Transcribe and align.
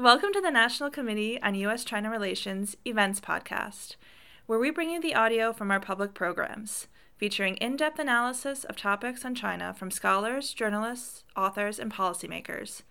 Welcome 0.00 0.32
to 0.32 0.40
the 0.40 0.50
National 0.50 0.90
Committee 0.90 1.40
on 1.40 1.54
U.S. 1.54 1.84
China 1.84 2.10
Relations 2.10 2.76
Events 2.84 3.20
Podcast, 3.20 3.94
where 4.46 4.58
we 4.58 4.72
bring 4.72 4.90
you 4.90 5.00
the 5.00 5.14
audio 5.14 5.52
from 5.52 5.70
our 5.70 5.78
public 5.78 6.14
programs, 6.14 6.88
featuring 7.16 7.54
in 7.58 7.76
depth 7.76 8.00
analysis 8.00 8.64
of 8.64 8.76
topics 8.76 9.24
on 9.24 9.36
China 9.36 9.72
from 9.72 9.92
scholars, 9.92 10.52
journalists, 10.52 11.22
authors, 11.36 11.78
and 11.78 11.92
policymakers. 11.92 12.82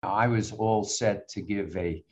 I 0.02 0.26
was 0.26 0.52
all 0.52 0.84
set 0.84 1.26
to 1.30 1.40
give 1.40 1.74
a, 1.74 2.04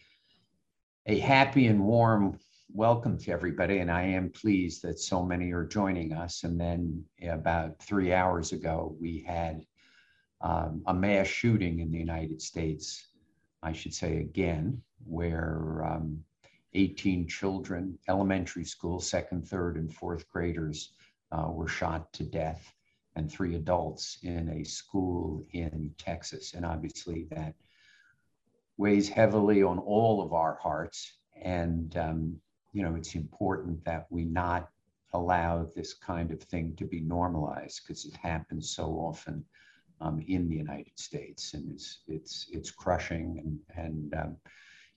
a 1.05 1.19
happy 1.19 1.67
and 1.67 1.85
warm 1.85 2.39
welcome 2.75 3.19
to 3.19 3.31
everybody, 3.31 3.79
and 3.79 3.91
I 3.91 4.03
am 4.03 4.31
pleased 4.31 4.83
that 4.83 4.99
so 4.99 5.23
many 5.23 5.53
are 5.53 5.65
joining 5.65 6.15
us. 6.15 6.43
And 6.43 6.59
then 6.59 7.05
about 7.23 7.79
three 7.83 8.15
hours 8.15 8.53
ago, 8.53 8.97
we 8.99 9.23
had 9.27 9.67
um, 10.41 10.83
a 10.87 10.95
mass 10.95 11.27
shooting 11.27 11.81
in 11.81 11.91
the 11.91 11.99
United 11.99 12.41
States, 12.41 13.09
I 13.63 13.73
should 13.73 13.93
say 13.93 14.19
again, 14.19 14.81
where 15.05 15.85
um, 15.85 16.25
18 16.73 17.29
children, 17.29 17.99
elementary 18.09 18.65
school, 18.65 19.01
second, 19.01 19.47
third, 19.47 19.77
and 19.77 19.93
fourth 19.93 20.27
graders 20.31 20.95
uh, 21.31 21.51
were 21.51 21.69
shot 21.69 22.11
to 22.15 22.25
death, 22.25 22.73
and 23.17 23.31
three 23.31 23.55
adults 23.55 24.17
in 24.23 24.49
a 24.49 24.65
school 24.65 25.45
in 25.53 25.93
Texas. 25.99 26.55
And 26.55 26.65
obviously, 26.65 27.27
that 27.33 27.55
weighs 28.79 29.11
heavily 29.11 29.63
on 29.63 29.79
all 29.79 30.23
of 30.23 30.33
our 30.33 30.59
hearts. 30.63 31.13
And 31.37 31.95
um, 31.99 32.41
you 32.73 32.83
know, 32.83 32.95
it's 32.95 33.15
important 33.15 33.85
that 33.85 34.07
we 34.11 34.25
not 34.25 34.71
allow 35.13 35.67
this 35.77 35.93
kind 35.93 36.31
of 36.31 36.43
thing 36.43 36.75
to 36.77 36.85
be 36.85 37.01
normalized 37.01 37.83
because 37.83 38.07
it 38.07 38.17
happens 38.17 38.75
so 38.75 38.87
often 38.93 39.45
um, 40.01 40.21
in 40.27 40.49
the 40.49 40.57
United 40.57 40.99
States, 40.99 41.55
and 41.55 41.71
it's 41.71 42.01
it's 42.09 42.47
it's 42.51 42.71
crushing. 42.71 43.39
And 43.45 43.87
and 43.87 44.15
um, 44.15 44.37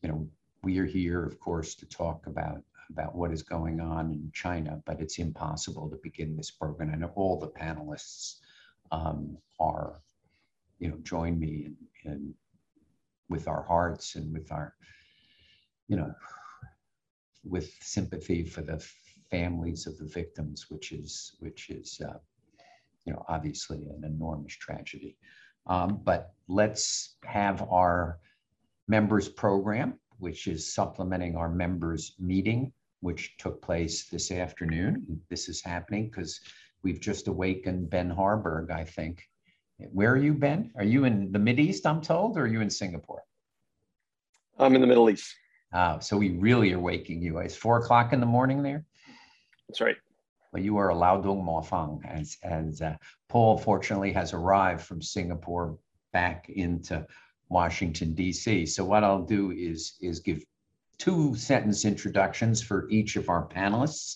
you 0.01 0.09
know, 0.09 0.27
we 0.63 0.79
are 0.79 0.85
here, 0.85 1.23
of 1.23 1.39
course, 1.39 1.75
to 1.75 1.85
talk 1.85 2.27
about 2.27 2.63
about 2.89 3.15
what 3.15 3.31
is 3.31 3.43
going 3.43 3.79
on 3.79 4.11
in 4.11 4.31
China, 4.33 4.81
but 4.85 5.01
it's 5.01 5.17
impossible 5.17 5.89
to 5.89 5.97
begin 6.03 6.35
this 6.35 6.51
program. 6.51 6.93
And 6.93 7.03
all 7.15 7.39
the 7.39 7.47
panelists 7.47 8.37
um, 8.91 9.37
are, 9.59 10.01
you 10.79 10.89
know, 10.89 10.97
join 11.01 11.39
me 11.39 11.67
in, 12.03 12.11
in 12.11 12.33
with 13.27 13.47
our 13.47 13.63
hearts 13.63 14.15
and 14.15 14.31
with 14.31 14.51
our, 14.51 14.75
you 15.87 15.97
know, 15.97 16.13
with 17.45 17.71
sympathy 17.81 18.43
for 18.43 18.61
the 18.61 18.85
families 19.29 19.87
of 19.87 19.97
the 19.97 20.05
victims, 20.05 20.65
which 20.69 20.91
is 20.91 21.35
which 21.39 21.69
is 21.69 22.01
uh, 22.07 22.17
you 23.05 23.13
know 23.13 23.23
obviously 23.27 23.87
an 23.97 24.03
enormous 24.03 24.55
tragedy. 24.55 25.17
Um, 25.67 26.01
but 26.03 26.33
let's 26.47 27.15
have 27.23 27.67
our 27.71 28.19
members 28.87 29.27
program, 29.27 29.99
which 30.19 30.47
is 30.47 30.73
supplementing 30.73 31.35
our 31.35 31.49
members 31.49 32.13
meeting, 32.19 32.71
which 32.99 33.35
took 33.37 33.61
place 33.61 34.07
this 34.09 34.31
afternoon. 34.31 35.21
This 35.29 35.49
is 35.49 35.63
happening 35.63 36.09
because 36.09 36.39
we've 36.83 36.99
just 36.99 37.27
awakened 37.27 37.89
Ben 37.89 38.09
Harburg, 38.09 38.69
I 38.69 38.83
think. 38.83 39.23
Where 39.77 40.11
are 40.11 40.17
you, 40.17 40.33
Ben? 40.33 40.71
Are 40.77 40.83
you 40.83 41.03
in 41.03 41.31
the 41.31 41.39
Mid 41.39 41.59
East, 41.59 41.85
I'm 41.85 42.01
told, 42.01 42.37
or 42.37 42.43
are 42.43 42.47
you 42.47 42.61
in 42.61 42.69
Singapore? 42.69 43.23
I'm 44.57 44.75
in 44.75 44.81
the 44.81 44.87
Middle 44.87 45.09
East. 45.09 45.35
Uh, 45.75 45.99
so 45.99 46.15
we 46.15 46.29
really 46.29 46.71
are 46.71 46.79
waking 46.79 47.21
you. 47.21 47.37
It's 47.39 47.55
four 47.55 47.79
o'clock 47.79 48.13
in 48.13 48.21
the 48.21 48.25
morning 48.25 48.63
there. 48.63 48.85
That's 49.67 49.81
right. 49.81 49.97
Well, 50.53 50.63
you 50.63 50.77
are 50.77 50.89
a 50.89 50.95
Laodong 50.95 51.43
Mofan, 51.43 51.99
as 52.05 52.37
as 52.43 52.81
uh, 52.81 52.95
Paul 53.27 53.57
fortunately 53.57 54.13
has 54.13 54.31
arrived 54.31 54.83
from 54.83 55.01
Singapore 55.01 55.77
back 56.13 56.47
into 56.47 57.05
Washington 57.49 58.13
D.C. 58.13 58.67
So 58.67 58.85
what 58.85 59.03
I'll 59.03 59.25
do 59.25 59.51
is 59.51 59.97
is 59.99 60.21
give 60.21 60.45
two 60.97 61.35
sentence 61.35 61.83
introductions 61.83 62.61
for 62.63 62.89
each 62.89 63.17
of 63.17 63.27
our 63.27 63.45
panelists. 63.45 64.15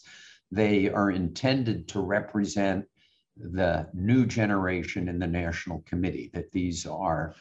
They 0.52 0.90
are 0.90 1.12
intended 1.12 1.90
to 1.90 2.00
represent 2.00 2.86
the 3.36 3.90
new 3.94 4.26
generation 4.26 5.10
in 5.10 5.20
the 5.20 5.28
National 5.28 5.82
Committee. 5.82 6.32
That 6.34 6.54
these 6.54 6.86
are 6.86 7.36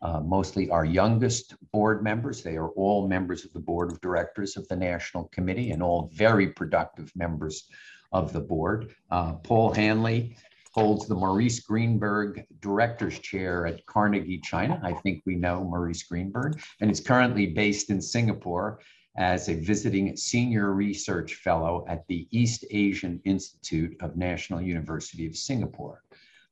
uh, 0.00 0.20
mostly 0.20 0.70
our 0.70 0.84
youngest 0.84 1.54
board 1.72 2.02
members. 2.02 2.42
They 2.42 2.56
are 2.56 2.70
all 2.70 3.06
members 3.08 3.44
of 3.44 3.52
the 3.52 3.60
board 3.60 3.92
of 3.92 4.00
directors 4.00 4.56
of 4.56 4.66
the 4.68 4.76
National 4.76 5.24
Committee 5.28 5.70
and 5.70 5.82
all 5.82 6.10
very 6.14 6.48
productive 6.48 7.12
members 7.14 7.68
of 8.12 8.32
the 8.32 8.40
board. 8.40 8.94
Uh, 9.10 9.34
Paul 9.34 9.74
Haenle 9.74 10.34
holds 10.72 11.06
the 11.06 11.14
Maurice 11.14 11.60
Greenberg 11.60 12.44
Director's 12.60 13.18
Chair 13.18 13.66
at 13.66 13.84
Carnegie 13.86 14.38
China. 14.38 14.80
I 14.82 14.94
think 14.94 15.22
we 15.26 15.36
know 15.36 15.64
Maurice 15.64 16.02
Greenberg, 16.02 16.60
and 16.80 16.90
is 16.90 17.00
currently 17.00 17.46
based 17.46 17.90
in 17.90 18.00
Singapore 18.00 18.80
as 19.16 19.48
a 19.48 19.54
visiting 19.54 20.16
senior 20.16 20.72
research 20.72 21.34
fellow 21.34 21.84
at 21.88 22.06
the 22.08 22.26
East 22.30 22.64
Asian 22.70 23.20
Institute 23.24 23.94
of 24.00 24.16
National 24.16 24.62
University 24.62 25.26
of 25.26 25.36
Singapore. 25.36 26.02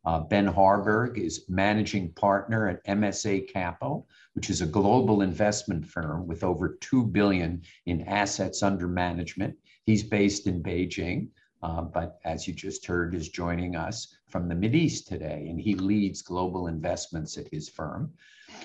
Uh, 0.04 0.20
ben 0.20 0.46
Harburg 0.46 1.18
is 1.18 1.44
managing 1.48 2.12
partner 2.12 2.68
at 2.68 2.84
MSA 2.86 3.52
Capital, 3.52 4.08
which 4.34 4.48
is 4.48 4.62
a 4.62 4.66
global 4.66 5.20
investment 5.20 5.86
firm 5.86 6.26
with 6.26 6.42
over 6.42 6.78
2 6.80 7.04
billion 7.04 7.62
in 7.86 8.02
assets 8.08 8.62
under 8.62 8.88
management. 8.88 9.54
He's 9.84 10.02
based 10.02 10.46
in 10.46 10.62
Beijing, 10.62 11.28
uh, 11.62 11.82
but 11.82 12.18
as 12.24 12.48
you 12.48 12.54
just 12.54 12.86
heard, 12.86 13.14
is 13.14 13.28
joining 13.28 13.76
us 13.76 14.16
from 14.28 14.48
the 14.48 14.76
East 14.76 15.06
today, 15.06 15.46
and 15.50 15.60
he 15.60 15.74
leads 15.74 16.22
global 16.22 16.68
investments 16.68 17.36
at 17.36 17.48
his 17.52 17.68
firm. 17.68 18.10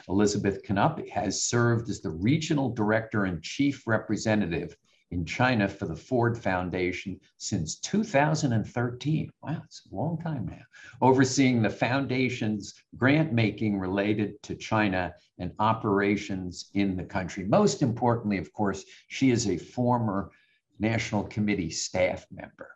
Elizabeth 0.08 0.62
Knup 0.70 1.06
has 1.10 1.44
served 1.44 1.90
as 1.90 2.00
the 2.00 2.10
regional 2.10 2.70
director 2.70 3.26
and 3.26 3.44
chief 3.44 3.86
representative 3.86 4.78
in 5.12 5.26
China 5.26 5.68
for 5.68 5.86
the 5.86 5.96
Ford 5.96 6.38
Foundation 6.38 7.20
since 7.38 7.76
2013. 7.80 9.32
Wow, 9.42 9.62
it's 9.64 9.88
a 9.92 9.96
long 9.96 10.18
time 10.22 10.46
now. 10.48 10.64
Overseeing 11.02 11.62
the 11.62 11.70
foundation's 11.70 12.74
grant 12.98 13.32
making 13.32 13.78
related 13.80 14.42
to 14.44 14.56
China 14.56 15.14
and 15.38 15.52
operations 15.60 16.70
in 16.74 16.98
the 16.98 17.04
country. 17.04 17.44
Most 17.44 17.82
importantly, 17.82 18.38
of 18.38 18.52
course, 18.54 18.84
she 19.08 19.32
is 19.32 19.48
a 19.48 19.58
former 19.58 20.32
National 20.80 21.24
Committee 21.24 21.70
staff 21.70 22.26
member. 22.32 22.72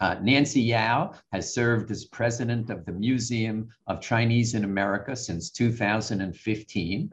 Uh, 0.00 0.16
Nancy 0.20 0.60
Yao 0.60 1.12
has 1.32 1.54
served 1.54 1.90
as 1.90 2.06
president 2.06 2.70
of 2.70 2.84
the 2.84 2.92
Museum 2.92 3.68
of 3.86 4.00
Chinese 4.00 4.54
in 4.54 4.64
America 4.64 5.14
since 5.14 5.50
2015. 5.50 7.12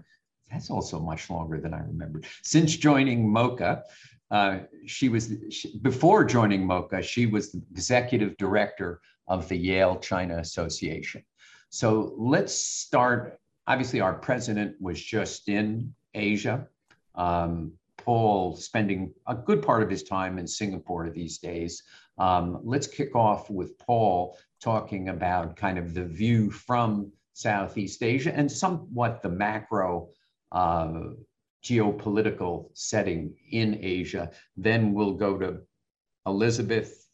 That's 0.49 0.71
also 0.71 0.99
much 0.99 1.29
longer 1.29 1.59
than 1.61 1.73
I 1.73 1.81
remembered. 1.81 2.25
Since 2.41 2.77
joining 2.77 3.31
MOCA, 3.31 3.83
uh, 4.31 4.59
she 4.85 5.09
was 5.09 5.33
she, 5.49 5.77
before 5.79 6.23
joining 6.23 6.65
MOCA, 6.65 7.01
she 7.03 7.25
was 7.25 7.51
the 7.51 7.61
executive 7.71 8.37
director 8.37 9.01
of 9.27 9.47
the 9.47 9.57
Yale 9.57 9.97
China 9.97 10.37
Association. 10.37 11.23
So 11.69 12.13
let's 12.17 12.53
start. 12.53 13.39
Obviously, 13.67 14.01
our 14.01 14.13
president 14.13 14.75
was 14.79 15.01
just 15.01 15.49
in 15.49 15.93
Asia. 16.13 16.67
Um, 17.15 17.73
Paul 17.97 18.55
spending 18.55 19.13
a 19.27 19.35
good 19.35 19.61
part 19.61 19.83
of 19.83 19.89
his 19.89 20.03
time 20.03 20.39
in 20.39 20.47
Singapore 20.47 21.09
these 21.09 21.37
days. 21.37 21.83
Um, 22.17 22.59
let's 22.63 22.87
kick 22.87 23.15
off 23.15 23.49
with 23.49 23.77
Paul 23.77 24.37
talking 24.61 25.09
about 25.09 25.55
kind 25.55 25.77
of 25.77 25.93
the 25.93 26.05
view 26.05 26.49
from 26.49 27.11
Southeast 27.33 28.03
Asia 28.03 28.35
and 28.35 28.51
somewhat 28.51 29.21
the 29.21 29.29
macro 29.29 30.09
uh, 30.51 31.01
geopolitical 31.63 32.69
setting 32.73 33.35
in 33.51 33.79
Asia. 33.81 34.31
Then 34.57 34.93
we'll 34.93 35.13
go 35.13 35.37
to 35.37 35.59
Elizabeth, 36.25 37.07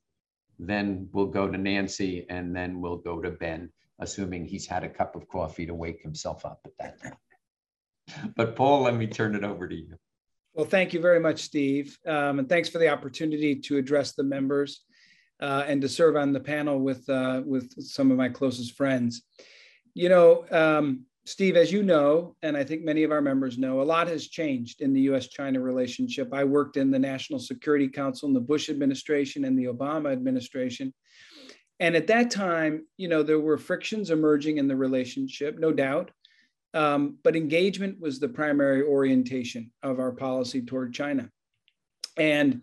then 0.60 1.10
we'll 1.12 1.28
go 1.28 1.50
to 1.50 1.58
Nancy, 1.58 2.26
and 2.30 2.56
then 2.56 2.82
we'll 2.82 2.98
go 2.98 3.22
to 3.22 3.32
Ben, 3.32 3.70
assuming 4.00 4.46
he's 4.46 4.68
had 4.68 4.84
a 4.84 4.90
cup 4.90 5.16
of 5.16 5.28
coffee 5.28 5.66
to 5.66 5.74
wake 5.74 6.02
himself 6.02 6.46
up 6.46 6.60
at 6.66 6.72
that 6.80 7.02
time. 7.02 8.34
But 8.36 8.56
Paul, 8.56 8.84
let 8.84 8.96
me 8.96 9.08
turn 9.08 9.36
it 9.36 9.44
over 9.44 9.68
to 9.68 9.76
you. 9.76 9.96
Well, 10.54 10.66
thank 10.66 10.94
you 10.94 11.02
very 11.02 11.20
much, 11.20 11.42
Steve. 11.42 11.98
Um, 12.06 12.40
and 12.40 12.48
thanks 12.48 12.70
for 12.70 12.78
the 12.78 12.88
opportunity 12.88 13.56
to 13.56 13.78
address 13.78 14.14
the 14.14 14.24
members 14.24 14.82
uh, 15.42 15.66
and 15.68 15.82
to 15.82 15.90
serve 15.90 16.16
on 16.16 16.32
the 16.32 16.40
panel 16.40 16.80
with, 16.80 17.10
uh, 17.10 17.42
with 17.46 17.74
some 17.84 18.12
of 18.12 18.18
my 18.18 18.30
closest 18.30 18.76
friends. 18.76 19.24
You 19.96 20.10
know, 20.10 20.46
um, 20.52 21.06
Steve, 21.26 21.58
as 21.58 21.72
you 21.72 21.82
know, 21.82 22.36
and 22.44 22.56
I 22.56 22.64
think 22.64 22.84
many 22.84 23.04
of 23.04 23.12
our 23.12 23.22
members 23.22 23.58
know, 23.58 23.82
a 23.82 23.84
lot 23.84 24.08
has 24.08 24.28
changed 24.28 24.82
in 24.82 24.94
the 24.94 25.02
US 25.02 25.28
China 25.28 25.60
relationship. 25.60 26.30
I 26.32 26.44
worked 26.44 26.78
in 26.78 26.92
the 26.92 27.00
National 27.00 27.40
Security 27.40 27.88
Council 27.88 28.28
in 28.28 28.34
the 28.34 28.40
Bush 28.40 28.70
administration 28.70 29.46
and 29.46 29.58
the 29.58 29.66
Obama 29.66 30.12
administration. 30.12 30.94
And 31.80 31.96
at 31.96 32.08
that 32.08 32.30
time, 32.30 32.86
you 32.98 33.08
know, 33.08 33.24
there 33.24 33.40
were 33.40 33.58
frictions 33.58 34.12
emerging 34.12 34.60
in 34.60 34.68
the 34.68 34.76
relationship, 34.76 35.58
no 35.58 35.72
doubt. 35.72 36.12
Um, 36.76 37.18
but 37.24 37.36
engagement 37.36 38.00
was 38.00 38.20
the 38.20 38.30
primary 38.30 38.84
orientation 38.84 39.72
of 39.82 40.00
our 40.00 40.12
policy 40.12 40.62
toward 40.62 40.94
China. 40.94 41.30
And 42.18 42.62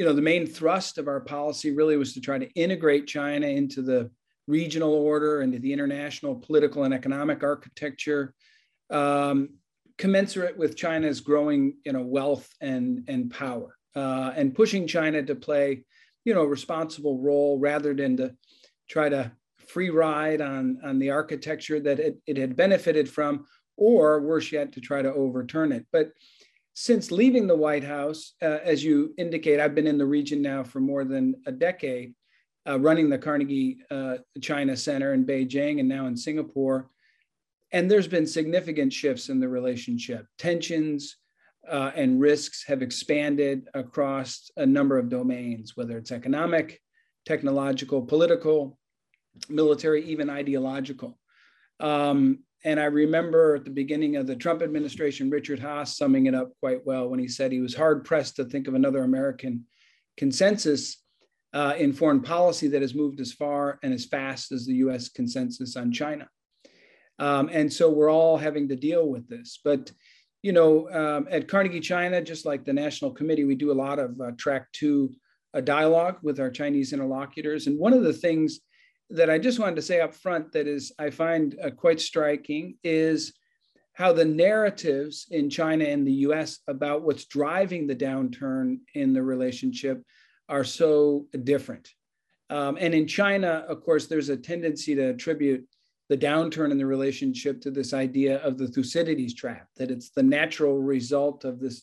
you 0.00 0.06
know, 0.06 0.14
the 0.14 0.22
main 0.22 0.46
thrust 0.46 0.96
of 0.96 1.08
our 1.08 1.20
policy 1.20 1.72
really 1.72 1.98
was 1.98 2.14
to 2.14 2.22
try 2.22 2.38
to 2.38 2.50
integrate 2.52 3.06
China 3.06 3.46
into 3.46 3.82
the 3.82 4.10
regional 4.50 4.92
order, 4.92 5.42
into 5.42 5.58
the 5.58 5.72
international 5.72 6.34
political 6.34 6.84
and 6.84 6.92
economic 6.92 7.42
architecture, 7.42 8.34
um, 8.90 9.36
commensurate 9.96 10.56
with 10.58 10.76
China's 10.76 11.20
growing, 11.20 11.76
you 11.86 11.92
know, 11.92 12.02
wealth 12.02 12.48
and 12.60 13.04
and 13.08 13.30
power, 13.30 13.76
uh, 13.94 14.32
and 14.36 14.54
pushing 14.54 14.86
China 14.86 15.22
to 15.22 15.34
play, 15.34 15.84
you 16.24 16.34
know, 16.34 16.42
a 16.42 16.56
responsible 16.58 17.16
role 17.28 17.58
rather 17.58 17.94
than 17.94 18.16
to 18.16 18.34
try 18.88 19.08
to 19.08 19.32
free 19.68 19.90
ride 19.90 20.40
on 20.40 20.80
on 20.88 20.98
the 20.98 21.10
architecture 21.10 21.80
that 21.80 21.98
it, 22.00 22.14
it 22.26 22.36
had 22.36 22.56
benefited 22.56 23.08
from, 23.08 23.46
or 23.76 24.20
worse 24.20 24.52
yet, 24.52 24.72
to 24.72 24.80
try 24.80 25.00
to 25.02 25.12
overturn 25.14 25.72
it. 25.72 25.86
But 25.92 26.10
since 26.74 27.12
leaving 27.12 27.46
the 27.46 27.62
White 27.66 27.84
House, 27.84 28.34
uh, 28.42 28.58
as 28.72 28.82
you 28.82 29.12
indicate, 29.18 29.60
I've 29.60 29.74
been 29.74 29.86
in 29.86 29.98
the 29.98 30.06
region 30.18 30.40
now 30.40 30.64
for 30.64 30.80
more 30.80 31.04
than 31.04 31.34
a 31.46 31.52
decade, 31.52 32.14
uh, 32.70 32.78
running 32.78 33.10
the 33.10 33.18
Carnegie 33.18 33.78
uh, 33.90 34.18
China 34.40 34.76
Center 34.76 35.12
in 35.12 35.26
Beijing 35.26 35.80
and 35.80 35.88
now 35.88 36.06
in 36.06 36.16
Singapore. 36.16 36.88
And 37.72 37.90
there's 37.90 38.08
been 38.08 38.26
significant 38.26 38.92
shifts 38.92 39.28
in 39.28 39.40
the 39.40 39.48
relationship. 39.48 40.26
Tensions 40.38 41.16
uh, 41.68 41.90
and 41.94 42.20
risks 42.20 42.64
have 42.66 42.82
expanded 42.82 43.68
across 43.74 44.50
a 44.56 44.66
number 44.66 44.98
of 44.98 45.08
domains, 45.08 45.76
whether 45.76 45.96
it's 45.98 46.12
economic, 46.12 46.80
technological, 47.26 48.02
political, 48.02 48.78
military, 49.48 50.04
even 50.04 50.30
ideological. 50.30 51.18
Um, 51.78 52.40
and 52.64 52.78
I 52.78 52.86
remember 52.86 53.56
at 53.56 53.64
the 53.64 53.70
beginning 53.70 54.16
of 54.16 54.26
the 54.26 54.36
Trump 54.36 54.62
administration, 54.62 55.30
Richard 55.30 55.60
Haass 55.60 55.96
summing 55.96 56.26
it 56.26 56.34
up 56.34 56.52
quite 56.60 56.84
well 56.84 57.08
when 57.08 57.20
he 57.20 57.28
said 57.28 57.52
he 57.52 57.60
was 57.60 57.74
hard 57.74 58.04
pressed 58.04 58.36
to 58.36 58.44
think 58.44 58.68
of 58.68 58.74
another 58.74 59.02
American 59.02 59.64
consensus 60.16 60.98
uh, 61.52 61.74
in 61.78 61.92
foreign 61.92 62.20
policy 62.20 62.68
that 62.68 62.82
has 62.82 62.94
moved 62.94 63.20
as 63.20 63.32
far 63.32 63.78
and 63.82 63.92
as 63.92 64.06
fast 64.06 64.52
as 64.52 64.66
the 64.66 64.74
US 64.74 65.08
consensus 65.08 65.76
on 65.76 65.92
China. 65.92 66.28
Um, 67.18 67.50
and 67.52 67.72
so 67.72 67.90
we're 67.90 68.10
all 68.10 68.38
having 68.38 68.68
to 68.68 68.76
deal 68.76 69.08
with 69.08 69.28
this. 69.28 69.60
But, 69.62 69.92
you 70.42 70.52
know, 70.52 70.90
um, 70.90 71.28
at 71.30 71.48
Carnegie 71.48 71.80
China, 71.80 72.22
just 72.22 72.46
like 72.46 72.64
the 72.64 72.72
National 72.72 73.10
Committee, 73.10 73.44
we 73.44 73.54
do 73.54 73.72
a 73.72 73.74
lot 73.74 73.98
of 73.98 74.18
uh, 74.20 74.30
track 74.38 74.68
two 74.72 75.12
uh, 75.52 75.60
dialogue 75.60 76.16
with 76.22 76.40
our 76.40 76.50
Chinese 76.50 76.92
interlocutors. 76.92 77.66
And 77.66 77.78
one 77.78 77.92
of 77.92 78.04
the 78.04 78.12
things 78.12 78.60
that 79.10 79.28
I 79.28 79.38
just 79.38 79.58
wanted 79.58 79.76
to 79.76 79.82
say 79.82 80.00
up 80.00 80.14
front 80.14 80.52
that 80.52 80.66
is 80.66 80.92
I 80.98 81.10
find 81.10 81.56
uh, 81.62 81.70
quite 81.70 82.00
striking 82.00 82.78
is 82.84 83.34
how 83.92 84.12
the 84.12 84.24
narratives 84.24 85.26
in 85.30 85.50
China 85.50 85.84
and 85.84 86.06
the 86.06 86.24
US 86.28 86.60
about 86.68 87.02
what's 87.02 87.26
driving 87.26 87.86
the 87.86 87.96
downturn 87.96 88.78
in 88.94 89.12
the 89.12 89.22
relationship 89.22 90.02
are 90.50 90.64
so 90.64 91.26
different. 91.44 91.94
Um, 92.50 92.76
and 92.80 92.92
in 92.92 93.06
China, 93.06 93.64
of 93.68 93.82
course, 93.82 94.06
there's 94.06 94.28
a 94.28 94.36
tendency 94.36 94.94
to 94.96 95.10
attribute 95.10 95.66
the 96.08 96.18
downturn 96.18 96.72
in 96.72 96.78
the 96.78 96.84
relationship 96.84 97.60
to 97.60 97.70
this 97.70 97.94
idea 97.94 98.38
of 98.38 98.58
the 98.58 98.66
Thucydides 98.66 99.32
trap, 99.32 99.68
that 99.76 99.92
it's 99.92 100.10
the 100.10 100.22
natural 100.22 100.78
result 100.78 101.44
of 101.44 101.60
this 101.60 101.82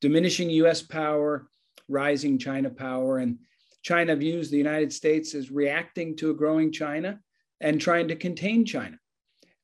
diminishing 0.00 0.50
US 0.50 0.82
power, 0.82 1.48
rising 1.88 2.36
China 2.36 2.68
power. 2.68 3.18
And 3.18 3.38
China 3.82 4.16
views 4.16 4.50
the 4.50 4.58
United 4.58 4.92
States 4.92 5.34
as 5.36 5.52
reacting 5.52 6.16
to 6.16 6.30
a 6.30 6.34
growing 6.34 6.72
China 6.72 7.20
and 7.60 7.80
trying 7.80 8.08
to 8.08 8.16
contain 8.16 8.64
China. 8.64 8.98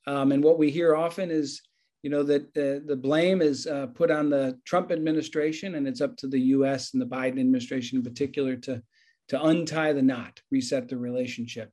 Um, 0.06 0.30
and 0.30 0.42
what 0.44 0.58
we 0.58 0.70
hear 0.70 0.94
often 0.94 1.32
is, 1.32 1.60
you 2.02 2.10
know, 2.10 2.22
that 2.22 2.42
uh, 2.56 2.86
the 2.86 2.98
blame 3.00 3.42
is 3.42 3.66
uh, 3.66 3.86
put 3.88 4.10
on 4.10 4.30
the 4.30 4.58
Trump 4.64 4.90
administration, 4.90 5.74
and 5.74 5.86
it's 5.86 6.00
up 6.00 6.16
to 6.18 6.26
the 6.26 6.40
U.S. 6.40 6.92
and 6.92 7.02
the 7.02 7.06
Biden 7.06 7.40
administration 7.40 7.98
in 7.98 8.04
particular 8.04 8.56
to 8.56 8.82
to 9.28 9.44
untie 9.44 9.92
the 9.92 10.02
knot, 10.02 10.40
reset 10.50 10.88
the 10.88 10.98
relationship. 10.98 11.70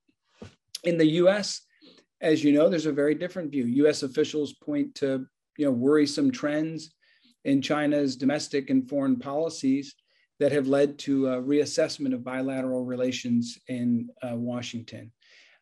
In 0.83 0.95
the 0.95 1.07
U.S., 1.21 1.61
as 2.21 2.43
you 2.43 2.51
know, 2.51 2.69
there's 2.69 2.85
a 2.85 2.91
very 2.91 3.15
different 3.15 3.51
view. 3.51 3.65
U.S. 3.65 4.03
officials 4.03 4.53
point 4.53 4.93
to, 4.95 5.25
you 5.57 5.65
know, 5.65 5.71
worrisome 5.71 6.29
trends 6.29 6.91
in 7.45 7.61
China's 7.61 8.15
domestic 8.15 8.69
and 8.69 8.87
foreign 8.87 9.17
policies 9.17 9.95
that 10.39 10.51
have 10.51 10.67
led 10.67 10.99
to 10.99 11.29
a 11.29 11.41
reassessment 11.41 12.13
of 12.13 12.23
bilateral 12.23 12.85
relations 12.85 13.57
in 13.67 14.09
uh, 14.21 14.35
Washington. 14.35 15.11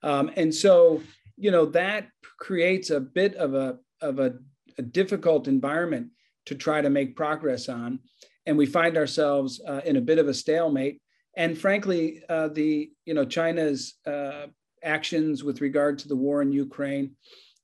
Um, 0.04 0.32
and 0.36 0.54
so, 0.54 1.02
you 1.38 1.52
know, 1.52 1.66
that 1.68 2.10
creates 2.40 2.90
a 2.90 3.00
bit 3.00 3.36
of 3.36 3.54
a, 3.54 3.80
of 4.02 4.20
a, 4.20 4.36
a, 4.78 4.82
difficult 4.82 5.48
environment 5.48 6.10
to 6.46 6.56
try 6.56 6.82
to 6.82 6.90
make 6.90 7.16
progress 7.16 7.70
on. 7.70 8.00
And 8.46 8.58
we 8.58 8.66
find 8.66 8.98
ourselves 8.98 9.62
uh, 9.68 9.82
in 9.86 9.96
a 9.98 10.02
bit 10.02 10.20
of 10.20 10.28
a 10.28 10.34
stalemate. 10.34 11.02
And 11.36 11.58
frankly, 11.58 12.24
uh, 12.30 12.50
the, 12.50 12.92
you 13.06 13.14
know, 13.14 13.26
China's 13.26 13.96
uh, 14.06 14.48
actions 14.84 15.44
with 15.44 15.62
regard 15.62 16.00
to 16.00 16.08
the 16.08 16.16
war 16.16 16.42
in 16.42 16.52
Ukraine 16.52 17.16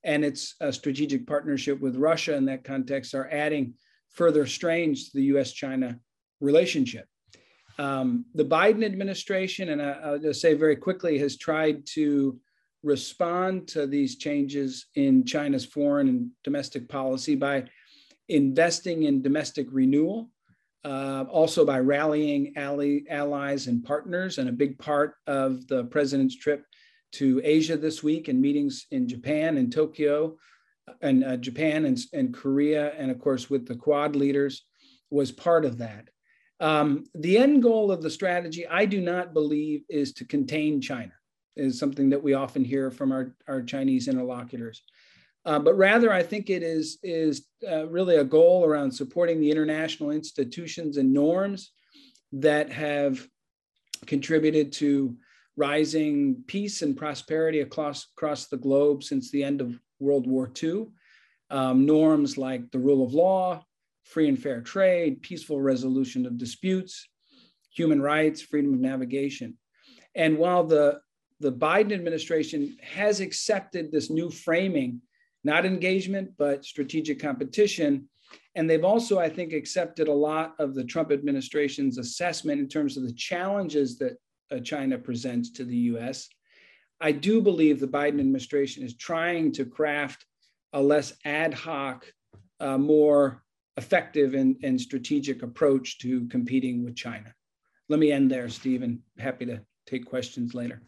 and 0.04 0.24
its 0.24 0.54
uh, 0.60 0.72
strategic 0.72 1.26
partnership 1.26 1.80
with 1.80 1.96
Russia 1.96 2.34
in 2.34 2.44
that 2.46 2.64
context 2.64 3.14
are 3.14 3.30
adding 3.30 3.74
further 4.10 4.46
strains 4.46 5.10
to 5.10 5.16
the 5.16 5.24
US 5.36 5.52
China 5.52 5.98
relationship. 6.40 7.06
Um, 7.78 8.26
the 8.34 8.44
Biden 8.44 8.84
administration, 8.84 9.70
and 9.70 9.80
I, 9.80 10.10
will 10.10 10.18
just 10.18 10.40
say 10.40 10.54
very 10.54 10.76
quickly, 10.76 11.18
has 11.18 11.36
tried 11.36 11.86
to 11.94 12.38
respond 12.82 13.68
to 13.68 13.86
these 13.86 14.16
changes 14.16 14.86
in 14.94 15.24
China's 15.24 15.64
foreign 15.64 16.08
and 16.08 16.30
domestic 16.44 16.88
policy 16.88 17.34
by 17.34 17.64
investing 18.28 19.04
in 19.04 19.22
domestic 19.22 19.66
renewal, 19.70 20.30
uh, 20.84 21.24
also 21.30 21.64
by 21.64 21.78
rallying 21.78 22.52
ally, 22.56 23.00
allies 23.08 23.66
and 23.66 23.84
partners. 23.84 24.38
And 24.38 24.48
a 24.48 24.52
big 24.52 24.78
part 24.78 25.14
of 25.26 25.66
the 25.68 25.84
president's 25.84 26.36
trip 26.36 26.64
to 27.12 27.40
Asia 27.44 27.76
this 27.76 28.02
week 28.02 28.28
and 28.28 28.40
meetings 28.40 28.86
in 28.90 29.06
Japan 29.06 29.58
and 29.58 29.72
Tokyo 29.72 30.36
and 31.00 31.24
uh, 31.24 31.36
Japan 31.36 31.84
and, 31.84 31.98
and 32.12 32.34
Korea, 32.34 32.92
and 32.98 33.10
of 33.10 33.20
course 33.20 33.48
with 33.48 33.66
the 33.66 33.76
Quad 33.76 34.16
leaders, 34.16 34.64
was 35.10 35.30
part 35.30 35.64
of 35.64 35.78
that. 35.78 36.08
Um, 36.60 37.04
the 37.14 37.38
end 37.38 37.62
goal 37.62 37.90
of 37.90 38.02
the 38.02 38.10
strategy, 38.10 38.66
I 38.66 38.86
do 38.86 39.00
not 39.00 39.34
believe, 39.34 39.82
is 39.88 40.12
to 40.14 40.24
contain 40.24 40.80
China, 40.80 41.12
is 41.56 41.78
something 41.78 42.10
that 42.10 42.22
we 42.22 42.34
often 42.34 42.64
hear 42.64 42.90
from 42.90 43.12
our, 43.12 43.34
our 43.48 43.62
Chinese 43.62 44.08
interlocutors. 44.08 44.82
Uh, 45.44 45.58
but 45.58 45.74
rather, 45.74 46.12
I 46.12 46.22
think 46.22 46.50
it 46.50 46.62
is, 46.62 46.98
is 47.02 47.48
uh, 47.68 47.88
really 47.88 48.16
a 48.16 48.24
goal 48.24 48.64
around 48.64 48.92
supporting 48.92 49.40
the 49.40 49.50
international 49.50 50.10
institutions 50.10 50.96
and 50.96 51.12
norms 51.12 51.72
that 52.32 52.70
have 52.70 53.26
contributed 54.06 54.72
to 54.72 55.16
rising 55.56 56.42
peace 56.46 56.82
and 56.82 56.96
prosperity 56.96 57.60
across, 57.60 58.06
across 58.16 58.46
the 58.46 58.56
globe 58.56 59.02
since 59.02 59.30
the 59.30 59.42
end 59.42 59.60
of 59.60 59.78
World 59.98 60.26
War 60.26 60.50
II. 60.62 60.86
Um, 61.50 61.84
norms 61.84 62.38
like 62.38 62.70
the 62.70 62.78
rule 62.78 63.04
of 63.04 63.12
law, 63.12 63.64
free 64.04 64.28
and 64.28 64.40
fair 64.40 64.62
trade, 64.62 65.22
peaceful 65.22 65.60
resolution 65.60 66.24
of 66.24 66.38
disputes, 66.38 67.08
human 67.70 68.00
rights, 68.00 68.40
freedom 68.40 68.72
of 68.72 68.80
navigation. 68.80 69.58
And 70.14 70.38
while 70.38 70.64
the, 70.64 71.00
the 71.42 71.52
Biden 71.52 71.92
administration 71.92 72.76
has 72.82 73.20
accepted 73.20 73.90
this 73.90 74.10
new 74.10 74.30
framing, 74.30 75.00
not 75.44 75.66
engagement, 75.66 76.30
but 76.38 76.64
strategic 76.64 77.20
competition, 77.20 78.08
and 78.54 78.68
they've 78.68 78.84
also, 78.84 79.18
I 79.18 79.28
think, 79.28 79.52
accepted 79.52 80.08
a 80.08 80.12
lot 80.12 80.54
of 80.58 80.74
the 80.74 80.84
Trump 80.84 81.10
administration's 81.10 81.98
assessment 81.98 82.60
in 82.60 82.68
terms 82.68 82.96
of 82.96 83.02
the 83.02 83.12
challenges 83.12 83.98
that 83.98 84.16
uh, 84.50 84.60
China 84.60 84.98
presents 84.98 85.50
to 85.52 85.64
the 85.64 85.76
US. 85.76 86.28
I 87.00 87.12
do 87.12 87.40
believe 87.40 87.80
the 87.80 87.88
Biden 87.88 88.20
administration 88.20 88.84
is 88.84 88.96
trying 88.96 89.52
to 89.52 89.64
craft 89.64 90.24
a 90.72 90.80
less 90.80 91.12
ad 91.24 91.52
hoc, 91.52 92.06
uh, 92.60 92.78
more 92.78 93.42
effective 93.76 94.34
and, 94.34 94.56
and 94.62 94.80
strategic 94.80 95.42
approach 95.42 95.98
to 95.98 96.28
competing 96.28 96.84
with 96.84 96.94
China. 96.94 97.34
Let 97.88 97.98
me 97.98 98.12
end 98.12 98.30
there, 98.30 98.48
Stephen. 98.48 99.02
Happy 99.18 99.46
to 99.46 99.60
take 99.86 100.06
questions 100.06 100.54
later. 100.54 100.82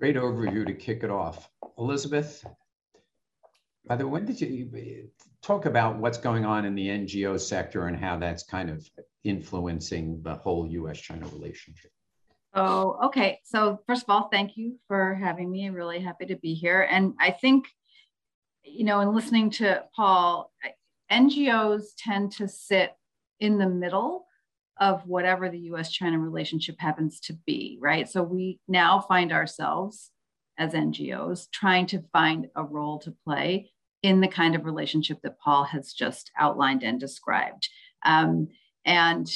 Great 0.00 0.14
overview 0.14 0.64
to 0.64 0.74
kick 0.74 1.02
it 1.02 1.10
off. 1.10 1.50
Elizabeth, 1.76 2.44
by 3.84 3.96
the 3.96 4.06
way, 4.06 4.12
when 4.12 4.26
did 4.26 4.40
you 4.40 5.08
talk 5.42 5.66
about 5.66 5.98
what's 5.98 6.18
going 6.18 6.44
on 6.44 6.64
in 6.64 6.76
the 6.76 6.86
NGO 6.86 7.40
sector 7.40 7.88
and 7.88 7.96
how 7.96 8.16
that's 8.16 8.44
kind 8.44 8.70
of 8.70 8.88
influencing 9.24 10.22
the 10.22 10.34
whole 10.34 10.68
US 10.68 11.00
China 11.00 11.26
relationship? 11.26 11.90
Oh, 12.54 12.96
okay. 13.06 13.40
So, 13.42 13.80
first 13.88 14.04
of 14.04 14.10
all, 14.10 14.28
thank 14.28 14.56
you 14.56 14.78
for 14.86 15.14
having 15.14 15.50
me. 15.50 15.66
I'm 15.66 15.74
really 15.74 15.98
happy 15.98 16.26
to 16.26 16.36
be 16.36 16.54
here. 16.54 16.82
And 16.88 17.14
I 17.18 17.32
think, 17.32 17.66
you 18.62 18.84
know, 18.84 19.00
in 19.00 19.12
listening 19.12 19.50
to 19.50 19.82
Paul, 19.96 20.52
NGOs 21.10 21.86
tend 21.98 22.30
to 22.32 22.46
sit 22.46 22.92
in 23.40 23.58
the 23.58 23.68
middle 23.68 24.27
of 24.80 25.06
whatever 25.06 25.48
the 25.48 25.58
US 25.70 25.90
China 25.90 26.18
relationship 26.18 26.76
happens 26.78 27.20
to 27.20 27.34
be, 27.46 27.78
right? 27.80 28.08
So 28.08 28.22
we 28.22 28.60
now 28.68 29.00
find 29.00 29.32
ourselves 29.32 30.10
as 30.58 30.72
NGOs 30.72 31.50
trying 31.52 31.86
to 31.86 32.02
find 32.12 32.48
a 32.56 32.64
role 32.64 32.98
to 33.00 33.14
play 33.24 33.70
in 34.02 34.20
the 34.20 34.28
kind 34.28 34.54
of 34.54 34.64
relationship 34.64 35.18
that 35.22 35.40
Paul 35.40 35.64
has 35.64 35.92
just 35.92 36.30
outlined 36.38 36.82
and 36.82 37.00
described. 37.00 37.68
Um, 38.04 38.48
and 38.84 39.28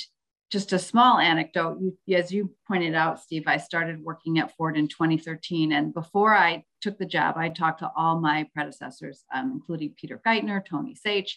just 0.52 0.72
a 0.74 0.78
small 0.78 1.18
anecdote. 1.18 1.78
You, 1.80 2.16
as 2.16 2.30
you 2.30 2.54
pointed 2.68 2.94
out, 2.94 3.22
Steve, 3.22 3.44
I 3.46 3.56
started 3.56 4.04
working 4.04 4.38
at 4.38 4.54
Ford 4.54 4.76
in 4.76 4.86
2013. 4.86 5.72
And 5.72 5.94
before 5.94 6.34
I 6.34 6.64
took 6.82 6.98
the 6.98 7.06
job, 7.06 7.36
I 7.38 7.48
talked 7.48 7.78
to 7.78 7.90
all 7.96 8.20
my 8.20 8.46
predecessors, 8.54 9.24
um, 9.34 9.50
including 9.52 9.94
Peter 9.98 10.20
Geithner, 10.24 10.62
Tony 10.64 10.94
Saich. 10.94 11.32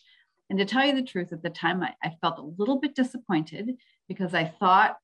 And 0.49 0.59
to 0.59 0.65
tell 0.65 0.85
you 0.85 0.93
the 0.93 1.03
truth, 1.03 1.33
at 1.33 1.41
the 1.41 1.49
time, 1.49 1.81
I, 1.81 1.93
I 2.03 2.13
felt 2.21 2.39
a 2.39 2.53
little 2.57 2.79
bit 2.79 2.95
disappointed 2.95 3.71
because 4.07 4.33
I 4.33 4.45
thought 4.45 4.97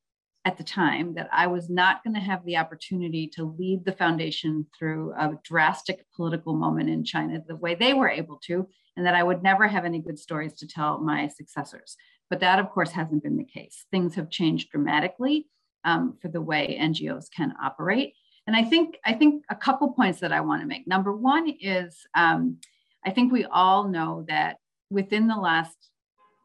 at 0.46 0.58
the 0.58 0.64
time 0.64 1.14
that 1.14 1.30
I 1.32 1.48
was 1.48 1.70
not 1.70 2.04
going 2.04 2.16
to 2.16 2.20
have 2.20 2.44
the 2.46 2.58
opportunity 2.58 3.28
to 3.36 3.44
lead 3.44 3.86
the 3.86 3.92
foundation 3.92 4.66
through 4.78 5.14
a 5.14 5.38
drastic 5.44 6.06
political 6.16 6.56
moment 6.56 6.90
in 6.90 7.04
China 7.04 7.42
the 7.48 7.56
way 7.56 7.76
they 7.76 7.94
were 7.94 8.10
able 8.10 8.40
to, 8.46 8.68
and 8.98 9.06
that 9.06 9.16
I 9.16 9.24
would 9.24 9.44
never 9.44 9.68
have 9.68 9.86
any 9.86 10.00
good 10.00 10.18
stories 10.18 10.54
to 10.56 10.68
tell 10.68 11.00
my 11.00 11.28
successors. 11.28 11.96
But 12.30 12.40
that, 12.40 12.60
of 12.60 12.70
course, 12.72 12.92
hasn't 12.92 13.24
been 13.24 13.38
the 13.38 13.44
case. 13.44 13.86
Things 13.92 14.16
have 14.16 14.30
changed 14.30 14.72
dramatically 14.72 15.48
um, 15.84 16.18
for 16.22 16.28
the 16.28 16.42
way 16.42 16.78
NGOs 16.80 17.26
can 17.36 17.54
operate. 17.62 18.14
And 18.48 18.56
I 18.56 18.64
think 18.64 18.98
I 19.06 19.14
think 19.14 19.44
a 19.50 19.56
couple 19.56 19.92
points 19.94 20.20
that 20.22 20.34
I 20.34 20.42
want 20.42 20.62
to 20.62 20.68
make. 20.68 20.88
Number 20.88 21.16
one 21.16 21.50
is 21.62 22.06
um, 22.16 22.58
I 23.06 23.12
think 23.12 23.32
we 23.32 23.46
all 23.46 23.88
know 23.88 24.26
that 24.28 24.58
within 24.92 25.28
the 25.28 25.38
last 25.38 25.90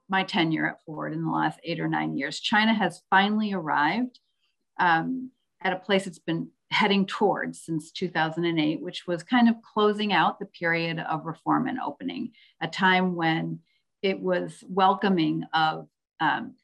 my 0.09 0.23
tenure 0.23 0.69
at 0.69 0.85
Ford 0.87 1.13
in 1.13 1.25
the 1.25 1.31
last 1.31 1.59
eight 1.65 1.81
or 1.81 1.89
nine 1.89 2.17
years, 2.17 2.39
China 2.39 2.73
has 2.73 3.03
finally 3.11 3.53
arrived 3.53 4.21
um, 4.79 5.31
at 5.63 5.73
a 5.73 5.81
place 5.81 6.07
it's 6.07 6.21
been 6.21 6.49
heading 6.71 7.07
towards 7.07 7.61
since 7.61 7.91
2008, 7.91 8.81
which 8.81 9.07
was 9.07 9.23
kind 9.23 9.49
of 9.49 9.57
closing 9.63 10.13
out 10.13 10.39
the 10.39 10.47
period 10.47 11.01
of 11.01 11.27
reform 11.27 11.67
and 11.67 11.79
opening, 11.85 12.31
a 12.61 12.69
time 12.69 13.17
when 13.17 13.59
it 14.03 14.21
was 14.21 14.63
welcoming 14.69 15.45
of, 15.53 15.89
um, 16.21 16.55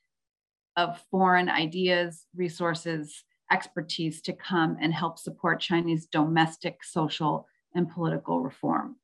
of 0.77 1.03
foreign 1.11 1.49
ideas, 1.49 2.27
resources, 2.35 3.25
expertise 3.51 4.23
to 4.23 4.33
come 4.33 4.77
and 4.81 4.95
help 4.95 5.19
support 5.19 5.61
Chinese 5.61 6.07
domestic 6.07 6.83
social 6.85 7.47
and 7.75 7.91
political 7.91 8.41
reform. 8.41 8.97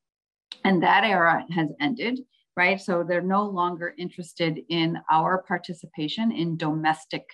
And 0.63 0.83
that 0.83 1.03
era 1.03 1.45
has 1.51 1.69
ended, 1.79 2.19
right? 2.59 2.81
So 2.81 3.03
they're 3.03 3.21
no 3.21 3.45
longer 3.45 3.95
interested 3.97 4.59
in 4.67 4.99
our 5.09 5.41
participation 5.47 6.29
in 6.33 6.57
domestic 6.57 7.25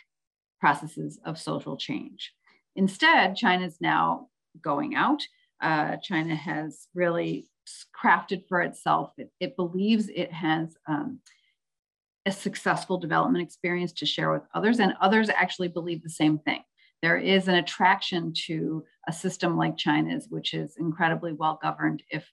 processes 0.60 1.20
of 1.26 1.40
social 1.40 1.78
change. 1.78 2.32
Instead, 2.76 3.36
China 3.36 3.66
is 3.66 3.78
now 3.82 4.28
going 4.62 4.94
out. 4.94 5.24
Uh, 5.60 5.96
China 6.04 6.36
has 6.36 6.88
really 6.94 7.48
crafted 8.00 8.48
for 8.48 8.62
itself. 8.62 9.14
It, 9.18 9.32
it 9.40 9.56
believes 9.56 10.10
it 10.10 10.32
has 10.32 10.78
um, 10.88 11.22
a 12.28 12.32
successful 12.32 13.00
development 13.00 13.44
experience 13.44 13.94
to 13.94 14.06
share 14.06 14.32
with 14.32 14.44
others, 14.54 14.80
and 14.80 14.94
others 15.02 15.30
actually 15.30 15.70
believe 15.70 16.04
the 16.04 16.10
same 16.22 16.38
thing. 16.38 16.62
There 17.02 17.18
is 17.18 17.48
an 17.48 17.56
attraction 17.56 18.32
to 18.46 18.84
a 19.08 19.12
system 19.12 19.58
like 19.58 19.76
China's, 19.76 20.28
which 20.30 20.54
is 20.54 20.78
incredibly 20.78 21.34
well 21.34 21.58
governed, 21.60 22.04
if 22.12 22.30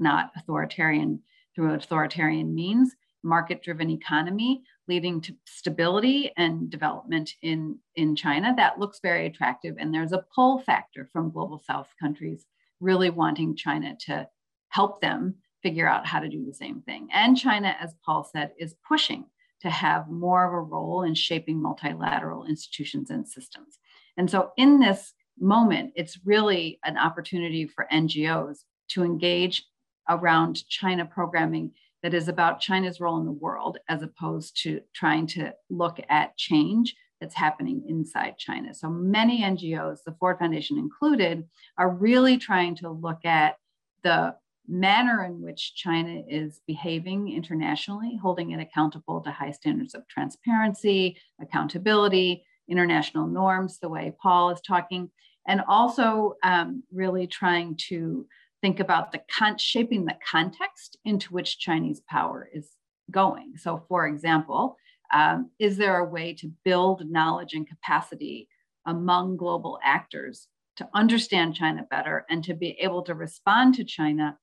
not 0.00 0.32
authoritarian 0.36 1.22
through 1.54 1.74
authoritarian 1.74 2.54
means, 2.54 2.94
market 3.22 3.62
driven 3.62 3.90
economy 3.90 4.62
leading 4.88 5.20
to 5.20 5.36
stability 5.46 6.32
and 6.36 6.70
development 6.70 7.30
in, 7.42 7.78
in 7.94 8.16
China. 8.16 8.52
That 8.56 8.78
looks 8.78 8.98
very 9.00 9.26
attractive. 9.26 9.76
And 9.78 9.94
there's 9.94 10.12
a 10.12 10.24
pull 10.34 10.58
factor 10.60 11.08
from 11.12 11.30
global 11.30 11.62
South 11.64 11.88
countries 12.00 12.44
really 12.80 13.10
wanting 13.10 13.54
China 13.54 13.96
to 14.06 14.28
help 14.70 15.00
them 15.00 15.36
figure 15.62 15.88
out 15.88 16.06
how 16.06 16.18
to 16.18 16.28
do 16.28 16.44
the 16.44 16.54
same 16.54 16.82
thing. 16.82 17.08
And 17.12 17.38
China, 17.38 17.76
as 17.80 17.94
Paul 18.04 18.28
said, 18.30 18.52
is 18.58 18.74
pushing 18.86 19.26
to 19.60 19.70
have 19.70 20.10
more 20.10 20.44
of 20.44 20.52
a 20.52 20.60
role 20.60 21.04
in 21.04 21.14
shaping 21.14 21.62
multilateral 21.62 22.46
institutions 22.46 23.10
and 23.10 23.26
systems. 23.26 23.78
And 24.16 24.28
so, 24.28 24.50
in 24.56 24.80
this 24.80 25.14
moment, 25.38 25.92
it's 25.94 26.18
really 26.24 26.80
an 26.84 26.98
opportunity 26.98 27.66
for 27.66 27.86
NGOs 27.92 28.64
to 28.88 29.04
engage 29.04 29.64
around 30.08 30.66
China 30.68 31.04
programming 31.04 31.72
that 32.02 32.14
is 32.14 32.28
about 32.28 32.60
China's 32.60 33.00
role 33.00 33.18
in 33.18 33.26
the 33.26 33.32
world, 33.32 33.78
as 33.88 34.02
opposed 34.02 34.60
to 34.62 34.80
trying 34.94 35.26
to 35.28 35.52
look 35.70 36.00
at 36.08 36.36
change 36.36 36.96
that's 37.20 37.34
happening 37.36 37.84
inside 37.88 38.36
China. 38.36 38.74
So 38.74 38.90
many 38.90 39.42
NGOs, 39.42 39.98
the 40.04 40.16
Ford 40.18 40.38
Foundation 40.38 40.76
included, 40.78 41.44
are 41.78 41.90
really 41.90 42.36
trying 42.36 42.74
to 42.76 42.90
look 42.90 43.24
at 43.24 43.56
the 44.02 44.34
manner 44.66 45.24
in 45.24 45.40
which 45.40 45.74
China 45.76 46.22
is 46.28 46.60
behaving 46.66 47.32
internationally, 47.32 48.18
holding 48.20 48.50
it 48.50 48.60
accountable 48.60 49.20
to 49.20 49.30
high 49.30 49.52
standards 49.52 49.94
of 49.94 50.06
transparency, 50.08 51.16
accountability, 51.40 52.44
international 52.68 53.26
norms, 53.26 53.78
the 53.78 53.88
way 53.88 54.12
Paul 54.20 54.50
is 54.50 54.60
talking, 54.60 55.10
and 55.46 55.60
also 55.68 56.34
um, 56.42 56.82
really 56.92 57.26
trying 57.26 57.76
to 57.88 58.26
think 58.62 58.80
about 58.80 59.12
the 59.12 59.20
con- 59.36 59.58
shaping 59.58 60.06
the 60.06 60.16
context 60.28 60.96
into 61.04 61.34
which 61.34 61.58
Chinese 61.58 62.00
power 62.08 62.48
is 62.54 62.70
going. 63.10 63.54
So, 63.56 63.84
for 63.88 64.06
example, 64.06 64.76
um, 65.12 65.50
is 65.58 65.76
there 65.76 65.98
a 65.98 66.08
way 66.08 66.32
to 66.34 66.50
build 66.64 67.10
knowledge 67.10 67.52
and 67.52 67.68
capacity 67.68 68.48
among 68.86 69.36
global 69.36 69.78
actors 69.84 70.48
to 70.76 70.88
understand 70.94 71.54
China 71.54 71.86
better 71.90 72.24
and 72.30 72.42
to 72.44 72.54
be 72.54 72.70
able 72.80 73.02
to 73.02 73.14
respond 73.14 73.74
to 73.74 73.84
China 73.84 74.38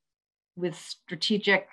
with 0.55 0.75
strategic 0.75 1.67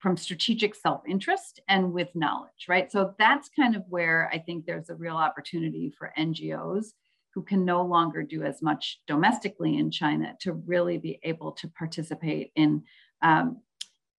from 0.00 0.16
strategic 0.16 0.74
self-interest 0.74 1.60
and 1.68 1.92
with 1.92 2.08
knowledge 2.14 2.66
right 2.68 2.90
so 2.92 3.14
that's 3.18 3.48
kind 3.48 3.74
of 3.74 3.82
where 3.88 4.30
i 4.32 4.38
think 4.38 4.64
there's 4.64 4.90
a 4.90 4.94
real 4.94 5.16
opportunity 5.16 5.92
for 5.98 6.12
ngos 6.16 6.92
who 7.38 7.44
can 7.44 7.64
no 7.64 7.82
longer 7.82 8.24
do 8.24 8.42
as 8.42 8.60
much 8.60 9.00
domestically 9.06 9.78
in 9.78 9.92
china 9.92 10.34
to 10.40 10.54
really 10.54 10.98
be 10.98 11.20
able 11.22 11.52
to 11.52 11.68
participate 11.68 12.50
in 12.56 12.82
um, 13.22 13.60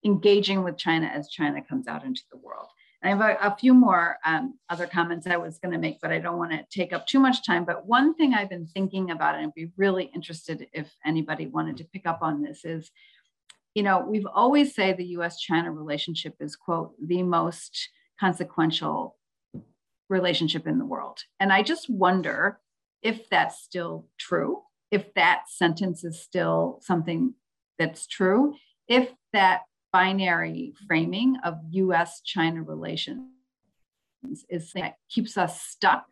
engaging 0.05 0.63
with 0.63 0.77
china 0.77 1.05
as 1.05 1.27
china 1.27 1.61
comes 1.61 1.85
out 1.85 2.05
into 2.05 2.21
the 2.31 2.37
world 2.37 2.69
and 3.01 3.13
I 3.13 3.27
have 3.27 3.37
a, 3.37 3.47
a 3.53 3.57
few 3.57 3.73
more 3.73 4.17
um, 4.25 4.57
other 4.69 4.85
comments 4.85 5.25
I 5.25 5.37
was 5.37 5.57
going 5.57 5.71
to 5.71 5.79
make, 5.79 6.01
but 6.01 6.11
I 6.11 6.19
don't 6.19 6.37
want 6.37 6.51
to 6.51 6.65
take 6.69 6.91
up 6.91 7.07
too 7.07 7.21
much 7.21 7.45
time. 7.45 7.63
But 7.63 7.85
one 7.85 8.13
thing 8.13 8.33
I've 8.33 8.49
been 8.49 8.67
thinking 8.67 9.11
about, 9.11 9.35
and 9.35 9.45
I'd 9.45 9.53
be 9.53 9.71
really 9.77 10.11
interested 10.13 10.67
if 10.73 10.93
anybody 11.05 11.47
wanted 11.47 11.77
to 11.77 11.85
pick 11.85 12.05
up 12.05 12.19
on 12.21 12.41
this, 12.41 12.65
is 12.65 12.91
you 13.75 13.83
know, 13.83 14.05
we've 14.05 14.25
always 14.25 14.73
say 14.75 14.91
the 14.93 15.05
US 15.17 15.39
China 15.39 15.71
relationship 15.71 16.35
is, 16.39 16.55
quote, 16.55 16.93
the 17.01 17.23
most 17.23 17.89
consequential 18.19 19.15
relationship 20.09 20.67
in 20.67 20.79
the 20.79 20.85
world. 20.85 21.19
And 21.39 21.53
I 21.53 21.63
just 21.63 21.89
wonder 21.89 22.59
if 23.01 23.29
that's 23.29 23.61
still 23.61 24.07
true, 24.17 24.63
if 24.91 25.13
that 25.13 25.43
sentence 25.47 26.03
is 26.03 26.21
still 26.21 26.79
something 26.81 27.33
that's 27.77 28.07
true, 28.07 28.55
if 28.87 29.09
that 29.33 29.61
binary 29.91 30.73
framing 30.87 31.37
of 31.43 31.55
US 31.71 32.21
China 32.21 32.61
relations 32.61 33.25
is 34.49 34.71
that 34.73 34.95
keeps 35.09 35.37
us 35.37 35.61
stuck 35.61 36.05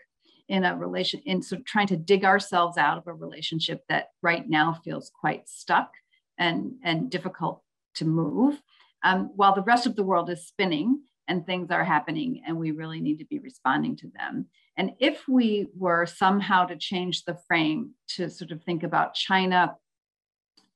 in 0.48 0.64
a 0.64 0.76
relation 0.76 1.22
in 1.26 1.42
sort 1.42 1.60
of 1.60 1.66
trying 1.66 1.88
to 1.88 1.98
dig 1.98 2.24
ourselves 2.24 2.78
out 2.78 2.98
of 2.98 3.06
a 3.08 3.14
relationship 3.14 3.84
that 3.90 4.10
right 4.22 4.48
now 4.48 4.74
feels 4.84 5.12
quite 5.20 5.48
stuck 5.50 5.92
and, 6.40 6.74
and 6.84 7.10
difficult 7.10 7.62
to 7.96 8.06
move, 8.06 8.62
um, 9.04 9.32
while 9.36 9.54
the 9.54 9.64
rest 9.64 9.86
of 9.86 9.96
the 9.96 10.04
world 10.04 10.30
is 10.30 10.48
spinning 10.48 11.02
and 11.28 11.46
things 11.46 11.70
are 11.70 11.84
happening, 11.84 12.42
and 12.48 12.58
we 12.58 12.72
really 12.72 13.02
need 13.02 13.18
to 13.20 13.26
be 13.26 13.40
responding 13.40 13.96
to 13.98 14.10
them. 14.16 14.46
And 14.78 14.92
if 15.00 15.28
we 15.28 15.68
were 15.76 16.06
somehow 16.06 16.66
to 16.66 16.78
change 16.78 17.26
the 17.26 17.38
frame 17.48 17.92
to 18.10 18.30
sort 18.30 18.52
of 18.52 18.64
think 18.64 18.84
about 18.84 19.16
China 19.16 19.76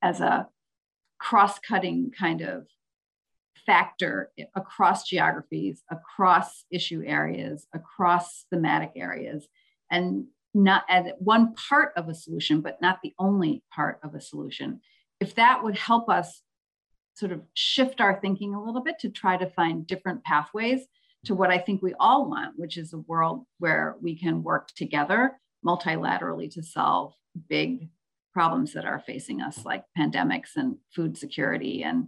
as 0.01 0.20
a 0.22 0.48
cross 1.20 1.60
cutting 1.60 2.12
kind 2.17 2.41
of 2.41 2.65
factor 3.65 4.31
across 4.55 5.08
geographies, 5.08 5.84
across 5.91 6.65
issue 6.72 7.03
areas, 7.05 7.67
across 7.74 8.46
thematic 8.50 8.93
areas, 8.96 9.48
and 9.91 10.25
not 10.53 10.84
as 10.89 11.05
one 11.20 11.53
part 11.53 11.93
of 11.96 12.10
a 12.10 12.15
solution, 12.15 12.62
but 12.62 12.81
not 12.81 13.00
the 13.03 13.13
only 13.20 13.63
part 13.72 14.00
of 14.03 14.15
a 14.15 14.22
solution 14.22 14.81
if 15.22 15.36
that 15.36 15.63
would 15.63 15.77
help 15.77 16.10
us 16.10 16.41
sort 17.13 17.31
of 17.31 17.41
shift 17.53 18.01
our 18.01 18.20
thinking 18.20 18.53
a 18.53 18.62
little 18.62 18.81
bit 18.81 19.00
to 19.00 19.10
try 19.10 19.38
to 19.38 19.50
find 19.51 19.88
different 19.88 20.24
pathways 20.24 20.81
to 21.25 21.35
what 21.35 21.51
I 21.51 21.57
think 21.57 21.81
we 21.81 21.93
all 21.99 22.29
want, 22.29 22.53
which 22.57 22.77
is 22.77 22.93
a 22.93 22.99
world 22.99 23.45
where 23.59 23.95
we 24.01 24.17
can 24.17 24.43
work 24.43 24.69
together 24.75 25.39
multilaterally 25.65 26.51
to 26.53 26.63
solve 26.63 27.13
big 27.47 27.89
problems 28.33 28.73
that 28.73 28.85
are 28.85 29.03
facing 29.05 29.41
us, 29.41 29.65
like 29.65 29.83
pandemics 29.97 30.55
and 30.55 30.77
food 30.95 31.17
security 31.17 31.83
and 31.83 32.07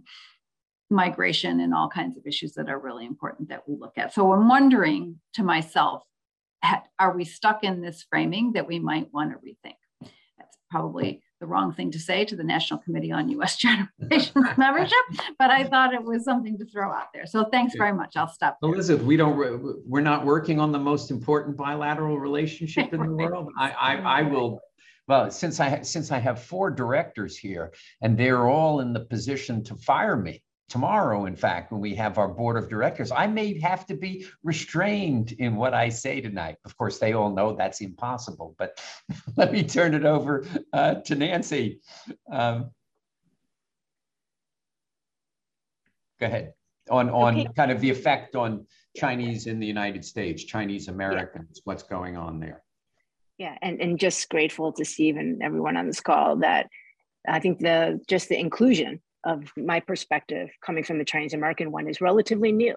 migration 0.90 1.60
and 1.60 1.74
all 1.74 1.88
kinds 1.88 2.16
of 2.16 2.26
issues 2.26 2.54
that 2.54 2.68
are 2.68 2.78
really 2.78 3.06
important 3.06 3.48
that 3.48 3.68
we 3.68 3.76
look 3.76 3.96
at. 3.96 4.12
So 4.12 4.32
I'm 4.32 4.48
wondering 4.48 5.20
to 5.34 5.42
myself, 5.42 6.02
are 6.98 7.14
we 7.14 7.24
stuck 7.24 7.62
in 7.62 7.82
this 7.82 8.04
framing 8.08 8.52
that 8.52 8.66
we 8.66 8.78
might 8.78 9.12
want 9.12 9.32
to 9.32 9.36
rethink? 9.36 9.76
That's 10.38 10.56
probably 10.70 11.22
the 11.44 11.50
wrong 11.50 11.74
thing 11.74 11.90
to 11.90 11.98
say 11.98 12.24
to 12.24 12.34
the 12.34 12.42
National 12.42 12.80
Committee 12.80 13.12
on 13.12 13.28
U.S. 13.28 13.56
China 13.56 13.90
Relations 13.98 14.34
membership, 14.56 14.96
but 15.38 15.50
I 15.50 15.64
thought 15.64 15.92
it 15.92 16.02
was 16.02 16.24
something 16.24 16.56
to 16.56 16.64
throw 16.64 16.90
out 16.90 17.08
there. 17.12 17.26
So 17.26 17.44
thanks 17.44 17.74
very 17.76 17.92
much. 17.92 18.16
I'll 18.16 18.28
stop. 18.28 18.56
There. 18.62 18.72
Elizabeth, 18.72 19.04
we 19.04 19.18
don't. 19.18 19.36
We're 19.86 20.00
not 20.00 20.24
working 20.24 20.58
on 20.58 20.72
the 20.72 20.78
most 20.78 21.10
important 21.10 21.56
bilateral 21.56 22.18
relationship 22.18 22.94
in 22.94 23.00
the 23.02 23.12
world. 23.22 23.50
I, 23.58 23.70
I, 23.70 23.96
I 23.96 24.22
will. 24.22 24.60
Well, 25.06 25.30
since 25.30 25.60
I 25.60 25.82
since 25.82 26.10
I 26.10 26.18
have 26.18 26.42
four 26.42 26.70
directors 26.70 27.36
here, 27.36 27.74
and 28.00 28.16
they're 28.16 28.48
all 28.48 28.80
in 28.80 28.94
the 28.94 29.00
position 29.00 29.62
to 29.64 29.76
fire 29.76 30.16
me, 30.16 30.42
tomorrow, 30.74 31.26
in 31.26 31.36
fact, 31.36 31.70
when 31.70 31.80
we 31.80 31.94
have 31.94 32.18
our 32.18 32.26
board 32.26 32.56
of 32.56 32.68
directors, 32.68 33.12
I 33.12 33.28
may 33.28 33.56
have 33.60 33.86
to 33.86 33.94
be 33.94 34.26
restrained 34.42 35.30
in 35.38 35.54
what 35.54 35.72
I 35.72 35.88
say 35.88 36.20
tonight. 36.20 36.56
Of 36.64 36.76
course, 36.76 36.98
they 36.98 37.12
all 37.12 37.32
know 37.32 37.54
that's 37.54 37.80
impossible, 37.80 38.56
but 38.58 38.82
let 39.36 39.52
me 39.52 39.62
turn 39.62 39.94
it 39.94 40.04
over 40.04 40.44
uh, 40.72 40.94
to 40.94 41.14
Nancy. 41.14 41.78
Um, 42.28 42.72
go 46.18 46.26
ahead 46.26 46.54
on 46.90 47.08
on 47.08 47.38
okay. 47.38 47.48
kind 47.54 47.70
of 47.70 47.80
the 47.80 47.90
effect 47.90 48.34
on 48.34 48.66
Chinese 48.96 49.46
in 49.46 49.60
the 49.60 49.66
United 49.68 50.04
States, 50.04 50.42
Chinese 50.42 50.88
Americans, 50.88 51.50
yeah. 51.54 51.62
what's 51.66 51.84
going 51.84 52.16
on 52.16 52.40
there. 52.40 52.64
Yeah, 53.38 53.56
and, 53.62 53.80
and 53.80 53.96
just 53.96 54.28
grateful 54.28 54.72
to 54.72 54.84
Steve 54.84 55.18
and 55.18 55.40
everyone 55.40 55.76
on 55.76 55.86
this 55.86 56.00
call 56.00 56.34
that 56.38 56.66
I 57.28 57.38
think 57.38 57.60
the 57.60 58.00
just 58.08 58.28
the 58.28 58.40
inclusion 58.40 59.00
of 59.24 59.50
my 59.56 59.80
perspective 59.80 60.50
coming 60.64 60.84
from 60.84 60.98
the 60.98 61.04
Chinese 61.04 61.34
American 61.34 61.72
one 61.72 61.88
is 61.88 62.00
relatively 62.00 62.52
new. 62.52 62.74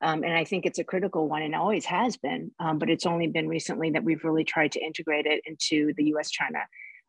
Um, 0.00 0.24
and 0.24 0.32
I 0.32 0.44
think 0.44 0.66
it's 0.66 0.80
a 0.80 0.84
critical 0.84 1.28
one 1.28 1.42
and 1.42 1.54
always 1.54 1.84
has 1.84 2.16
been, 2.16 2.50
um, 2.58 2.78
but 2.78 2.90
it's 2.90 3.06
only 3.06 3.28
been 3.28 3.48
recently 3.48 3.90
that 3.90 4.02
we've 4.02 4.24
really 4.24 4.42
tried 4.42 4.72
to 4.72 4.84
integrate 4.84 5.26
it 5.26 5.42
into 5.46 5.92
the 5.96 6.04
US 6.16 6.30
China 6.30 6.58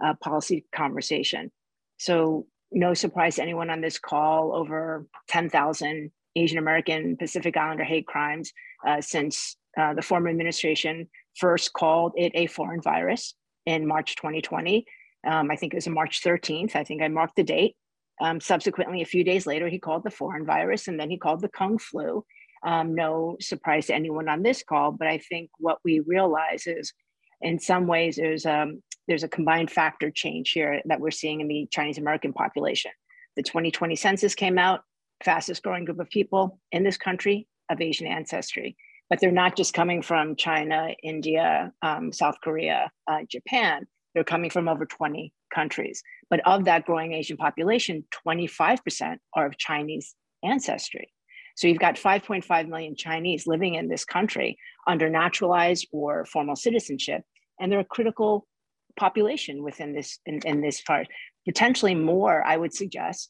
uh, 0.03 0.13
policy 0.21 0.65
conversation. 0.73 1.51
So, 1.97 2.45
no 2.71 2.93
surprise 2.95 3.35
to 3.35 3.43
anyone 3.43 3.69
on 3.69 3.81
this 3.81 3.99
call, 3.99 4.55
over 4.55 5.05
10,000 5.27 6.11
Asian 6.35 6.57
American 6.57 7.15
Pacific 7.17 7.55
Islander 7.55 7.83
hate 7.83 8.07
crimes 8.07 8.51
uh, 8.85 8.99
since 8.99 9.55
uh, 9.77 9.93
the 9.93 10.01
former 10.01 10.29
administration 10.29 11.07
first 11.35 11.73
called 11.73 12.13
it 12.15 12.31
a 12.35 12.47
foreign 12.47 12.81
virus 12.81 13.35
in 13.65 13.87
March 13.87 14.15
2020. 14.15 14.85
Um, 15.25 15.51
I 15.51 15.55
think 15.55 15.73
it 15.73 15.77
was 15.77 15.87
March 15.87 16.21
13th. 16.23 16.75
I 16.75 16.83
think 16.83 17.01
I 17.01 17.07
marked 17.07 17.35
the 17.35 17.43
date. 17.43 17.75
Um, 18.21 18.39
subsequently, 18.39 19.01
a 19.01 19.05
few 19.05 19.23
days 19.23 19.45
later, 19.45 19.67
he 19.67 19.79
called 19.79 20.03
the 20.03 20.11
foreign 20.11 20.45
virus 20.45 20.87
and 20.87 20.99
then 20.99 21.09
he 21.09 21.17
called 21.17 21.41
the 21.41 21.49
Kung 21.49 21.77
flu. 21.77 22.23
Um, 22.63 22.95
no 22.95 23.35
surprise 23.41 23.87
to 23.87 23.95
anyone 23.95 24.29
on 24.29 24.43
this 24.43 24.63
call, 24.63 24.91
but 24.91 25.07
I 25.07 25.17
think 25.17 25.49
what 25.57 25.79
we 25.83 25.99
realize 25.99 26.65
is 26.65 26.93
in 27.41 27.59
some 27.59 27.87
ways 27.87 28.15
there's, 28.15 28.45
um, 28.45 28.81
there's 29.07 29.23
a 29.23 29.27
combined 29.27 29.69
factor 29.69 30.09
change 30.09 30.51
here 30.51 30.81
that 30.85 30.99
we're 31.01 31.11
seeing 31.11 31.41
in 31.41 31.47
the 31.47 31.67
Chinese 31.71 31.97
American 31.97 32.31
population. 32.31 32.91
The 33.35 33.43
2020 33.43 33.95
census 33.95 34.35
came 34.35 34.57
out, 34.57 34.81
fastest 35.23 35.63
growing 35.63 35.85
group 35.85 35.99
of 35.99 36.09
people 36.09 36.59
in 36.71 36.83
this 36.83 36.97
country 36.97 37.47
of 37.69 37.81
Asian 37.81 38.07
ancestry. 38.07 38.77
But 39.09 39.19
they're 39.19 39.31
not 39.31 39.57
just 39.57 39.73
coming 39.73 40.01
from 40.01 40.35
China, 40.35 40.89
India, 41.03 41.73
um, 41.81 42.13
South 42.13 42.35
Korea, 42.41 42.91
uh, 43.07 43.19
Japan. 43.29 43.85
They're 44.13 44.23
coming 44.23 44.49
from 44.49 44.67
over 44.67 44.85
20 44.85 45.33
countries. 45.53 46.01
But 46.33 46.41
of 46.47 46.65
that 46.65 46.85
growing 46.85 47.13
Asian 47.13 47.37
population, 47.37 48.05
25% 48.25 49.17
are 49.35 49.45
of 49.45 49.55
Chinese 49.59 50.15
ancestry. 50.43 51.13
So 51.55 51.67
you've 51.67 51.77
got 51.77 51.93
5.5 51.93 52.69
million 52.69 52.95
Chinese 52.95 53.45
living 53.45 53.75
in 53.75 53.87
this 53.87 54.03
country 54.03 54.57
under 54.87 55.11
naturalized 55.11 55.85
or 55.91 56.25
formal 56.25 56.55
citizenship, 56.55 57.21
and 57.59 57.71
they're 57.71 57.81
a 57.81 57.85
critical 57.85 58.47
population 58.95 59.61
within 59.61 59.93
this 59.93 60.17
in, 60.25 60.39
in 60.43 60.61
this 60.61 60.81
part. 60.81 61.07
Potentially 61.47 61.93
more, 61.93 62.43
I 62.43 62.57
would 62.57 62.73
suggest, 62.73 63.29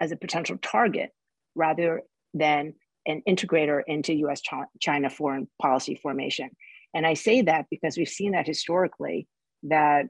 as 0.00 0.10
a 0.10 0.16
potential 0.16 0.56
target 0.62 1.10
rather 1.54 2.00
than 2.32 2.72
an 3.04 3.20
integrator 3.28 3.82
into 3.86 4.14
US 4.24 4.40
China 4.80 5.10
foreign 5.10 5.48
policy 5.60 6.00
formation. 6.02 6.48
And 6.94 7.06
I 7.06 7.12
say 7.12 7.42
that 7.42 7.66
because 7.70 7.98
we've 7.98 8.08
seen 8.08 8.32
that 8.32 8.46
historically 8.46 9.28
that 9.64 10.06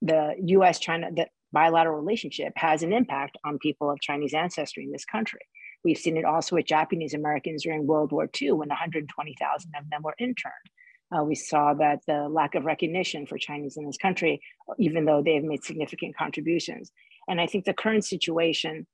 the 0.00 0.36
US 0.38 0.78
China, 0.78 1.10
the 1.14 1.26
bilateral 1.52 1.98
relationship 1.98 2.52
has 2.56 2.82
an 2.82 2.92
impact 2.92 3.36
on 3.44 3.58
people 3.58 3.90
of 3.90 4.00
Chinese 4.00 4.34
ancestry 4.34 4.84
in 4.84 4.92
this 4.92 5.04
country. 5.04 5.40
We've 5.84 5.98
seen 5.98 6.16
it 6.16 6.24
also 6.24 6.56
with 6.56 6.66
Japanese 6.66 7.14
Americans 7.14 7.62
during 7.64 7.86
World 7.86 8.12
War 8.12 8.28
II 8.40 8.52
when 8.52 8.68
120,000 8.68 9.72
of 9.78 9.90
them 9.90 10.02
were 10.02 10.14
interned. 10.18 10.52
Uh, 11.14 11.24
we 11.24 11.34
saw 11.34 11.74
that 11.74 12.00
the 12.06 12.28
lack 12.28 12.54
of 12.54 12.64
recognition 12.64 13.26
for 13.26 13.36
Chinese 13.36 13.76
in 13.76 13.84
this 13.84 13.98
country, 13.98 14.40
even 14.78 15.04
though 15.04 15.22
they 15.22 15.34
have 15.34 15.44
made 15.44 15.62
significant 15.62 16.16
contributions. 16.16 16.90
And 17.28 17.40
I 17.40 17.46
think 17.46 17.64
the 17.64 17.74
current 17.74 18.04
situation 18.04 18.86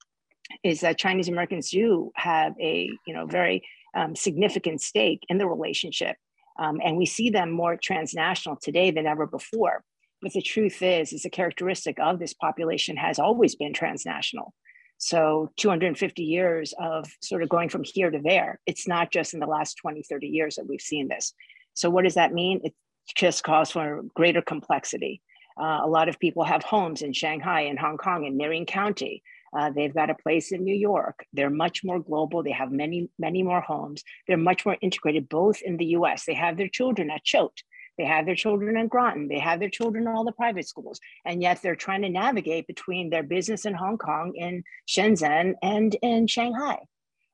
is 0.64 0.80
that 0.80 0.98
Chinese 0.98 1.28
Americans 1.28 1.70
do 1.70 2.10
have 2.14 2.54
a 2.60 2.90
you 3.06 3.14
know 3.14 3.26
very 3.26 3.62
um, 3.94 4.16
significant 4.16 4.80
stake 4.80 5.20
in 5.28 5.38
the 5.38 5.46
relationship, 5.46 6.16
um, 6.58 6.80
and 6.84 6.96
we 6.96 7.06
see 7.06 7.30
them 7.30 7.50
more 7.50 7.76
transnational 7.76 8.56
today 8.60 8.90
than 8.90 9.06
ever 9.06 9.26
before. 9.26 9.84
But 10.20 10.32
the 10.32 10.42
truth 10.42 10.82
is, 10.82 11.12
is 11.12 11.24
a 11.24 11.30
characteristic 11.30 11.98
of 12.00 12.18
this 12.18 12.34
population 12.34 12.96
has 12.96 13.18
always 13.18 13.54
been 13.54 13.72
transnational. 13.72 14.54
So 14.98 15.52
250 15.56 16.22
years 16.22 16.74
of 16.78 17.08
sort 17.22 17.42
of 17.42 17.48
going 17.48 17.68
from 17.68 17.84
here 17.84 18.10
to 18.10 18.18
there. 18.18 18.58
It's 18.66 18.88
not 18.88 19.12
just 19.12 19.32
in 19.32 19.40
the 19.40 19.46
last 19.46 19.76
20, 19.76 20.02
30 20.02 20.26
years 20.26 20.56
that 20.56 20.66
we've 20.68 20.80
seen 20.80 21.06
this. 21.06 21.32
So 21.74 21.88
what 21.88 22.02
does 22.02 22.14
that 22.14 22.32
mean? 22.32 22.60
It 22.64 22.74
just 23.16 23.44
calls 23.44 23.70
for 23.70 24.02
greater 24.14 24.42
complexity. 24.42 25.22
Uh, 25.56 25.80
a 25.84 25.88
lot 25.88 26.08
of 26.08 26.18
people 26.18 26.44
have 26.44 26.62
homes 26.64 27.02
in 27.02 27.12
Shanghai 27.12 27.62
and 27.62 27.78
Hong 27.78 27.96
Kong 27.96 28.26
and 28.26 28.36
Marin 28.36 28.66
County. 28.66 29.22
Uh, 29.56 29.70
they've 29.70 29.94
got 29.94 30.10
a 30.10 30.14
place 30.14 30.52
in 30.52 30.64
New 30.64 30.74
York. 30.74 31.24
They're 31.32 31.50
much 31.50 31.82
more 31.82 32.00
global. 32.00 32.42
They 32.42 32.52
have 32.52 32.70
many, 32.70 33.08
many 33.18 33.42
more 33.42 33.60
homes. 33.60 34.02
They're 34.26 34.36
much 34.36 34.66
more 34.66 34.76
integrated, 34.80 35.28
both 35.28 35.62
in 35.62 35.76
the 35.76 35.86
US. 35.86 36.24
They 36.24 36.34
have 36.34 36.56
their 36.56 36.68
children 36.68 37.10
at 37.10 37.24
Choate. 37.24 37.62
They 37.98 38.04
have 38.04 38.26
their 38.26 38.36
children 38.36 38.78
in 38.78 38.86
Groton. 38.86 39.26
They 39.26 39.40
have 39.40 39.58
their 39.58 39.68
children 39.68 40.04
in 40.04 40.08
all 40.08 40.24
the 40.24 40.32
private 40.32 40.68
schools. 40.68 41.00
And 41.26 41.42
yet 41.42 41.60
they're 41.60 41.76
trying 41.76 42.02
to 42.02 42.08
navigate 42.08 42.68
between 42.68 43.10
their 43.10 43.24
business 43.24 43.64
in 43.64 43.74
Hong 43.74 43.98
Kong, 43.98 44.32
in 44.36 44.62
Shenzhen, 44.88 45.54
and 45.62 45.96
in 46.00 46.28
Shanghai. 46.28 46.78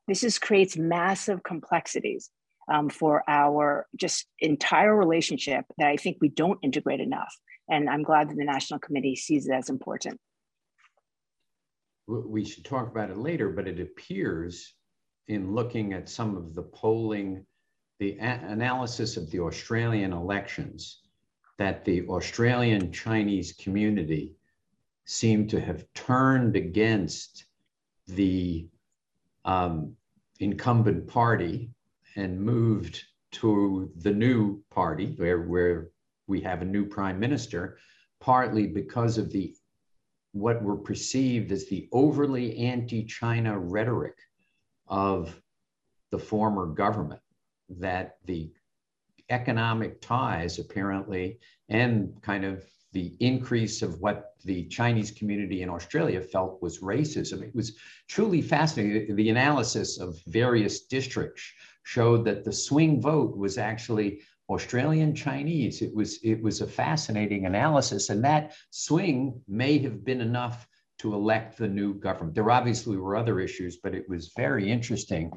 This 0.08 0.24
is, 0.24 0.38
creates 0.38 0.76
massive 0.76 1.42
complexities 1.42 2.30
um, 2.72 2.88
for 2.88 3.22
our 3.28 3.86
just 3.94 4.26
entire 4.40 4.96
relationship 4.96 5.66
that 5.76 5.88
I 5.88 5.96
think 5.96 6.16
we 6.20 6.30
don't 6.30 6.58
integrate 6.62 7.00
enough. 7.00 7.34
And 7.68 7.88
I'm 7.88 8.02
glad 8.02 8.30
that 8.30 8.36
the 8.36 8.44
National 8.44 8.80
Committee 8.80 9.16
sees 9.16 9.46
it 9.46 9.52
as 9.52 9.68
important. 9.68 10.18
We 12.06 12.44
should 12.44 12.64
talk 12.64 12.90
about 12.90 13.10
it 13.10 13.16
later, 13.16 13.50
but 13.50 13.66
it 13.66 13.80
appears 13.80 14.74
in 15.28 15.54
looking 15.54 15.94
at 15.94 16.08
some 16.08 16.36
of 16.36 16.54
the 16.54 16.62
polling 16.62 17.46
the 17.98 18.18
analysis 18.18 19.16
of 19.16 19.30
the 19.30 19.40
Australian 19.40 20.12
elections 20.12 21.00
that 21.58 21.84
the 21.84 22.06
Australian 22.08 22.90
Chinese 22.92 23.52
community 23.52 24.34
seemed 25.04 25.48
to 25.50 25.60
have 25.60 25.86
turned 25.94 26.56
against 26.56 27.44
the 28.08 28.66
um, 29.44 29.94
incumbent 30.40 31.06
party 31.06 31.70
and 32.16 32.40
moved 32.40 33.02
to 33.30 33.90
the 33.96 34.10
new 34.10 34.62
party 34.70 35.14
where, 35.16 35.42
where 35.42 35.90
we 36.26 36.40
have 36.40 36.62
a 36.62 36.64
new 36.64 36.84
prime 36.84 37.18
minister, 37.20 37.78
partly 38.20 38.66
because 38.66 39.18
of 39.18 39.30
the 39.30 39.54
what 40.32 40.60
were 40.62 40.76
perceived 40.76 41.52
as 41.52 41.66
the 41.66 41.88
overly 41.92 42.56
anti-China 42.58 43.56
rhetoric 43.56 44.18
of 44.88 45.40
the 46.10 46.18
former 46.18 46.66
government 46.66 47.20
that 47.68 48.16
the 48.24 48.50
economic 49.30 50.00
ties 50.00 50.58
apparently 50.58 51.38
and 51.68 52.12
kind 52.22 52.44
of 52.44 52.64
the 52.92 53.14
increase 53.18 53.82
of 53.82 54.00
what 54.00 54.34
the 54.44 54.66
Chinese 54.66 55.10
community 55.10 55.62
in 55.62 55.68
Australia 55.68 56.20
felt 56.20 56.62
was 56.62 56.80
racism. 56.80 57.42
It 57.42 57.54
was 57.54 57.76
truly 58.08 58.40
fascinating. 58.40 59.16
The 59.16 59.30
analysis 59.30 59.98
of 59.98 60.16
various 60.26 60.86
districts 60.86 61.42
showed 61.82 62.24
that 62.24 62.44
the 62.44 62.52
swing 62.52 63.00
vote 63.00 63.36
was 63.36 63.58
actually 63.58 64.20
Australian 64.48 65.14
Chinese. 65.14 65.82
It 65.82 65.94
was 65.94 66.18
it 66.22 66.40
was 66.42 66.60
a 66.60 66.66
fascinating 66.66 67.46
analysis, 67.46 68.10
and 68.10 68.22
that 68.24 68.54
swing 68.70 69.40
may 69.48 69.78
have 69.78 70.04
been 70.04 70.20
enough 70.20 70.66
to 70.98 71.14
elect 71.14 71.58
the 71.58 71.68
new 71.68 71.94
government. 71.94 72.34
There 72.34 72.50
obviously 72.50 72.96
were 72.96 73.16
other 73.16 73.40
issues, 73.40 73.78
but 73.82 73.94
it 73.94 74.08
was 74.08 74.32
very 74.36 74.70
interesting 74.70 75.32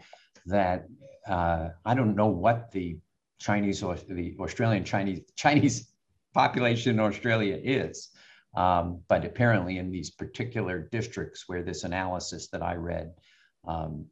that 0.46 0.86
uh, 1.28 1.70
I 1.86 1.94
don't 1.94 2.16
know 2.16 2.28
what 2.28 2.72
the 2.72 2.98
Chinese 3.40 3.84
or 3.84 3.96
the 3.96 4.36
Australian 4.40 4.84
Chinese 4.84 5.22
Chinese 5.36 5.92
population 6.34 6.94
in 6.94 7.00
Australia 7.00 7.60
is. 7.62 8.10
Um, 8.56 9.02
but 9.08 9.24
apparently 9.24 9.78
in 9.78 9.92
these 9.92 10.10
particular 10.10 10.88
districts 10.92 11.44
where 11.48 11.62
this 11.62 11.84
analysis 11.84 12.48
that 12.50 12.64
I 12.64 12.74
read 12.76 13.14
um, 13.68 14.08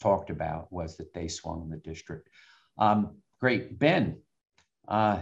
talked 0.00 0.30
about 0.30 0.72
was 0.72 0.96
that 0.98 1.12
they 1.12 1.26
swung 1.26 1.68
the 1.68 1.78
district. 1.78 2.28
Um, 2.78 3.16
great, 3.40 3.78
Ben. 3.78 4.18
Uh, 4.86 5.20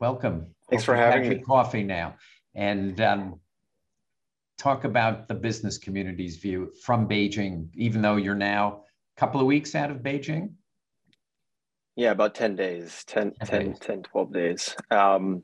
welcome. 0.00 0.54
Thanks 0.68 0.84
Hope 0.84 0.94
for 0.94 0.96
having 0.96 1.28
me. 1.28 1.38
Coffee 1.38 1.84
now, 1.84 2.16
and 2.54 3.00
um, 3.00 3.40
talk 4.58 4.84
about 4.84 5.28
the 5.28 5.34
business 5.34 5.78
community's 5.78 6.36
view 6.36 6.72
from 6.82 7.08
Beijing. 7.08 7.68
Even 7.74 8.02
though 8.02 8.16
you're 8.16 8.34
now 8.34 8.82
a 9.16 9.20
couple 9.20 9.40
of 9.40 9.46
weeks 9.46 9.74
out 9.74 9.90
of 9.90 9.98
Beijing. 9.98 10.52
Yeah, 11.96 12.10
about 12.10 12.34
10 12.34 12.56
days, 12.56 13.04
10, 13.06 13.32
10 13.40 13.48
10, 13.48 13.66
days. 13.66 13.78
10 13.78 14.02
12 14.02 14.32
days. 14.32 14.76
Um, 14.90 15.42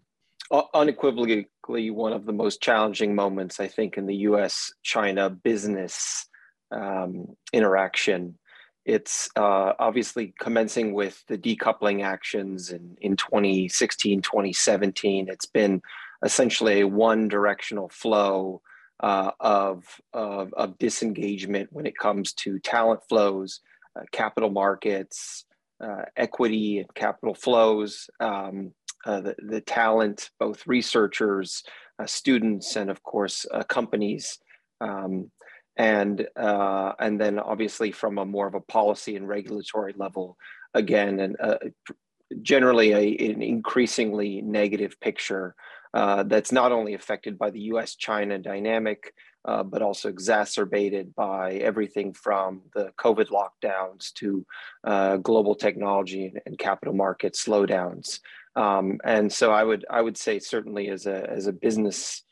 unequivocally 0.75 1.48
one 1.90 2.12
of 2.12 2.27
the 2.27 2.33
most 2.33 2.61
challenging 2.61 3.14
moments, 3.14 3.59
I 3.59 3.68
think, 3.68 3.96
in 3.96 4.07
the 4.07 4.16
US 4.16 4.72
China 4.83 5.31
business 5.31 6.29
um, 6.70 7.37
interaction. 7.53 8.38
It's 8.85 9.31
uh, 9.37 9.72
obviously 9.79 10.35
commencing 10.40 10.92
with 10.92 11.25
the 11.29 11.38
decoupling 11.38 12.05
actions 12.05 12.70
in, 12.70 12.96
in 13.01 13.16
2016, 13.16 14.22
2017. 14.22 15.29
It's 15.29 15.46
been 15.46 15.81
essentially 16.25 16.81
a 16.81 16.88
one 16.88 17.29
directional 17.29 17.88
flow 17.88 18.61
uh, 19.03 19.33
of, 19.41 19.85
of, 20.12 20.53
of 20.55 20.79
disengagement 20.79 21.69
when 21.73 21.87
it 21.87 21.97
comes 21.97 22.33
to 22.33 22.59
talent 22.61 23.01
flows, 23.09 23.61
uh, 23.97 24.03
capital 24.12 24.51
markets, 24.51 25.45
uh, 25.83 26.03
equity 26.17 26.79
and 26.79 26.95
capital 26.95 27.35
flows, 27.35 28.09
um, 28.21 28.73
uh, 29.05 29.21
the, 29.21 29.35
the 29.49 29.61
talent, 29.61 30.31
both 30.38 30.67
researchers, 30.67 31.65
uh, 31.99 32.07
students, 32.07 32.77
and 32.77 32.88
of 32.91 33.03
course 33.03 33.45
uh, 33.53 33.65
companies. 33.65 34.38
Um, 34.81 35.31
and 35.77 36.29
and 36.37 37.19
then 37.19 37.38
obviously 37.38 37.93
from 37.93 38.19
a 38.19 38.27
more 38.27 38.47
of 38.47 38.55
a 38.55 38.61
policy 38.61 39.17
and 39.17 39.27
regulatory 39.27 39.95
level, 39.97 40.37
again, 40.75 41.19
and 41.19 41.37
generally 42.43 42.93
a, 42.93 43.33
an 43.33 43.43
increasingly 43.43 44.43
negative 44.43 45.01
picture 45.01 45.55
uh, 45.94 46.22
that's 46.24 46.52
not 46.52 46.72
only 46.72 46.94
affected 46.94 47.38
by 47.38 47.50
the 47.50 47.61
U.S.-China 47.61 48.42
dynamic, 48.42 49.12
uh, 49.44 49.62
but 49.62 49.83
also 49.83 50.09
exacerbated 50.09 51.14
by 51.14 51.55
everything 51.55 52.12
from 52.12 52.62
the 52.74 52.92
COVID 52.98 53.28
lockdowns 53.28 54.12
to 54.14 54.46
uh, 54.85 55.16
global 55.16 55.55
technology 55.55 56.26
and, 56.26 56.40
and, 56.46 56.59
capital 56.59 56.94
market 56.94 57.35
slowdowns. 57.35 58.20
Um, 58.55 59.00
and 59.05 59.33
so 59.33 59.50
I 59.50 59.64
would 59.64 59.85
I 59.90 60.00
would 60.00 60.16
say 60.16 60.38
certainly 60.38 60.88
as 60.90 61.07
a 61.07 61.28
as 61.28 61.46
a 61.46 61.52
business 61.52 62.22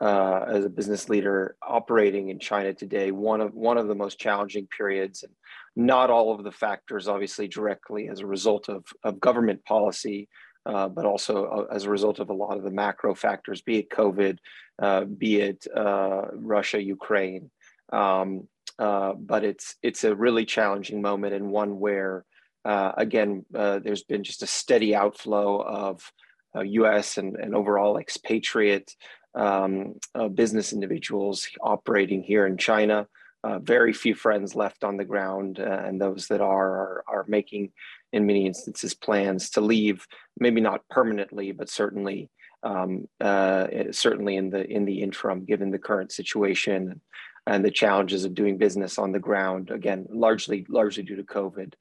uh, 0.00 0.44
as 0.48 0.64
a 0.64 0.70
business 0.70 1.08
leader 1.08 1.56
operating 1.66 2.28
in 2.28 2.38
China 2.38 2.72
today, 2.72 3.10
one 3.10 3.40
of 3.40 3.54
one 3.54 3.78
of 3.78 3.88
the 3.88 3.94
most 3.94 4.18
challenging 4.18 4.66
periods, 4.76 5.22
and 5.22 5.32
not 5.76 6.10
all 6.10 6.34
of 6.34 6.44
the 6.44 6.52
factors 6.52 7.08
obviously 7.08 7.48
directly 7.48 8.08
as 8.08 8.20
a 8.20 8.26
result 8.26 8.68
of, 8.68 8.84
of 9.02 9.20
government 9.20 9.64
policy, 9.64 10.28
uh, 10.68 10.86
but 10.86 11.06
also 11.06 11.46
uh, 11.46 11.74
as 11.74 11.84
a 11.84 11.90
result 11.90 12.18
of 12.18 12.28
a 12.28 12.34
lot 12.34 12.58
of 12.58 12.62
the 12.62 12.70
macro 12.70 13.14
factors, 13.14 13.62
be 13.62 13.78
it 13.78 13.88
COVID, 13.90 14.38
uh, 14.78 15.04
be 15.04 15.40
it 15.40 15.66
uh, 15.74 16.26
Russia, 16.34 16.80
Ukraine. 16.82 17.50
Um, 17.90 18.48
but 18.78 19.44
it's 19.44 19.76
it's 19.82 20.04
a 20.04 20.14
really 20.14 20.44
challenging 20.44 21.00
moment 21.00 21.34
and 21.34 21.50
one 21.50 21.80
where, 21.80 22.24
again, 22.64 23.44
there's 23.50 24.04
been 24.04 24.22
just 24.22 24.42
a 24.42 24.46
steady 24.46 24.94
outflow 24.94 25.62
of 25.62 26.12
U.S. 26.54 27.16
and, 27.16 27.34
and 27.36 27.54
overall 27.54 27.96
expatriate 27.96 28.94
um, 29.34 29.94
business 30.34 30.72
individuals 30.72 31.48
operating 31.62 32.22
here 32.22 32.46
in 32.46 32.58
China. 32.58 33.08
Uh, 33.44 33.60
very 33.60 33.92
few 33.92 34.16
friends 34.16 34.56
left 34.56 34.82
on 34.82 34.96
the 34.96 35.04
ground, 35.04 35.60
uh, 35.60 35.82
and 35.84 36.00
those 36.00 36.26
that 36.26 36.40
are, 36.40 36.70
are, 36.70 37.04
are 37.06 37.24
making, 37.28 37.70
in 38.12 38.26
many 38.26 38.46
instances, 38.46 38.94
plans 38.94 39.50
to 39.50 39.60
leave. 39.60 40.06
Maybe 40.38 40.60
not 40.60 40.88
permanently, 40.88 41.52
but 41.52 41.68
certainly 41.68 42.30
um, 42.62 43.08
uh, 43.20 43.66
certainly 43.92 44.36
in 44.36 44.50
the 44.50 44.66
in 44.66 44.84
the 44.84 45.02
interim, 45.02 45.44
given 45.44 45.70
the 45.70 45.78
current 45.78 46.12
situation 46.12 47.00
and 47.46 47.64
the 47.64 47.70
challenges 47.70 48.24
of 48.24 48.34
doing 48.34 48.58
business 48.58 48.98
on 48.98 49.12
the 49.12 49.18
ground. 49.18 49.70
Again, 49.70 50.06
largely 50.10 50.66
largely 50.68 51.02
due 51.02 51.16
to 51.16 51.22
COVID. 51.22 51.74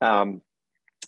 Um, 0.00 0.42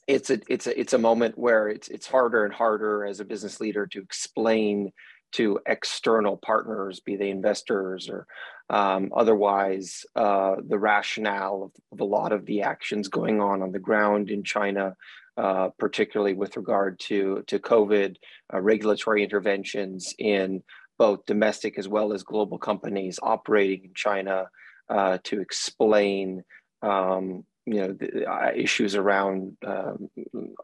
it's 0.06 0.30
a 0.30 0.40
it's 0.48 0.66
a 0.66 0.78
it's 0.78 0.92
a 0.92 0.98
moment 0.98 1.36
where 1.36 1.68
it's 1.68 1.88
it's 1.88 2.06
harder 2.06 2.44
and 2.44 2.54
harder 2.54 3.04
as 3.04 3.20
a 3.20 3.24
business 3.24 3.60
leader 3.60 3.86
to 3.88 4.00
explain 4.00 4.92
to 5.32 5.58
external 5.66 6.36
partners, 6.36 7.00
be 7.00 7.16
they 7.16 7.30
investors 7.30 8.08
or 8.08 8.26
um, 8.68 9.12
otherwise, 9.14 10.04
uh, 10.16 10.56
the 10.66 10.78
rationale 10.78 11.70
of, 11.92 12.00
a 12.00 12.04
lot 12.04 12.32
of 12.32 12.46
the 12.46 12.62
actions 12.62 13.08
going 13.08 13.40
on 13.40 13.62
on 13.62 13.72
the 13.72 13.78
ground 13.78 14.28
in 14.28 14.42
China, 14.42 14.96
uh, 15.36 15.68
particularly 15.78 16.34
with 16.34 16.56
regard 16.56 16.98
to, 17.00 17.44
to 17.46 17.58
COVID, 17.58 18.16
uh, 18.52 18.60
regulatory 18.60 19.22
interventions 19.22 20.14
in 20.18 20.62
both 20.98 21.26
domestic 21.26 21.78
as 21.78 21.88
well 21.88 22.12
as 22.12 22.22
global 22.22 22.58
companies 22.58 23.20
operating 23.22 23.84
in 23.84 23.94
China 23.94 24.46
uh, 24.88 25.18
to 25.24 25.40
explain 25.40 26.42
um, 26.82 27.44
you 27.66 27.74
know 27.74 27.92
the, 27.92 28.24
uh, 28.30 28.52
issues 28.54 28.94
around 28.94 29.56
um, 29.66 30.08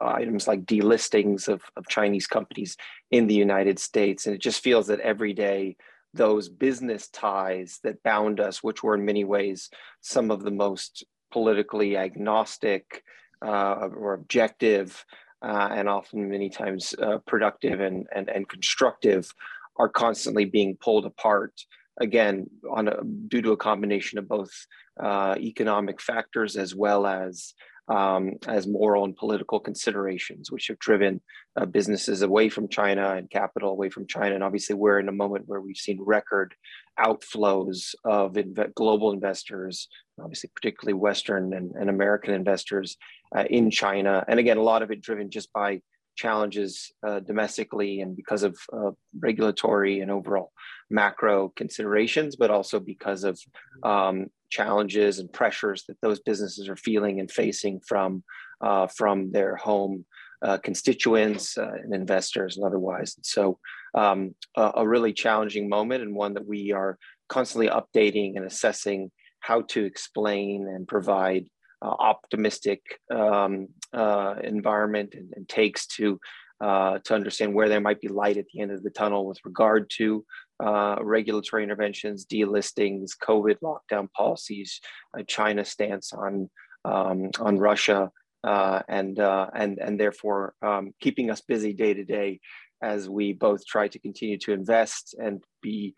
items 0.00 0.46
like 0.46 0.64
delistings 0.64 1.48
of, 1.48 1.62
of 1.76 1.88
Chinese 1.88 2.26
companies 2.26 2.76
in 3.10 3.26
the 3.26 3.34
United 3.34 3.78
States, 3.78 4.26
and 4.26 4.34
it 4.34 4.40
just 4.40 4.62
feels 4.62 4.86
that 4.86 5.00
every 5.00 5.32
day 5.32 5.76
those 6.14 6.48
business 6.48 7.08
ties 7.08 7.80
that 7.82 8.02
bound 8.02 8.38
us, 8.38 8.62
which 8.62 8.82
were 8.82 8.94
in 8.94 9.04
many 9.04 9.24
ways 9.24 9.70
some 10.00 10.30
of 10.30 10.42
the 10.42 10.50
most 10.50 11.04
politically 11.32 11.96
agnostic 11.96 13.02
uh, 13.44 13.88
or 13.96 14.14
objective, 14.14 15.04
uh, 15.42 15.70
and 15.72 15.88
often 15.88 16.30
many 16.30 16.48
times 16.48 16.94
uh, 17.02 17.18
productive 17.26 17.80
and, 17.80 18.06
and 18.14 18.28
and 18.28 18.48
constructive, 18.48 19.34
are 19.76 19.88
constantly 19.88 20.44
being 20.44 20.76
pulled 20.76 21.04
apart 21.04 21.52
again 22.00 22.48
on 22.70 22.88
a, 22.88 23.02
due 23.28 23.42
to 23.42 23.52
a 23.52 23.56
combination 23.56 24.18
of 24.18 24.28
both 24.28 24.66
uh, 25.00 25.34
economic 25.38 26.00
factors 26.00 26.56
as 26.56 26.74
well 26.74 27.06
as 27.06 27.54
um, 27.88 28.34
as 28.46 28.66
moral 28.66 29.04
and 29.04 29.16
political 29.16 29.58
considerations, 29.58 30.50
which 30.50 30.68
have 30.68 30.78
driven 30.78 31.20
uh, 31.56 31.66
businesses 31.66 32.22
away 32.22 32.48
from 32.48 32.68
China 32.68 33.14
and 33.16 33.28
capital 33.28 33.70
away 33.70 33.90
from 33.90 34.06
China. 34.06 34.34
And 34.34 34.44
obviously, 34.44 34.74
we're 34.74 35.00
in 35.00 35.08
a 35.08 35.12
moment 35.12 35.48
where 35.48 35.60
we've 35.60 35.76
seen 35.76 35.98
record 36.00 36.54
outflows 36.98 37.94
of 38.04 38.34
inv- 38.34 38.74
global 38.74 39.12
investors, 39.12 39.88
obviously, 40.20 40.50
particularly 40.54 40.94
Western 40.94 41.52
and, 41.54 41.72
and 41.72 41.90
American 41.90 42.34
investors 42.34 42.96
uh, 43.36 43.44
in 43.50 43.70
China. 43.70 44.24
And 44.28 44.38
again, 44.38 44.58
a 44.58 44.62
lot 44.62 44.82
of 44.82 44.90
it 44.90 45.00
driven 45.00 45.30
just 45.30 45.52
by 45.52 45.80
challenges 46.14 46.92
uh, 47.06 47.20
domestically 47.20 48.00
and 48.00 48.14
because 48.14 48.42
of 48.42 48.56
uh, 48.72 48.90
regulatory 49.18 50.00
and 50.00 50.10
overall 50.10 50.52
macro 50.90 51.48
considerations, 51.56 52.36
but 52.36 52.50
also 52.50 52.78
because 52.78 53.24
of 53.24 53.40
um, 53.82 54.26
challenges 54.52 55.18
and 55.18 55.32
pressures 55.32 55.84
that 55.88 56.00
those 56.02 56.20
businesses 56.20 56.68
are 56.68 56.76
feeling 56.76 57.18
and 57.20 57.30
facing 57.30 57.80
from 57.80 58.22
uh, 58.60 58.86
from 58.86 59.32
their 59.32 59.56
home 59.56 60.04
uh, 60.42 60.58
constituents 60.58 61.58
uh, 61.58 61.72
and 61.82 61.94
investors 61.94 62.56
and 62.56 62.66
otherwise. 62.66 63.16
So 63.22 63.58
um, 63.94 64.34
a, 64.56 64.72
a, 64.76 64.88
really 64.88 65.12
challenging 65.12 65.68
moment 65.68 66.02
and 66.02 66.14
one 66.14 66.34
that 66.34 66.46
we 66.46 66.72
are 66.72 66.98
constantly 67.28 67.68
updating 67.68 68.36
and 68.36 68.44
assessing 68.44 69.10
how 69.40 69.62
to 69.72 69.84
explain 69.84 70.68
and 70.68 70.86
provide 70.86 71.46
uh, 71.82 71.94
optimistic 71.98 72.80
um, 73.10 73.68
uh, 73.92 74.34
environment 74.44 75.14
and, 75.14 75.32
and, 75.34 75.48
takes 75.48 75.86
to 75.86 76.18
uh, 76.60 76.98
to 77.04 77.14
understand 77.14 77.52
where 77.52 77.68
there 77.68 77.80
might 77.80 78.00
be 78.00 78.08
light 78.08 78.36
at 78.36 78.46
the 78.52 78.60
end 78.60 78.70
of 78.70 78.82
the 78.84 78.90
tunnel 78.90 79.26
with 79.26 79.38
regard 79.44 79.90
to 79.98 80.24
uh, 80.62 80.96
regulatory 81.02 81.62
interventions, 81.62 82.26
delistings, 82.26 83.10
COVID 83.20 83.56
lockdown 83.62 84.10
policies, 84.12 84.80
uh, 85.18 85.22
China 85.26 85.64
stance 85.64 86.12
on 86.12 86.48
um, 86.84 87.30
on 87.40 87.58
Russia, 87.58 88.10
uh, 88.44 88.80
and 88.88 89.18
and 89.18 89.78
and 89.78 89.98
therefore 89.98 90.54
um, 90.62 90.92
keeping 91.00 91.30
us 91.30 91.40
busy 91.40 91.72
day 91.72 91.94
to 91.94 92.04
day 92.04 92.40
as 92.82 93.08
we 93.08 93.32
both 93.32 93.64
try 93.64 93.86
to 93.86 93.98
continue 94.00 94.36
to 94.36 94.52
invest 94.52 95.14
and 95.16 95.44
be 95.60 95.94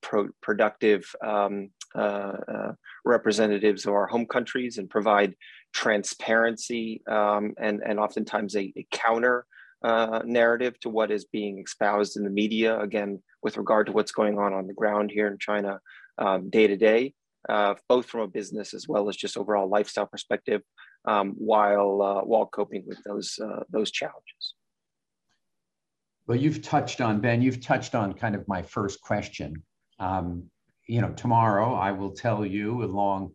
pro- 0.00 0.30
productive 0.40 1.04
um, 1.22 1.68
uh, 1.94 2.36
uh, 2.54 2.72
representatives 3.06 3.86
of 3.86 3.94
our 3.94 4.06
home 4.06 4.26
countries 4.26 4.76
and 4.76 4.90
provide 4.90 5.34
transparency 5.72 7.02
um, 7.10 7.54
and, 7.58 7.82
and 7.82 7.98
oftentimes 7.98 8.54
a, 8.54 8.72
a 8.76 8.86
counter 8.90 9.46
uh, 9.82 10.22
narrative 10.24 10.78
to 10.80 10.88
what 10.88 11.10
is 11.10 11.24
being 11.24 11.58
espoused 11.60 12.16
in 12.16 12.24
the 12.24 12.30
media, 12.30 12.78
again, 12.80 13.22
with 13.42 13.56
regard 13.56 13.86
to 13.86 13.92
what's 13.92 14.12
going 14.12 14.38
on 14.38 14.52
on 14.52 14.66
the 14.66 14.74
ground 14.74 15.10
here 15.10 15.26
in 15.28 15.38
China 15.38 15.80
um, 16.18 16.50
day 16.50 16.66
to 16.66 16.76
day, 16.76 17.14
uh, 17.48 17.74
both 17.88 18.06
from 18.06 18.20
a 18.20 18.28
business 18.28 18.74
as 18.74 18.88
well 18.88 19.08
as 19.08 19.16
just 19.16 19.36
overall 19.36 19.68
lifestyle 19.68 20.06
perspective, 20.06 20.62
um, 21.04 21.34
while, 21.38 22.02
uh, 22.02 22.22
while 22.22 22.46
coping 22.46 22.84
with 22.86 22.98
those, 23.04 23.38
uh, 23.42 23.62
those 23.70 23.90
challenges. 23.90 24.54
Well, 26.26 26.36
you've 26.36 26.60
touched 26.60 27.00
on, 27.00 27.20
Ben, 27.20 27.40
you've 27.40 27.62
touched 27.62 27.94
on 27.94 28.12
kind 28.12 28.34
of 28.34 28.46
my 28.48 28.62
first 28.62 29.00
question. 29.00 29.62
Um, 29.98 30.50
you 30.86 31.00
know, 31.00 31.10
tomorrow 31.10 31.74
I 31.74 31.92
will 31.92 32.10
tell 32.10 32.44
you, 32.44 32.82
along 32.82 33.32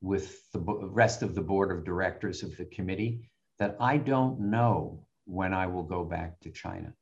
with 0.00 0.50
the 0.52 0.60
rest 0.60 1.22
of 1.22 1.34
the 1.34 1.40
board 1.40 1.70
of 1.70 1.84
directors 1.84 2.42
of 2.42 2.56
the 2.56 2.66
committee, 2.66 3.30
that 3.58 3.76
I 3.80 3.96
don't 3.96 4.38
know 4.40 5.06
when 5.26 5.54
I 5.54 5.66
will 5.66 5.82
go 5.84 6.04
back 6.04 6.40
to 6.40 6.50
China. 6.50 6.92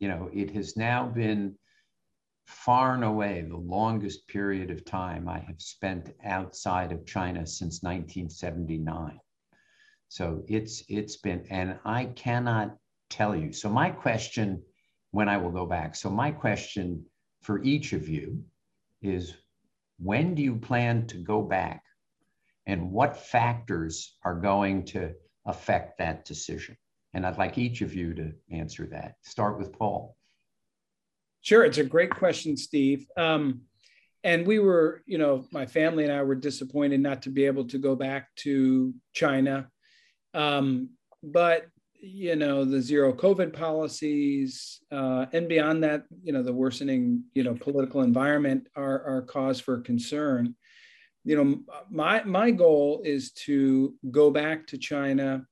you 0.00 0.08
know, 0.08 0.30
it 0.32 0.50
has 0.50 0.76
now 0.76 1.06
been 1.06 1.54
far 2.46 2.94
and 2.94 3.04
away 3.04 3.42
the 3.42 3.56
longest 3.56 4.26
period 4.26 4.70
of 4.70 4.84
time 4.84 5.28
I 5.28 5.38
have 5.38 5.60
spent 5.60 6.12
outside 6.24 6.90
of 6.90 7.06
China 7.06 7.46
since 7.46 7.82
1979. 7.82 9.20
So 10.08 10.42
it's 10.48 10.82
it's 10.88 11.16
been, 11.18 11.46
and 11.50 11.78
I 11.84 12.06
cannot 12.06 12.76
tell 13.10 13.36
you. 13.36 13.52
So 13.52 13.68
my 13.68 13.90
question, 13.90 14.62
when 15.12 15.28
I 15.28 15.36
will 15.36 15.50
go 15.50 15.66
back. 15.66 15.94
So 15.94 16.10
my 16.10 16.30
question 16.32 17.04
for 17.42 17.62
each 17.62 17.92
of 17.92 18.08
you 18.08 18.44
is, 19.02 19.34
when 19.98 20.34
do 20.34 20.42
you 20.42 20.56
plan 20.56 21.06
to 21.08 21.18
go 21.18 21.42
back, 21.42 21.84
and 22.66 22.90
what 22.90 23.16
factors 23.16 24.16
are 24.24 24.34
going 24.34 24.86
to 24.86 25.12
affect 25.44 25.98
that 25.98 26.24
decision? 26.24 26.76
And 27.12 27.26
I'd 27.26 27.38
like 27.38 27.58
each 27.58 27.80
of 27.80 27.94
you 27.94 28.14
to 28.14 28.32
answer 28.50 28.86
that. 28.92 29.14
Start 29.22 29.58
with 29.58 29.72
Paul. 29.72 30.16
Sure, 31.42 31.64
it's 31.64 31.78
a 31.78 31.84
great 31.84 32.10
question, 32.10 32.56
Steve. 32.56 33.06
Um, 33.16 33.62
and 34.22 34.46
we 34.46 34.58
were, 34.58 35.02
you 35.06 35.18
know, 35.18 35.46
my 35.50 35.66
family 35.66 36.04
and 36.04 36.12
I 36.12 36.22
were 36.22 36.34
disappointed 36.34 37.00
not 37.00 37.22
to 37.22 37.30
be 37.30 37.46
able 37.46 37.66
to 37.68 37.78
go 37.78 37.96
back 37.96 38.28
to 38.36 38.94
China. 39.14 39.68
Um, 40.34 40.90
but 41.22 41.66
you 42.02 42.36
know 42.36 42.64
the 42.64 42.80
zero 42.80 43.12
COVID 43.12 43.52
policies, 43.52 44.80
uh, 44.90 45.26
and 45.32 45.48
beyond 45.48 45.84
that, 45.84 46.04
you 46.22 46.32
know 46.32 46.42
the 46.42 46.52
worsening, 46.52 47.24
you 47.34 47.42
know, 47.42 47.54
political 47.54 48.02
environment 48.02 48.68
are 48.74 49.02
are 49.04 49.22
cause 49.22 49.60
for 49.60 49.80
concern. 49.80 50.54
You 51.24 51.36
know, 51.36 51.60
my 51.90 52.22
my 52.24 52.50
goal 52.50 53.02
is 53.04 53.32
to 53.44 53.94
go 54.10 54.30
back 54.30 54.66
to 54.68 54.78
China 54.78 55.46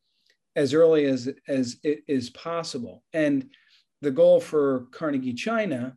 as 0.58 0.74
early 0.74 1.04
as 1.04 1.30
as 1.46 1.76
it 1.84 2.02
is 2.08 2.30
possible, 2.30 3.04
and 3.12 3.48
the 4.02 4.10
goal 4.10 4.40
for 4.40 4.88
Carnegie 4.90 5.32
China 5.32 5.96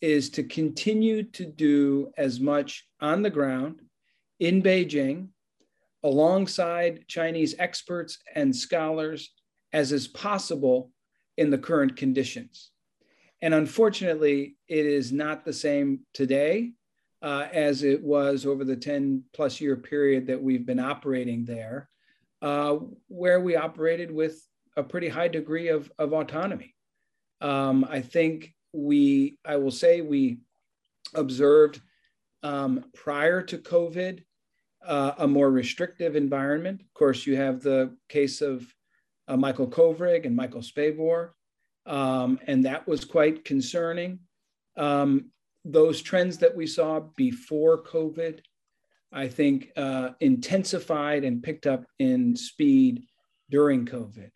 is 0.00 0.30
to 0.30 0.44
continue 0.44 1.24
to 1.24 1.44
do 1.44 2.12
as 2.16 2.38
much 2.38 2.86
on 3.00 3.22
the 3.22 3.30
ground 3.30 3.80
in 4.38 4.62
Beijing 4.62 5.28
alongside 6.04 7.04
Chinese 7.08 7.56
experts 7.58 8.18
and 8.36 8.54
scholars 8.54 9.32
as 9.72 9.90
is 9.90 10.06
possible 10.06 10.92
in 11.36 11.50
the 11.50 11.58
current 11.58 11.96
conditions. 11.96 12.70
And 13.42 13.54
unfortunately, 13.54 14.56
it 14.68 14.86
is 14.86 15.10
not 15.10 15.44
the 15.44 15.52
same 15.52 16.00
today 16.14 16.72
uh, 17.22 17.48
as 17.52 17.82
it 17.82 18.00
was 18.02 18.46
over 18.46 18.64
the 18.64 18.76
10 18.76 19.24
plus 19.34 19.60
year 19.60 19.74
period 19.76 20.28
that 20.28 20.40
we've 20.40 20.64
been 20.64 20.78
operating 20.78 21.44
there, 21.44 21.88
uh, 22.46 22.78
where 23.08 23.40
we 23.40 23.56
operated 23.56 24.10
with 24.10 24.36
a 24.76 24.82
pretty 24.82 25.08
high 25.08 25.26
degree 25.26 25.68
of, 25.68 25.90
of 25.98 26.12
autonomy. 26.12 26.74
Um, 27.40 27.84
I 27.90 28.00
think 28.00 28.54
we, 28.72 29.38
I 29.44 29.56
will 29.56 29.72
say, 29.72 30.00
we 30.00 30.38
observed 31.14 31.80
um, 32.44 32.84
prior 32.94 33.42
to 33.42 33.58
COVID 33.58 34.22
uh, 34.86 35.12
a 35.18 35.26
more 35.26 35.50
restrictive 35.50 36.14
environment. 36.14 36.82
Of 36.82 36.94
course, 36.94 37.26
you 37.26 37.34
have 37.34 37.62
the 37.62 37.96
case 38.08 38.40
of 38.40 38.64
uh, 39.26 39.36
Michael 39.36 39.66
Kovrig 39.66 40.24
and 40.24 40.36
Michael 40.36 40.62
Spavor, 40.62 41.30
um, 41.84 42.38
and 42.46 42.64
that 42.64 42.86
was 42.86 43.04
quite 43.04 43.44
concerning. 43.44 44.20
Um, 44.76 45.32
those 45.64 46.00
trends 46.00 46.38
that 46.38 46.54
we 46.54 46.68
saw 46.68 47.00
before 47.16 47.82
COVID, 47.82 48.38
I 49.12 49.28
think, 49.28 49.70
uh, 49.76 50.10
intensified 50.20 51.24
and 51.24 51.42
picked 51.42 51.66
up 51.66 51.84
in 51.98 52.36
speed 52.36 53.04
during 53.50 53.86
COVID. 53.86 54.30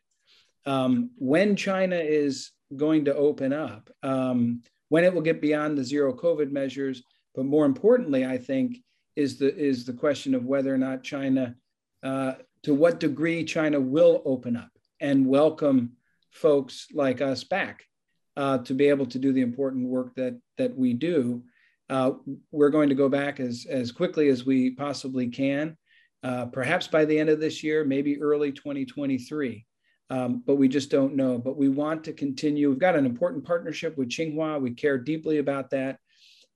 Um, 0.67 1.11
when 1.17 1.57
China 1.57 1.97
is 1.97 2.51
going 2.77 3.07
to 3.07 3.15
open 3.15 3.53
up, 3.53 3.91
um, 4.03 4.63
when 4.89 5.05
it 5.05 5.13
will 5.13 5.23
get 5.23 5.41
beyond 5.41 5.77
the 5.77 5.85
zero 5.85 6.13
COVID 6.15 6.51
measures, 6.51 7.03
but 7.35 7.45
more 7.45 7.67
importantly, 7.67 8.25
I 8.25 8.39
think 8.39 8.79
is 9.17 9.39
the 9.39 9.55
is 9.57 9.85
the 9.85 9.93
question 9.93 10.35
of 10.35 10.45
whether 10.45 10.73
or 10.73 10.79
not 10.79 11.03
China, 11.03 11.57
uh, 12.03 12.35
to 12.63 12.75
what 12.75 13.01
degree 13.01 13.45
China 13.45 13.81
will 13.81 14.23
open 14.25 14.57
up 14.57 14.71
and 15.01 15.27
welcome 15.27 15.93
folks 16.31 16.87
like 16.93 17.21
us 17.21 17.45
back 17.45 17.85
uh, 18.37 18.59
to 18.59 18.75
be 18.75 18.89
able 18.89 19.07
to 19.07 19.19
do 19.19 19.33
the 19.33 19.41
important 19.41 19.89
work 19.89 20.15
that 20.17 20.39
that 20.59 20.77
we 20.77 20.95
do. 20.95 21.43
Uh, 21.91 22.13
we're 22.53 22.71
going 22.71 22.89
to 22.89 22.95
go 22.95 23.09
back 23.09 23.41
as 23.41 23.67
as 23.69 23.91
quickly 23.91 24.29
as 24.29 24.47
we 24.47 24.71
possibly 24.71 25.27
can, 25.27 25.77
uh, 26.23 26.47
perhaps 26.47 26.87
by 26.87 27.05
the 27.05 27.19
end 27.19 27.29
of 27.29 27.41
this 27.41 27.65
year, 27.65 27.85
maybe 27.85 28.23
early 28.23 28.53
2023. 28.53 29.67
Um, 30.09 30.43
but 30.47 30.55
we 30.55 30.69
just 30.69 30.89
don't 30.91 31.17
know. 31.17 31.37
But 31.37 31.57
we 31.57 31.69
want 31.69 32.05
to 32.05 32.13
continue. 32.13 32.71
We've 32.71 32.79
got 32.79 32.95
an 32.95 33.07
important 33.07 33.45
partnership 33.45 33.99
with 33.99 34.09
Tsinghua. 34.09 34.61
We 34.61 34.71
care 34.71 34.99
deeply 34.99 35.39
about 35.39 35.71
that, 35.71 35.99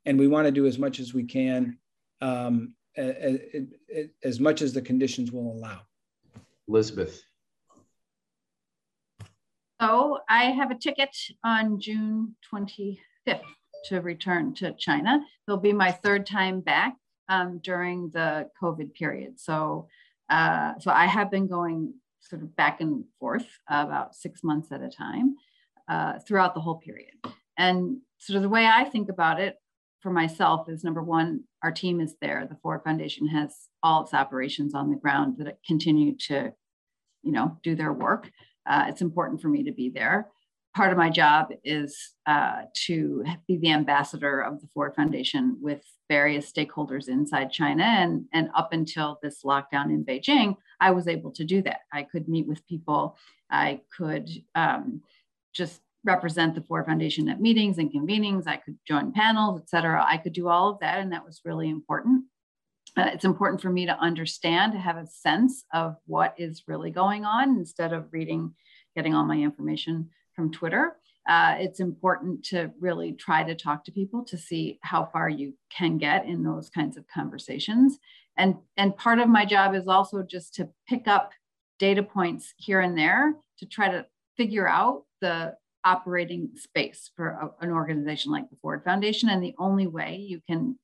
and 0.07 0.17
we 0.19 0.29
want 0.29 0.47
to 0.47 0.53
do 0.53 0.67
as 0.67 0.79
much 0.79 1.01
as 1.01 1.13
we 1.13 1.25
can 1.25 1.79
um, 2.21 2.75
as, 2.97 3.41
as 4.23 4.39
much 4.39 4.63
as 4.63 4.73
the 4.73 4.83
conditions 4.83 5.33
will 5.33 5.53
allow. 5.53 5.81
Elizabeth. 6.69 7.21
So 9.81 10.21
I 10.29 10.45
have 10.45 10.71
a 10.71 10.79
ticket 10.79 11.15
on 11.43 11.81
June 11.81 12.37
25th 12.53 13.43
to 13.87 14.01
return 14.01 14.55
to 14.55 14.73
China. 14.79 15.21
It'll 15.47 15.61
be 15.61 15.73
my 15.73 15.93
third 15.93 16.27
time 16.27 16.61
back 16.61 16.97
um, 17.29 17.61
during 17.63 18.11
the 18.11 18.49
COVID 18.63 18.95
period. 18.95 19.39
So, 19.41 19.89
uh, 20.29 20.73
so 20.81 20.91
I 20.91 21.07
have 21.07 21.31
been 21.31 21.47
going 21.47 21.95
sort 22.21 22.43
of 22.43 22.57
back 22.57 22.81
and 22.81 23.05
forth 23.21 23.47
about 23.69 24.15
six 24.15 24.43
months 24.43 24.73
at 24.73 24.83
a 24.83 24.89
time 24.89 25.37
uh, 25.89 26.19
throughout 26.21 26.55
the 26.55 26.61
whole 26.61 26.77
period. 26.77 27.15
And 27.59 27.99
sort 28.19 28.37
of 28.37 28.43
the 28.43 28.49
way 28.49 28.67
I 28.67 28.85
think 28.85 29.09
about 29.09 29.41
it, 29.41 29.57
for 30.01 30.11
myself 30.11 30.69
is 30.69 30.85
number 30.85 31.03
one, 31.03 31.45
our 31.63 31.73
team 31.73 32.01
is 32.01 32.15
there. 32.21 32.47
The 32.47 32.59
Ford 32.63 32.83
Foundation 32.85 33.27
has 33.29 33.57
all 33.83 34.03
its 34.03 34.13
operations 34.13 34.75
on 34.75 34.91
the 34.91 34.97
ground 34.97 35.37
that 35.39 35.59
continue 35.67 36.15
to, 36.29 36.53
you 37.23 37.33
know, 37.33 37.59
do 37.63 37.75
their 37.75 37.93
work. 37.93 38.31
Uh, 38.67 38.85
it's 38.89 39.01
important 39.01 39.41
for 39.41 39.49
me 39.49 39.63
to 39.65 39.73
be 39.73 39.89
there. 39.89 40.29
Part 40.75 40.91
of 40.91 40.99
my 40.99 41.09
job 41.09 41.51
is 41.63 42.15
uh, 42.27 42.63
to 42.87 43.25
be 43.47 43.59
the 43.59 43.71
ambassador 43.71 44.41
of 44.41 44.61
the 44.61 44.67
Ford 44.75 44.95
Foundation 44.97 45.57
with 45.61 45.83
various 46.09 46.51
stakeholders 46.53 47.09
inside 47.09 47.53
China. 47.53 47.85
And, 47.85 48.25
and 48.33 48.51
up 48.57 48.73
until 48.73 49.21
this 49.23 49.45
lockdown 49.45 49.87
in 49.87 50.05
Beijing, 50.05 50.57
I 50.81 50.91
was 50.91 51.07
able 51.07 51.31
to 51.33 51.45
do 51.45 51.63
that. 51.63 51.83
I 51.93 52.03
could 52.03 52.29
meet 52.29 52.49
with 52.49 52.67
people. 52.67 53.17
I 53.49 53.83
could 53.97 54.29
um, 54.57 55.03
just 55.53 55.81
represent 56.05 56.57
the 56.57 56.61
Ford 56.63 56.87
Foundation 56.87 57.29
at 57.29 57.41
meetings 57.41 57.79
and 57.79 57.93
convenings. 57.93 58.49
I 58.49 58.57
could 58.57 58.77
join 58.87 59.13
panels, 59.13 59.61
et 59.61 59.71
cetera. 59.71 60.05
I 60.07 60.17
could 60.17 60.33
do 60.33 60.49
all 60.49 60.71
of 60.71 60.81
that, 60.81 60.99
and 60.99 61.13
that 61.13 61.25
was 61.25 61.41
really 61.45 61.71
important. 61.71 62.25
Uh, 62.97 63.11
it's 63.13 63.25
important 63.25 63.63
for 63.63 63.71
me 63.71 63.87
to 63.87 63.99
understand, 63.99 64.73
to 64.73 64.79
have 64.79 64.97
a 64.97 65.07
sense 65.07 65.65
of 65.73 65.97
what 66.07 66.35
is 66.37 66.65
really 66.67 66.91
going 66.91 67.25
on 67.25 67.57
instead 67.57 67.93
of 67.93 68.13
reading, 68.13 68.55
getting 68.97 69.15
all 69.15 69.25
my 69.25 69.39
information 69.39 70.11
from 70.35 70.51
Twitter. 70.53 70.97
Uh, 71.29 71.55
it's 71.59 71.81
important 71.81 72.45
to 72.45 72.71
really 72.81 73.13
try 73.13 73.43
to 73.43 73.55
talk 73.55 73.85
to 73.85 73.93
people 73.93 74.25
to 74.25 74.37
see 74.37 74.79
how 74.83 75.09
far 75.13 75.29
you 75.29 75.55
can 75.71 75.97
get 75.97 76.27
in 76.27 76.43
those 76.43 76.69
kinds 76.69 76.97
of 76.97 77.05
conversations. 77.07 77.99
And, 78.37 78.57
and 78.77 78.97
part 78.97 79.21
of 79.21 79.29
my 79.29 79.45
job 79.45 79.75
is 79.75 79.89
also 79.89 80.23
just 80.23 80.55
to 80.57 80.69
pick 80.87 81.09
up 81.09 81.33
data 81.79 82.03
points 82.03 82.53
here 82.57 82.81
and 82.81 82.97
there 82.97 83.35
to 83.59 83.67
try 83.67 83.89
to 83.89 84.07
figure 84.37 84.69
out 84.69 85.05
the 85.21 85.55
operating 85.85 86.51
space 86.57 87.11
for 87.17 87.29
a, 87.61 87.65
an 87.65 87.71
organization 87.71 88.33
like 88.33 88.51
the 88.51 88.57
Ford 88.61 88.83
Foundation. 88.85 89.29
And 89.29 89.43
the 89.43 89.55
only 89.59 89.87
way 89.87 90.17
you 90.17 90.41
can 90.47 90.79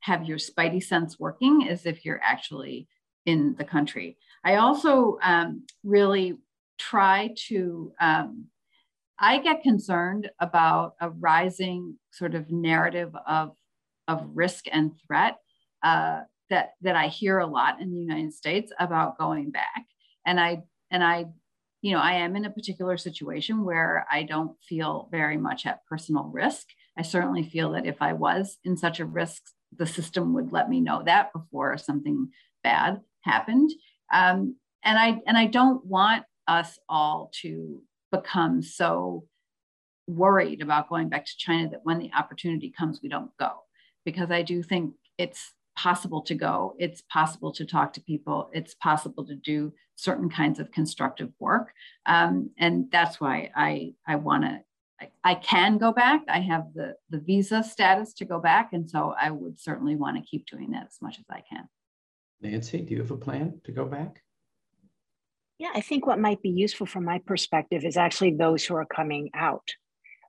have 0.00 0.24
your 0.24 0.38
spidey 0.38 0.82
sense 0.82 1.18
working 1.18 1.62
is 1.62 1.86
if 1.86 2.04
you're 2.04 2.20
actually 2.22 2.88
in 3.26 3.54
the 3.56 3.64
country. 3.64 4.16
I 4.44 4.56
also 4.56 5.18
um, 5.22 5.66
really 5.84 6.38
try 6.78 7.34
to, 7.48 7.92
um, 8.00 8.46
I 9.20 9.38
get 9.38 9.62
concerned 9.62 10.30
about 10.40 10.94
a 11.00 11.10
rising 11.10 11.96
sort 12.10 12.34
of 12.34 12.50
narrative 12.50 13.14
of, 13.26 13.54
of 14.08 14.26
risk 14.32 14.64
and 14.72 14.92
threat 15.06 15.36
uh, 15.82 16.20
that, 16.48 16.70
that 16.80 16.96
I 16.96 17.08
hear 17.08 17.38
a 17.38 17.46
lot 17.46 17.80
in 17.80 17.92
the 17.92 17.98
United 17.98 18.32
States 18.32 18.72
about 18.78 19.18
going 19.18 19.50
back. 19.50 19.84
And 20.24 20.40
I, 20.40 20.62
and 20.90 21.04
I 21.04 21.26
you 21.82 21.92
know, 21.92 22.00
I 22.00 22.14
am 22.14 22.36
in 22.36 22.44
a 22.44 22.50
particular 22.50 22.96
situation 22.96 23.64
where 23.64 24.06
I 24.10 24.22
don't 24.22 24.52
feel 24.68 25.08
very 25.10 25.36
much 25.36 25.64
at 25.66 25.84
personal 25.86 26.24
risk. 26.24 26.66
I 26.98 27.02
certainly 27.02 27.42
feel 27.42 27.72
that 27.72 27.86
if 27.86 28.02
I 28.02 28.12
was 28.12 28.58
in 28.64 28.76
such 28.76 29.00
a 29.00 29.06
risk, 29.06 29.42
the 29.76 29.86
system 29.86 30.34
would 30.34 30.52
let 30.52 30.68
me 30.68 30.80
know 30.80 31.02
that 31.04 31.32
before 31.32 31.78
something 31.78 32.28
bad 32.62 33.00
happened. 33.22 33.70
Um, 34.12 34.56
and 34.84 34.98
I 34.98 35.20
and 35.26 35.38
I 35.38 35.46
don't 35.46 35.84
want 35.86 36.24
us 36.46 36.78
all 36.88 37.30
to 37.42 37.82
become 38.10 38.62
so 38.62 39.24
worried 40.06 40.62
about 40.62 40.88
going 40.88 41.08
back 41.08 41.24
to 41.26 41.36
China 41.36 41.68
that 41.70 41.84
when 41.84 41.98
the 41.98 42.10
opportunity 42.16 42.70
comes, 42.70 43.00
we 43.02 43.08
don't 43.08 43.36
go. 43.38 43.50
Because 44.04 44.30
I 44.30 44.42
do 44.42 44.62
think 44.62 44.94
it's 45.18 45.52
possible 45.76 46.22
to 46.22 46.34
go. 46.34 46.74
It's 46.78 47.02
possible 47.02 47.52
to 47.52 47.64
talk 47.64 47.92
to 47.94 48.00
people. 48.00 48.50
It's 48.52 48.74
possible 48.74 49.24
to 49.26 49.34
do 49.34 49.72
certain 49.96 50.30
kinds 50.30 50.58
of 50.58 50.70
constructive 50.72 51.30
work. 51.38 51.72
Um, 52.06 52.50
and 52.58 52.90
that's 52.90 53.20
why 53.20 53.50
I, 53.54 53.94
I 54.06 54.16
want 54.16 54.44
to 54.44 54.60
I 55.24 55.34
can 55.34 55.78
go 55.78 55.92
back. 55.92 56.22
I 56.28 56.40
have 56.40 56.74
the, 56.74 56.94
the 57.08 57.20
visa 57.20 57.62
status 57.62 58.12
to 58.14 58.24
go 58.24 58.38
back. 58.38 58.72
And 58.72 58.88
so 58.88 59.14
I 59.20 59.30
would 59.30 59.58
certainly 59.58 59.96
want 59.96 60.16
to 60.16 60.22
keep 60.22 60.46
doing 60.46 60.70
that 60.72 60.86
as 60.86 60.98
much 61.00 61.18
as 61.18 61.24
I 61.30 61.42
can. 61.48 61.68
Nancy, 62.40 62.82
do 62.82 62.94
you 62.94 63.00
have 63.00 63.10
a 63.10 63.16
plan 63.16 63.60
to 63.64 63.72
go 63.72 63.84
back? 63.84 64.22
Yeah, 65.60 65.72
I 65.74 65.82
think 65.82 66.06
what 66.06 66.18
might 66.18 66.40
be 66.40 66.48
useful 66.48 66.86
from 66.86 67.04
my 67.04 67.18
perspective 67.18 67.84
is 67.84 67.98
actually 67.98 68.30
those 68.30 68.64
who 68.64 68.76
are 68.76 68.86
coming 68.86 69.28
out. 69.34 69.68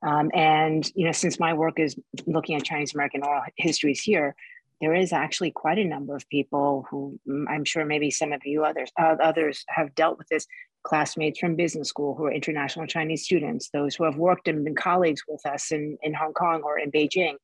Um, 0.06 0.30
and 0.34 0.92
you 0.94 1.06
know, 1.06 1.14
since 1.14 1.40
my 1.40 1.54
work 1.54 1.80
is 1.80 1.96
looking 2.28 2.58
at 2.58 2.66
Chinese 2.66 2.94
American 2.94 3.24
oral 3.24 3.42
histories 3.56 4.02
here, 4.02 4.36
there 4.82 4.94
is 4.94 5.14
actually 5.14 5.52
quite 5.52 5.78
a 5.78 5.86
number 5.86 6.18
of 6.18 6.28
people 6.28 6.86
who 6.90 7.18
mm, 7.26 7.46
I'm 7.48 7.64
sure 7.64 7.86
maybe 7.86 8.12
some 8.12 8.34
of 8.34 8.42
you 8.46 8.66
others 8.66 8.92
uh, 9.00 9.16
others 9.24 9.64
have 9.70 9.96
dealt 9.96 10.18
with 10.18 10.28
this. 10.28 10.46
Classmates 10.84 11.40
from 11.40 11.56
business 11.56 11.88
school 11.88 12.14
who 12.14 12.26
are 12.26 12.34
international 12.34 12.86
Chinese 12.86 13.24
students, 13.24 13.70
those 13.70 13.96
who 13.96 14.04
have 14.04 14.18
worked 14.18 14.50
and 14.50 14.66
been 14.66 14.76
colleagues 14.76 15.24
with 15.30 15.46
us 15.46 15.72
in, 15.72 15.98
in 16.02 16.14
Hong 16.14 16.34
Kong 16.34 16.62
or 16.66 16.78
in 16.78 16.92
Beijing. 16.92 17.36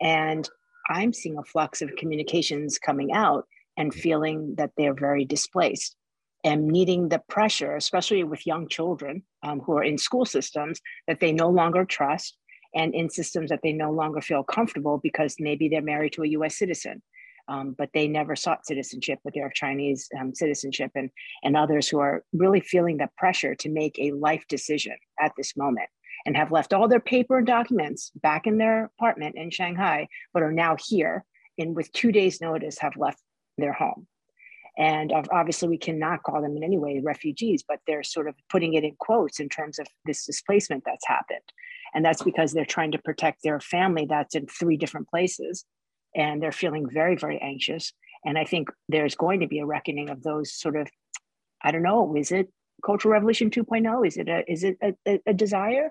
And 0.00 0.48
I'm 0.88 1.12
seeing 1.12 1.36
a 1.36 1.44
flux 1.44 1.82
of 1.82 1.94
communications 1.96 2.78
coming 2.78 3.12
out 3.12 3.46
and 3.76 3.92
feeling 3.92 4.54
that 4.56 4.70
they're 4.78 4.94
very 4.94 5.26
displaced 5.26 5.94
and 6.44 6.68
needing 6.68 7.08
the 7.08 7.22
pressure, 7.28 7.74
especially 7.74 8.22
with 8.22 8.46
young 8.46 8.68
children 8.68 9.22
um, 9.42 9.60
who 9.60 9.72
are 9.76 9.82
in 9.82 9.98
school 9.98 10.26
systems 10.26 10.80
that 11.08 11.18
they 11.20 11.32
no 11.32 11.48
longer 11.48 11.84
trust 11.84 12.36
and 12.74 12.94
in 12.94 13.08
systems 13.08 13.50
that 13.50 13.60
they 13.62 13.72
no 13.72 13.90
longer 13.90 14.20
feel 14.20 14.42
comfortable 14.42 15.00
because 15.02 15.36
maybe 15.38 15.68
they're 15.68 15.82
married 15.82 16.12
to 16.12 16.22
a 16.22 16.28
US 16.28 16.56
citizen. 16.56 17.02
Um, 17.46 17.74
but 17.76 17.90
they 17.92 18.08
never 18.08 18.34
sought 18.36 18.64
citizenship, 18.64 19.18
but 19.22 19.34
they're 19.34 19.50
Chinese 19.54 20.08
um, 20.18 20.34
citizenship, 20.34 20.90
and, 20.94 21.10
and 21.42 21.58
others 21.58 21.86
who 21.86 21.98
are 21.98 22.24
really 22.32 22.60
feeling 22.60 22.96
the 22.96 23.10
pressure 23.18 23.54
to 23.56 23.68
make 23.68 23.98
a 23.98 24.12
life 24.12 24.44
decision 24.48 24.96
at 25.20 25.32
this 25.36 25.54
moment 25.54 25.90
and 26.24 26.38
have 26.38 26.52
left 26.52 26.72
all 26.72 26.88
their 26.88 27.00
paper 27.00 27.36
and 27.36 27.46
documents 27.46 28.12
back 28.22 28.46
in 28.46 28.56
their 28.56 28.84
apartment 28.98 29.36
in 29.36 29.50
Shanghai, 29.50 30.08
but 30.32 30.42
are 30.42 30.52
now 30.52 30.76
here 30.88 31.22
and 31.58 31.76
with 31.76 31.92
two 31.92 32.12
days' 32.12 32.40
notice 32.40 32.78
have 32.78 32.96
left 32.96 33.20
their 33.58 33.72
home. 33.72 34.06
And 34.76 35.12
obviously, 35.30 35.68
we 35.68 35.78
cannot 35.78 36.24
call 36.24 36.42
them 36.42 36.56
in 36.56 36.64
any 36.64 36.78
way 36.78 37.00
refugees, 37.02 37.62
but 37.66 37.78
they're 37.86 38.02
sort 38.02 38.28
of 38.28 38.34
putting 38.50 38.74
it 38.74 38.82
in 38.82 38.96
quotes 38.98 39.38
in 39.38 39.48
terms 39.48 39.78
of 39.78 39.86
this 40.04 40.24
displacement 40.26 40.82
that's 40.84 41.06
happened. 41.06 41.44
And 41.94 42.04
that's 42.04 42.22
because 42.22 42.52
they're 42.52 42.64
trying 42.64 42.90
to 42.92 42.98
protect 42.98 43.42
their 43.44 43.60
family 43.60 44.06
that's 44.08 44.34
in 44.34 44.46
three 44.46 44.76
different 44.76 45.08
places. 45.08 45.64
And 46.16 46.42
they're 46.42 46.52
feeling 46.52 46.88
very, 46.90 47.16
very 47.16 47.38
anxious. 47.40 47.92
And 48.24 48.36
I 48.36 48.44
think 48.44 48.68
there's 48.88 49.14
going 49.14 49.40
to 49.40 49.46
be 49.46 49.60
a 49.60 49.66
reckoning 49.66 50.08
of 50.08 50.22
those 50.22 50.52
sort 50.52 50.76
of, 50.76 50.88
I 51.62 51.70
don't 51.70 51.82
know, 51.82 52.14
is 52.16 52.32
it 52.32 52.48
Cultural 52.84 53.12
Revolution 53.12 53.50
2.0? 53.50 54.06
Is 54.06 54.16
it 54.16 54.28
a, 54.28 54.50
is 54.50 54.64
it 54.64 54.76
a, 54.82 55.20
a 55.26 55.32
desire 55.32 55.90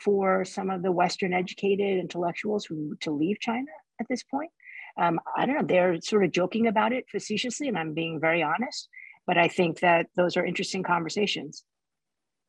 for 0.00 0.44
some 0.44 0.70
of 0.70 0.82
the 0.82 0.90
Western 0.90 1.32
educated 1.32 2.00
intellectuals 2.00 2.64
who, 2.64 2.96
to 3.00 3.12
leave 3.12 3.38
China 3.38 3.70
at 4.00 4.08
this 4.08 4.24
point? 4.24 4.50
Um, 4.96 5.18
I 5.36 5.46
don't 5.46 5.56
know, 5.56 5.66
they're 5.66 6.00
sort 6.00 6.24
of 6.24 6.30
joking 6.30 6.66
about 6.66 6.92
it 6.92 7.04
facetiously, 7.10 7.68
and 7.68 7.78
I'm 7.78 7.94
being 7.94 8.20
very 8.20 8.42
honest. 8.42 8.88
But 9.26 9.38
I 9.38 9.48
think 9.48 9.80
that 9.80 10.06
those 10.16 10.36
are 10.36 10.44
interesting 10.44 10.82
conversations. 10.82 11.64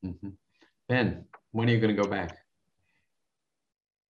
Mm-hmm. 0.05 0.29
Ben, 0.89 1.25
when 1.51 1.69
are 1.69 1.71
you 1.71 1.79
going 1.79 1.95
to 1.95 2.01
go 2.01 2.09
back? 2.09 2.37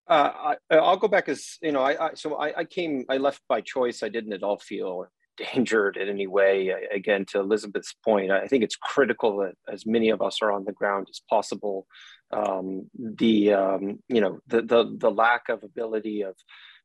Uh, 0.08 0.54
I, 0.70 0.76
will 0.76 0.96
go 0.96 1.08
back 1.08 1.28
as 1.28 1.56
you 1.62 1.72
know. 1.72 1.82
I, 1.82 2.08
I 2.08 2.14
so 2.14 2.36
I, 2.36 2.60
I, 2.60 2.64
came. 2.64 3.04
I 3.08 3.16
left 3.16 3.42
by 3.48 3.60
choice. 3.60 4.02
I 4.02 4.08
didn't 4.08 4.34
at 4.34 4.42
all 4.42 4.58
feel 4.58 5.06
endangered 5.38 5.96
in 5.96 6.08
any 6.08 6.26
way. 6.26 6.72
I, 6.72 6.94
again, 6.94 7.24
to 7.26 7.40
Elizabeth's 7.40 7.94
point, 8.04 8.30
I 8.30 8.46
think 8.46 8.64
it's 8.64 8.76
critical 8.76 9.38
that 9.38 9.54
as 9.72 9.86
many 9.86 10.10
of 10.10 10.20
us 10.20 10.42
are 10.42 10.52
on 10.52 10.64
the 10.64 10.72
ground 10.72 11.06
as 11.08 11.22
possible. 11.28 11.86
Um, 12.32 12.90
the 12.98 13.54
um, 13.54 14.00
you 14.08 14.20
know 14.20 14.40
the 14.46 14.62
the 14.62 14.94
the 14.98 15.10
lack 15.10 15.48
of 15.48 15.62
ability 15.62 16.22
of 16.22 16.34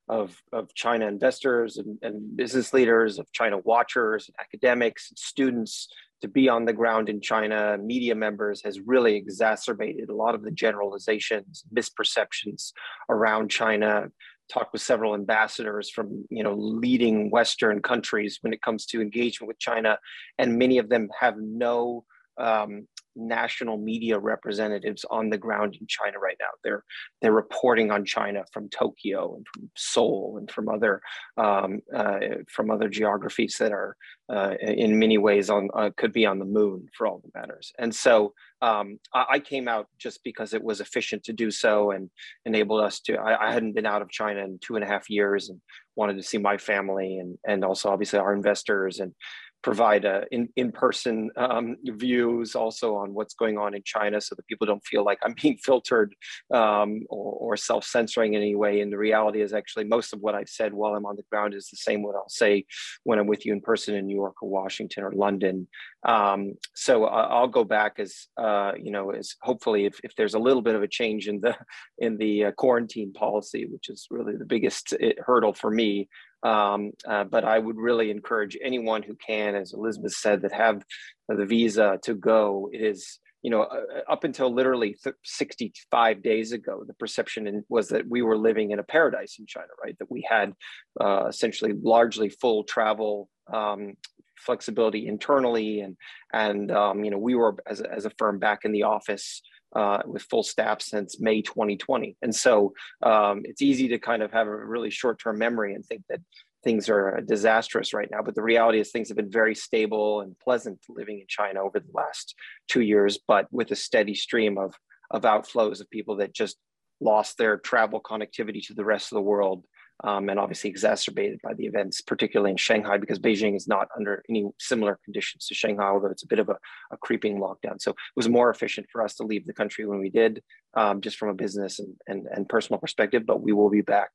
of, 0.10 0.42
of 0.52 0.74
China 0.74 1.08
investors 1.08 1.78
and, 1.78 1.98
and 2.02 2.36
business 2.36 2.74
leaders, 2.74 3.20
of 3.20 3.32
China 3.32 3.60
watchers, 3.60 4.30
academics, 4.40 5.10
and 5.12 5.18
students 5.18 5.88
to 6.22 6.28
be 6.28 6.50
on 6.50 6.66
the 6.66 6.74
ground 6.74 7.10
in 7.10 7.22
China, 7.22 7.78
media 7.78 8.16
members 8.16 8.62
has 8.64 8.80
really 8.82 9.16
exacerbated 9.16 10.10
a 10.10 10.16
lot 10.16 10.36
of 10.36 10.44
the 10.44 10.52
generalizations, 10.52 11.64
misperceptions 11.74 12.72
around 13.10 13.50
China. 13.50 14.08
Talked 14.50 14.74
with 14.74 14.82
several 14.82 15.14
ambassadors 15.14 15.92
from 15.92 16.26
you 16.32 16.44
know 16.44 16.56
leading 16.56 17.30
Western 17.30 17.82
countries 17.82 18.40
when 18.42 18.52
it 18.52 18.64
comes 18.64 18.88
to 18.88 19.00
engagement 19.00 19.48
with 19.48 19.60
China, 19.60 20.00
and 20.40 20.58
many 20.58 20.80
of 20.80 20.90
them 20.90 21.08
have 21.20 21.36
no 21.38 22.04
um, 22.40 22.88
national 23.16 23.78
media 23.78 24.18
representatives 24.18 25.06
on 25.10 25.30
the 25.30 25.38
ground 25.38 25.78
in 25.80 25.88
China 25.88 26.20
right 26.20 26.38
now. 26.40 26.48
They're 26.64 26.84
they're 27.22 27.32
reporting 27.32 27.92
on 27.92 28.06
China 28.06 28.44
from 28.54 28.70
Tokyo 28.70 29.36
and 29.36 29.46
from 29.54 29.70
Seoul 29.76 30.36
and 30.38 30.50
from 30.50 30.70
other 30.70 31.02
um, 31.38 31.82
uh, 31.94 32.20
from 32.48 32.72
other 32.72 32.90
geographies 32.90 33.58
that 33.60 33.72
are 33.72 33.96
uh, 34.30 34.54
in 34.62 35.00
many 35.00 35.18
ways 35.18 35.50
on 35.50 35.70
uh, 35.74 35.90
could 35.98 36.14
be 36.14 36.26
on 36.26 36.40
the 36.40 36.46
moon 36.46 36.88
for 36.98 37.08
all 37.08 37.22
that 37.24 37.40
matters. 37.40 37.72
And 37.80 37.94
so 37.94 38.34
um, 38.62 39.00
I, 39.14 39.26
I, 39.32 39.40
came 39.40 39.68
out 39.68 39.88
just 39.98 40.22
because 40.24 40.54
it 40.54 40.62
was 40.62 40.82
efficient 40.82 41.24
to 41.24 41.34
do 41.34 41.50
so 41.50 41.92
and 41.92 42.10
enabled 42.46 42.82
us 42.82 43.00
to. 43.02 43.16
I, 43.16 43.48
I 43.48 43.54
hadn't 43.54 43.74
been 43.74 43.86
out 43.86 44.02
of 44.02 44.10
China 44.10 44.42
in 44.42 44.60
two 44.62 44.76
and 44.76 44.84
a 44.84 44.88
half 44.88 45.10
years 45.10 45.50
and 45.50 45.62
wanted 45.96 46.18
to 46.18 46.24
see 46.24 46.38
my 46.38 46.58
family 46.58 47.18
and 47.18 47.38
and 47.48 47.66
also 47.66 47.90
obviously 47.90 48.20
our 48.20 48.34
investors 48.34 49.00
and 49.00 49.14
provide 49.62 50.06
a 50.06 50.26
in, 50.32 50.50
in-person 50.56 51.30
um, 51.36 51.76
views 51.84 52.56
also 52.56 52.96
on 52.96 53.14
what's 53.14 53.34
going 53.34 53.58
on 53.58 53.76
in 53.76 53.82
China 53.84 54.22
so 54.22 54.36
that 54.36 54.48
people 54.48 54.66
don't 54.66 54.86
feel 54.86 55.04
like 55.04 55.20
I'm 55.24 55.36
being 55.42 55.58
filtered 55.64 56.16
um, 56.54 57.02
or, 57.10 57.54
or, 57.54 57.58
self-censoring 57.58 58.36
in 58.36 58.42
any 58.42 58.56
way. 58.56 58.80
And 58.80 58.92
the 58.92 58.98
reality 58.98 59.42
is 59.42 59.54
actually 59.54 59.86
most 59.86 60.14
of 60.14 60.22
what 60.22 60.36
I've 60.36 60.50
said 60.50 60.74
while 60.74 60.96
I'm 60.96 61.06
on 61.06 61.18
the 61.18 61.24
ground 61.30 61.54
is 61.54 61.68
the 61.70 61.78
same 61.78 62.04
what 62.04 62.16
I'll 62.16 62.30
say 62.30 62.66
when 63.04 63.20
I'm 63.20 63.28
with 63.28 63.46
you 63.46 63.54
in 63.54 63.62
person 63.62 63.96
in 63.96 64.06
New 64.06 64.16
York 64.16 64.42
or 64.42 64.50
Washington 64.50 65.04
or 65.04 65.12
London. 65.12 65.68
Um, 66.08 66.54
so 66.74 67.06
uh, 67.06 67.28
I'll 67.30 67.48
go 67.48 67.66
back 67.66 68.00
as, 68.00 68.28
uh, 68.38 68.72
you 68.82 68.92
know, 68.92 69.12
as 69.12 69.36
hopefully 69.42 69.86
if, 69.86 70.00
if 70.04 70.16
there's 70.16 70.36
a 70.36 70.40
little 70.40 70.62
bit 70.62 70.76
of 70.76 70.84
a 70.84 70.88
change 70.88 71.28
in 71.28 71.42
the, 71.42 71.56
in 71.98 72.18
the 72.18 72.46
uh, 72.46 72.52
quarantine 72.52 73.12
policy, 73.12 73.66
which 73.66 73.90
is 73.90 74.08
really 74.10 74.38
the 74.38 74.46
biggest 74.46 74.94
uh, 74.94 75.10
hurdle 75.26 75.54
for 75.54 75.70
me, 75.70 76.08
um, 76.44 76.92
uh, 77.08 77.26
but 77.26 77.44
I 77.44 77.60
would 77.60 77.78
really 77.78 78.12
encourage 78.12 78.58
anyone 78.64 79.04
who 79.04 79.16
can, 79.16 79.56
as 79.56 79.74
Elizabeth 79.74 80.14
said, 80.14 80.42
that 80.42 80.54
have 80.54 80.84
the 81.28 81.46
visa 81.46 82.00
to 82.04 82.14
go. 82.14 82.70
It 82.72 82.82
is, 82.82 83.20
you 83.42 83.52
know, 83.52 83.64
uh, 83.64 83.82
uh 83.98 84.12
up 84.12 84.24
until 84.24 84.54
literally 84.54 84.96
65 85.24 86.24
days 86.24 86.52
ago, 86.52 86.84
the 86.88 86.94
perception 86.94 87.64
was 87.70 87.90
that 87.90 88.08
we 88.08 88.22
were 88.22 88.38
living 88.38 88.72
in 88.72 88.80
a 88.80 88.84
paradise 88.84 89.38
in 89.40 89.46
China, 89.48 89.68
right? 89.84 89.98
That 90.00 90.12
we 90.12 90.26
had 90.30 90.54
uh, 91.00 91.26
essentially 91.28 91.74
largely 91.82 92.30
full 92.30 92.64
travel 92.64 93.30
um, 93.52 93.94
flexibility 94.38 95.08
internally, 95.08 95.82
and 95.82 95.98
and 96.32 96.72
um, 96.72 97.04
you 97.04 97.12
know, 97.12 97.18
we 97.18 97.36
were 97.36 97.58
as 97.68 97.82
a, 97.82 97.92
as 97.92 98.06
a 98.06 98.12
firm 98.18 98.40
back 98.40 98.60
in 98.64 98.72
the 98.72 98.84
office 98.84 99.42
uh, 99.76 100.00
with 100.06 100.24
full 100.24 100.44
staff 100.44 100.82
since 100.82 101.20
May 101.20 101.42
2020. 101.42 102.18
And 102.22 102.36
so 102.36 102.74
um, 103.04 103.42
it's 103.44 103.62
easy 103.62 103.88
to 103.90 104.00
kind 104.00 104.24
of 104.24 104.32
have 104.32 104.48
a 104.48 104.66
really 104.66 104.90
short 104.90 105.20
term 105.20 105.38
memory 105.38 105.74
and 105.74 105.86
think 105.86 106.04
that 106.10 106.22
things 106.64 106.90
are 106.90 107.22
disastrous 107.26 107.94
right 107.94 108.10
now. 108.12 108.22
But 108.22 108.36
the 108.36 108.42
reality 108.42 108.80
is, 108.80 108.92
things 108.92 109.08
have 109.08 109.18
been 109.18 109.32
very 109.32 109.56
stable 109.56 110.22
and 110.22 110.38
pleasant 110.40 110.80
living 110.90 111.20
in 111.20 111.26
China 111.28 111.62
over 111.62 111.80
the 111.80 111.92
last 111.94 112.36
two 112.68 112.82
years, 112.82 113.18
but 113.28 113.48
with 113.52 113.72
a 113.72 113.76
steady 113.76 114.16
stream 114.16 114.58
of, 114.58 114.74
of 115.12 115.22
outflows 115.22 115.80
of 115.80 115.90
people 115.90 116.18
that 116.18 116.34
just 116.34 116.58
lost 117.00 117.38
their 117.38 117.58
travel 117.58 118.02
connectivity 118.02 118.66
to 118.68 118.74
the 118.74 118.84
rest 118.84 119.12
of 119.12 119.16
the 119.16 119.22
world 119.22 119.64
um, 120.04 120.30
and 120.30 120.40
obviously 120.40 120.70
exacerbated 120.70 121.40
by 121.44 121.54
the 121.54 121.66
events, 121.66 122.02
particularly 122.02 122.52
in 122.52 122.58
Shanghai, 122.58 122.98
because 122.98 123.20
Beijing 123.20 123.56
is 123.56 123.68
not 123.68 123.88
under 123.96 124.24
any 124.30 124.46
similar 124.60 125.00
conditions 125.04 125.48
to 125.48 125.54
Shanghai, 125.54 125.88
although 125.88 126.08
it's 126.08 126.24
a 126.24 126.28
bit 126.28 126.40
of 126.40 126.50
a, 126.50 126.58
a 126.92 126.98
creeping 126.98 127.40
lockdown. 127.40 127.82
So 127.82 127.92
it 127.92 127.98
was 128.16 128.30
more 128.30 128.50
efficient 128.50 128.88
for 128.92 129.04
us 129.04 129.16
to 129.16 129.24
leave 129.24 129.46
the 129.46 129.54
country 129.54 129.86
when 129.86 130.00
we 130.00 130.10
did, 130.10 130.42
um, 130.74 131.02
just 131.02 131.18
from 131.18 131.30
a 131.30 131.34
business 131.34 131.80
and, 131.80 131.96
and, 132.08 132.28
and, 132.28 132.48
personal 132.48 132.80
perspective, 132.80 133.26
but 133.26 133.42
we 133.42 133.52
will 133.52 133.70
be 133.70 133.82
back 133.82 134.12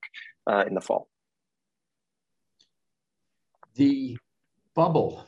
uh, 0.47 0.65
in 0.67 0.75
the 0.75 0.81
fall. 0.81 1.09
The 3.75 4.17
bubble 4.75 5.27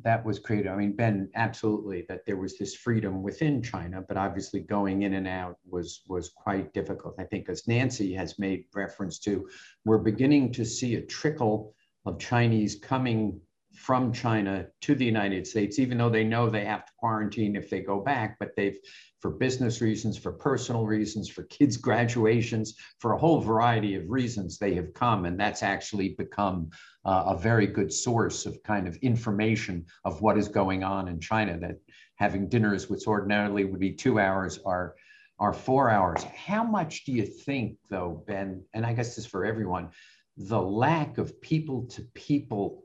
that 0.00 0.24
was 0.24 0.38
created. 0.38 0.68
I 0.70 0.76
mean, 0.76 0.96
Ben, 0.96 1.28
absolutely, 1.34 2.04
that 2.08 2.24
there 2.26 2.36
was 2.36 2.58
this 2.58 2.74
freedom 2.74 3.22
within 3.22 3.62
China, 3.62 4.02
but 4.06 4.16
obviously 4.16 4.60
going 4.60 5.02
in 5.02 5.14
and 5.14 5.28
out 5.28 5.58
was 5.68 6.02
was 6.08 6.30
quite 6.30 6.72
difficult. 6.72 7.14
I 7.18 7.24
think, 7.24 7.48
as 7.48 7.68
Nancy 7.68 8.12
has 8.14 8.38
made 8.38 8.64
reference 8.74 9.18
to, 9.20 9.48
we're 9.84 9.98
beginning 9.98 10.52
to 10.52 10.64
see 10.64 10.94
a 10.94 11.02
trickle 11.02 11.74
of 12.06 12.18
Chinese 12.18 12.76
coming 12.76 13.40
from 13.74 14.12
China 14.12 14.66
to 14.82 14.94
the 14.94 15.04
United 15.04 15.46
States, 15.46 15.78
even 15.78 15.98
though 15.98 16.10
they 16.10 16.24
know 16.24 16.48
they 16.48 16.64
have 16.64 16.84
to 16.86 16.92
quarantine 16.98 17.56
if 17.56 17.70
they 17.70 17.80
go 17.80 18.00
back, 18.00 18.36
but 18.38 18.54
they've, 18.56 18.78
for 19.20 19.30
business 19.30 19.80
reasons, 19.80 20.18
for 20.18 20.32
personal 20.32 20.86
reasons, 20.86 21.28
for 21.28 21.44
kids' 21.44 21.76
graduations, 21.88 22.74
for 22.98 23.12
a 23.12 23.18
whole 23.18 23.40
variety 23.40 23.94
of 23.94 24.10
reasons, 24.10 24.58
they 24.58 24.74
have 24.74 24.92
come. 24.94 25.24
And 25.24 25.38
that's 25.38 25.62
actually 25.62 26.10
become 26.10 26.70
uh, 27.04 27.24
a 27.28 27.36
very 27.36 27.66
good 27.66 27.92
source 27.92 28.46
of 28.46 28.62
kind 28.62 28.86
of 28.86 28.96
information 28.96 29.86
of 30.04 30.20
what 30.20 30.38
is 30.38 30.48
going 30.48 30.84
on 30.84 31.08
in 31.08 31.20
China. 31.20 31.58
That 31.58 31.76
having 32.16 32.48
dinners, 32.48 32.90
which 32.90 33.06
ordinarily 33.06 33.64
would 33.64 33.80
be 33.80 33.92
two 33.92 34.20
hours, 34.20 34.58
are 34.64 34.94
our 35.38 35.52
four 35.52 35.90
hours. 35.90 36.22
How 36.22 36.62
much 36.62 37.04
do 37.04 37.12
you 37.12 37.24
think, 37.24 37.76
though, 37.90 38.22
Ben, 38.26 38.62
and 38.74 38.86
I 38.86 38.92
guess 38.92 39.16
this 39.16 39.26
for 39.26 39.44
everyone, 39.44 39.88
the 40.36 40.60
lack 40.60 41.18
of 41.18 41.40
people 41.40 41.86
to 41.88 42.02
people 42.14 42.84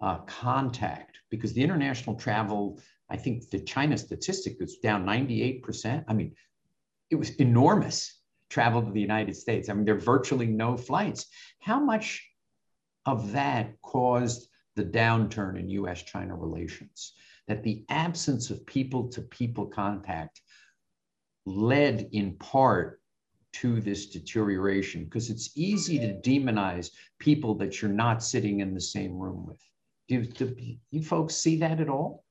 uh, 0.00 0.18
contact, 0.18 1.18
because 1.30 1.52
the 1.52 1.62
international 1.62 2.16
travel, 2.16 2.80
I 3.08 3.16
think 3.16 3.48
the 3.50 3.60
China 3.60 3.96
statistic 3.96 4.58
was 4.60 4.76
down 4.78 5.04
98%. 5.04 6.04
I 6.06 6.12
mean, 6.12 6.34
it 7.10 7.16
was 7.16 7.30
enormous 7.36 8.20
travel 8.50 8.82
to 8.82 8.90
the 8.90 9.00
United 9.00 9.36
States. 9.36 9.68
I 9.68 9.74
mean, 9.74 9.84
there 9.84 9.96
are 9.96 10.00
virtually 10.00 10.46
no 10.46 10.76
flights. 10.76 11.26
How 11.60 11.80
much 11.80 12.28
of 13.04 13.32
that 13.32 13.80
caused 13.82 14.48
the 14.74 14.84
downturn 14.84 15.58
in 15.58 15.68
US 15.70 16.02
China 16.02 16.36
relations? 16.36 17.12
That 17.48 17.62
the 17.62 17.84
absence 17.88 18.50
of 18.50 18.66
people 18.66 19.08
to 19.10 19.22
people 19.22 19.66
contact 19.66 20.40
led 21.46 22.08
in 22.12 22.34
part 22.34 23.00
to 23.54 23.80
this 23.80 24.06
deterioration 24.06 25.04
because 25.04 25.30
it's 25.30 25.56
easy 25.56 25.98
to 25.98 26.20
demonize 26.20 26.90
people 27.18 27.54
that 27.54 27.80
you're 27.80 27.90
not 27.90 28.22
sitting 28.22 28.60
in 28.60 28.74
the 28.74 28.80
same 28.80 29.16
room 29.16 29.46
with. 29.46 29.60
Do, 30.08 30.24
do 30.24 30.54
you 30.90 31.02
folks 31.02 31.34
see 31.34 31.58
that 31.58 31.80
at 31.80 31.88
all? 31.88 32.24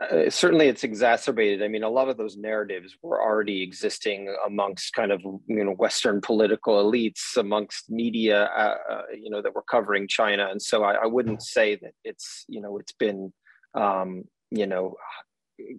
uh, 0.00 0.30
certainly 0.30 0.68
it's 0.68 0.84
exacerbated. 0.84 1.62
I 1.62 1.68
mean, 1.68 1.82
a 1.82 1.90
lot 1.90 2.08
of 2.08 2.16
those 2.16 2.36
narratives 2.36 2.96
were 3.02 3.20
already 3.20 3.62
existing 3.62 4.34
amongst 4.46 4.94
kind 4.94 5.12
of 5.12 5.20
you 5.22 5.64
know 5.64 5.72
Western 5.72 6.20
political 6.20 6.82
elites, 6.82 7.36
amongst 7.36 7.90
media, 7.90 8.44
uh, 8.44 8.76
uh, 8.90 9.02
you 9.14 9.30
know, 9.30 9.42
that 9.42 9.54
were 9.54 9.62
covering 9.62 10.08
China, 10.08 10.48
and 10.50 10.60
so 10.60 10.84
I, 10.84 10.94
I, 10.94 11.06
wouldn't 11.06 11.42
say 11.42 11.76
that 11.76 11.92
it's 12.02 12.44
you 12.48 12.62
know 12.62 12.78
it's 12.78 12.92
been 12.92 13.32
um, 13.74 14.24
you 14.50 14.66
know 14.66 14.96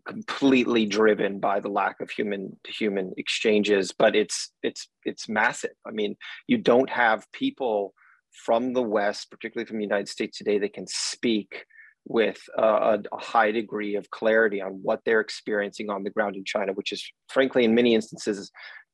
completely 0.05 0.85
driven 0.85 1.39
by 1.39 1.59
the 1.59 1.69
lack 1.69 1.99
of 1.99 2.11
human 2.11 2.55
to 2.63 2.71
human 2.71 3.13
exchanges, 3.17 3.91
but 3.91 4.15
it's 4.15 4.51
it's 4.61 4.87
it's 5.03 5.27
massive. 5.27 5.71
I 5.87 5.91
mean, 5.91 6.15
you 6.45 6.59
don't 6.59 6.89
have 6.91 7.25
people 7.33 7.95
from 8.31 8.73
the 8.73 8.81
West, 8.81 9.29
particularly 9.29 9.67
from 9.67 9.77
the 9.77 9.83
United 9.83 10.09
States 10.09 10.37
today, 10.37 10.59
that 10.59 10.73
can 10.73 10.87
speak 10.87 11.65
with 12.05 12.41
a, 12.57 12.99
a, 13.11 13.17
high 13.17 13.51
degree 13.51 13.95
of 13.95 14.09
clarity 14.09 14.59
on 14.59 14.79
what 14.81 15.01
they're 15.05 15.19
experiencing 15.19 15.89
on 15.89 16.03
the 16.03 16.09
ground 16.09 16.35
in 16.35 16.43
China, 16.43 16.73
which 16.73 16.91
is 16.91 17.05
frankly 17.29 17.63
in 17.63 17.75
many 17.75 17.93
instances 17.93 18.51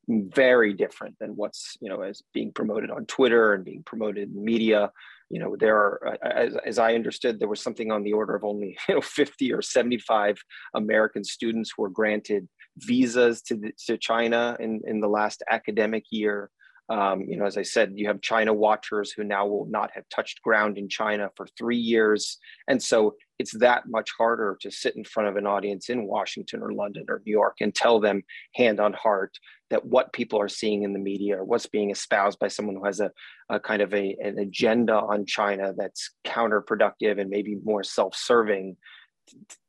very 0.10 0.74
different 0.74 1.16
than 1.20 1.32
what's 1.32 1.76
you 1.82 1.90
know 1.90 2.02
as 2.02 2.22
being 2.34 2.52
promoted 2.52 2.90
on 2.90 3.06
Twitter 3.06 3.54
and 3.54 3.66
being 3.66 3.84
promoted 3.84 4.30
in 4.30 4.44
media. 4.44 4.92
You 5.30 5.42
know, 5.42 5.58
there 5.58 5.76
are, 5.76 6.18
as, 6.24 6.56
as 6.66 6.80
I 6.80 6.96
understood, 6.96 7.38
there 7.38 7.50
was 7.50 7.62
something 7.62 7.92
on 7.92 8.04
the 8.04 8.14
order 8.14 8.34
of 8.34 8.46
only 8.46 8.78
you 8.90 8.96
know 8.96 9.02
50 9.02 9.54
or 9.54 9.62
75 9.62 10.38
American 10.74 11.24
students 11.24 11.72
who 11.76 11.84
were 11.84 11.90
granted 11.90 12.48
visas 12.78 13.42
to, 13.44 13.56
the, 13.56 13.72
to 13.88 13.98
China 13.98 14.56
in, 14.60 14.82
in 14.86 15.02
the 15.02 15.10
last 15.10 15.44
academic 15.50 16.06
year. 16.12 16.50
Um, 16.90 17.22
you 17.22 17.36
know, 17.36 17.46
as 17.46 17.58
I 17.58 17.64
said, 17.64 17.94
you 17.96 18.08
have 18.08 18.22
China 18.22 18.54
watchers 18.54 19.12
who 19.12 19.24
now 19.24 19.46
will 19.46 19.66
not 19.66 19.92
have 19.94 20.08
touched 20.10 20.42
ground 20.42 20.78
in 20.78 20.88
China 20.88 21.30
for 21.36 21.46
three 21.58 21.78
years. 21.78 22.38
And 22.68 22.82
so 22.82 23.16
it's 23.40 23.58
that 23.58 23.88
much 23.88 24.12
harder 24.18 24.58
to 24.62 24.72
sit 24.72 24.96
in 24.96 25.04
front 25.04 25.30
of 25.30 25.36
an 25.36 25.46
audience 25.46 25.90
in 25.90 26.08
Washington 26.08 26.62
or 26.62 26.72
London 26.72 27.06
or 27.10 27.22
New 27.26 27.32
York 27.32 27.58
and 27.60 27.76
tell 27.76 28.00
them 28.00 28.24
hand 28.56 28.80
on 28.80 28.94
heart 28.94 29.38
that 29.70 29.86
what 29.86 30.14
people 30.14 30.40
are 30.40 30.48
seeing 30.48 30.84
in 30.84 30.94
the 30.94 31.00
media 31.00 31.38
or 31.38 31.44
what's 31.44 31.66
being 31.66 31.92
espoused 31.92 32.40
by 32.40 32.48
someone 32.48 32.76
who 32.76 32.86
has 32.86 33.02
a, 33.02 33.12
a 33.50 33.60
kind 33.60 33.82
of 33.82 33.94
a, 33.94 34.16
an 34.24 34.40
agenda 34.40 34.96
on 34.96 35.26
China 35.26 35.74
that's 35.78 36.12
counterproductive 36.26 37.20
and 37.20 37.30
maybe 37.30 37.58
more 37.64 37.84
self-serving 37.84 38.78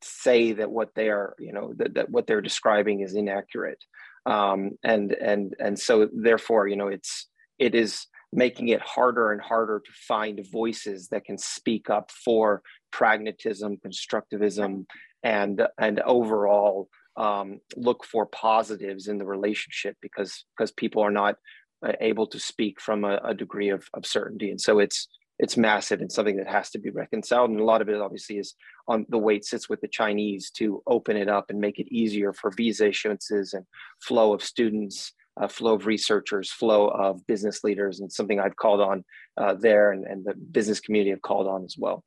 say 0.02 0.52
that 0.52 0.70
what 0.70 0.94
they 0.94 1.08
are, 1.08 1.34
you 1.40 1.52
know, 1.52 1.72
that, 1.76 1.94
that 1.94 2.10
what 2.10 2.28
they're 2.28 2.40
describing 2.40 3.00
is 3.00 3.14
inaccurate 3.14 3.82
um, 4.26 4.72
and 4.82 5.12
and 5.12 5.54
and 5.58 5.78
so 5.78 6.08
therefore 6.12 6.66
you 6.68 6.76
know 6.76 6.88
it's 6.88 7.28
it 7.58 7.74
is 7.74 8.06
making 8.32 8.68
it 8.68 8.80
harder 8.80 9.32
and 9.32 9.40
harder 9.40 9.80
to 9.84 9.92
find 10.06 10.46
voices 10.52 11.08
that 11.08 11.24
can 11.24 11.38
speak 11.38 11.88
up 11.88 12.10
for 12.10 12.62
pragmatism 12.90 13.76
constructivism 13.84 14.84
and 15.22 15.66
and 15.78 16.00
overall 16.00 16.88
um, 17.16 17.58
look 17.76 18.04
for 18.04 18.26
positives 18.26 19.08
in 19.08 19.18
the 19.18 19.26
relationship 19.26 19.96
because 20.00 20.44
because 20.56 20.70
people 20.72 21.02
are 21.02 21.10
not 21.10 21.36
uh, 21.84 21.92
able 22.00 22.26
to 22.26 22.40
speak 22.40 22.80
from 22.80 23.04
a, 23.04 23.20
a 23.24 23.34
degree 23.34 23.68
of, 23.68 23.86
of 23.94 24.04
certainty. 24.04 24.50
And 24.50 24.60
so 24.60 24.78
it's 24.78 25.08
it's 25.38 25.56
massive 25.56 26.00
and 26.00 26.10
something 26.10 26.36
that 26.36 26.48
has 26.48 26.70
to 26.70 26.78
be 26.78 26.90
reconciled. 26.90 27.50
And 27.50 27.60
a 27.60 27.64
lot 27.64 27.80
of 27.80 27.88
it 27.88 28.00
obviously 28.00 28.38
is 28.38 28.54
on 28.88 29.06
the 29.08 29.18
weight 29.18 29.44
sits 29.44 29.68
with 29.68 29.80
the 29.80 29.88
Chinese 29.88 30.50
to 30.52 30.82
open 30.86 31.16
it 31.16 31.28
up 31.28 31.50
and 31.50 31.60
make 31.60 31.78
it 31.78 31.92
easier 31.92 32.32
for 32.32 32.50
visa 32.50 32.88
issuances 32.88 33.54
and 33.54 33.64
flow 34.00 34.34
of 34.34 34.42
students, 34.42 35.12
uh, 35.40 35.46
flow 35.46 35.74
of 35.74 35.86
researchers, 35.86 36.50
flow 36.50 36.88
of 36.88 37.24
business 37.26 37.62
leaders, 37.62 38.00
and 38.00 38.12
something 38.12 38.40
I've 38.40 38.56
called 38.56 38.80
on 38.80 39.04
uh, 39.36 39.54
there 39.54 39.92
and, 39.92 40.04
and 40.04 40.24
the 40.24 40.34
business 40.34 40.80
community 40.80 41.10
have 41.10 41.22
called 41.22 41.46
on 41.46 41.64
as 41.64 41.76
well. 41.78 42.02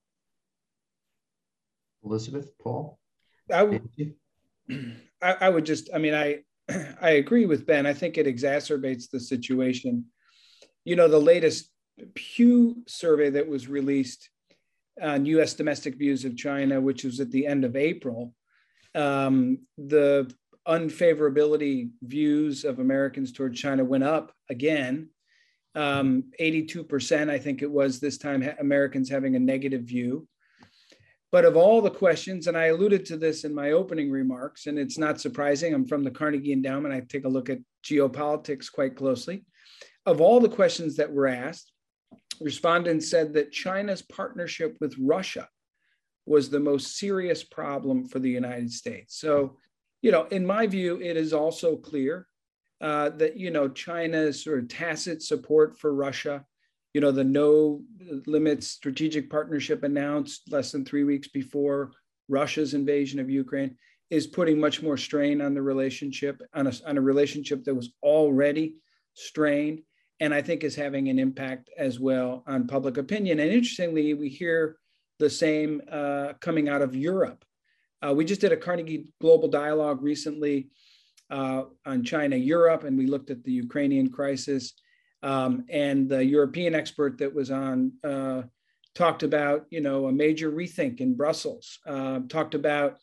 Elizabeth, 2.03 2.51
Paul? 2.61 2.99
I 3.53 3.63
would, 3.63 3.89
I, 5.21 5.35
I 5.41 5.49
would 5.49 5.65
just, 5.65 5.89
I 5.93 5.99
mean, 5.99 6.13
I, 6.13 6.39
I 7.01 7.11
agree 7.11 7.45
with 7.45 7.65
Ben. 7.65 7.85
I 7.85 7.93
think 7.93 8.17
it 8.17 8.27
exacerbates 8.27 9.09
the 9.09 9.19
situation. 9.19 10.05
You 10.83 10.95
know, 10.95 11.07
the 11.07 11.19
latest 11.19 11.70
Pew 12.13 12.83
survey 12.87 13.29
that 13.31 13.47
was 13.47 13.67
released 13.67 14.29
on 15.01 15.25
US 15.25 15.53
domestic 15.53 15.95
views 15.95 16.25
of 16.25 16.37
China, 16.37 16.81
which 16.81 17.03
was 17.03 17.19
at 17.19 17.31
the 17.31 17.47
end 17.47 17.63
of 17.63 17.75
April, 17.75 18.33
um, 18.95 19.59
the 19.77 20.31
unfavorability 20.67 21.89
views 22.01 22.65
of 22.65 22.79
Americans 22.79 23.31
toward 23.31 23.55
China 23.55 23.83
went 23.83 24.03
up 24.03 24.31
again. 24.49 25.09
Um, 25.73 26.25
82%, 26.39 27.29
I 27.29 27.39
think 27.39 27.61
it 27.61 27.71
was 27.71 27.99
this 27.99 28.17
time, 28.17 28.47
Americans 28.59 29.09
having 29.09 29.35
a 29.35 29.39
negative 29.39 29.83
view. 29.83 30.27
But 31.31 31.45
of 31.45 31.55
all 31.55 31.81
the 31.81 31.89
questions, 31.89 32.47
and 32.47 32.57
I 32.57 32.65
alluded 32.65 33.05
to 33.05 33.17
this 33.17 33.45
in 33.45 33.55
my 33.55 33.71
opening 33.71 34.11
remarks, 34.11 34.67
and 34.67 34.77
it's 34.77 34.97
not 34.97 35.21
surprising, 35.21 35.73
I'm 35.73 35.87
from 35.87 36.03
the 36.03 36.11
Carnegie 36.11 36.51
Endowment, 36.51 36.93
I 36.93 36.99
take 36.99 37.23
a 37.23 37.29
look 37.29 37.49
at 37.49 37.59
geopolitics 37.85 38.69
quite 38.69 38.97
closely. 38.97 39.45
Of 40.05 40.19
all 40.19 40.41
the 40.41 40.49
questions 40.49 40.97
that 40.97 41.11
were 41.11 41.27
asked, 41.27 41.70
respondents 42.41 43.09
said 43.09 43.33
that 43.33 43.51
China's 43.51 44.01
partnership 44.01 44.77
with 44.79 44.95
Russia 44.99 45.47
was 46.25 46.49
the 46.49 46.59
most 46.59 46.97
serious 46.97 47.43
problem 47.43 48.05
for 48.05 48.19
the 48.19 48.29
United 48.29 48.71
States. 48.71 49.19
So, 49.19 49.57
you 50.01 50.11
know, 50.11 50.25
in 50.25 50.45
my 50.45 50.67
view, 50.67 51.01
it 51.01 51.17
is 51.17 51.33
also 51.33 51.75
clear 51.75 52.27
uh, 52.79 53.09
that, 53.09 53.37
you 53.37 53.51
know, 53.51 53.69
China's 53.69 54.43
sort 54.43 54.59
of 54.59 54.67
tacit 54.67 55.21
support 55.21 55.77
for 55.79 55.93
Russia, 55.93 56.45
you 56.93 57.01
know, 57.01 57.11
the 57.11 57.23
no 57.23 57.81
limits 58.25 58.67
strategic 58.67 59.29
partnership 59.29 59.83
announced 59.83 60.51
less 60.51 60.71
than 60.71 60.83
three 60.83 61.03
weeks 61.03 61.27
before 61.27 61.91
Russia's 62.27 62.73
invasion 62.73 63.19
of 63.19 63.29
Ukraine 63.29 63.77
is 64.09 64.27
putting 64.27 64.59
much 64.59 64.81
more 64.81 64.97
strain 64.97 65.41
on 65.41 65.53
the 65.53 65.61
relationship, 65.61 66.41
on 66.53 66.67
a, 66.67 66.73
on 66.85 66.97
a 66.97 67.01
relationship 67.01 67.63
that 67.63 67.75
was 67.75 67.93
already 68.03 68.75
strained 69.13 69.81
and 70.21 70.35
I 70.35 70.41
think 70.41 70.63
is 70.63 70.75
having 70.75 71.09
an 71.09 71.17
impact 71.17 71.71
as 71.75 71.99
well 71.99 72.43
on 72.45 72.67
public 72.67 72.97
opinion. 72.97 73.39
And 73.39 73.51
interestingly, 73.51 74.13
we 74.13 74.29
hear 74.29 74.77
the 75.17 75.29
same 75.29 75.81
uh, 75.91 76.33
coming 76.39 76.69
out 76.69 76.83
of 76.83 76.95
Europe. 76.95 77.43
Uh, 78.03 78.13
we 78.13 78.23
just 78.23 78.39
did 78.39 78.51
a 78.51 78.57
Carnegie 78.57 79.07
Global 79.19 79.47
Dialogue 79.47 80.03
recently 80.03 80.69
uh, 81.31 81.63
on 81.87 82.03
China, 82.03 82.35
Europe, 82.35 82.83
and 82.83 82.97
we 82.97 83.07
looked 83.07 83.31
at 83.31 83.43
the 83.43 83.51
Ukrainian 83.51 84.11
crisis. 84.11 84.73
Um, 85.23 85.65
and 85.69 86.07
the 86.07 86.23
European 86.23 86.75
expert 86.75 87.17
that 87.17 87.33
was 87.33 87.49
on 87.49 87.93
uh, 88.03 88.43
talked 88.93 89.23
about, 89.23 89.65
you 89.71 89.81
know, 89.81 90.05
a 90.05 90.11
major 90.11 90.51
rethink 90.51 90.99
in 90.99 91.15
Brussels. 91.15 91.79
Uh, 91.85 92.19
talked 92.29 92.53
about 92.53 92.97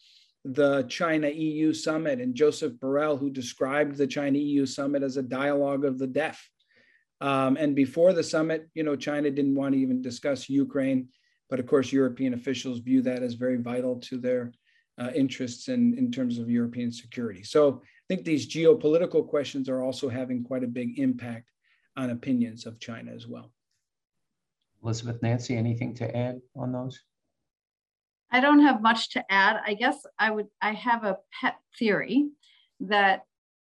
the 0.44 0.84
China 0.84 1.28
EU 1.28 1.72
summit 1.72 2.20
and 2.20 2.34
Joseph 2.34 2.74
Borrell, 2.74 3.18
who 3.18 3.30
described 3.30 3.96
the 3.96 4.06
China 4.06 4.38
EU 4.38 4.66
summit 4.66 5.02
as 5.02 5.16
a 5.16 5.22
dialogue 5.22 5.84
of 5.84 5.98
the 5.98 6.06
deaf. 6.06 6.48
Um, 7.20 7.56
and 7.56 7.74
before 7.74 8.12
the 8.12 8.22
summit, 8.22 8.68
you 8.74 8.84
know, 8.84 8.96
China 8.96 9.30
didn't 9.30 9.54
want 9.54 9.74
to 9.74 9.80
even 9.80 10.00
discuss 10.02 10.48
Ukraine, 10.48 11.08
but 11.50 11.58
of 11.58 11.66
course, 11.66 11.92
European 11.92 12.34
officials 12.34 12.78
view 12.78 13.02
that 13.02 13.22
as 13.22 13.34
very 13.34 13.56
vital 13.56 13.96
to 14.00 14.18
their 14.18 14.52
uh, 14.98 15.10
interests 15.14 15.68
in, 15.68 15.96
in 15.96 16.10
terms 16.10 16.38
of 16.38 16.50
European 16.50 16.92
security. 16.92 17.42
So 17.42 17.82
I 17.84 18.06
think 18.08 18.24
these 18.24 18.48
geopolitical 18.48 19.26
questions 19.26 19.68
are 19.68 19.82
also 19.82 20.08
having 20.08 20.44
quite 20.44 20.64
a 20.64 20.68
big 20.68 20.98
impact 20.98 21.50
on 21.96 22.10
opinions 22.10 22.66
of 22.66 22.78
China 22.80 23.12
as 23.12 23.26
well. 23.26 23.52
Elizabeth, 24.82 25.20
Nancy, 25.22 25.56
anything 25.56 25.94
to 25.94 26.16
add 26.16 26.40
on 26.54 26.72
those? 26.72 27.00
I 28.30 28.40
don't 28.40 28.60
have 28.60 28.82
much 28.82 29.10
to 29.10 29.24
add. 29.32 29.60
I 29.66 29.74
guess 29.74 29.96
I 30.18 30.30
would, 30.30 30.46
I 30.60 30.72
have 30.72 31.04
a 31.04 31.18
pet 31.40 31.56
theory 31.78 32.28
that 32.80 33.22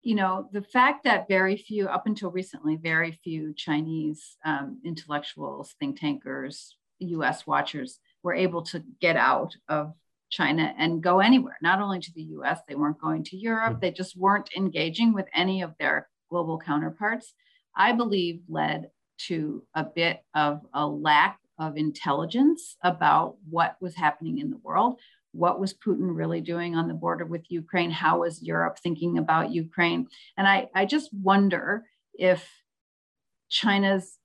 you 0.02 0.16
know, 0.16 0.50
the 0.52 0.62
fact 0.62 1.04
that 1.04 1.28
very 1.28 1.58
few, 1.58 1.88
up 1.88 2.08
until 2.08 2.32
recently, 2.32 2.78
very 2.78 3.12
few 3.24 3.54
Chinese 3.54 4.38
um, 4.46 4.80
intellectuals, 4.86 5.76
think 5.80 6.00
tankers, 6.00 6.76
US 7.00 7.46
watchers 7.46 8.00
were 8.24 8.34
able 8.34 8.62
to 8.64 8.84
get 9.00 9.16
out 9.16 9.56
of 9.68 9.94
China 10.30 10.74
and 10.78 11.02
go 11.02 11.20
anywhere, 11.20 11.58
not 11.62 11.82
only 11.82 12.00
to 12.00 12.14
the 12.14 12.22
US, 12.22 12.60
they 12.68 12.76
weren't 12.76 13.02
going 13.02 13.24
to 13.26 13.38
Europe, 13.38 13.76
hmm. 13.76 13.80
they 13.80 13.92
just 13.92 14.18
weren't 14.18 14.50
engaging 14.56 15.14
with 15.14 15.28
any 15.34 15.62
of 15.62 15.74
their 15.80 16.08
global 16.30 16.60
counterparts, 16.60 17.34
I 17.76 17.94
believe 17.94 18.42
led 18.48 18.90
to 19.28 19.64
a 19.74 19.84
bit 19.84 20.22
of 20.36 20.62
a 20.74 20.86
lack 20.86 21.40
of 21.58 21.76
intelligence 21.76 22.78
about 22.84 23.36
what 23.50 23.76
was 23.82 23.96
happening 23.96 24.38
in 24.38 24.50
the 24.50 24.58
world. 24.58 25.00
What 25.32 25.60
was 25.60 25.74
Putin 25.74 26.16
really 26.16 26.42
doing 26.42 26.76
on 26.76 26.88
the 26.88 26.94
border 26.94 27.26
with 27.26 27.50
Ukraine? 27.50 27.92
How 27.92 28.20
was 28.20 28.42
Europe 28.42 28.80
thinking 28.80 29.18
about 29.18 29.52
Ukraine? 29.52 30.08
And 30.38 30.48
I, 30.48 30.70
I 30.74 30.86
just 30.86 31.14
wonder 31.14 31.86
if 32.14 32.48
China's, 33.50 34.18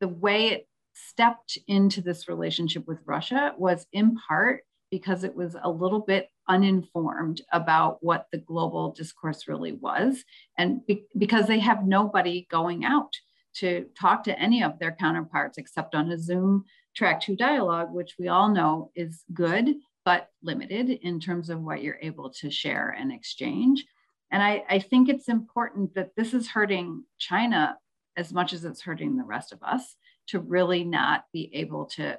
the 0.00 0.08
way 0.08 0.48
it 0.48 0.68
stepped 0.94 1.58
into 1.66 2.00
this 2.00 2.28
relationship 2.28 2.86
with 2.86 2.98
Russia 3.04 3.52
was 3.56 3.86
in 3.92 4.16
part 4.16 4.62
because 4.90 5.24
it 5.24 5.34
was 5.34 5.56
a 5.60 5.70
little 5.70 6.00
bit 6.00 6.28
uninformed 6.48 7.40
about 7.50 7.98
what 8.02 8.26
the 8.30 8.38
global 8.38 8.92
discourse 8.92 9.48
really 9.48 9.72
was, 9.72 10.22
and 10.58 10.84
be- 10.86 11.06
because 11.16 11.46
they 11.46 11.58
have 11.58 11.86
nobody 11.86 12.46
going 12.50 12.84
out 12.84 13.12
to 13.54 13.86
talk 13.98 14.24
to 14.24 14.38
any 14.38 14.62
of 14.62 14.78
their 14.78 14.92
counterparts 14.92 15.56
except 15.58 15.94
on 15.94 16.10
a 16.10 16.18
Zoom 16.18 16.64
track 16.94 17.20
two 17.20 17.36
dialogue, 17.36 17.92
which 17.92 18.16
we 18.18 18.28
all 18.28 18.50
know 18.50 18.90
is 18.94 19.24
good, 19.32 19.74
but 20.04 20.28
limited 20.42 20.90
in 20.90 21.20
terms 21.20 21.50
of 21.50 21.60
what 21.60 21.82
you're 21.82 21.98
able 22.02 22.30
to 22.30 22.50
share 22.50 22.90
and 22.98 23.12
exchange. 23.12 23.84
And 24.30 24.42
I, 24.42 24.64
I 24.68 24.78
think 24.78 25.08
it's 25.08 25.28
important 25.28 25.94
that 25.94 26.10
this 26.16 26.34
is 26.34 26.48
hurting 26.48 27.04
China 27.18 27.76
as 28.16 28.32
much 28.32 28.52
as 28.52 28.64
it's 28.64 28.82
hurting 28.82 29.16
the 29.16 29.24
rest 29.24 29.52
of 29.52 29.62
us 29.62 29.96
to 30.28 30.40
really 30.40 30.84
not 30.84 31.24
be 31.32 31.50
able 31.54 31.86
to 31.86 32.18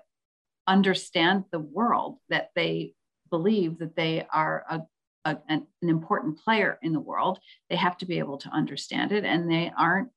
understand 0.67 1.45
the 1.51 1.59
world 1.59 2.17
that 2.29 2.49
they 2.55 2.93
believe 3.29 3.79
that 3.79 3.95
they 3.95 4.25
are 4.31 4.63
a, 4.69 4.81
a, 5.25 5.38
an, 5.49 5.67
an 5.81 5.89
important 5.89 6.39
player 6.39 6.77
in 6.81 6.93
the 6.93 6.99
world 6.99 7.39
they 7.69 7.75
have 7.75 7.97
to 7.97 8.05
be 8.05 8.19
able 8.19 8.38
to 8.38 8.49
understand 8.49 9.11
it 9.11 9.25
and 9.25 9.49
they 9.49 9.71
aren't 9.77 10.09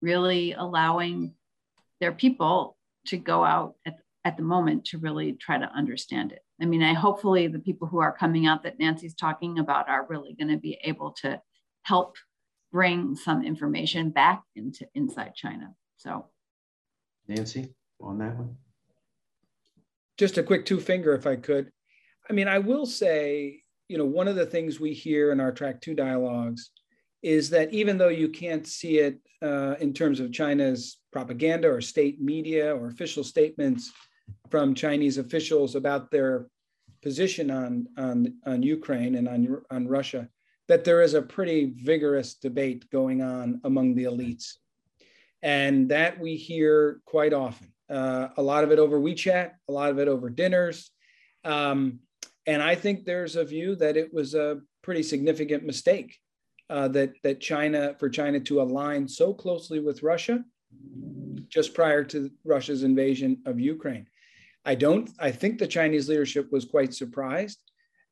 really 0.00 0.52
allowing 0.52 1.34
their 2.00 2.12
people 2.12 2.76
to 3.06 3.16
go 3.16 3.44
out 3.44 3.74
at, 3.86 3.98
at 4.24 4.36
the 4.36 4.42
moment 4.42 4.84
to 4.86 4.98
really 4.98 5.32
try 5.32 5.58
to 5.58 5.70
understand 5.74 6.32
it. 6.32 6.40
I 6.60 6.64
mean 6.66 6.82
i 6.82 6.92
hopefully 6.92 7.48
the 7.48 7.58
people 7.58 7.88
who 7.88 7.98
are 7.98 8.16
coming 8.16 8.46
out 8.46 8.62
that 8.62 8.78
nancy's 8.78 9.14
talking 9.14 9.58
about 9.58 9.88
are 9.88 10.06
really 10.08 10.34
going 10.34 10.50
to 10.50 10.58
be 10.58 10.78
able 10.84 11.12
to 11.22 11.40
help 11.82 12.16
bring 12.70 13.16
some 13.16 13.44
information 13.44 14.10
back 14.10 14.42
into 14.56 14.86
inside 14.94 15.34
china. 15.34 15.74
So. 15.96 16.26
Nancy 17.28 17.74
on 18.00 18.18
that 18.18 18.36
one? 18.36 18.56
Just 20.18 20.38
a 20.38 20.42
quick 20.42 20.66
two 20.66 20.80
finger, 20.80 21.14
if 21.14 21.26
I 21.26 21.36
could. 21.36 21.70
I 22.28 22.32
mean, 22.32 22.48
I 22.48 22.58
will 22.58 22.86
say, 22.86 23.62
you 23.88 23.98
know, 23.98 24.04
one 24.04 24.28
of 24.28 24.36
the 24.36 24.46
things 24.46 24.80
we 24.80 24.92
hear 24.92 25.32
in 25.32 25.40
our 25.40 25.52
track 25.52 25.80
two 25.80 25.94
dialogues 25.94 26.70
is 27.22 27.50
that 27.50 27.72
even 27.72 27.98
though 27.98 28.08
you 28.08 28.28
can't 28.28 28.66
see 28.66 28.98
it 28.98 29.18
uh, 29.42 29.74
in 29.80 29.92
terms 29.92 30.20
of 30.20 30.32
China's 30.32 30.98
propaganda 31.12 31.68
or 31.68 31.80
state 31.80 32.20
media 32.20 32.74
or 32.74 32.88
official 32.88 33.22
statements 33.22 33.92
from 34.50 34.74
Chinese 34.74 35.18
officials 35.18 35.74
about 35.74 36.10
their 36.10 36.46
position 37.02 37.50
on, 37.50 37.86
on, 37.96 38.34
on 38.46 38.62
Ukraine 38.62 39.16
and 39.16 39.28
on, 39.28 39.62
on 39.70 39.88
Russia, 39.88 40.28
that 40.68 40.84
there 40.84 41.02
is 41.02 41.14
a 41.14 41.22
pretty 41.22 41.72
vigorous 41.76 42.34
debate 42.34 42.88
going 42.90 43.22
on 43.22 43.60
among 43.64 43.94
the 43.94 44.04
elites. 44.04 44.54
And 45.42 45.88
that 45.88 46.20
we 46.20 46.36
hear 46.36 47.00
quite 47.04 47.32
often 47.32 47.72
uh, 47.90 48.28
a 48.36 48.42
lot 48.42 48.64
of 48.64 48.70
it 48.70 48.78
over 48.78 48.98
WeChat, 48.98 49.50
a 49.68 49.72
lot 49.72 49.90
of 49.90 49.98
it 49.98 50.08
over 50.08 50.30
dinners. 50.30 50.90
Um, 51.44 52.00
and 52.46 52.62
I 52.62 52.74
think 52.74 53.04
there's 53.04 53.36
a 53.36 53.44
view 53.44 53.76
that 53.76 53.96
it 53.96 54.14
was 54.14 54.34
a 54.34 54.60
pretty 54.82 55.02
significant 55.02 55.64
mistake 55.64 56.16
uh, 56.70 56.88
that, 56.88 57.12
that 57.22 57.40
China, 57.40 57.94
for 57.98 58.08
China 58.08 58.40
to 58.40 58.62
align 58.62 59.08
so 59.08 59.34
closely 59.34 59.80
with 59.80 60.02
Russia 60.02 60.44
just 61.48 61.74
prior 61.74 62.02
to 62.02 62.30
Russia's 62.44 62.82
invasion 62.82 63.42
of 63.44 63.60
Ukraine. 63.60 64.06
I 64.64 64.74
don't, 64.74 65.10
I 65.18 65.30
think 65.30 65.58
the 65.58 65.66
Chinese 65.66 66.08
leadership 66.08 66.50
was 66.52 66.64
quite 66.64 66.94
surprised. 66.94 67.58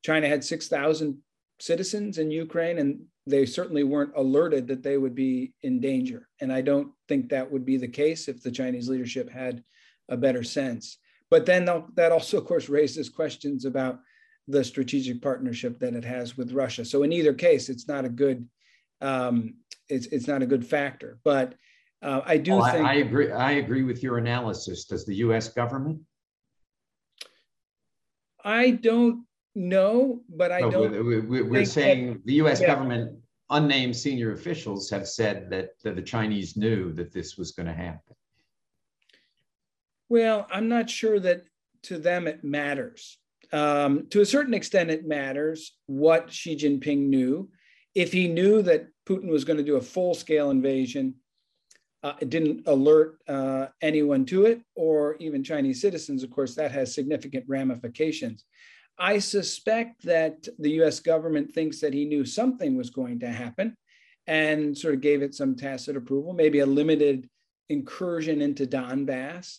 China 0.04 0.26
had 0.28 0.42
6,000 0.42 1.18
citizens 1.60 2.18
in 2.18 2.30
Ukraine, 2.30 2.78
and 2.78 3.00
they 3.26 3.46
certainly 3.46 3.84
weren't 3.84 4.16
alerted 4.16 4.66
that 4.68 4.82
they 4.82 4.96
would 4.96 5.14
be 5.14 5.52
in 5.62 5.80
danger. 5.80 6.28
And 6.40 6.52
I 6.52 6.62
don't 6.62 6.90
think 7.08 7.28
that 7.28 7.50
would 7.50 7.64
be 7.64 7.76
the 7.76 7.88
case 7.88 8.28
if 8.28 8.42
the 8.42 8.50
Chinese 8.50 8.88
leadership 8.88 9.30
had 9.30 9.62
a 10.08 10.16
better 10.16 10.42
sense. 10.42 10.98
But 11.30 11.46
then 11.46 11.64
that 11.94 12.12
also, 12.12 12.38
of 12.38 12.46
course, 12.46 12.68
raises 12.68 13.08
questions 13.08 13.64
about 13.64 14.00
the 14.48 14.64
strategic 14.64 15.22
partnership 15.22 15.78
that 15.78 15.94
it 15.94 16.04
has 16.04 16.36
with 16.36 16.52
Russia. 16.52 16.84
So 16.84 17.04
in 17.04 17.12
either 17.12 17.32
case, 17.32 17.68
it's 17.68 17.86
not 17.86 18.04
a 18.04 18.08
good 18.08 18.48
um, 19.00 19.54
it's 19.88 20.06
it's 20.06 20.26
not 20.26 20.42
a 20.42 20.46
good 20.46 20.66
factor. 20.66 21.18
But 21.24 21.54
uh, 22.02 22.22
I 22.24 22.36
do 22.36 22.52
think 22.52 22.86
I, 22.86 22.92
I 22.92 22.94
agree. 22.94 23.30
I 23.30 23.52
agree 23.52 23.82
with 23.82 24.02
your 24.02 24.18
analysis. 24.18 24.84
Does 24.86 25.04
the 25.04 25.16
U.S. 25.16 25.48
government? 25.48 26.00
I 28.44 28.72
don't 28.72 29.24
know, 29.54 30.22
but 30.28 30.52
I 30.52 30.60
no, 30.60 30.70
don't. 30.70 31.06
We're, 31.28 31.44
we're 31.44 31.64
saying 31.64 32.14
that, 32.14 32.26
the 32.26 32.34
U.S. 32.34 32.60
Yeah. 32.60 32.68
government, 32.68 33.18
unnamed 33.50 33.96
senior 33.96 34.32
officials, 34.32 34.90
have 34.90 35.08
said 35.08 35.50
that, 35.50 35.70
that 35.82 35.96
the 35.96 36.02
Chinese 36.02 36.56
knew 36.56 36.92
that 36.92 37.12
this 37.12 37.36
was 37.36 37.52
going 37.52 37.66
to 37.66 37.74
happen. 37.74 38.14
Well, 40.08 40.46
I'm 40.50 40.68
not 40.68 40.90
sure 40.90 41.20
that 41.20 41.44
to 41.84 41.98
them 41.98 42.26
it 42.26 42.44
matters. 42.44 43.18
Um, 43.52 44.06
to 44.10 44.20
a 44.20 44.26
certain 44.26 44.54
extent, 44.54 44.90
it 44.90 45.06
matters 45.06 45.76
what 45.86 46.32
Xi 46.32 46.56
Jinping 46.56 47.08
knew. 47.08 47.50
If 47.94 48.12
he 48.12 48.28
knew 48.28 48.62
that 48.62 48.88
Putin 49.08 49.28
was 49.28 49.44
going 49.44 49.56
to 49.56 49.64
do 49.64 49.76
a 49.76 49.80
full 49.80 50.14
scale 50.14 50.50
invasion, 50.50 51.14
uh, 52.02 52.14
it 52.20 52.30
didn't 52.30 52.66
alert 52.66 53.18
uh, 53.28 53.66
anyone 53.82 54.24
to 54.26 54.46
it, 54.46 54.62
or 54.74 55.16
even 55.16 55.44
Chinese 55.44 55.80
citizens, 55.80 56.22
of 56.22 56.30
course, 56.30 56.54
that 56.54 56.72
has 56.72 56.94
significant 56.94 57.44
ramifications. 57.46 58.44
I 58.98 59.18
suspect 59.18 60.04
that 60.04 60.46
the 60.58 60.70
US 60.82 61.00
government 61.00 61.52
thinks 61.52 61.80
that 61.80 61.94
he 61.94 62.04
knew 62.04 62.24
something 62.24 62.76
was 62.76 62.90
going 62.90 63.20
to 63.20 63.28
happen 63.28 63.76
and 64.26 64.76
sort 64.76 64.94
of 64.94 65.00
gave 65.00 65.22
it 65.22 65.34
some 65.34 65.56
tacit 65.56 65.96
approval, 65.96 66.32
maybe 66.32 66.60
a 66.60 66.66
limited 66.66 67.28
incursion 67.68 68.40
into 68.40 68.66
Donbass. 68.66 69.58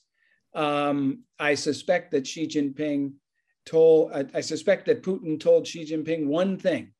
Um, 0.53 1.23
I 1.39 1.55
suspect 1.55 2.11
that 2.11 2.27
Xi 2.27 2.47
Jinping 2.47 3.13
told, 3.65 4.11
I, 4.13 4.25
I 4.33 4.41
suspect 4.41 4.85
that 4.87 5.03
Putin 5.03 5.39
told 5.39 5.67
Xi 5.67 5.85
Jinping 5.85 6.25
one 6.25 6.57
thing 6.57 6.93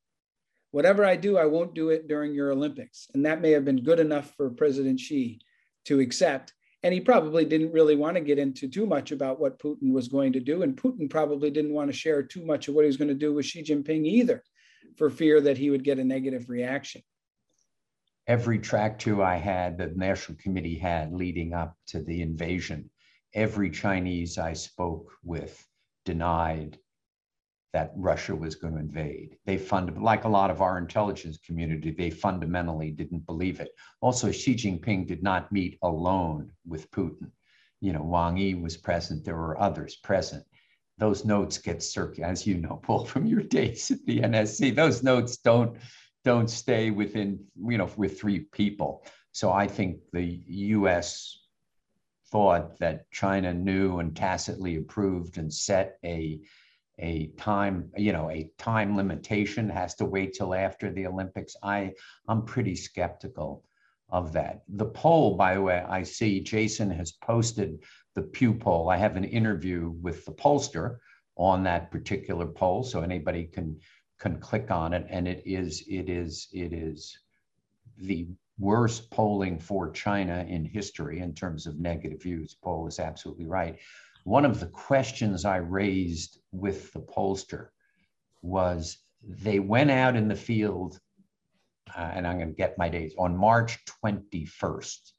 whatever 0.72 1.06
I 1.06 1.16
do, 1.16 1.38
I 1.38 1.46
won't 1.46 1.76
do 1.76 1.90
it 1.90 2.08
during 2.08 2.34
your 2.34 2.52
Olympics. 2.52 3.08
And 3.14 3.26
that 3.26 3.42
may 3.42 3.52
have 3.52 3.66
been 3.66 3.84
good 3.84 4.00
enough 4.00 4.34
for 4.36 4.50
President 4.50 5.00
Xi 5.00 5.40
to 5.86 6.00
accept. 6.00 6.54
And 6.84 6.94
he 6.94 7.00
probably 7.00 7.46
didn't 7.46 7.74
really 7.74 7.96
want 7.96 8.16
to 8.16 8.22
get 8.22 8.40
into 8.40 8.68
too 8.68 8.88
much 8.88 9.12
about 9.12 9.40
what 9.40 9.60
Putin 9.60 9.92
was 9.92 10.08
going 10.08 10.34
to 10.34 10.40
do. 10.40 10.64
And 10.64 10.76
Putin 10.76 11.10
probably 11.10 11.52
didn't 11.52 11.74
want 11.74 11.92
to 11.92 11.98
share 11.98 12.24
too 12.24 12.44
much 12.44 12.68
of 12.68 12.74
what 12.74 12.84
he 12.84 12.88
was 12.88 12.98
going 12.98 13.08
to 13.08 13.14
do 13.14 13.34
with 13.34 13.46
Xi 13.46 13.62
Jinping 13.64 14.06
either, 14.06 14.44
for 14.98 15.10
fear 15.10 15.40
that 15.42 15.58
he 15.58 15.70
would 15.70 15.84
get 15.84 16.00
a 16.00 16.04
negative 16.04 16.50
reaction. 16.50 17.04
Every 18.28 18.60
track 18.60 18.98
two 18.98 19.22
I 19.22 19.36
had, 19.36 19.78
that 19.78 19.94
the 19.94 20.00
National 20.00 20.38
Committee 20.42 20.78
had 20.78 21.14
leading 21.14 21.54
up 21.54 21.76
to 21.88 22.02
the 22.02 22.22
invasion, 22.22 22.90
every 23.34 23.70
Chinese 23.70 24.38
I 24.38 24.54
spoke 24.54 25.12
with 25.24 25.64
denied 26.06 26.78
that 27.74 27.94
Russia 27.96 28.36
was 28.36 28.56
going 28.56 28.74
to 28.74 28.80
invade. 28.80 29.38
They 29.46 29.58
fund, 29.58 30.02
like 30.02 30.26
a 30.26 30.30
lot 30.30 30.52
of 30.52 30.62
our 30.62 30.78
intelligence 30.78 31.38
community, 31.38 31.92
they 31.92 32.10
fundamentally 32.10 32.92
didn't 32.92 33.26
believe 33.26 33.60
it. 33.60 33.72
Also, 34.02 34.32
Xi 34.32 34.56
Jinping 34.56 35.08
did 35.08 35.24
not 35.24 35.52
meet 35.52 35.78
alone 35.82 36.52
with 36.68 36.92
Putin. 36.92 37.32
You 37.80 37.94
know, 37.94 38.04
Wang 38.04 38.38
Yi 38.38 38.56
was 38.56 38.78
present. 38.78 39.24
There 39.24 39.38
were 39.38 39.60
others 39.60 39.96
present. 39.96 40.44
Those 40.98 41.26
notes 41.26 41.58
get 41.58 41.82
circulated, 41.82 42.32
as 42.32 42.46
you 42.46 42.58
know, 42.58 42.80
Paul, 42.84 43.06
from 43.06 43.26
your 43.26 43.42
days 43.42 43.90
at 43.92 44.06
the 44.06 44.20
NSC. 44.20 44.76
Those 44.76 45.04
notes 45.04 45.38
don't 45.38 45.78
don't 46.24 46.50
stay 46.50 46.92
within, 46.92 47.44
you 47.68 47.80
know, 47.80 47.90
with 47.98 48.20
three 48.20 48.42
people. 48.42 49.04
So 49.32 49.52
I 49.52 49.66
think 49.66 50.02
the 50.14 50.44
U.S 50.46 51.42
thought 52.32 52.80
that 52.80 53.12
China 53.12 53.54
knew 53.54 54.00
and 54.00 54.16
tacitly 54.16 54.78
approved 54.78 55.38
and 55.38 55.54
set 55.54 55.98
a 56.04 56.40
a 57.02 57.28
time 57.38 57.90
you 57.98 58.14
know 58.14 58.30
a 58.30 58.50
time 58.58 58.96
limitation 58.96 59.68
has 59.70 59.96
to 59.96 60.06
wait 60.06 60.34
till 60.34 60.54
after 60.54 60.92
the 60.92 61.06
olympics 61.06 61.56
i 61.64 61.92
i'm 62.28 62.46
pretty 62.46 62.76
skeptical 62.76 63.64
of 64.10 64.34
that 64.34 64.62
the 64.70 64.86
poll 64.86 65.36
by 65.36 65.56
the 65.56 65.62
way 65.62 65.84
i 65.90 66.04
see 66.04 66.40
jason 66.40 66.90
has 66.90 67.12
posted 67.12 67.84
the 68.16 68.22
pew 68.22 68.54
poll 68.54 68.90
i 68.90 68.98
have 68.98 69.16
an 69.16 69.24
interview 69.24 69.90
with 70.02 70.24
the 70.26 70.32
pollster 70.32 70.98
on 71.36 71.64
that 71.64 71.92
particular 71.92 72.46
poll 72.46 72.84
so 72.84 73.02
anybody 73.02 73.46
can 73.46 73.78
can 74.20 74.40
click 74.40 74.70
on 74.70 74.94
it 74.94 75.06
and 75.10 75.28
it 75.28 75.42
is 75.46 75.84
it 75.88 76.08
is 76.10 76.48
it 76.54 76.72
is 76.72 77.18
the 77.98 78.28
worst 78.60 79.10
polling 79.10 79.60
for 79.60 79.90
China 79.90 80.46
in 80.48 80.64
history 80.64 81.20
in 81.20 81.34
terms 81.34 81.66
of 81.66 81.80
negative 81.80 82.22
views. 82.22 82.56
Paul 82.62 82.88
is 82.88 83.00
absolutely 83.00 83.48
right. 83.48 83.80
One 84.24 84.46
of 84.46 84.60
the 84.60 84.68
questions 84.68 85.46
I 85.46 85.58
raised 85.58 86.40
with 86.52 86.92
the 86.94 87.00
pollster 87.00 87.70
was 88.42 88.98
they 89.24 89.60
went 89.60 89.92
out 89.92 90.16
in 90.16 90.28
the 90.28 90.36
field, 90.36 91.00
uh, 91.96 92.12
and 92.14 92.28
I'm 92.28 92.38
going 92.38 92.50
to 92.50 92.56
get 92.56 92.78
my 92.78 92.90
dates, 92.90 93.16
on 93.18 93.36
March 93.36 93.80
21st. 94.04 95.12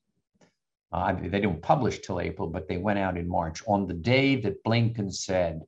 Uh, 0.93 1.13
they 1.15 1.29
didn't 1.29 1.63
publish 1.63 2.01
till 2.01 2.21
April, 2.21 2.49
but 2.49 2.69
they 2.69 2.77
went 2.77 2.99
out 2.99 3.17
in 3.17 3.27
March. 3.27 3.63
On 3.67 3.87
the 3.87 3.95
day 3.95 4.37
that 4.37 4.63
Blinken 4.63 5.13
said, 5.13 5.63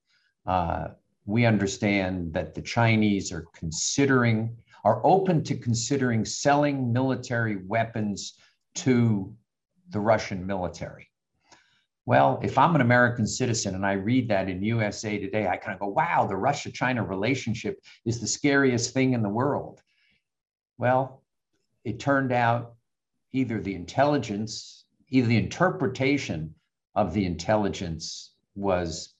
uh, 0.47 0.89
we 1.27 1.47
understand 1.47 2.35
that 2.35 2.55
the 2.55 2.61
Chinese 2.61 3.33
are 3.33 3.47
considering, 3.55 4.57
are 4.85 5.01
open 5.05 5.43
to 5.45 5.57
considering 5.57 6.25
selling 6.25 6.93
military 6.93 7.57
weapons 7.57 8.35
to 8.75 9.35
the 9.91 10.01
Russian 10.01 10.47
military. 10.47 11.09
Well, 12.07 12.39
if 12.43 12.59
I'm 12.59 12.75
an 12.75 12.83
American 12.83 13.27
citizen 13.27 13.75
and 13.75 13.87
I 13.87 13.93
read 13.93 14.29
that 14.29 14.51
in 14.51 14.63
USA 14.63 15.19
Today, 15.19 15.49
I 15.49 15.57
kind 15.57 15.75
of 15.75 15.81
go, 15.81 15.89
wow, 15.89 16.27
the 16.27 16.37
Russia 16.37 16.71
China 16.71 17.03
relationship 17.03 17.83
is 18.05 18.21
the 18.21 18.27
scariest 18.27 18.93
thing 18.93 19.15
in 19.15 19.23
the 19.23 19.29
world. 19.29 19.81
Well, 20.77 21.23
it 21.85 22.01
turned 22.01 22.31
out 22.31 22.75
either 23.33 23.61
the 23.61 23.75
intelligence, 23.75 24.85
either 25.09 25.29
the 25.29 25.39
interpretation 25.39 26.55
of 26.95 27.15
the 27.15 27.25
intelligence 27.25 28.35
was 28.55 29.15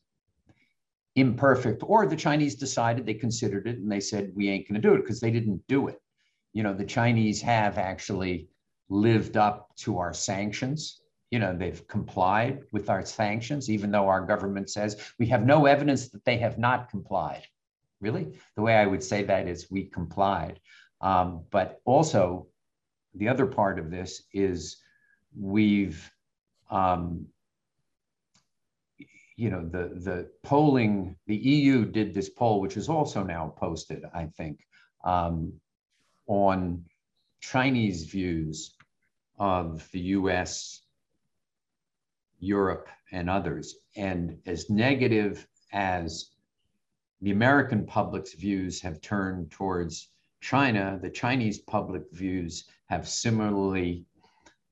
imperfect, 1.17 1.83
or 1.87 2.07
the 2.07 2.17
Chinese 2.17 2.55
decided 2.55 3.07
they 3.07 3.15
considered 3.15 3.67
it 3.67 3.79
and 3.79 3.91
they 3.91 4.01
said, 4.01 4.33
we 4.35 4.51
ain't 4.51 4.69
going 4.69 4.81
to 4.81 4.87
do 4.87 4.95
it 4.95 5.01
because 5.01 5.21
they 5.21 5.31
didn't 5.31 5.63
do 5.69 5.89
it. 5.89 6.01
You 6.53 6.63
know, 6.63 6.75
the 6.75 6.85
Chinese 6.85 7.41
have 7.41 7.79
actually 7.79 8.49
lived 8.91 9.39
up 9.39 9.75
to 9.77 9.99
our 9.99 10.13
sanctions 10.13 11.01
you 11.35 11.41
know 11.41 11.53
they've 11.53 11.89
complied 11.89 12.63
with 12.71 12.89
our 12.89 13.05
sanctions 13.05 13.69
even 13.69 13.91
though 13.91 14.09
our 14.09 14.25
government 14.25 14.71
says 14.71 14.97
we 15.19 15.27
have 15.27 15.45
no 15.45 15.67
evidence 15.67 16.11
that 16.11 16.25
they 16.25 16.39
have 16.39 16.59
not 16.59 16.89
complied. 16.89 17.43
Really? 18.01 18.39
The 18.55 18.63
way 18.63 18.77
i 18.77 18.87
would 18.87 19.03
say 19.03 19.25
that 19.25 19.49
is 19.49 19.69
we 19.69 19.87
complied. 19.87 20.61
Um, 21.01 21.43
but 21.51 21.81
also 21.85 22.47
the 23.17 23.29
other 23.29 23.47
part 23.47 23.81
of 23.81 23.91
this 23.91 24.23
is 24.33 24.77
we've 25.37 26.09
um, 26.71 27.27
you 29.35 29.51
know 29.51 29.69
the 29.77 29.85
the 30.09 30.31
polling 30.45 31.17
the 31.27 31.35
eu 31.35 31.85
did 31.85 32.15
this 32.15 32.29
poll 32.29 32.61
which 32.61 32.77
is 32.77 32.89
also 32.89 33.25
now 33.25 33.53
posted 33.57 34.05
i 34.15 34.27
think 34.37 34.61
um, 35.05 35.53
on 36.29 36.85
chinese 37.41 38.05
views 38.05 38.77
of 39.37 39.91
the 39.91 40.01
us 40.01 40.84
Europe, 42.45 42.89
and 43.13 43.31
others. 43.31 43.77
And 43.97 44.39
as 44.47 44.71
negative 44.71 45.47
as 45.73 46.31
the 47.21 47.31
American 47.31 47.87
public's 47.87 48.35
views 48.35 48.81
have 48.83 49.01
turned 49.01 49.51
towards 49.51 50.11
China, 50.41 50.99
the 51.01 51.11
Chinese 51.11 51.59
public 51.61 52.03
views 52.13 52.65
have 52.87 53.09
similarly 53.09 54.05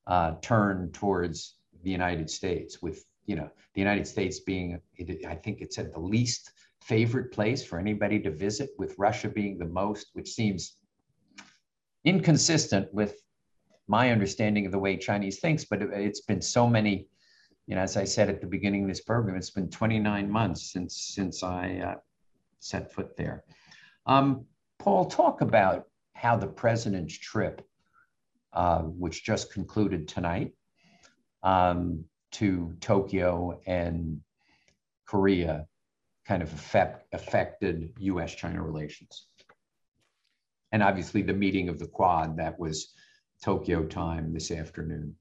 uh, 0.07 0.35
turned 0.43 0.93
towards 0.93 1.57
the 1.83 1.91
United 1.91 2.29
States, 2.29 2.83
with 2.83 3.05
you 3.27 3.37
know 3.37 3.49
the 3.75 3.81
United 3.81 4.07
States 4.07 4.41
being, 4.41 4.81
I 5.27 5.35
think 5.35 5.61
it 5.61 5.73
said 5.73 5.93
the 5.93 6.01
least 6.01 6.53
favorite 6.83 7.33
place 7.33 7.65
for 7.65 7.79
anybody 7.79 8.21
to 8.21 8.31
visit, 8.31 8.71
with 8.79 8.99
Russia 8.99 9.29
being 9.29 9.59
the 9.59 9.67
most, 9.67 10.09
which 10.13 10.31
seems 10.31 10.77
inconsistent 12.05 12.93
with 12.93 13.23
my 13.87 14.11
understanding 14.11 14.67
of 14.67 14.73
the 14.73 14.79
way 14.79 14.97
Chinese 14.97 15.39
thinks. 15.41 15.65
But 15.65 15.83
it's 15.83 16.21
been 16.21 16.43
so 16.43 16.67
many 16.67 17.07
you 17.67 17.75
know, 17.75 17.83
as 17.83 17.97
I 17.97 18.05
said 18.05 18.29
at 18.29 18.41
the 18.41 18.47
beginning 18.47 18.83
of 18.83 18.89
this 18.89 19.01
program, 19.01 19.37
it's 19.37 19.51
been 19.51 19.71
29 19.71 20.31
months 20.31 20.73
since 20.73 20.97
since 20.97 21.43
I 21.43 21.77
uh, 21.77 21.95
set 22.59 22.93
foot 22.93 23.17
there. 23.17 23.45
Um, 24.07 24.47
Paul, 24.79 25.07
talk 25.07 25.41
about 25.43 25.87
how 26.15 26.37
the 26.37 26.47
president's 26.47 27.17
trip, 27.17 27.67
uh, 28.53 28.83
which 28.83 29.25
just 29.25 29.53
concluded 29.53 30.09
tonight, 30.09 30.53
um, 31.43 32.05
to 32.33 32.75
Tokyo 32.81 33.61
and 33.67 34.21
Korea, 35.07 35.67
kind 36.27 36.43
of 36.43 36.53
affect, 36.53 37.13
affected 37.13 37.93
U.S.-China 37.99 38.65
relations. 38.65 39.27
And 40.73 40.83
obviously, 40.83 41.23
the 41.23 41.35
meeting 41.35 41.69
of 41.69 41.79
the 41.79 41.87
Quad 41.87 42.39
that 42.39 42.59
was 42.59 42.95
Tokyo 43.43 43.85
time 43.85 44.33
this 44.33 44.51
afternoon. 44.51 45.17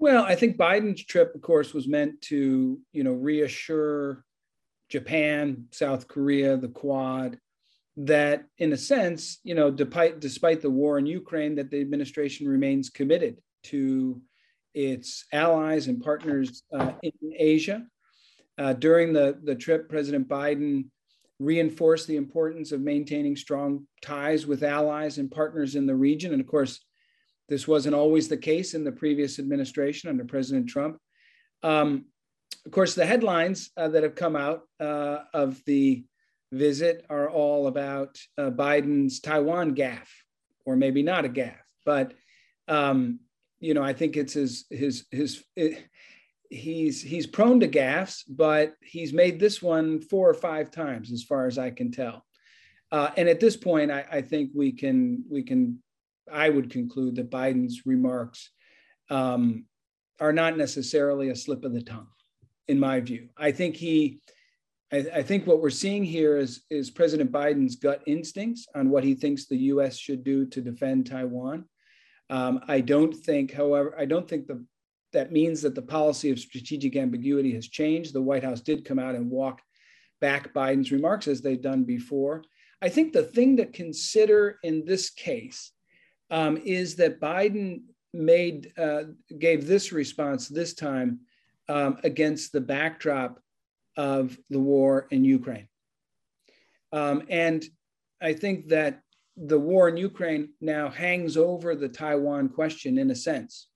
Well, 0.00 0.24
I 0.24 0.34
think 0.34 0.56
Biden's 0.56 1.04
trip, 1.04 1.34
of 1.34 1.42
course, 1.42 1.74
was 1.74 1.86
meant 1.86 2.22
to, 2.22 2.80
you 2.90 3.04
know, 3.04 3.12
reassure 3.12 4.24
Japan, 4.88 5.66
South 5.72 6.08
Korea, 6.08 6.56
the 6.56 6.68
Quad, 6.68 7.38
that 7.98 8.44
in 8.56 8.72
a 8.72 8.78
sense, 8.78 9.40
you 9.44 9.54
know, 9.54 9.70
despite 9.70 10.18
despite 10.18 10.62
the 10.62 10.70
war 10.70 10.98
in 10.98 11.04
Ukraine, 11.04 11.54
that 11.56 11.70
the 11.70 11.82
administration 11.82 12.48
remains 12.48 12.88
committed 12.88 13.42
to 13.64 14.22
its 14.72 15.26
allies 15.34 15.86
and 15.86 16.02
partners 16.02 16.62
uh, 16.72 16.92
in 17.02 17.12
Asia. 17.36 17.84
Uh, 18.56 18.72
during 18.72 19.12
the, 19.12 19.38
the 19.44 19.54
trip, 19.54 19.90
President 19.90 20.26
Biden 20.26 20.86
reinforced 21.38 22.06
the 22.06 22.16
importance 22.16 22.72
of 22.72 22.80
maintaining 22.80 23.36
strong 23.36 23.86
ties 24.00 24.46
with 24.46 24.62
allies 24.62 25.18
and 25.18 25.30
partners 25.30 25.74
in 25.74 25.86
the 25.86 25.94
region. 25.94 26.32
And 26.32 26.40
of 26.40 26.46
course, 26.46 26.80
this 27.50 27.68
wasn't 27.68 27.94
always 27.94 28.28
the 28.28 28.36
case 28.36 28.72
in 28.72 28.84
the 28.84 28.92
previous 28.92 29.38
administration 29.38 30.08
under 30.08 30.24
President 30.24 30.68
Trump. 30.68 30.96
Um, 31.62 32.06
of 32.64 32.72
course, 32.72 32.94
the 32.94 33.04
headlines 33.04 33.70
uh, 33.76 33.88
that 33.88 34.04
have 34.04 34.14
come 34.14 34.36
out 34.36 34.62
uh, 34.78 35.18
of 35.34 35.62
the 35.66 36.04
visit 36.52 37.04
are 37.10 37.28
all 37.28 37.66
about 37.66 38.18
uh, 38.38 38.50
Biden's 38.50 39.20
Taiwan 39.20 39.74
gaffe, 39.74 40.08
or 40.64 40.76
maybe 40.76 41.02
not 41.02 41.24
a 41.24 41.28
gaffe, 41.28 41.56
but 41.84 42.14
um, 42.68 43.18
you 43.58 43.74
know, 43.74 43.82
I 43.82 43.92
think 43.92 44.16
it's 44.16 44.32
his 44.34 44.64
his 44.70 45.04
his. 45.10 45.44
It, 45.56 45.84
he's 46.50 47.02
he's 47.02 47.26
prone 47.26 47.60
to 47.60 47.68
gaffes, 47.68 48.22
but 48.28 48.74
he's 48.82 49.12
made 49.12 49.38
this 49.38 49.60
one 49.60 50.00
four 50.00 50.28
or 50.28 50.34
five 50.34 50.70
times, 50.70 51.12
as 51.12 51.22
far 51.22 51.46
as 51.46 51.58
I 51.58 51.70
can 51.70 51.90
tell. 51.90 52.24
Uh, 52.92 53.10
and 53.16 53.28
at 53.28 53.38
this 53.38 53.56
point, 53.56 53.90
I, 53.90 54.04
I, 54.10 54.20
think 54.20 54.50
we 54.52 54.72
can 54.72 55.24
we 55.30 55.44
can 55.44 55.80
I 56.32 56.48
would 56.48 56.70
conclude 56.70 57.16
that 57.16 57.30
Biden's 57.30 57.82
remarks 57.86 58.50
um, 59.10 59.64
are 60.20 60.32
not 60.32 60.56
necessarily 60.56 61.30
a 61.30 61.36
slip 61.36 61.64
of 61.64 61.72
the 61.72 61.82
tongue, 61.82 62.08
in 62.68 62.78
my 62.78 63.00
view. 63.00 63.28
I 63.36 63.52
think 63.52 63.76
he, 63.76 64.20
I, 64.92 65.06
I, 65.14 65.22
think 65.22 65.46
what 65.46 65.60
we're 65.60 65.70
seeing 65.70 66.04
here 66.04 66.36
is, 66.36 66.62
is 66.70 66.90
President 66.90 67.32
Biden's 67.32 67.76
gut 67.76 68.02
instincts 68.06 68.66
on 68.74 68.90
what 68.90 69.04
he 69.04 69.14
thinks 69.14 69.46
the 69.46 69.56
U.S. 69.56 69.96
should 69.96 70.22
do 70.22 70.46
to 70.46 70.60
defend 70.60 71.06
Taiwan. 71.06 71.64
Um, 72.28 72.60
I 72.68 72.80
don't 72.80 73.14
think, 73.14 73.52
however, 73.52 73.94
I 73.98 74.04
don't 74.04 74.28
think 74.28 74.46
the, 74.46 74.64
that 75.12 75.32
means 75.32 75.62
that 75.62 75.74
the 75.74 75.82
policy 75.82 76.30
of 76.30 76.38
strategic 76.38 76.96
ambiguity 76.96 77.52
has 77.54 77.66
changed. 77.66 78.12
The 78.12 78.22
White 78.22 78.44
House 78.44 78.60
did 78.60 78.84
come 78.84 79.00
out 79.00 79.16
and 79.16 79.30
walk 79.30 79.60
back 80.20 80.54
Biden's 80.54 80.92
remarks 80.92 81.26
as 81.26 81.40
they've 81.40 81.60
done 81.60 81.84
before. 81.84 82.44
I 82.82 82.88
think 82.88 83.12
the 83.12 83.22
thing 83.22 83.56
to 83.56 83.66
consider 83.66 84.58
in 84.62 84.84
this 84.84 85.10
case 85.10 85.72
um, 86.30 86.56
is 86.64 86.96
that 86.96 87.20
Biden 87.20 87.82
made 88.12 88.72
uh, 88.78 89.04
gave 89.38 89.66
this 89.66 89.92
response 89.92 90.48
this 90.48 90.74
time 90.74 91.20
um, 91.68 91.98
against 92.02 92.52
the 92.52 92.60
backdrop 92.60 93.40
of 93.96 94.36
the 94.50 94.58
war 94.58 95.06
in 95.10 95.24
Ukraine. 95.24 95.68
Um, 96.92 97.22
and 97.28 97.64
I 98.20 98.32
think 98.32 98.68
that 98.68 99.02
the 99.36 99.58
war 99.58 99.88
in 99.88 99.96
Ukraine 99.96 100.50
now 100.60 100.90
hangs 100.90 101.36
over 101.36 101.74
the 101.74 101.88
Taiwan 101.88 102.48
question 102.48 102.98
in 102.98 103.10
a 103.10 103.14
sense. 103.14 103.68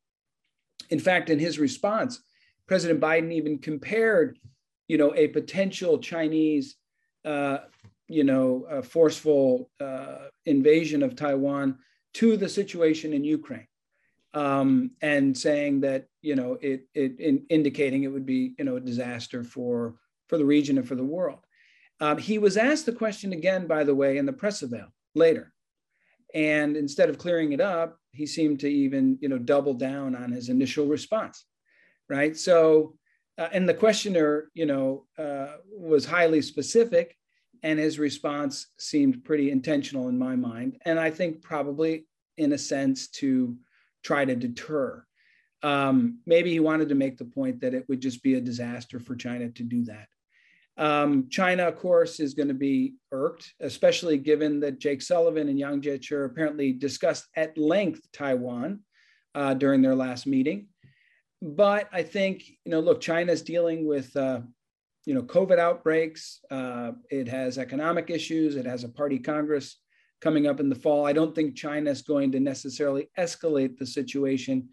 In 0.90 0.98
fact, 0.98 1.30
in 1.30 1.38
his 1.38 1.59
response, 1.59 2.20
President 2.66 3.00
Biden 3.00 3.32
even 3.32 3.59
compared, 3.59 4.38
you 4.88 4.98
know, 4.98 5.14
a 5.14 5.28
potential 5.28 5.98
Chinese, 5.98 6.76
uh, 7.24 7.59
you 8.09 8.24
know, 8.24 8.82
forceful 8.82 9.70
uh, 9.80 10.26
invasion 10.44 11.02
of 11.02 11.16
Taiwan 11.16 11.78
to 12.14 12.36
the 12.36 12.48
situation 12.48 13.12
in 13.12 13.24
Ukraine, 13.24 13.66
um, 14.32 14.92
and 15.02 15.36
saying 15.36 15.80
that 15.80 16.06
you 16.22 16.36
know 16.36 16.58
it, 16.60 16.86
it 16.94 17.20
in 17.20 17.44
indicating 17.50 18.04
it 18.04 18.12
would 18.12 18.26
be 18.26 18.54
you 18.58 18.64
know 18.64 18.76
a 18.76 18.80
disaster 18.80 19.44
for 19.44 19.96
for 20.28 20.38
the 20.38 20.44
region 20.44 20.78
and 20.78 20.88
for 20.88 20.94
the 20.94 21.04
world. 21.04 21.40
Um, 22.00 22.18
he 22.18 22.38
was 22.38 22.56
asked 22.56 22.86
the 22.86 22.92
question 22.92 23.32
again, 23.32 23.66
by 23.66 23.84
the 23.84 23.94
way, 23.94 24.18
in 24.18 24.26
the 24.26 24.32
press 24.32 24.62
avail 24.62 24.88
later, 25.14 25.52
and 26.34 26.76
instead 26.76 27.08
of 27.10 27.18
clearing 27.18 27.52
it 27.52 27.60
up, 27.60 27.98
he 28.12 28.26
seemed 28.26 28.60
to 28.60 28.68
even 28.68 29.18
you 29.20 29.28
know 29.28 29.38
double 29.38 29.74
down 29.74 30.14
on 30.14 30.32
his 30.32 30.48
initial 30.48 30.86
response, 30.86 31.44
right? 32.08 32.36
So. 32.36 32.96
Uh, 33.36 33.48
and 33.52 33.68
the 33.68 33.74
questioner, 33.74 34.48
you 34.54 34.64
know, 34.64 35.06
uh, 35.18 35.56
was 35.76 36.04
highly 36.06 36.40
specific, 36.40 37.16
and 37.64 37.80
his 37.80 37.98
response 37.98 38.68
seemed 38.78 39.24
pretty 39.24 39.50
intentional 39.50 40.08
in 40.08 40.16
my 40.16 40.36
mind 40.36 40.76
and 40.84 41.00
i 41.00 41.10
think 41.10 41.42
probably 41.42 42.06
in 42.36 42.52
a 42.52 42.58
sense 42.58 43.08
to 43.08 43.56
try 44.04 44.24
to 44.24 44.36
deter 44.36 45.04
Um, 45.64 46.20
maybe 46.26 46.50
he 46.50 46.60
wanted 46.60 46.88
to 46.90 46.94
make 46.94 47.16
the 47.16 47.24
point 47.24 47.60
that 47.60 47.72
it 47.72 47.84
would 47.88 48.02
just 48.02 48.22
be 48.22 48.34
a 48.34 48.46
disaster 48.50 49.00
for 49.00 49.16
China 49.16 49.48
to 49.48 49.62
do 49.62 49.80
that. 49.84 50.08
Um, 50.76 51.28
China, 51.30 51.62
of 51.68 51.76
course, 51.78 52.20
is 52.20 52.34
going 52.34 52.52
to 52.52 52.60
be 52.70 52.96
irked, 53.12 53.54
especially 53.60 54.18
given 54.18 54.60
that 54.60 54.78
Jake 54.78 55.00
Sullivan 55.00 55.48
and 55.48 55.58
Yang 55.58 55.80
Jiechi 55.82 56.24
apparently 56.26 56.72
discussed 56.72 57.24
at 57.34 57.56
length 57.56 58.02
Taiwan 58.12 58.80
uh, 59.34 59.54
during 59.54 59.80
their 59.80 59.94
last 59.94 60.26
meeting. 60.26 60.68
But 61.40 61.88
I 61.92 62.02
think, 62.02 62.36
you 62.64 62.70
know, 62.72 62.80
look, 62.80 63.00
China's 63.00 63.42
dealing 63.42 63.86
with, 63.86 64.14
uh, 64.16 64.40
you 65.07 65.14
know, 65.14 65.22
COVID 65.22 65.59
outbreaks. 65.59 66.40
Uh, 66.50 66.92
it 67.11 67.28
has 67.28 67.59
economic 67.59 68.11
issues. 68.11 68.57
It 68.57 68.66
has 68.66 68.84
a 68.84 68.88
party 68.88 69.18
Congress 69.18 69.78
coming 70.20 70.46
up 70.46 70.61
in 70.61 70.68
the 70.68 70.74
fall. 70.74 71.07
I 71.07 71.12
don't 71.12 71.34
think 71.34 71.57
China 71.57 71.90
is 71.90 72.02
going 72.02 72.32
to 72.32 72.40
necessarily 72.40 73.11
escalate 73.18 73.76
the 73.76 73.86
situation 73.86 74.68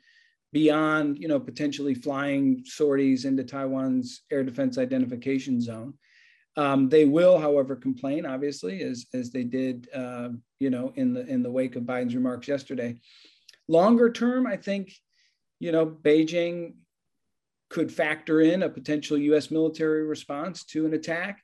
beyond, 0.53 1.17
you 1.17 1.27
know, 1.27 1.39
potentially 1.39 1.93
flying 1.93 2.63
sorties 2.65 3.25
into 3.25 3.43
Taiwan's 3.43 4.23
air 4.31 4.43
defense 4.43 4.77
identification 4.77 5.61
zone. 5.61 5.93
Um, 6.57 6.89
they 6.89 7.05
will, 7.05 7.39
however, 7.39 7.75
complain, 7.75 8.25
obviously, 8.25 8.81
as, 8.81 9.05
as 9.13 9.31
they 9.31 9.43
did, 9.43 9.87
uh, 9.93 10.29
you 10.59 10.69
know, 10.69 10.91
in 10.95 11.13
the 11.13 11.25
in 11.25 11.43
the 11.43 11.51
wake 11.51 11.77
of 11.77 11.83
Biden's 11.83 12.15
remarks 12.15 12.47
yesterday. 12.47 12.97
Longer 13.69 14.11
term, 14.11 14.45
I 14.45 14.57
think, 14.57 14.91
you 15.59 15.71
know, 15.71 15.85
Beijing 15.85 16.73
could 17.71 17.91
factor 17.91 18.41
in 18.41 18.63
a 18.63 18.69
potential 18.69 19.17
U.S. 19.17 19.49
military 19.49 20.03
response 20.03 20.65
to 20.65 20.85
an 20.85 20.93
attack. 20.93 21.41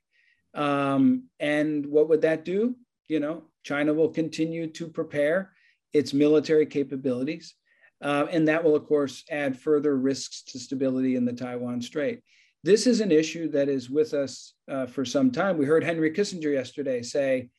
Um, 0.53 1.29
and 1.39 1.85
what 1.85 2.09
would 2.09 2.21
that 2.21 2.43
do? 2.43 2.75
You 3.07 3.21
know, 3.21 3.43
China 3.63 3.93
will 3.93 4.09
continue 4.09 4.67
to 4.73 4.89
prepare 4.89 5.53
its 5.93 6.13
military 6.13 6.65
capabilities. 6.65 7.55
Uh, 8.01 8.27
and 8.29 8.47
that 8.47 8.61
will, 8.61 8.75
of 8.75 8.85
course, 8.85 9.23
add 9.31 9.57
further 9.57 9.97
risks 9.97 10.43
to 10.43 10.59
stability 10.59 11.15
in 11.15 11.23
the 11.23 11.31
Taiwan 11.31 11.81
Strait. 11.81 12.21
This 12.61 12.87
is 12.87 12.99
an 12.99 13.11
issue 13.11 13.49
that 13.51 13.69
is 13.69 13.89
with 13.89 14.13
us 14.13 14.53
uh, 14.69 14.85
for 14.85 15.05
some 15.05 15.31
time. 15.31 15.57
We 15.57 15.65
heard 15.65 15.83
Henry 15.83 16.11
Kissinger 16.11 16.53
yesterday 16.53 17.01
say 17.03 17.49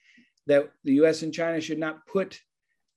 that 0.47 0.71
the 0.85 0.93
US 1.05 1.23
and 1.23 1.33
China 1.33 1.61
should 1.61 1.79
not 1.79 2.07
put 2.07 2.39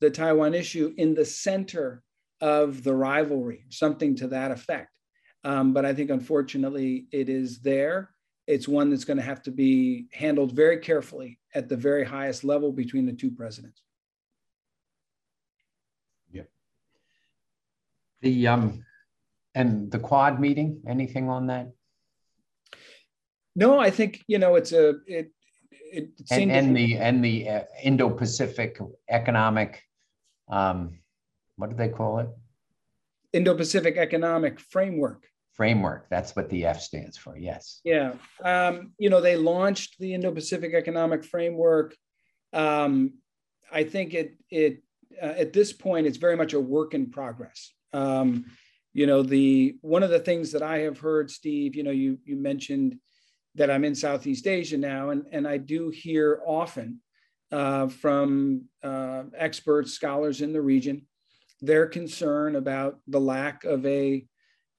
the 0.02 0.10
Taiwan 0.10 0.54
issue 0.54 0.94
in 0.98 1.14
the 1.14 1.26
center 1.26 2.04
of 2.42 2.84
the 2.84 2.94
rivalry, 2.94 3.66
something 3.70 4.16
to 4.18 4.28
that 4.28 4.52
effect. 4.52 4.91
Um, 5.44 5.74
but 5.74 5.86
I 5.86 5.94
think, 5.94 6.10
unfortunately, 6.10 7.08
it 7.12 7.30
is 7.30 7.60
there. 7.60 8.12
It's 8.48 8.68
one 8.68 8.90
that's 8.90 9.06
going 9.06 9.18
to 9.18 9.24
have 9.24 9.42
to 9.44 9.52
be 9.52 10.08
handled 10.12 10.52
very 10.52 10.78
carefully 10.78 11.40
at 11.56 11.70
the 11.70 11.78
very 11.78 12.04
highest 12.04 12.44
level 12.44 12.72
between 12.72 13.06
the 13.06 13.14
two 13.14 13.32
presidents. 13.32 13.82
The 18.22 18.48
um, 18.48 18.86
and 19.56 19.92
the 19.92 20.00
quad 20.00 20.40
meeting, 20.40 20.82
anything 20.88 21.28
on 21.30 21.48
that? 21.48 21.72
No, 23.56 23.80
I 23.80 23.90
think 23.90 24.24
you 24.28 24.38
know 24.38 24.56
it's 24.56 24.72
a 24.72 24.90
it. 25.08 25.32
It 25.94 26.12
and, 26.30 26.52
and 26.52 26.78
the 26.78 26.98
and 26.98 27.26
the 27.26 27.50
uh, 27.50 27.64
Indo-Pacific 27.84 28.80
economic, 29.10 29.84
um, 30.48 31.00
what 31.58 31.70
do 31.70 31.76
they 31.76 31.90
call 31.90 32.20
it? 32.20 32.30
Indo-Pacific 33.34 33.98
economic 33.98 34.60
framework. 34.60 35.26
Framework. 35.54 36.08
That's 36.10 36.36
what 36.36 36.50
the 36.50 36.66
F 36.66 36.82
stands 36.82 37.18
for. 37.18 37.38
Yes. 37.38 37.82
Yeah. 37.84 38.14
Um, 38.44 38.94
you 38.98 39.10
know, 39.10 39.22
they 39.22 39.36
launched 39.36 40.00
the 40.00 40.14
Indo-Pacific 40.14 40.74
economic 40.74 41.24
framework. 41.24 41.96
Um, 42.54 43.14
I 43.72 43.84
think 43.84 44.14
it 44.14 44.38
it 44.50 44.84
uh, 45.22 45.34
at 45.38 45.54
this 45.54 45.74
point 45.74 46.08
it's 46.08 46.18
very 46.18 46.36
much 46.36 46.54
a 46.54 46.60
work 46.60 46.94
in 46.94 47.10
progress. 47.10 47.74
Um, 47.94 48.46
you 48.94 49.08
know, 49.08 49.24
the 49.24 49.78
one 49.82 50.04
of 50.04 50.10
the 50.10 50.20
things 50.20 50.52
that 50.52 50.62
I 50.62 50.80
have 50.80 51.00
heard, 51.00 51.32
Steve, 51.32 51.76
you 51.76 51.84
know, 51.84 51.92
you 51.92 52.18
you 52.26 52.36
mentioned 52.36 52.98
that 53.56 53.70
I'm 53.70 53.84
in 53.84 53.96
Southeast 53.96 54.48
Asia 54.48 54.78
now, 54.78 55.10
and 55.10 55.26
and 55.32 55.48
I 55.48 55.58
do 55.58 55.90
hear 55.90 56.42
often 56.46 57.02
uh, 57.52 57.88
from 57.88 58.66
uh, 58.84 59.24
experts, 59.38 59.94
scholars 59.94 60.42
in 60.42 60.54
the 60.54 60.62
region, 60.62 61.06
their 61.62 61.88
concern 61.88 62.56
about 62.56 63.00
the 63.08 63.20
lack 63.20 63.64
of 63.64 63.86
a 63.86 64.26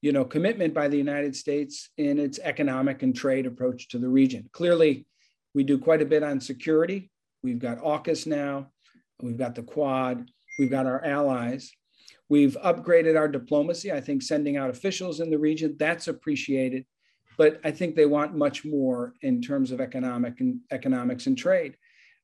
you 0.03 0.11
know 0.11 0.25
commitment 0.25 0.73
by 0.73 0.89
the 0.89 0.97
United 0.97 1.33
States 1.33 1.89
in 1.97 2.19
its 2.19 2.37
economic 2.43 3.03
and 3.03 3.15
trade 3.15 3.45
approach 3.45 3.87
to 3.87 3.97
the 3.97 4.09
region. 4.09 4.49
Clearly, 4.51 5.07
we 5.53 5.63
do 5.63 5.77
quite 5.77 6.01
a 6.01 6.05
bit 6.05 6.23
on 6.23 6.41
security. 6.41 7.09
We've 7.41 7.57
got 7.57 7.79
AUKUS 7.79 8.27
now. 8.27 8.67
We've 9.21 9.37
got 9.37 9.55
the 9.55 9.63
Quad. 9.63 10.29
We've 10.59 10.69
got 10.69 10.87
our 10.87 11.01
allies. 11.05 11.71
We've 12.27 12.57
upgraded 12.65 13.17
our 13.17 13.29
diplomacy. 13.29 13.93
I 13.93 14.01
think 14.01 14.23
sending 14.23 14.57
out 14.57 14.69
officials 14.69 15.21
in 15.21 15.29
the 15.29 15.39
region, 15.39 15.77
that's 15.79 16.09
appreciated. 16.09 16.85
But 17.37 17.61
I 17.63 17.71
think 17.71 17.95
they 17.95 18.05
want 18.05 18.35
much 18.35 18.65
more 18.65 19.13
in 19.21 19.41
terms 19.41 19.71
of 19.71 19.79
economic 19.79 20.41
and 20.41 20.59
economics 20.69 21.27
and 21.27 21.37
trade. 21.37 21.77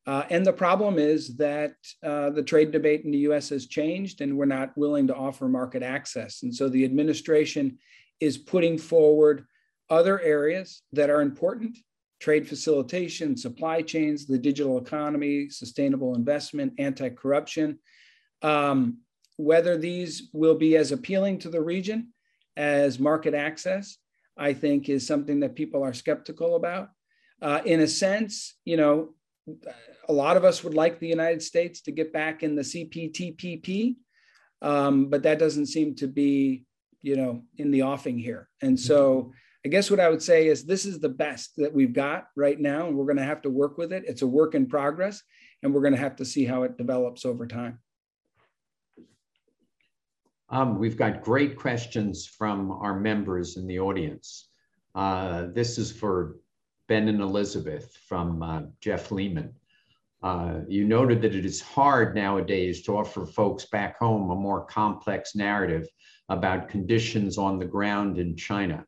Uh, 0.09 0.25
and 0.31 0.43
the 0.43 0.51
problem 0.51 0.97
is 0.97 1.37
that 1.37 1.75
uh, 2.01 2.31
the 2.31 2.41
trade 2.41 2.71
debate 2.71 3.05
in 3.05 3.11
the 3.11 3.27
US 3.29 3.49
has 3.49 3.67
changed 3.67 4.21
and 4.21 4.35
we're 4.35 4.45
not 4.45 4.75
willing 4.75 5.05
to 5.05 5.15
offer 5.15 5.47
market 5.47 5.83
access. 5.83 6.41
And 6.41 6.55
so 6.55 6.67
the 6.67 6.83
administration 6.83 7.77
is 8.19 8.35
putting 8.35 8.79
forward 8.79 9.45
other 9.87 10.19
areas 10.19 10.81
that 10.93 11.11
are 11.11 11.21
important 11.21 11.77
trade 12.19 12.49
facilitation, 12.49 13.37
supply 13.37 13.83
chains, 13.83 14.25
the 14.25 14.39
digital 14.39 14.79
economy, 14.79 15.47
sustainable 15.47 16.15
investment, 16.15 16.73
anti 16.79 17.09
corruption. 17.09 17.77
Um, 18.41 19.01
whether 19.37 19.77
these 19.77 20.29
will 20.33 20.55
be 20.55 20.75
as 20.75 20.91
appealing 20.91 21.37
to 21.39 21.49
the 21.49 21.61
region 21.61 22.13
as 22.57 22.97
market 22.97 23.35
access, 23.35 23.99
I 24.35 24.53
think 24.53 24.89
is 24.89 25.05
something 25.05 25.41
that 25.41 25.53
people 25.53 25.83
are 25.83 25.93
skeptical 25.93 26.55
about. 26.55 26.89
Uh, 27.43 27.61
in 27.63 27.81
a 27.81 27.87
sense, 27.87 28.55
you 28.65 28.75
know, 28.75 29.13
a 30.07 30.13
lot 30.13 30.37
of 30.37 30.43
us 30.43 30.63
would 30.63 30.73
like 30.73 30.99
the 30.99 31.07
United 31.07 31.41
States 31.41 31.81
to 31.81 31.91
get 31.91 32.11
back 32.11 32.43
in 32.43 32.55
the 32.55 32.61
CPTPP, 32.61 33.95
um, 34.61 35.09
but 35.09 35.23
that 35.23 35.39
doesn't 35.39 35.67
seem 35.67 35.95
to 35.95 36.07
be, 36.07 36.65
you 37.01 37.15
know, 37.15 37.43
in 37.57 37.71
the 37.71 37.83
offing 37.83 38.17
here. 38.17 38.49
And 38.61 38.79
so 38.79 39.31
I 39.65 39.69
guess 39.69 39.91
what 39.91 39.99
I 39.99 40.09
would 40.09 40.23
say 40.23 40.47
is 40.47 40.63
this 40.63 40.85
is 40.85 40.99
the 40.99 41.09
best 41.09 41.51
that 41.57 41.73
we've 41.73 41.93
got 41.93 42.27
right 42.35 42.59
now, 42.59 42.87
and 42.87 42.95
we're 42.95 43.05
going 43.05 43.17
to 43.17 43.23
have 43.23 43.41
to 43.43 43.49
work 43.49 43.77
with 43.77 43.91
it. 43.91 44.03
It's 44.07 44.21
a 44.21 44.27
work 44.27 44.55
in 44.55 44.67
progress, 44.67 45.21
and 45.61 45.73
we're 45.73 45.81
going 45.81 45.93
to 45.93 45.99
have 45.99 46.15
to 46.17 46.25
see 46.25 46.45
how 46.45 46.63
it 46.63 46.77
develops 46.77 47.25
over 47.25 47.45
time. 47.45 47.79
Um, 50.49 50.79
we've 50.79 50.97
got 50.97 51.21
great 51.21 51.57
questions 51.57 52.25
from 52.25 52.71
our 52.71 52.99
members 52.99 53.57
in 53.57 53.67
the 53.67 53.79
audience. 53.79 54.49
Uh, 54.95 55.47
this 55.53 55.77
is 55.77 55.91
for 55.91 56.37
Ben 56.89 57.07
and 57.07 57.21
Elizabeth 57.21 57.95
from 58.07 58.41
uh, 58.41 58.63
Jeff 58.81 59.11
Lehman. 59.11 59.53
Uh, 60.23 60.61
you 60.67 60.83
noted 60.83 61.21
that 61.21 61.35
it 61.35 61.45
is 61.45 61.61
hard 61.61 62.15
nowadays 62.15 62.81
to 62.81 62.97
offer 62.97 63.27
folks 63.27 63.65
back 63.67 63.97
home 63.99 64.31
a 64.31 64.35
more 64.35 64.65
complex 64.65 65.35
narrative 65.35 65.87
about 66.29 66.67
conditions 66.67 67.37
on 67.37 67.59
the 67.59 67.65
ground 67.65 68.17
in 68.17 68.35
China. 68.35 68.83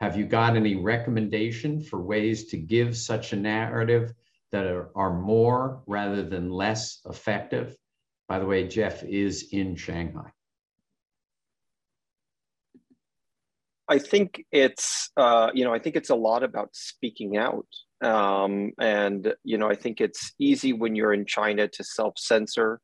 Have 0.00 0.16
you 0.18 0.26
got 0.26 0.56
any 0.56 0.74
recommendation 0.74 1.80
for 1.80 2.02
ways 2.02 2.46
to 2.48 2.58
give 2.58 2.96
such 2.96 3.32
a 3.32 3.36
narrative 3.36 4.12
that 4.50 4.66
are, 4.66 4.90
are 4.96 5.18
more 5.18 5.82
rather 5.86 6.22
than 6.22 6.50
less 6.50 7.00
effective? 7.08 7.76
By 8.28 8.40
the 8.40 8.46
way, 8.46 8.66
Jeff 8.66 9.04
is 9.04 9.48
in 9.52 9.76
Shanghai. 9.76 10.30
I 13.88 13.98
think 13.98 14.44
it's 14.50 15.10
uh, 15.16 15.50
you 15.54 15.64
know 15.64 15.72
I 15.72 15.78
think 15.78 15.96
it's 15.96 16.10
a 16.10 16.16
lot 16.16 16.42
about 16.42 16.70
speaking 16.72 17.36
out, 17.36 17.66
um, 18.02 18.72
and 18.80 19.34
you 19.44 19.58
know 19.58 19.68
I 19.68 19.76
think 19.76 20.00
it's 20.00 20.32
easy 20.38 20.72
when 20.72 20.96
you're 20.96 21.14
in 21.14 21.26
China 21.26 21.68
to 21.68 21.84
self-censor. 21.84 22.80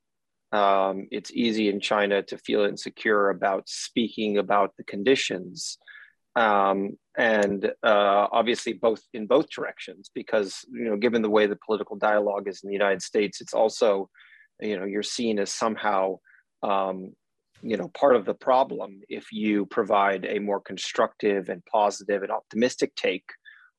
Um, 0.52 1.08
it's 1.10 1.30
easy 1.32 1.68
in 1.68 1.80
China 1.80 2.22
to 2.24 2.38
feel 2.38 2.64
insecure 2.64 3.30
about 3.30 3.68
speaking 3.68 4.38
about 4.38 4.76
the 4.76 4.84
conditions, 4.84 5.78
um, 6.36 6.98
and 7.18 7.64
uh, 7.82 8.28
obviously 8.30 8.72
both 8.74 9.02
in 9.12 9.26
both 9.26 9.50
directions 9.50 10.10
because 10.14 10.64
you 10.72 10.84
know 10.84 10.96
given 10.96 11.22
the 11.22 11.30
way 11.30 11.46
the 11.46 11.58
political 11.66 11.96
dialogue 11.96 12.46
is 12.46 12.62
in 12.62 12.68
the 12.68 12.74
United 12.74 13.02
States, 13.02 13.40
it's 13.40 13.54
also 13.54 14.08
you 14.60 14.78
know 14.78 14.84
you're 14.84 15.02
seen 15.02 15.40
as 15.40 15.52
somehow 15.52 16.18
um, 16.62 17.12
you 17.62 17.76
know 17.76 17.88
part 17.88 18.16
of 18.16 18.24
the 18.24 18.34
problem 18.34 19.00
if 19.08 19.32
you 19.32 19.66
provide 19.66 20.24
a 20.24 20.38
more 20.38 20.60
constructive 20.60 21.48
and 21.48 21.64
positive 21.66 22.22
and 22.22 22.32
optimistic 22.32 22.94
take 22.94 23.24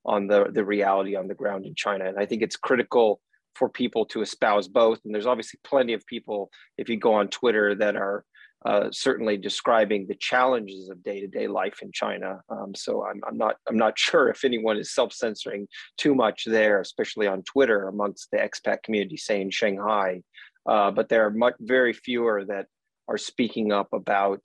on 0.04 0.26
the 0.26 0.46
the 0.52 0.64
reality 0.64 1.16
on 1.16 1.28
the 1.28 1.34
ground 1.34 1.66
in 1.66 1.74
China 1.74 2.06
and 2.06 2.18
I 2.18 2.26
think 2.26 2.42
it's 2.42 2.56
critical 2.56 3.20
for 3.54 3.68
people 3.68 4.04
to 4.06 4.22
espouse 4.22 4.68
both 4.68 5.00
and 5.04 5.14
there's 5.14 5.26
obviously 5.26 5.60
plenty 5.64 5.92
of 5.92 6.06
people 6.06 6.50
if 6.78 6.88
you 6.88 6.96
go 6.96 7.14
on 7.14 7.28
Twitter 7.28 7.74
that 7.76 7.96
are 7.96 8.24
uh, 8.64 8.88
certainly 8.90 9.36
describing 9.36 10.06
the 10.06 10.14
challenges 10.14 10.88
of 10.88 11.02
day-to-day 11.02 11.46
life 11.46 11.80
in 11.82 11.92
China. 11.92 12.40
Um, 12.48 12.74
so 12.74 13.04
I'm, 13.04 13.20
I'm 13.28 13.36
not 13.36 13.56
I'm 13.68 13.76
not 13.76 13.98
sure 13.98 14.30
if 14.30 14.44
anyone 14.44 14.78
is 14.78 14.94
self-censoring 14.94 15.68
too 15.98 16.14
much 16.14 16.44
there, 16.46 16.80
especially 16.80 17.26
on 17.26 17.42
Twitter 17.42 17.88
amongst 17.88 18.30
the 18.30 18.38
expat 18.38 18.82
community, 18.82 19.18
say 19.18 19.40
in 19.40 19.50
Shanghai. 19.50 20.22
Uh, 20.66 20.90
but 20.90 21.10
there 21.10 21.26
are 21.26 21.30
much 21.30 21.54
very 21.60 21.92
fewer 21.92 22.42
that 22.46 22.66
are 23.08 23.18
speaking 23.18 23.72
up 23.72 23.88
about 23.92 24.44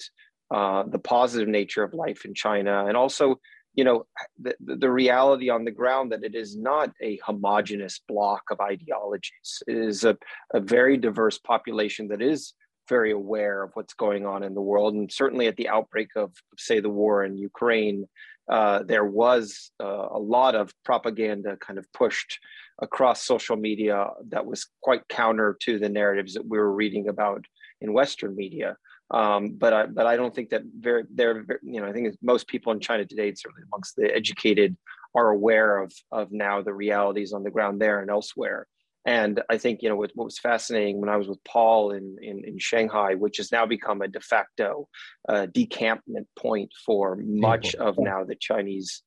uh, 0.53 0.83
the 0.87 0.99
positive 0.99 1.47
nature 1.47 1.83
of 1.83 1.93
life 1.93 2.25
in 2.25 2.33
China, 2.33 2.85
and 2.87 2.97
also, 2.97 3.39
you 3.75 3.83
know, 3.83 4.05
the, 4.41 4.55
the 4.59 4.91
reality 4.91 5.49
on 5.49 5.63
the 5.63 5.71
ground 5.71 6.11
that 6.11 6.23
it 6.23 6.35
is 6.35 6.57
not 6.57 6.91
a 7.01 7.19
homogenous 7.25 8.01
block 8.07 8.43
of 8.51 8.59
ideologies. 8.59 9.63
It 9.67 9.77
is 9.77 10.03
a, 10.03 10.17
a 10.53 10.59
very 10.59 10.97
diverse 10.97 11.37
population 11.37 12.07
that 12.09 12.21
is 12.21 12.53
very 12.89 13.11
aware 13.11 13.61
of 13.63 13.71
what's 13.75 13.93
going 13.93 14.25
on 14.25 14.41
in 14.43 14.55
the 14.55 14.61
world. 14.61 14.95
And 14.95 15.11
certainly 15.11 15.47
at 15.47 15.55
the 15.55 15.69
outbreak 15.69 16.09
of, 16.15 16.33
say, 16.57 16.79
the 16.79 16.89
war 16.89 17.23
in 17.23 17.37
Ukraine, 17.37 18.05
uh, 18.51 18.81
there 18.83 19.05
was 19.05 19.69
uh, 19.79 20.07
a 20.11 20.17
lot 20.17 20.55
of 20.55 20.73
propaganda 20.83 21.55
kind 21.57 21.77
of 21.77 21.85
pushed 21.93 22.39
across 22.81 23.23
social 23.23 23.55
media 23.55 24.07
that 24.29 24.45
was 24.45 24.67
quite 24.81 25.07
counter 25.07 25.55
to 25.61 25.77
the 25.77 25.89
narratives 25.89 26.33
that 26.33 26.47
we 26.47 26.57
were 26.57 26.73
reading 26.73 27.07
about 27.07 27.45
in 27.81 27.93
Western 27.93 28.35
media. 28.35 28.77
Um, 29.11 29.53
but 29.53 29.73
I, 29.73 29.85
but 29.87 30.05
I 30.05 30.15
don't 30.15 30.33
think 30.33 30.49
that 30.49 30.63
very 30.77 31.03
there. 31.09 31.45
You 31.63 31.81
know, 31.81 31.87
I 31.87 31.93
think 31.93 32.15
most 32.21 32.47
people 32.47 32.71
in 32.73 32.79
China 32.79 33.05
today, 33.05 33.33
certainly 33.33 33.63
amongst 33.71 33.95
the 33.95 34.13
educated, 34.15 34.77
are 35.15 35.29
aware 35.29 35.77
of 35.77 35.91
of 36.11 36.31
now 36.31 36.61
the 36.61 36.73
realities 36.73 37.33
on 37.33 37.43
the 37.43 37.51
ground 37.51 37.81
there 37.81 38.01
and 38.01 38.09
elsewhere. 38.09 38.67
And 39.05 39.41
I 39.49 39.57
think 39.57 39.81
you 39.81 39.89
know 39.89 39.95
what, 39.95 40.11
what 40.13 40.25
was 40.25 40.37
fascinating 40.37 40.99
when 40.99 41.09
I 41.09 41.17
was 41.17 41.27
with 41.27 41.43
Paul 41.43 41.91
in, 41.91 42.17
in, 42.21 42.43
in 42.45 42.59
Shanghai, 42.59 43.15
which 43.15 43.37
has 43.37 43.51
now 43.51 43.65
become 43.65 44.01
a 44.01 44.07
de 44.07 44.19
facto 44.19 44.87
uh, 45.27 45.47
decampment 45.47 46.27
point 46.37 46.71
for 46.85 47.15
much 47.15 47.73
of 47.75 47.97
now 47.97 48.23
the 48.25 48.35
Chinese 48.35 49.01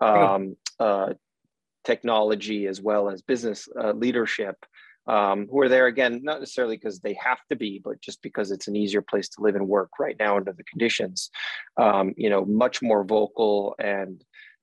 um, 0.00 0.56
uh, 0.78 1.14
technology 1.84 2.66
as 2.66 2.80
well 2.80 3.08
as 3.08 3.22
business 3.22 3.68
uh, 3.82 3.92
leadership 3.92 4.56
um, 5.08 5.48
who 5.50 5.60
are 5.60 5.68
there 5.68 5.86
again, 5.86 6.20
not 6.22 6.40
necessarily 6.40 6.76
because 6.76 7.00
they 7.00 7.14
have 7.14 7.38
to 7.48 7.56
be, 7.56 7.80
but 7.82 8.00
just 8.00 8.22
because 8.22 8.50
it's 8.50 8.68
an 8.68 8.76
easier 8.76 9.02
place 9.02 9.28
to 9.30 9.42
live 9.42 9.56
and 9.56 9.66
work 9.66 9.90
right 9.98 10.16
now 10.18 10.36
under 10.36 10.52
the 10.52 10.64
conditions. 10.64 11.30
Um, 11.76 12.14
you 12.16 12.30
know, 12.30 12.44
much 12.44 12.82
more 12.82 13.02
vocal 13.04 13.74
and 13.78 14.22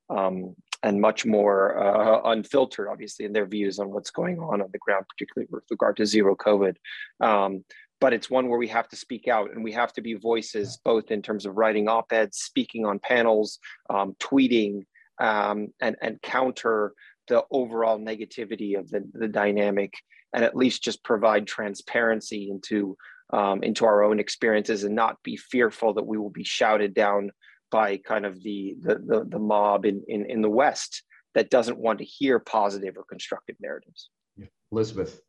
um, 0.09 0.55
and 0.83 1.01
much 1.01 1.25
more 1.25 1.79
uh, 1.79 2.29
unfiltered, 2.29 2.87
obviously, 2.91 3.25
in 3.25 3.33
their 3.33 3.47
views 3.47 3.79
on 3.79 3.89
what's 3.89 4.11
going 4.11 4.37
on 4.39 4.61
on 4.61 4.69
the 4.71 4.77
ground, 4.77 5.05
particularly 5.09 5.47
with 5.49 5.63
regard 5.71 5.97
to 5.97 6.05
zero 6.05 6.35
COVID. 6.35 6.75
Um, 7.21 7.65
but 7.99 8.13
it's 8.13 8.29
one 8.29 8.49
where 8.49 8.59
we 8.59 8.67
have 8.67 8.87
to 8.89 8.95
speak 8.95 9.27
out 9.27 9.51
and 9.51 9.63
we 9.63 9.71
have 9.71 9.93
to 9.93 10.01
be 10.01 10.13
voices 10.13 10.77
both 10.83 11.09
in 11.09 11.23
terms 11.23 11.47
of 11.47 11.55
writing 11.55 11.87
op-eds, 11.87 12.37
speaking 12.37 12.85
on 12.85 12.99
panels, 12.99 13.57
um, 13.89 14.15
tweeting, 14.19 14.81
um, 15.19 15.69
and, 15.81 15.95
and 16.01 16.21
counter 16.21 16.93
the 17.27 17.43
overall 17.51 17.99
negativity 17.99 18.77
of 18.77 18.89
the, 18.89 19.03
the 19.13 19.27
dynamic 19.27 19.93
and 20.33 20.43
at 20.43 20.55
least 20.55 20.83
just 20.83 21.03
provide 21.03 21.47
transparency 21.47 22.49
into 22.49 22.97
um, 23.31 23.63
into 23.63 23.85
our 23.85 24.03
own 24.03 24.19
experiences 24.19 24.83
and 24.83 24.93
not 24.93 25.17
be 25.23 25.35
fearful 25.35 25.95
that 25.95 26.05
we 26.05 26.17
will 26.17 26.29
be 26.29 26.43
shouted 26.43 26.93
down 26.93 27.31
by 27.71 27.97
kind 27.97 28.25
of 28.25 28.41
the 28.43 28.75
the, 28.81 28.95
the, 28.95 29.25
the 29.27 29.39
mob 29.39 29.85
in, 29.85 30.03
in, 30.07 30.29
in 30.29 30.41
the 30.41 30.49
West 30.49 31.03
that 31.33 31.49
doesn't 31.49 31.79
want 31.79 31.99
to 31.99 32.05
hear 32.05 32.39
positive 32.39 32.95
or 32.97 33.03
constructive 33.03 33.55
narratives. 33.59 34.09
Yeah. 34.37 34.47
Elizabeth. 34.71 35.21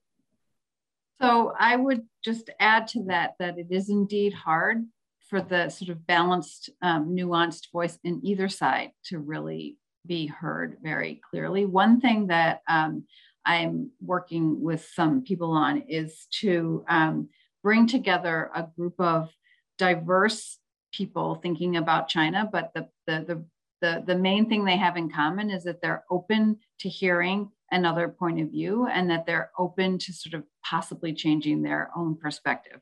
So 1.20 1.54
I 1.58 1.76
would 1.76 2.02
just 2.22 2.50
add 2.60 2.88
to 2.88 3.04
that 3.04 3.34
that 3.38 3.58
it 3.58 3.68
is 3.70 3.88
indeed 3.88 4.34
hard 4.34 4.84
for 5.28 5.40
the 5.40 5.68
sort 5.70 5.88
of 5.88 6.06
balanced, 6.06 6.70
um, 6.82 7.16
nuanced 7.16 7.72
voice 7.72 7.98
in 8.04 8.20
either 8.22 8.48
side 8.48 8.90
to 9.06 9.18
really 9.18 9.76
be 10.06 10.26
heard 10.26 10.78
very 10.82 11.20
clearly. 11.28 11.64
One 11.64 12.00
thing 12.00 12.28
that 12.28 12.62
um, 12.68 13.04
I'm 13.44 13.90
working 14.00 14.60
with 14.60 14.88
some 14.94 15.22
people 15.22 15.52
on 15.52 15.82
is 15.88 16.26
to 16.40 16.84
um, 16.88 17.28
bring 17.62 17.86
together 17.86 18.50
a 18.54 18.66
group 18.76 18.94
of 18.98 19.30
diverse 19.78 20.58
people 20.92 21.36
thinking 21.36 21.76
about 21.76 22.08
China, 22.08 22.48
but 22.50 22.72
the, 22.74 22.88
the, 23.06 23.24
the, 23.26 23.44
the, 23.82 24.04
the 24.06 24.18
main 24.18 24.48
thing 24.48 24.64
they 24.64 24.76
have 24.76 24.96
in 24.96 25.10
common 25.10 25.50
is 25.50 25.64
that 25.64 25.80
they're 25.82 26.04
open 26.10 26.58
to 26.80 26.88
hearing 26.88 27.50
another 27.70 28.08
point 28.08 28.40
of 28.40 28.50
view 28.50 28.86
and 28.86 29.10
that 29.10 29.26
they're 29.26 29.50
open 29.58 29.98
to 29.98 30.12
sort 30.12 30.34
of 30.34 30.44
possibly 30.64 31.12
changing 31.12 31.62
their 31.62 31.90
own 31.96 32.16
perspective 32.16 32.80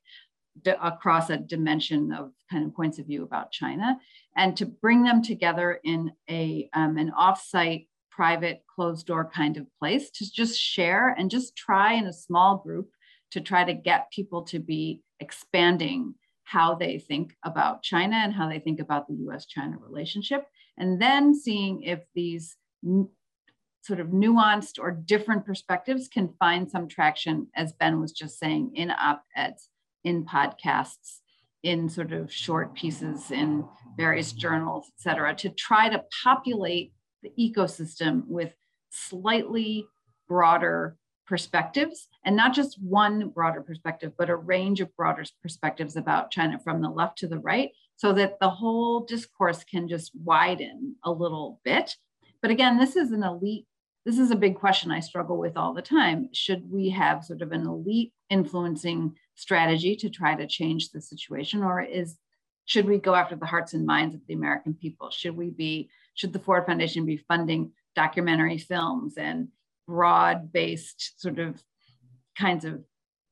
across 0.81 1.31
a 1.31 1.37
dimension 1.37 2.13
of 2.13 2.33
kind 2.51 2.65
of 2.65 2.75
points 2.75 2.99
of 2.99 3.07
view 3.07 3.23
about 3.23 3.53
China, 3.53 3.99
and 4.37 4.57
to 4.57 4.67
bring 4.67 5.03
them 5.03 5.23
together 5.23 5.81
in 5.85 6.13
a 6.31 6.69
um, 6.75 6.97
an 6.97 7.13
offsite, 7.19 7.89
private, 8.11 8.63
closed 8.75 9.07
door 9.07 9.31
kind 9.35 9.57
of 9.57 9.67
place 9.79 10.11
to 10.11 10.31
just 10.31 10.61
share 10.61 11.09
and 11.09 11.31
just 11.31 11.57
try 11.57 11.95
in 11.95 12.07
a 12.07 12.13
small 12.13 12.59
group 12.59 12.91
to 13.33 13.41
try 13.41 13.65
to 13.65 13.75
get 13.75 14.11
people 14.13 14.43
to 14.43 14.61
be 14.61 15.03
expanding 15.21 16.15
how 16.45 16.75
they 16.75 16.99
think 16.99 17.35
about 17.43 17.83
China 17.83 18.17
and 18.17 18.33
how 18.33 18.49
they 18.49 18.59
think 18.59 18.79
about 18.79 19.09
the 19.09 19.15
US-China 19.29 19.77
relationship, 19.79 20.47
and 20.79 21.01
then 21.01 21.35
seeing 21.35 21.83
if 21.83 22.01
these 22.15 22.57
sort 23.83 24.01
of 24.01 24.09
nuanced 24.09 24.79
or 24.79 24.91
different 24.91 25.45
perspectives 25.45 26.09
can 26.09 26.35
find 26.39 26.71
some 26.71 26.89
traction, 26.89 27.49
as 27.55 27.73
Ben 27.73 28.01
was 28.01 28.13
just 28.13 28.39
saying, 28.39 28.73
in 28.75 28.91
op-eds 28.91 29.69
in 30.05 30.25
podcasts, 30.25 31.21
in 31.63 31.89
sort 31.89 32.13
of 32.13 32.33
short 32.33 32.75
pieces 32.75 33.31
in 33.31 33.65
various 33.97 34.33
journals, 34.33 34.87
et 34.89 35.01
cetera, 35.01 35.35
to 35.35 35.49
try 35.49 35.89
to 35.89 36.05
populate 36.23 36.93
the 37.23 37.33
ecosystem 37.39 38.23
with 38.27 38.55
slightly 38.91 39.87
broader 40.29 40.97
perspectives 41.27 42.09
and 42.25 42.37
not 42.37 42.55
just 42.55 42.81
one 42.83 43.31
broader 43.31 43.63
perspective, 43.63 44.13
but 44.19 44.29
a 44.29 44.37
range 44.37 44.81
of 44.81 44.95
broader 44.95 45.25
perspectives 45.43 45.97
about 45.97 46.31
China 46.31 46.59
from 46.63 46.83
the 46.83 46.91
left 46.91 47.19
to 47.19 47.27
the 47.27 47.39
right, 47.39 47.71
so 47.97 48.13
that 48.13 48.39
the 48.41 48.51
whole 48.51 49.01
discourse 49.01 49.65
can 49.65 49.89
just 49.89 50.13
widen 50.23 50.97
a 51.05 51.11
little 51.11 51.61
bit. 51.65 51.97
But 52.43 52.51
again, 52.51 52.79
this 52.79 52.95
is 52.95 53.11
an 53.11 53.23
elite 53.23 53.67
this 54.05 54.19
is 54.19 54.31
a 54.31 54.37
big 54.37 54.57
question 54.57 54.91
I 54.91 55.01
struggle 55.01 55.39
with 55.39 55.57
all 55.57 55.73
the 55.73 55.83
time. 55.83 56.29
Should 56.33 56.71
we 56.71 56.91
have 56.91 57.25
sort 57.25 57.41
of 57.41 57.53
an 57.53 57.67
elite 57.67 58.13
influencing 58.29 59.17
strategy 59.35 59.97
to 59.97 60.11
try 60.11 60.35
to 60.35 60.47
change 60.47 60.91
the 60.91 61.01
situation, 61.01 61.63
or 61.63 61.81
is 61.81 62.17
should 62.67 62.87
we 62.87 62.99
go 62.99 63.15
after 63.15 63.37
the 63.37 63.47
hearts 63.47 63.75
and 63.75 63.85
minds 63.85 64.15
of 64.15 64.23
the 64.27 64.35
American 64.35 64.75
people? 64.75 65.11
Should 65.11 65.37
we 65.37 65.51
be 65.51 65.91
should 66.15 66.33
the 66.33 66.39
Ford 66.39 66.67
Foundation 66.67 67.05
be 67.05 67.25
funding 67.29 67.73
documentary 67.95 68.59
films 68.59 69.17
and 69.17 69.49
broad-based 69.87 71.21
sort 71.21 71.39
of 71.39 71.63
kinds 72.39 72.65
of 72.65 72.83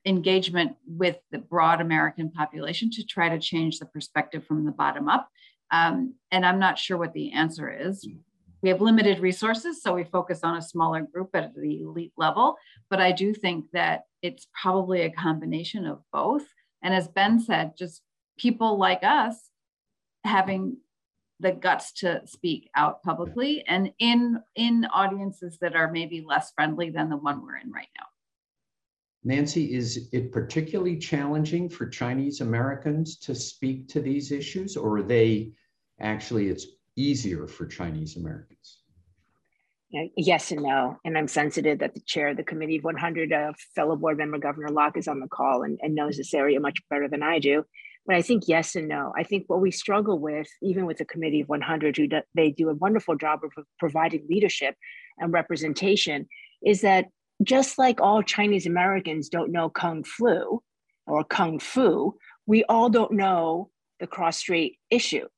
engagement 0.04 0.76
with 0.86 1.16
the 1.30 1.38
broad 1.38 1.80
American 1.80 2.30
population 2.30 2.90
to 2.90 3.04
try 3.04 3.28
to 3.28 3.38
change 3.38 3.78
the 3.78 3.86
perspective 3.86 4.44
from 4.44 4.64
the 4.64 4.72
bottom 4.72 5.08
up? 5.08 5.28
Um, 5.70 6.14
and 6.30 6.44
I'm 6.44 6.58
not 6.58 6.78
sure 6.78 6.98
what 6.98 7.14
the 7.14 7.32
answer 7.32 7.70
is 7.70 8.06
we 8.62 8.68
have 8.68 8.80
limited 8.80 9.18
resources, 9.18 9.82
so 9.82 9.94
we 9.94 10.04
focus 10.04 10.40
on 10.44 10.56
a 10.56 10.62
smaller 10.62 11.02
group 11.02 11.30
at 11.34 11.54
the 11.54 11.82
elite 11.82 12.12
level. 12.16 12.56
But 12.88 13.00
I 13.00 13.10
do 13.10 13.34
think 13.34 13.66
that 13.72 14.02
it's 14.22 14.46
probably 14.60 15.02
a 15.02 15.10
combination 15.10 15.84
of 15.84 16.00
both. 16.12 16.44
And 16.82 16.94
as 16.94 17.08
Ben 17.08 17.40
said, 17.40 17.72
just 17.76 18.02
people 18.38 18.78
like 18.78 19.02
us 19.02 19.50
having 20.24 20.76
the 21.40 21.52
guts 21.52 21.92
to 21.92 22.22
speak 22.24 22.70
out 22.76 23.02
publicly 23.02 23.64
and 23.66 23.90
in 23.98 24.40
in 24.54 24.84
audiences 24.94 25.58
that 25.60 25.74
are 25.74 25.90
maybe 25.90 26.24
less 26.24 26.52
friendly 26.52 26.88
than 26.90 27.10
the 27.10 27.16
one 27.16 27.42
we're 27.42 27.56
in 27.56 27.72
right 27.72 27.88
now. 27.98 28.06
Nancy, 29.24 29.74
is 29.74 30.08
it 30.12 30.32
particularly 30.32 30.96
challenging 30.96 31.68
for 31.68 31.86
Chinese 31.86 32.40
Americans 32.40 33.16
to 33.18 33.34
speak 33.34 33.88
to 33.88 34.00
these 34.00 34.30
issues, 34.30 34.76
or 34.76 34.98
are 34.98 35.02
they 35.02 35.52
actually 36.00 36.48
it's 36.48 36.66
easier 36.96 37.46
for 37.46 37.66
Chinese 37.66 38.16
Americans? 38.16 38.78
Yes 40.16 40.50
and 40.50 40.62
no. 40.62 40.98
And 41.04 41.18
I'm 41.18 41.28
sensitive 41.28 41.80
that 41.80 41.92
the 41.92 42.00
chair 42.00 42.28
of 42.28 42.38
the 42.38 42.42
Committee 42.42 42.76
of 42.76 42.84
100, 42.84 43.32
uh, 43.32 43.52
fellow 43.74 43.94
board 43.94 44.16
member 44.16 44.38
Governor 44.38 44.70
Locke, 44.70 44.96
is 44.96 45.06
on 45.06 45.20
the 45.20 45.28
call 45.28 45.62
and, 45.62 45.78
and 45.82 45.94
knows 45.94 46.16
this 46.16 46.32
area 46.32 46.60
much 46.60 46.78
better 46.88 47.08
than 47.08 47.22
I 47.22 47.38
do. 47.38 47.64
But 48.06 48.16
I 48.16 48.22
think 48.22 48.44
yes 48.48 48.74
and 48.74 48.88
no. 48.88 49.12
I 49.16 49.22
think 49.22 49.44
what 49.48 49.60
we 49.60 49.70
struggle 49.70 50.18
with, 50.18 50.48
even 50.62 50.86
with 50.86 50.96
the 50.96 51.04
Committee 51.04 51.42
of 51.42 51.48
100, 51.48 51.96
who 51.96 52.06
do, 52.06 52.22
they 52.34 52.50
do 52.50 52.70
a 52.70 52.74
wonderful 52.74 53.16
job 53.16 53.40
of 53.44 53.64
providing 53.78 54.26
leadership 54.28 54.76
and 55.18 55.32
representation, 55.32 56.26
is 56.64 56.80
that 56.80 57.08
just 57.42 57.78
like 57.78 58.00
all 58.00 58.22
Chinese 58.22 58.66
Americans 58.66 59.28
don't 59.28 59.52
know 59.52 59.68
Kung 59.68 60.04
Flu 60.04 60.62
or 61.06 61.22
Kung 61.22 61.58
Fu, 61.58 62.16
we 62.46 62.64
all 62.64 62.88
don't 62.88 63.12
know 63.12 63.70
the 64.00 64.06
cross 64.06 64.38
strait 64.38 64.78
issue 64.90 65.28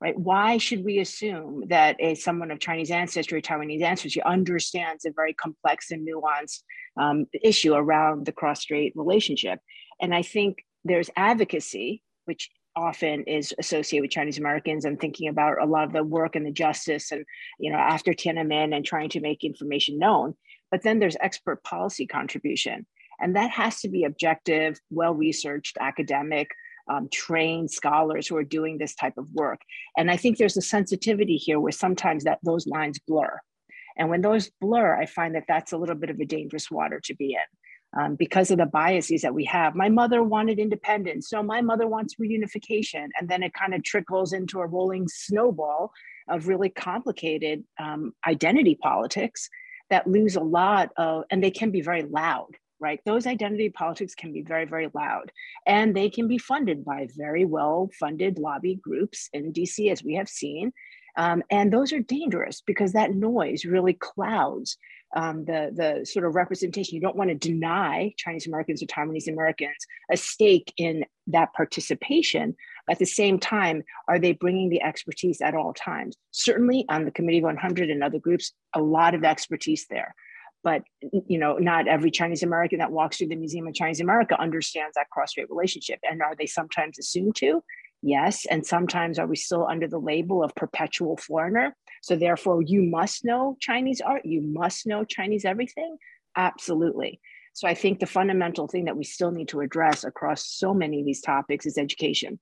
right? 0.00 0.18
Why 0.18 0.58
should 0.58 0.84
we 0.84 0.98
assume 0.98 1.64
that 1.68 1.96
a 1.98 2.14
someone 2.14 2.50
of 2.50 2.60
Chinese 2.60 2.90
ancestry, 2.90 3.40
Taiwanese 3.40 3.82
ancestry, 3.82 4.22
understands 4.22 5.04
a 5.04 5.10
very 5.10 5.32
complex 5.34 5.90
and 5.90 6.06
nuanced 6.06 6.62
um, 6.98 7.26
issue 7.42 7.74
around 7.74 8.26
the 8.26 8.32
cross-strait 8.32 8.92
relationship? 8.94 9.60
And 10.00 10.14
I 10.14 10.22
think 10.22 10.58
there's 10.84 11.10
advocacy, 11.16 12.02
which 12.26 12.50
often 12.76 13.22
is 13.24 13.54
associated 13.58 14.02
with 14.02 14.10
Chinese 14.10 14.38
Americans 14.38 14.84
and 14.84 15.00
thinking 15.00 15.28
about 15.28 15.60
a 15.60 15.64
lot 15.64 15.84
of 15.84 15.92
the 15.92 16.04
work 16.04 16.36
and 16.36 16.44
the 16.44 16.50
justice 16.50 17.10
and 17.10 17.24
you 17.58 17.72
know 17.72 17.78
after 17.78 18.12
Tiananmen 18.12 18.76
and 18.76 18.84
trying 18.84 19.08
to 19.10 19.20
make 19.20 19.44
information 19.44 19.98
known. 19.98 20.34
But 20.70 20.82
then 20.82 20.98
there's 20.98 21.16
expert 21.20 21.64
policy 21.64 22.06
contribution, 22.06 22.86
and 23.18 23.34
that 23.36 23.50
has 23.52 23.80
to 23.80 23.88
be 23.88 24.04
objective, 24.04 24.78
well 24.90 25.14
researched, 25.14 25.78
academic, 25.80 26.50
um, 26.88 27.08
trained 27.12 27.70
scholars 27.70 28.26
who 28.26 28.36
are 28.36 28.44
doing 28.44 28.78
this 28.78 28.94
type 28.94 29.16
of 29.18 29.32
work. 29.32 29.60
And 29.96 30.10
I 30.10 30.16
think 30.16 30.38
there's 30.38 30.56
a 30.56 30.62
sensitivity 30.62 31.36
here 31.36 31.60
where 31.60 31.72
sometimes 31.72 32.24
that 32.24 32.38
those 32.42 32.66
lines 32.66 32.98
blur. 33.06 33.38
And 33.96 34.10
when 34.10 34.20
those 34.20 34.50
blur, 34.60 34.94
I 34.94 35.06
find 35.06 35.34
that 35.34 35.44
that's 35.48 35.72
a 35.72 35.78
little 35.78 35.94
bit 35.94 36.10
of 36.10 36.20
a 36.20 36.26
dangerous 36.26 36.70
water 36.70 37.00
to 37.04 37.14
be 37.14 37.32
in. 37.32 37.98
Um, 37.98 38.14
because 38.16 38.50
of 38.50 38.58
the 38.58 38.66
biases 38.66 39.22
that 39.22 39.32
we 39.32 39.44
have. 39.44 39.74
My 39.74 39.88
mother 39.88 40.22
wanted 40.22 40.58
independence, 40.58 41.30
so 41.30 41.42
my 41.42 41.62
mother 41.62 41.86
wants 41.86 42.16
reunification. 42.16 43.08
And 43.18 43.26
then 43.26 43.42
it 43.42 43.54
kind 43.54 43.72
of 43.72 43.84
trickles 43.84 44.34
into 44.34 44.60
a 44.60 44.66
rolling 44.66 45.08
snowball 45.08 45.92
of 46.28 46.48
really 46.48 46.68
complicated 46.68 47.64
um, 47.78 48.12
identity 48.26 48.74
politics 48.74 49.48
that 49.88 50.06
lose 50.06 50.36
a 50.36 50.42
lot 50.42 50.90
of, 50.98 51.24
and 51.30 51.42
they 51.42 51.50
can 51.50 51.70
be 51.70 51.80
very 51.80 52.02
loud, 52.02 52.50
right? 52.80 53.00
Those 53.04 53.26
identity 53.26 53.70
politics 53.70 54.14
can 54.14 54.32
be 54.32 54.42
very, 54.42 54.64
very 54.64 54.90
loud, 54.94 55.32
and 55.66 55.94
they 55.94 56.10
can 56.10 56.28
be 56.28 56.38
funded 56.38 56.84
by 56.84 57.08
very 57.16 57.44
well 57.44 57.90
funded 57.98 58.38
lobby 58.38 58.76
groups 58.76 59.28
in 59.32 59.52
DC, 59.52 59.90
as 59.90 60.02
we 60.02 60.14
have 60.14 60.28
seen. 60.28 60.72
Um, 61.16 61.42
and 61.50 61.72
those 61.72 61.92
are 61.92 62.00
dangerous 62.00 62.60
because 62.60 62.92
that 62.92 63.14
noise 63.14 63.64
really 63.64 63.94
clouds 63.94 64.76
um, 65.14 65.44
the, 65.46 65.70
the 65.74 66.04
sort 66.04 66.26
of 66.26 66.34
representation. 66.34 66.94
You 66.94 67.00
don't 67.00 67.16
want 67.16 67.30
to 67.30 67.34
deny 67.34 68.12
Chinese 68.18 68.46
Americans 68.46 68.82
or 68.82 68.86
Taiwanese 68.86 69.28
Americans 69.28 69.86
a 70.10 70.16
stake 70.16 70.72
in 70.76 71.04
that 71.28 71.54
participation. 71.54 72.54
At 72.90 72.98
the 72.98 73.06
same 73.06 73.38
time, 73.38 73.82
are 74.08 74.18
they 74.18 74.32
bringing 74.32 74.68
the 74.68 74.82
expertise 74.82 75.40
at 75.40 75.54
all 75.54 75.72
times? 75.72 76.16
Certainly 76.32 76.84
on 76.88 77.04
the 77.04 77.10
Committee 77.10 77.42
100 77.42 77.88
and 77.88 78.04
other 78.04 78.18
groups, 78.18 78.52
a 78.74 78.82
lot 78.82 79.14
of 79.14 79.24
expertise 79.24 79.86
there 79.88 80.14
but 80.66 80.82
you 81.28 81.38
know 81.38 81.56
not 81.58 81.86
every 81.86 82.10
chinese 82.10 82.42
american 82.42 82.80
that 82.80 82.90
walks 82.90 83.16
through 83.16 83.28
the 83.28 83.36
museum 83.36 83.68
of 83.68 83.72
chinese 83.72 84.00
america 84.00 84.38
understands 84.40 84.94
that 84.96 85.08
cross-strait 85.10 85.48
relationship 85.48 86.00
and 86.02 86.20
are 86.20 86.34
they 86.36 86.46
sometimes 86.46 86.98
assumed 86.98 87.36
to? 87.36 87.62
Yes 88.02 88.44
and 88.50 88.66
sometimes 88.66 89.18
are 89.18 89.26
we 89.26 89.36
still 89.36 89.66
under 89.66 89.88
the 89.88 89.98
label 89.98 90.42
of 90.44 90.54
perpetual 90.54 91.16
foreigner? 91.16 91.74
So 92.02 92.14
therefore 92.14 92.60
you 92.62 92.82
must 92.82 93.24
know 93.24 93.56
chinese 93.60 94.00
art 94.00 94.26
you 94.26 94.42
must 94.42 94.86
know 94.86 95.04
chinese 95.04 95.44
everything? 95.44 95.96
Absolutely. 96.36 97.20
So 97.54 97.66
i 97.68 97.74
think 97.74 98.00
the 98.00 98.06
fundamental 98.18 98.66
thing 98.68 98.84
that 98.86 98.96
we 98.96 99.04
still 99.04 99.30
need 99.30 99.48
to 99.48 99.60
address 99.60 100.04
across 100.04 100.46
so 100.46 100.74
many 100.74 101.00
of 101.00 101.06
these 101.06 101.22
topics 101.22 101.64
is 101.64 101.78
education 101.78 102.38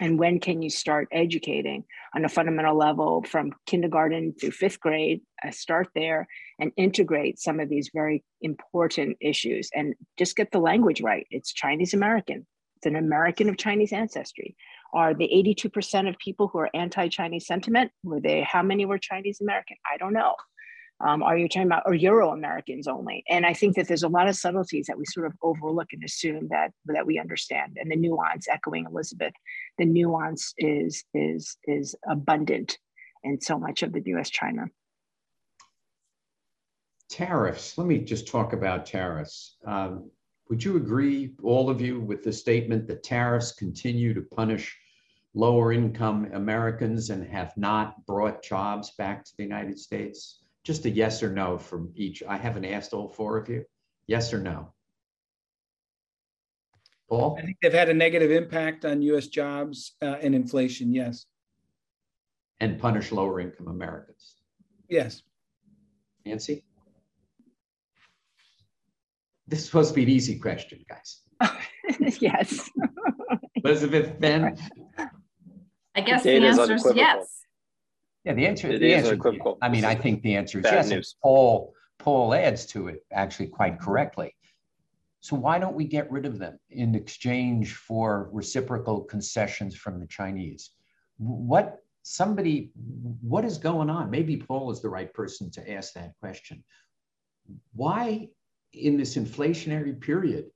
and 0.00 0.18
when 0.18 0.40
can 0.40 0.62
you 0.62 0.70
start 0.70 1.08
educating? 1.12 1.84
On 2.14 2.24
a 2.24 2.28
fundamental 2.28 2.76
level 2.76 3.22
from 3.22 3.52
kindergarten 3.66 4.34
through 4.40 4.52
fifth 4.52 4.80
grade 4.80 5.20
start 5.50 5.88
there 5.94 6.26
and 6.58 6.72
integrate 6.76 7.38
some 7.38 7.60
of 7.60 7.68
these 7.68 7.90
very 7.92 8.24
important 8.40 9.16
issues 9.20 9.70
and 9.74 9.94
just 10.18 10.36
get 10.36 10.50
the 10.50 10.58
language 10.58 11.00
right. 11.00 11.26
It's 11.30 11.52
chinese 11.52 11.94
american. 11.94 12.46
It's 12.76 12.86
an 12.86 12.96
american 12.96 13.48
of 13.48 13.56
chinese 13.56 13.92
ancestry. 13.92 14.56
Are 14.94 15.12
the 15.12 15.28
82% 15.28 16.08
of 16.08 16.16
people 16.18 16.48
who 16.48 16.58
are 16.58 16.70
anti-chinese 16.72 17.46
sentiment 17.46 17.90
were 18.02 18.20
they 18.20 18.42
how 18.42 18.62
many 18.62 18.86
were 18.86 18.98
chinese 18.98 19.40
american? 19.40 19.76
I 19.92 19.98
don't 19.98 20.14
know 20.14 20.34
um, 21.00 21.22
are 21.22 21.36
you 21.36 21.48
talking 21.48 21.66
about 21.66 21.84
or 21.86 21.94
Euro 21.94 22.32
Americans 22.32 22.88
only? 22.88 23.22
And 23.28 23.46
I 23.46 23.52
think 23.52 23.76
that 23.76 23.86
there's 23.86 24.02
a 24.02 24.08
lot 24.08 24.28
of 24.28 24.34
subtleties 24.34 24.86
that 24.86 24.98
we 24.98 25.04
sort 25.06 25.26
of 25.26 25.32
overlook 25.42 25.88
and 25.92 26.02
assume 26.02 26.48
that 26.50 26.72
that 26.86 27.06
we 27.06 27.20
understand. 27.20 27.76
And 27.80 27.90
the 27.90 27.96
nuance, 27.96 28.48
echoing 28.48 28.84
Elizabeth, 28.84 29.32
the 29.78 29.84
nuance 29.84 30.54
is 30.58 31.04
is 31.14 31.56
is 31.64 31.94
abundant 32.10 32.78
in 33.22 33.40
so 33.40 33.58
much 33.58 33.82
of 33.82 33.92
the 33.92 34.02
U.S. 34.06 34.30
China. 34.30 34.66
Tariffs. 37.08 37.78
Let 37.78 37.86
me 37.86 37.98
just 37.98 38.26
talk 38.26 38.52
about 38.52 38.84
tariffs. 38.84 39.56
Um, 39.64 40.10
would 40.50 40.64
you 40.64 40.76
agree, 40.76 41.34
all 41.42 41.70
of 41.70 41.80
you, 41.80 42.00
with 42.00 42.24
the 42.24 42.32
statement 42.32 42.86
that 42.88 43.02
tariffs 43.02 43.52
continue 43.52 44.14
to 44.14 44.22
punish 44.22 44.76
lower 45.34 45.72
income 45.72 46.28
Americans 46.32 47.10
and 47.10 47.26
have 47.28 47.56
not 47.56 48.04
brought 48.06 48.42
jobs 48.42 48.92
back 48.98 49.24
to 49.24 49.32
the 49.36 49.42
United 49.44 49.78
States? 49.78 50.40
Just 50.64 50.84
a 50.84 50.90
yes 50.90 51.22
or 51.22 51.30
no 51.30 51.58
from 51.58 51.92
each. 51.94 52.22
I 52.22 52.36
haven't 52.36 52.64
asked 52.64 52.92
all 52.92 53.08
four 53.08 53.38
of 53.38 53.48
you. 53.48 53.64
Yes 54.06 54.32
or 54.32 54.40
no? 54.40 54.72
Paul? 57.08 57.36
I 57.38 57.42
think 57.42 57.56
they've 57.62 57.72
had 57.72 57.88
a 57.88 57.94
negative 57.94 58.30
impact 58.30 58.84
on 58.84 59.02
US 59.02 59.28
jobs 59.28 59.96
uh, 60.02 60.16
and 60.20 60.34
inflation, 60.34 60.92
yes. 60.92 61.26
And 62.60 62.78
punish 62.78 63.12
lower 63.12 63.40
income 63.40 63.68
Americans? 63.68 64.36
Yes. 64.88 65.22
Nancy? 66.26 66.64
This 69.46 69.60
is 69.60 69.66
supposed 69.66 69.90
to 69.90 69.94
be 69.94 70.02
an 70.02 70.10
easy 70.10 70.38
question, 70.38 70.84
guys. 70.88 71.22
yes. 72.20 72.68
Elizabeth, 73.56 74.20
Ben? 74.20 74.58
I 75.94 76.00
guess 76.02 76.22
the, 76.22 76.38
the 76.38 76.46
answer 76.46 76.74
is 76.74 76.92
yes. 76.94 77.38
Yeah, 78.28 78.34
the 78.34 78.46
answer, 78.46 78.70
it 78.70 78.80
the 78.80 78.92
answer, 78.92 79.14
equivocal. 79.14 79.56
I 79.62 79.70
mean, 79.70 79.86
I 79.86 79.94
think 79.94 80.20
the 80.20 80.36
answer 80.36 80.58
is 80.58 80.66
yes. 80.66 80.90
News. 80.90 81.16
Paul, 81.22 81.72
Paul 81.98 82.34
adds 82.34 82.66
to 82.66 82.88
it 82.88 83.06
actually 83.10 83.46
quite 83.46 83.80
correctly. 83.80 84.34
So 85.20 85.34
why 85.34 85.58
don't 85.58 85.74
we 85.74 85.86
get 85.86 86.10
rid 86.12 86.26
of 86.26 86.38
them 86.38 86.58
in 86.68 86.94
exchange 86.94 87.74
for 87.74 88.28
reciprocal 88.30 89.00
concessions 89.00 89.74
from 89.74 89.98
the 89.98 90.06
Chinese? 90.06 90.72
What 91.16 91.78
somebody, 92.02 92.70
what 93.22 93.46
is 93.46 93.56
going 93.56 93.88
on? 93.88 94.10
Maybe 94.10 94.36
Paul 94.36 94.70
is 94.72 94.82
the 94.82 94.90
right 94.90 95.12
person 95.14 95.50
to 95.52 95.72
ask 95.72 95.94
that 95.94 96.12
question. 96.20 96.62
Why 97.72 98.28
in 98.74 98.98
this 98.98 99.16
inflationary 99.16 99.98
period, 99.98 100.50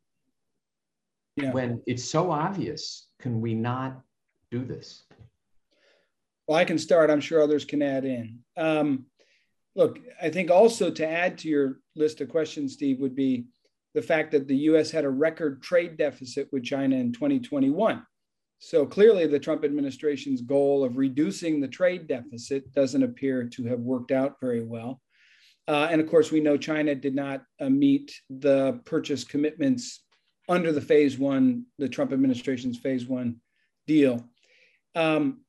yeah. 1.37 1.53
when 1.53 1.83
it's 1.87 2.05
so 2.05 2.31
obvious, 2.31 3.09
can 3.19 3.41
we 3.41 3.55
not 3.55 3.99
do 4.51 4.63
this? 4.63 5.05
Well, 6.47 6.59
I 6.59 6.65
can 6.65 6.79
start. 6.79 7.11
I'm 7.11 7.21
sure 7.21 7.41
others 7.41 7.65
can 7.65 7.83
add 7.83 8.05
in. 8.05 8.41
Um, 8.57 9.07
look, 9.75 9.99
I 10.21 10.29
think 10.31 10.51
also 10.51 10.91
to 10.91 11.07
add 11.07 11.39
to 11.39 11.49
your 11.49 11.81
list 11.95 12.21
of 12.21 12.29
questions, 12.29 12.75
Steve, 12.75 13.01
would 13.01 13.15
be 13.15 13.47
the 13.95 14.03
fact 14.03 14.33
that 14.33 14.49
the 14.49 14.57
US 14.57 14.91
had 14.91 15.05
a 15.05 15.11
record 15.11 15.63
trade 15.63 15.97
deficit 15.97 16.49
with 16.53 16.65
China 16.65 16.97
in 16.97 17.13
2021. 17.13 18.05
So 18.59 18.87
clearly, 18.87 19.27
the 19.27 19.41
Trump 19.41 19.65
administration's 19.65 20.41
goal 20.41 20.85
of 20.85 20.97
reducing 20.97 21.61
the 21.61 21.69
trade 21.69 22.07
deficit 22.07 22.73
doesn't 22.73 23.03
appear 23.03 23.49
to 23.49 23.65
have 23.65 23.81
worked 23.81 24.13
out 24.13 24.37
very 24.41 24.63
well. 24.63 25.01
Uh, 25.69 25.89
and 25.91 26.01
of 26.01 26.09
course, 26.09 26.31
we 26.31 26.41
know 26.41 26.57
China 26.57 26.95
did 26.95 27.15
not 27.15 27.43
uh, 27.61 27.69
meet 27.69 28.15
the 28.31 28.81
purchase 28.85 29.25
commitments 29.25 30.05
under 30.49 30.73
the 30.73 30.81
phase 30.81 31.19
one, 31.19 31.65
the 31.79 31.89
Trump 31.89 32.13
administration's 32.13 32.79
phase 32.79 33.07
one 33.07 33.37
deal. 33.87 34.25
Um, 34.95 35.41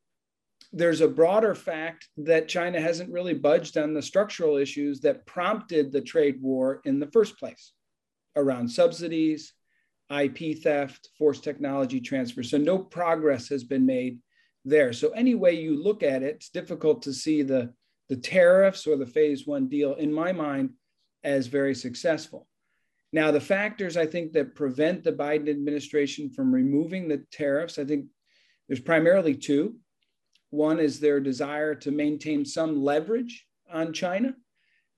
there's 0.73 1.01
a 1.01 1.07
broader 1.07 1.53
fact 1.53 2.07
that 2.17 2.47
China 2.47 2.81
hasn't 2.81 3.11
really 3.11 3.35
budged 3.35 3.77
on 3.77 3.93
the 3.93 4.01
structural 4.01 4.57
issues 4.57 4.99
that 5.01 5.25
prompted 5.27 5.91
the 5.91 6.01
trade 6.01 6.41
war 6.41 6.81
in 6.83 6.99
the 6.99 7.11
first 7.11 7.37
place 7.37 7.73
around 8.35 8.67
subsidies, 8.67 9.53
IP 10.09 10.57
theft, 10.57 11.09
forced 11.17 11.43
technology 11.43 12.01
transfer. 12.01 12.41
So 12.41 12.57
no 12.57 12.79
progress 12.79 13.47
has 13.49 13.63
been 13.63 13.85
made 13.85 14.19
there. 14.65 14.93
So 14.93 15.09
any 15.09 15.35
way 15.35 15.53
you 15.53 15.81
look 15.81 16.01
at 16.01 16.23
it, 16.23 16.35
it's 16.35 16.49
difficult 16.49 17.03
to 17.03 17.13
see 17.13 17.43
the, 17.43 17.71
the 18.09 18.17
tariffs 18.17 18.87
or 18.87 18.97
the 18.97 19.05
phase 19.05 19.45
one 19.45 19.67
deal, 19.67 19.93
in 19.93 20.11
my 20.11 20.31
mind, 20.31 20.71
as 21.23 21.47
very 21.47 21.75
successful. 21.75 22.47
Now, 23.11 23.29
the 23.29 23.39
factors 23.39 23.95
I 23.95 24.07
think 24.07 24.33
that 24.33 24.55
prevent 24.55 25.03
the 25.03 25.11
Biden 25.11 25.49
administration 25.49 26.31
from 26.31 26.51
removing 26.51 27.07
the 27.07 27.23
tariffs, 27.31 27.77
I 27.77 27.85
think 27.85 28.07
there's 28.67 28.79
primarily 28.79 29.35
two. 29.35 29.75
One 30.53 30.79
is 30.79 30.99
their 30.99 31.19
desire 31.19 31.73
to 31.73 31.89
maintain 31.89 32.45
some 32.45 32.83
leverage 32.83 33.47
on 33.71 33.91
China. 33.91 34.35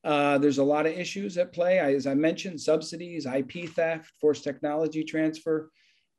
Uh, 0.04 0.38
there's 0.38 0.58
a 0.58 0.64
lot 0.66 0.86
of 0.86 0.92
issues 0.92 1.38
at 1.38 1.54
play. 1.54 1.80
I, 1.80 1.94
as 1.94 2.06
I 2.06 2.14
mentioned, 2.14 2.60
subsidies, 2.60 3.26
IP 3.26 3.70
theft, 3.70 4.12
forced 4.20 4.44
technology 4.44 5.06
transfer. 5.06 5.72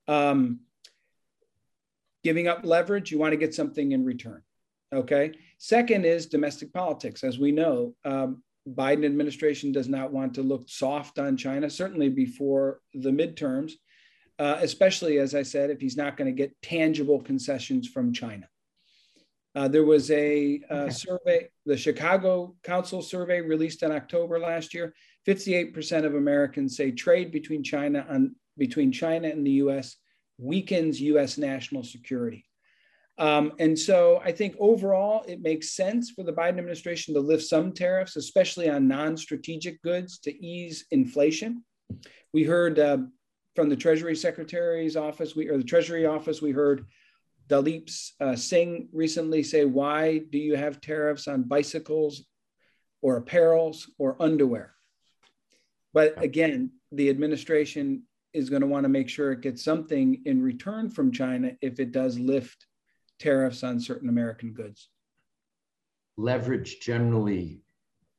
Um, 0.08 0.60
giving 2.24 2.48
up 2.48 2.64
leverage, 2.64 3.10
you 3.12 3.18
want 3.18 3.32
to 3.32 3.36
get 3.36 3.54
something 3.54 3.92
in 3.92 4.06
return. 4.06 4.40
Okay. 4.90 5.32
Second 5.58 6.06
is 6.06 6.24
domestic 6.24 6.72
politics. 6.72 7.22
As 7.22 7.38
we 7.38 7.52
know, 7.52 7.94
um, 8.06 8.42
Biden 8.66 9.04
administration 9.04 9.70
does 9.70 9.86
not 9.86 10.14
want 10.14 10.32
to 10.36 10.42
look 10.42 10.66
soft 10.66 11.18
on 11.18 11.36
China, 11.36 11.68
certainly 11.68 12.08
before 12.08 12.80
the 12.94 13.10
midterms, 13.10 13.72
uh, 14.38 14.56
especially 14.62 15.18
as 15.18 15.34
I 15.34 15.42
said, 15.42 15.68
if 15.68 15.78
he's 15.78 15.98
not 15.98 16.16
going 16.16 16.34
to 16.34 16.42
get 16.42 16.56
tangible 16.62 17.20
concessions 17.20 17.86
from 17.86 18.14
China. 18.14 18.48
Uh, 19.56 19.66
there 19.66 19.84
was 19.84 20.10
a 20.10 20.60
uh, 20.68 20.90
survey, 20.90 21.48
the 21.64 21.78
Chicago 21.78 22.54
Council 22.62 23.00
survey 23.00 23.40
released 23.40 23.82
in 23.82 23.90
October 23.90 24.38
last 24.38 24.74
year. 24.74 24.94
58% 25.26 26.04
of 26.04 26.14
Americans 26.14 26.76
say 26.76 26.90
trade 26.90 27.32
between 27.32 27.62
China 27.64 28.04
and 28.10 28.32
between 28.58 28.92
China 28.92 29.28
and 29.28 29.46
the 29.46 29.52
U.S. 29.52 29.96
weakens 30.36 31.00
U.S. 31.00 31.38
national 31.38 31.84
security. 31.84 32.44
Um, 33.16 33.52
and 33.58 33.78
so 33.78 34.20
I 34.22 34.30
think 34.30 34.56
overall 34.60 35.24
it 35.26 35.40
makes 35.40 35.74
sense 35.74 36.10
for 36.10 36.22
the 36.22 36.34
Biden 36.34 36.58
administration 36.58 37.14
to 37.14 37.20
lift 37.20 37.44
some 37.44 37.72
tariffs, 37.72 38.16
especially 38.16 38.68
on 38.68 38.86
non-strategic 38.86 39.80
goods, 39.80 40.18
to 40.20 40.46
ease 40.46 40.84
inflation. 40.90 41.64
We 42.34 42.44
heard 42.44 42.78
uh, 42.78 42.98
from 43.54 43.70
the 43.70 43.76
Treasury 43.76 44.16
Secretary's 44.16 44.96
office, 44.96 45.34
we 45.34 45.48
or 45.48 45.56
the 45.56 45.64
Treasury 45.64 46.04
office, 46.04 46.42
we 46.42 46.50
heard 46.50 46.84
Daleep 47.48 47.90
uh, 48.20 48.36
Singh 48.36 48.88
recently 48.92 49.42
say, 49.42 49.64
"Why 49.64 50.18
do 50.18 50.38
you 50.38 50.56
have 50.56 50.80
tariffs 50.80 51.28
on 51.28 51.44
bicycles, 51.44 52.24
or 53.02 53.22
apparels, 53.22 53.88
or 53.98 54.20
underwear?" 54.20 54.74
But 55.92 56.20
again, 56.22 56.72
the 56.92 57.08
administration 57.08 58.02
is 58.32 58.50
going 58.50 58.60
to 58.60 58.68
want 58.68 58.84
to 58.84 58.88
make 58.88 59.08
sure 59.08 59.32
it 59.32 59.40
gets 59.40 59.64
something 59.64 60.22
in 60.26 60.42
return 60.42 60.90
from 60.90 61.10
China 61.10 61.52
if 61.62 61.80
it 61.80 61.92
does 61.92 62.18
lift 62.18 62.66
tariffs 63.18 63.62
on 63.62 63.80
certain 63.80 64.08
American 64.08 64.52
goods. 64.52 64.90
Leverage 66.18 66.80
generally 66.80 67.62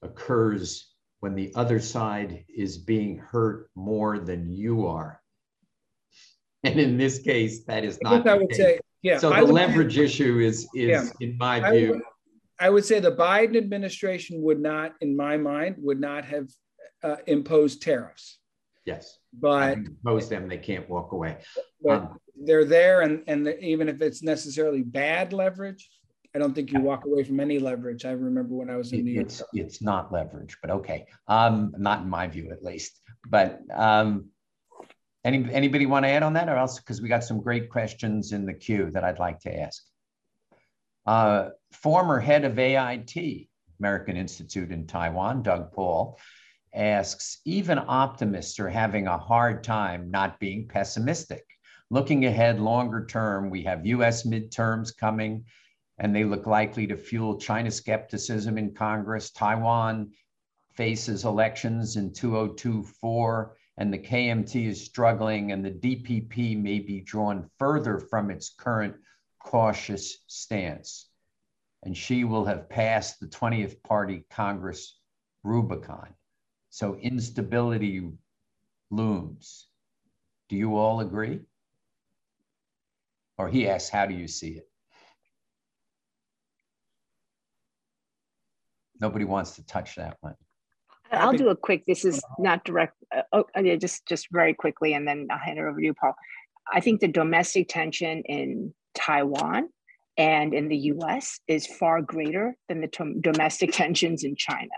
occurs 0.02 0.94
when 1.20 1.36
the 1.36 1.52
other 1.56 1.80
side 1.80 2.46
is 2.50 2.78
being 2.78 3.18
hurt 3.18 3.70
more 3.76 4.20
than 4.20 4.50
you 4.50 4.88
are. 4.88 5.22
And 6.64 6.80
in 6.80 6.98
this 6.98 7.20
case, 7.20 7.64
that 7.66 7.86
is 7.86 8.00
not. 8.02 8.28
I, 8.28 8.32
I 8.32 8.38
would 8.38 8.50
case. 8.50 8.58
say, 8.58 8.80
yeah. 9.08 9.18
So 9.18 9.30
the 9.30 9.42
leverage 9.44 9.98
issue 9.98 10.40
is, 10.40 10.68
is 10.76 10.90
yeah, 10.90 11.04
in 11.22 11.38
my 11.38 11.66
I 11.66 11.72
view. 11.72 11.90
would, 11.92 12.02
I 12.60 12.70
would 12.70 12.86
say 12.86 13.00
the 13.00 13.16
Biden 13.16 13.56
administration 13.56 14.42
would 14.42 14.60
not, 14.60 14.96
in 15.02 15.16
my 15.16 15.38
mind, 15.38 15.76
would 15.80 16.02
not 16.02 16.26
have 16.26 16.48
uh, 17.04 17.18
imposed 17.26 17.82
tariffs. 17.82 18.40
Yes. 18.86 19.20
But 19.34 19.78
impose 19.78 20.28
them, 20.28 20.48
they 20.50 20.58
can't 20.58 20.90
walk 20.90 21.12
away. 21.14 21.38
But 21.82 22.00
um, 22.02 22.20
they're 22.46 22.66
there, 22.66 23.02
and 23.02 23.24
and 23.28 23.48
even 23.62 23.88
if 23.90 24.02
it's 24.02 24.24
necessarily 24.24 24.82
bad 24.82 25.34
leverage, 25.34 25.90
I 26.36 26.40
don't 26.40 26.54
think 26.54 26.72
you 26.72 26.80
walk 26.82 27.06
away 27.06 27.24
from 27.24 27.40
any 27.40 27.60
leverage. 27.60 28.06
I 28.06 28.12
remember 28.12 28.56
when 28.56 28.70
I 28.70 28.76
was 28.76 28.92
in 28.92 29.06
New 29.06 29.12
York. 29.12 29.28
It's 29.28 29.44
it's 29.54 29.82
not 29.82 30.12
leverage, 30.12 30.58
but 30.62 30.72
okay. 30.72 31.06
Um, 31.28 31.74
not 31.78 32.02
in 32.04 32.10
my 32.10 32.28
view, 32.28 32.52
at 32.52 32.64
least. 32.64 33.00
But 33.30 33.62
um, 33.74 34.30
any 35.28 35.46
anybody 35.52 35.86
want 35.86 36.06
to 36.06 36.10
add 36.10 36.24
on 36.24 36.34
that, 36.34 36.48
or 36.48 36.56
else 36.56 36.80
because 36.80 37.02
we 37.02 37.10
got 37.10 37.24
some 37.24 37.42
great 37.42 37.70
questions 37.70 38.32
in 38.32 38.46
the 38.46 38.54
queue 38.54 38.90
that 38.92 39.04
I'd 39.04 39.20
like 39.20 39.40
to 39.42 39.60
ask. 39.60 39.84
Uh, 41.06 41.50
former 41.72 42.20
head 42.20 42.46
of 42.46 42.58
AIT, 42.58 43.48
American 43.80 44.16
Institute 44.16 44.72
in 44.72 44.88
Taiwan, 44.88 45.44
Doug 45.44 45.74
Paal, 45.74 46.18
asks, 46.74 47.42
even 47.46 47.80
optimists 47.88 48.60
are 48.60 48.70
having 48.70 49.08
a 49.08 49.18
hard 49.18 49.64
time 49.64 50.10
not 50.10 50.40
being 50.40 50.68
pessimistic. 50.68 51.46
Looking 51.90 52.26
ahead 52.26 52.60
longer 52.60 53.06
term, 53.06 53.50
we 53.50 53.64
have 53.64 53.86
US 53.86 54.24
midterms 54.24 54.96
coming, 54.96 55.46
and 55.98 56.16
they 56.16 56.24
look 56.24 56.46
likely 56.46 56.88
to 56.88 56.98
fuel 56.98 57.38
China 57.38 57.72
skepticism 57.72 58.58
in 58.58 58.74
Congress. 58.74 59.32
Taiwan 59.32 60.12
faces 60.76 61.26
elections 61.26 61.96
in 61.98 62.14
2024, 62.14 63.57
and 63.78 63.94
the 63.94 64.00
KMT 64.00 64.68
is 64.68 64.84
struggling, 64.84 65.52
and 65.52 65.64
the 65.64 65.72
DPP 65.72 66.62
may 66.62 66.80
be 66.80 67.02
drawn 67.02 67.50
further 67.60 68.00
from 68.00 68.32
its 68.32 68.50
current 68.50 68.96
cautious 69.40 70.18
stance. 70.28 71.10
And 71.84 71.96
Xi 71.96 72.24
will 72.24 72.46
have 72.46 72.70
passed 72.70 73.20
the 73.20 73.28
20th 73.28 73.82
Party 73.84 74.26
Congress 74.32 75.00
Rubicon. 75.44 76.14
So 76.70 76.96
instability 76.96 78.12
looms. 78.90 79.68
Do 80.50 80.56
you 80.56 80.76
all 80.78 81.02
agree? 81.02 81.42
Or 83.38 83.48
he 83.48 83.68
asks, 83.70 83.90
how 83.90 84.08
do 84.08 84.16
you 84.16 84.28
see 84.28 84.54
it? 84.54 84.68
Nobody 89.00 89.26
wants 89.26 89.52
to 89.58 89.66
touch 89.66 89.96
that 89.96 90.18
one. 90.22 90.36
I'll 91.12 91.34
do 91.34 91.50
a 91.50 91.56
quick, 91.56 91.86
this 91.86 92.06
is 92.06 92.22
not 92.40 92.64
direct, 92.66 92.94
uh, 93.16 93.22
oh, 93.34 93.46
yeah, 93.62 93.76
just, 93.76 94.08
just 94.08 94.28
very 94.32 94.54
quickly, 94.54 94.94
and 94.94 95.08
then 95.08 95.28
I'll 95.32 95.38
hand 95.38 95.60
it 95.60 95.62
over 95.62 95.80
to 95.80 95.86
you, 95.86 95.94
Paul. 95.94 96.16
I 96.72 96.80
think 96.80 97.00
the 97.00 97.08
domestic 97.08 97.70
tension 97.70 98.24
in 98.26 98.74
Taiwan 98.94 99.70
and 100.18 100.54
in 100.54 100.68
the 100.68 100.78
US 100.78 101.40
is 101.48 101.68
far 101.68 102.02
greater 102.02 102.56
than 102.68 102.82
the 102.82 102.90
domestic 103.22 103.72
tensions 103.74 104.24
in 104.24 104.36
China. 104.36 104.70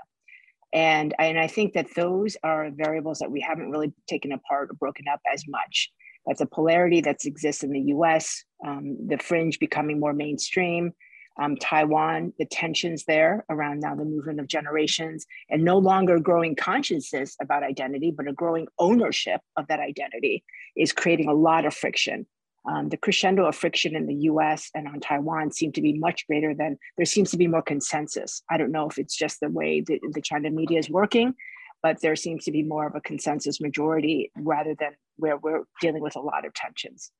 And, 0.72 1.16
and 1.18 1.40
I 1.40 1.48
think 1.48 1.74
that 1.74 1.88
those 1.96 2.38
are 2.44 2.70
variables 2.72 3.20
that 3.20 3.32
we 3.32 3.42
haven't 3.42 3.72
really 3.72 3.92
taken 4.08 4.32
apart 4.32 4.70
or 4.70 4.76
broken 4.76 5.06
up 5.12 5.20
as 5.34 5.44
much. 5.48 5.90
That's 6.28 6.42
a 6.42 6.46
polarity 6.46 7.02
that 7.02 7.26
exists 7.26 7.64
in 7.64 7.72
the 7.72 7.94
US, 7.96 8.44
um, 8.66 8.98
the 9.08 9.18
fringe 9.18 9.58
becoming 9.58 10.00
more 10.00 10.14
mainstream, 10.14 10.94
um, 11.40 11.56
Taiwan, 11.56 12.34
the 12.38 12.46
tensions 12.46 13.06
there 13.06 13.46
around 13.50 13.80
now 13.80 13.96
the 13.96 14.04
movement 14.04 14.40
of 14.40 14.48
generations, 14.48 15.26
and 15.50 15.64
no 15.64 15.78
longer 15.78 16.20
growing 16.20 16.56
consciousness 16.56 17.36
about 17.42 17.64
identity, 17.64 18.12
but 18.12 18.28
a 18.28 18.34
growing 18.34 18.68
ownership 18.78 19.42
of 19.56 19.68
that 19.68 19.80
identity 19.80 20.44
is 20.76 20.92
creating 20.92 21.30
a 21.30 21.34
lot 21.34 21.66
of 21.66 21.74
friction. 21.74 22.26
Um, 22.70 22.90
the 22.90 22.98
crescendo 22.98 23.46
of 23.46 23.56
friction 23.56 23.96
in 23.96 24.06
the 24.06 24.16
US 24.16 24.70
and 24.76 24.88
on 24.88 25.00
Taiwan 25.00 25.52
seem 25.52 25.72
to 25.72 25.82
be 25.82 25.98
much 25.98 26.28
greater 26.28 26.54
than 26.54 26.78
there 26.98 27.06
seems 27.06 27.32
to 27.32 27.38
be 27.38 27.48
more 27.48 27.62
consensus. 27.62 28.44
I 28.50 28.58
don't 28.58 28.72
know 28.72 28.88
if 28.90 28.98
it's 28.98 29.16
just 29.16 29.40
the 29.40 29.50
way 29.50 29.82
the, 29.82 30.00
the 30.12 30.22
China 30.22 30.52
media 30.52 30.78
is 30.78 30.90
working, 30.90 31.36
but 31.82 32.02
there 32.02 32.18
seems 32.18 32.44
to 32.46 32.52
be 32.52 32.64
more 32.64 32.86
of 32.86 32.96
a 32.96 33.02
consensus 33.02 33.62
majority 33.62 34.32
rather 34.36 34.76
than 34.78 34.92
where 35.16 35.38
we're 35.38 35.64
dealing 35.80 36.02
with 36.02 36.18
a 36.18 36.22
lot 36.22 36.46
of 36.46 36.54
tensions. 36.54 37.12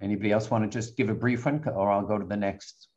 Anybody 0.00 0.32
else 0.32 0.50
want 0.50 0.64
to 0.64 0.78
just 0.78 0.96
give 0.96 1.08
a 1.08 1.14
brief 1.14 1.46
one 1.46 1.62
or 1.74 1.90
I'll 1.90 2.02
go 2.02 2.18
to 2.18 2.26
the 2.26 2.36
next? 2.36 2.88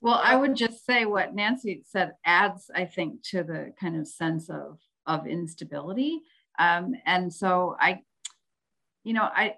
Well, 0.00 0.20
I 0.22 0.36
would 0.36 0.54
just 0.54 0.84
say 0.84 1.06
what 1.06 1.34
Nancy 1.34 1.82
said 1.86 2.12
adds, 2.24 2.70
I 2.74 2.84
think, 2.84 3.22
to 3.30 3.42
the 3.42 3.72
kind 3.80 3.96
of 3.96 4.06
sense 4.06 4.50
of, 4.50 4.78
of 5.06 5.26
instability. 5.26 6.20
Um, 6.58 6.94
and 7.06 7.32
so 7.32 7.76
I, 7.80 8.00
you 9.02 9.12
know, 9.14 9.22
I, 9.22 9.54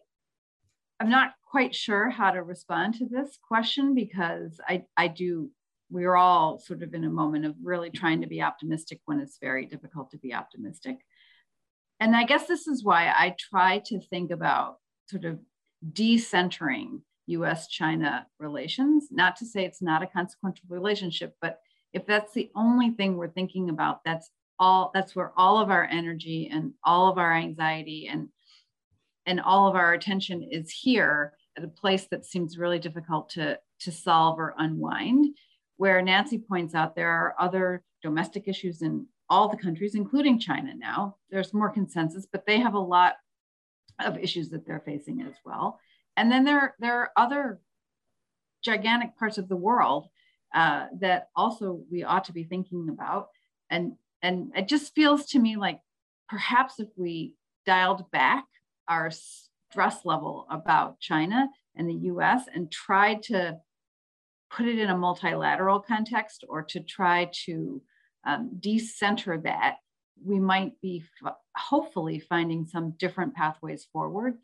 I'm 1.00 1.10
not 1.10 1.32
quite 1.50 1.74
sure 1.74 2.10
how 2.10 2.30
to 2.30 2.42
respond 2.42 2.94
to 2.94 3.06
this 3.06 3.38
question 3.46 3.94
because 3.94 4.60
I, 4.68 4.84
I 4.96 5.08
do, 5.08 5.50
we're 5.90 6.16
all 6.16 6.58
sort 6.58 6.82
of 6.82 6.94
in 6.94 7.04
a 7.04 7.10
moment 7.10 7.44
of 7.44 7.54
really 7.62 7.90
trying 7.90 8.20
to 8.20 8.28
be 8.28 8.42
optimistic 8.42 9.00
when 9.04 9.20
it's 9.20 9.38
very 9.40 9.66
difficult 9.66 10.10
to 10.12 10.18
be 10.18 10.32
optimistic. 10.32 10.98
And 11.98 12.14
I 12.14 12.24
guess 12.24 12.46
this 12.46 12.66
is 12.66 12.84
why 12.84 13.06
I 13.06 13.34
try 13.38 13.82
to 13.86 14.00
think 14.00 14.30
about 14.30 14.76
sort 15.08 15.24
of 15.24 15.38
decentering 15.92 17.00
US 17.26 17.68
China 17.68 18.26
relations. 18.38 19.08
Not 19.10 19.36
to 19.36 19.46
say 19.46 19.64
it's 19.64 19.82
not 19.82 20.02
a 20.02 20.06
consequential 20.06 20.66
relationship, 20.68 21.34
but 21.40 21.58
if 21.92 22.06
that's 22.06 22.32
the 22.32 22.50
only 22.54 22.90
thing 22.90 23.16
we're 23.16 23.28
thinking 23.28 23.70
about, 23.70 24.04
that's 24.04 24.30
all 24.58 24.90
that's 24.94 25.14
where 25.14 25.32
all 25.36 25.58
of 25.58 25.70
our 25.70 25.84
energy 25.84 26.48
and 26.52 26.72
all 26.84 27.08
of 27.10 27.18
our 27.18 27.34
anxiety 27.34 28.08
and 28.10 28.28
and 29.26 29.40
all 29.40 29.68
of 29.68 29.74
our 29.74 29.92
attention 29.92 30.42
is 30.42 30.70
here 30.70 31.32
at 31.58 31.64
a 31.64 31.68
place 31.68 32.06
that 32.10 32.24
seems 32.24 32.58
really 32.58 32.78
difficult 32.78 33.28
to 33.30 33.58
to 33.80 33.92
solve 33.92 34.38
or 34.38 34.54
unwind 34.58 35.26
where 35.76 36.00
nancy 36.00 36.38
points 36.38 36.74
out 36.74 36.94
there 36.94 37.10
are 37.10 37.34
other 37.38 37.82
domestic 38.02 38.48
issues 38.48 38.82
in 38.82 39.06
all 39.28 39.48
the 39.48 39.56
countries 39.56 39.94
including 39.94 40.38
china 40.38 40.72
now 40.74 41.16
there's 41.30 41.52
more 41.52 41.70
consensus 41.70 42.26
but 42.30 42.46
they 42.46 42.58
have 42.58 42.74
a 42.74 42.78
lot 42.78 43.14
of 43.98 44.18
issues 44.18 44.50
that 44.50 44.66
they're 44.66 44.82
facing 44.84 45.22
as 45.22 45.34
well. 45.44 45.80
And 46.16 46.30
then 46.30 46.44
there 46.44 46.74
there 46.78 47.00
are 47.00 47.10
other 47.16 47.60
gigantic 48.64 49.16
parts 49.18 49.38
of 49.38 49.48
the 49.48 49.56
world 49.56 50.08
uh, 50.54 50.86
that 51.00 51.28
also 51.36 51.80
we 51.90 52.02
ought 52.02 52.24
to 52.24 52.32
be 52.32 52.44
thinking 52.44 52.88
about. 52.88 53.28
And 53.70 53.92
and 54.22 54.52
it 54.56 54.68
just 54.68 54.94
feels 54.94 55.26
to 55.26 55.38
me 55.38 55.56
like 55.56 55.80
perhaps 56.28 56.80
if 56.80 56.88
we 56.96 57.34
dialed 57.64 58.10
back 58.10 58.44
our 58.88 59.10
stress 59.10 60.04
level 60.04 60.46
about 60.50 61.00
China 61.00 61.48
and 61.74 61.88
the 61.88 62.10
US 62.10 62.44
and 62.52 62.70
tried 62.70 63.22
to 63.24 63.58
put 64.50 64.66
it 64.66 64.78
in 64.78 64.90
a 64.90 64.96
multilateral 64.96 65.80
context 65.80 66.44
or 66.48 66.62
to 66.62 66.80
try 66.80 67.30
to 67.44 67.82
um, 68.24 68.50
decenter 68.58 69.38
that, 69.38 69.76
we 70.24 70.38
might 70.40 70.80
be 70.80 71.04
f- 71.24 71.34
hopefully 71.56 72.18
finding 72.18 72.64
some 72.64 72.92
different 72.98 73.34
pathways 73.34 73.86
forward, 73.92 74.38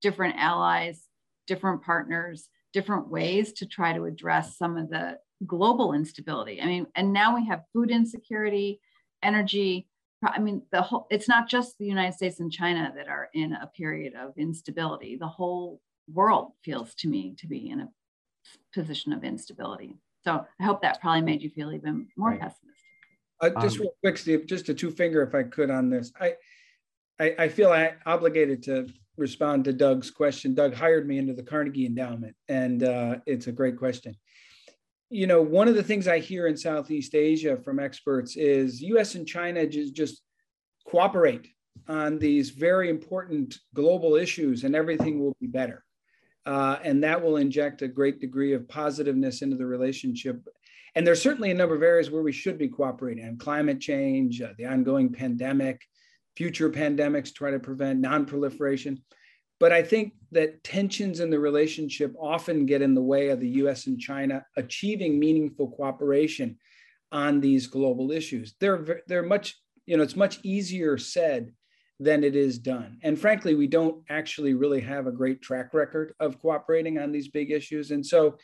different 0.00 0.36
allies, 0.38 1.08
different 1.46 1.82
partners, 1.82 2.48
different 2.72 3.08
ways 3.08 3.52
to 3.54 3.66
try 3.66 3.92
to 3.92 4.04
address 4.04 4.56
some 4.56 4.76
of 4.76 4.88
the 4.90 5.18
global 5.46 5.92
instability. 5.94 6.60
I 6.60 6.66
mean, 6.66 6.86
and 6.94 7.12
now 7.12 7.34
we 7.34 7.46
have 7.46 7.64
food 7.72 7.90
insecurity, 7.90 8.80
energy. 9.22 9.88
I 10.22 10.38
mean, 10.38 10.62
the 10.70 10.82
whole, 10.82 11.06
it's 11.10 11.28
not 11.28 11.48
just 11.48 11.78
the 11.78 11.86
United 11.86 12.14
States 12.14 12.40
and 12.40 12.52
China 12.52 12.92
that 12.94 13.08
are 13.08 13.28
in 13.34 13.52
a 13.52 13.66
period 13.66 14.14
of 14.14 14.34
instability. 14.36 15.16
The 15.16 15.26
whole 15.26 15.80
world 16.12 16.52
feels 16.62 16.94
to 16.96 17.08
me 17.08 17.34
to 17.38 17.46
be 17.46 17.70
in 17.70 17.80
a 17.80 17.88
position 18.74 19.12
of 19.12 19.24
instability. 19.24 19.96
So 20.22 20.44
I 20.60 20.64
hope 20.64 20.82
that 20.82 21.00
probably 21.00 21.22
made 21.22 21.42
you 21.42 21.50
feel 21.50 21.72
even 21.72 22.08
more 22.16 22.30
right. 22.30 22.40
pessimistic. 22.40 22.79
Uh, 23.40 23.50
just 23.60 23.76
um, 23.76 23.82
real 23.82 23.94
quick, 24.02 24.18
Steve, 24.18 24.46
just 24.46 24.68
a 24.68 24.74
two 24.74 24.90
finger, 24.90 25.22
if 25.22 25.34
I 25.34 25.44
could, 25.44 25.70
on 25.70 25.88
this. 25.90 26.12
I, 26.20 26.34
I, 27.18 27.34
I 27.38 27.48
feel 27.48 27.72
I 27.72 27.94
obligated 28.06 28.62
to 28.64 28.88
respond 29.16 29.64
to 29.64 29.72
Doug's 29.72 30.10
question. 30.10 30.54
Doug 30.54 30.74
hired 30.74 31.06
me 31.06 31.18
into 31.18 31.32
the 31.32 31.42
Carnegie 31.42 31.86
Endowment, 31.86 32.36
and 32.48 32.82
uh, 32.82 33.16
it's 33.26 33.46
a 33.46 33.52
great 33.52 33.78
question 33.78 34.14
you 35.10 35.26
know, 35.26 35.42
one 35.42 35.66
of 35.66 35.74
the 35.74 35.82
things 35.82 36.06
I 36.06 36.20
hear 36.20 36.46
in 36.46 36.56
Southeast 36.56 37.16
Asia 37.16 37.56
from 37.56 37.80
experts 37.80 38.36
is 38.36 38.80
US 38.80 39.16
and 39.16 39.26
China 39.26 39.66
just, 39.66 39.94
just 39.94 40.22
cooperate 40.86 41.48
on 41.88 42.18
these 42.18 42.50
very 42.50 42.88
important 42.88 43.56
global 43.74 44.14
issues, 44.14 44.62
and 44.62 44.76
everything 44.76 45.20
will 45.20 45.36
be 45.40 45.48
better. 45.48 45.84
Uh, 46.46 46.78
and 46.84 47.02
that 47.02 47.20
will 47.20 47.36
inject 47.36 47.82
a 47.82 47.88
great 47.88 48.20
degree 48.20 48.54
of 48.54 48.68
positiveness 48.68 49.42
into 49.42 49.56
the 49.56 49.66
relationship. 49.66 50.40
And 50.94 51.06
there's 51.06 51.22
certainly 51.22 51.50
a 51.50 51.54
number 51.54 51.74
of 51.74 51.82
areas 51.82 52.10
where 52.10 52.22
we 52.22 52.32
should 52.32 52.58
be 52.58 52.68
cooperating 52.68 53.24
on 53.26 53.38
climate 53.38 53.80
change, 53.80 54.40
uh, 54.40 54.48
the 54.58 54.66
ongoing 54.66 55.12
pandemic, 55.12 55.82
future 56.36 56.70
pandemics, 56.70 57.34
try 57.34 57.50
to 57.50 57.58
prevent 57.58 58.00
non-proliferation. 58.00 59.02
But 59.58 59.72
I 59.72 59.82
think 59.82 60.14
that 60.32 60.64
tensions 60.64 61.20
in 61.20 61.30
the 61.30 61.38
relationship 61.38 62.14
often 62.18 62.66
get 62.66 62.82
in 62.82 62.94
the 62.94 63.02
way 63.02 63.28
of 63.28 63.40
the 63.40 63.48
US 63.48 63.86
and 63.86 64.00
China 64.00 64.44
achieving 64.56 65.18
meaningful 65.18 65.70
cooperation 65.70 66.58
on 67.12 67.40
these 67.40 67.66
global 67.66 68.10
issues. 68.10 68.54
They're, 68.58 69.02
they're 69.06 69.22
much, 69.22 69.60
you 69.86 69.96
know, 69.96 70.02
it's 70.02 70.16
much 70.16 70.38
easier 70.42 70.96
said 70.96 71.52
than 71.98 72.24
it 72.24 72.34
is 72.34 72.58
done. 72.58 72.98
And 73.02 73.18
frankly, 73.18 73.54
we 73.54 73.66
don't 73.66 74.02
actually 74.08 74.54
really 74.54 74.80
have 74.80 75.06
a 75.06 75.12
great 75.12 75.42
track 75.42 75.74
record 75.74 76.14
of 76.18 76.40
cooperating 76.40 76.98
on 76.98 77.12
these 77.12 77.28
big 77.28 77.50
issues. 77.50 77.90
And 77.90 78.04
so, 78.04 78.38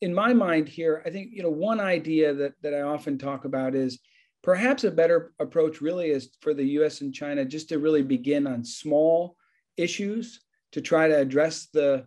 in 0.00 0.14
my 0.14 0.32
mind 0.32 0.68
here, 0.68 1.02
I 1.04 1.10
think, 1.10 1.30
you 1.32 1.42
know, 1.42 1.50
one 1.50 1.80
idea 1.80 2.32
that, 2.34 2.54
that 2.62 2.74
I 2.74 2.82
often 2.82 3.18
talk 3.18 3.44
about 3.44 3.74
is 3.74 3.98
perhaps 4.42 4.84
a 4.84 4.90
better 4.90 5.32
approach 5.38 5.80
really 5.80 6.10
is 6.10 6.30
for 6.40 6.54
the 6.54 6.64
US 6.80 7.02
and 7.02 7.14
China 7.14 7.44
just 7.44 7.68
to 7.68 7.78
really 7.78 8.02
begin 8.02 8.46
on 8.46 8.64
small 8.64 9.36
issues 9.76 10.40
to 10.72 10.80
try 10.80 11.08
to 11.08 11.16
address 11.16 11.66
the, 11.72 12.06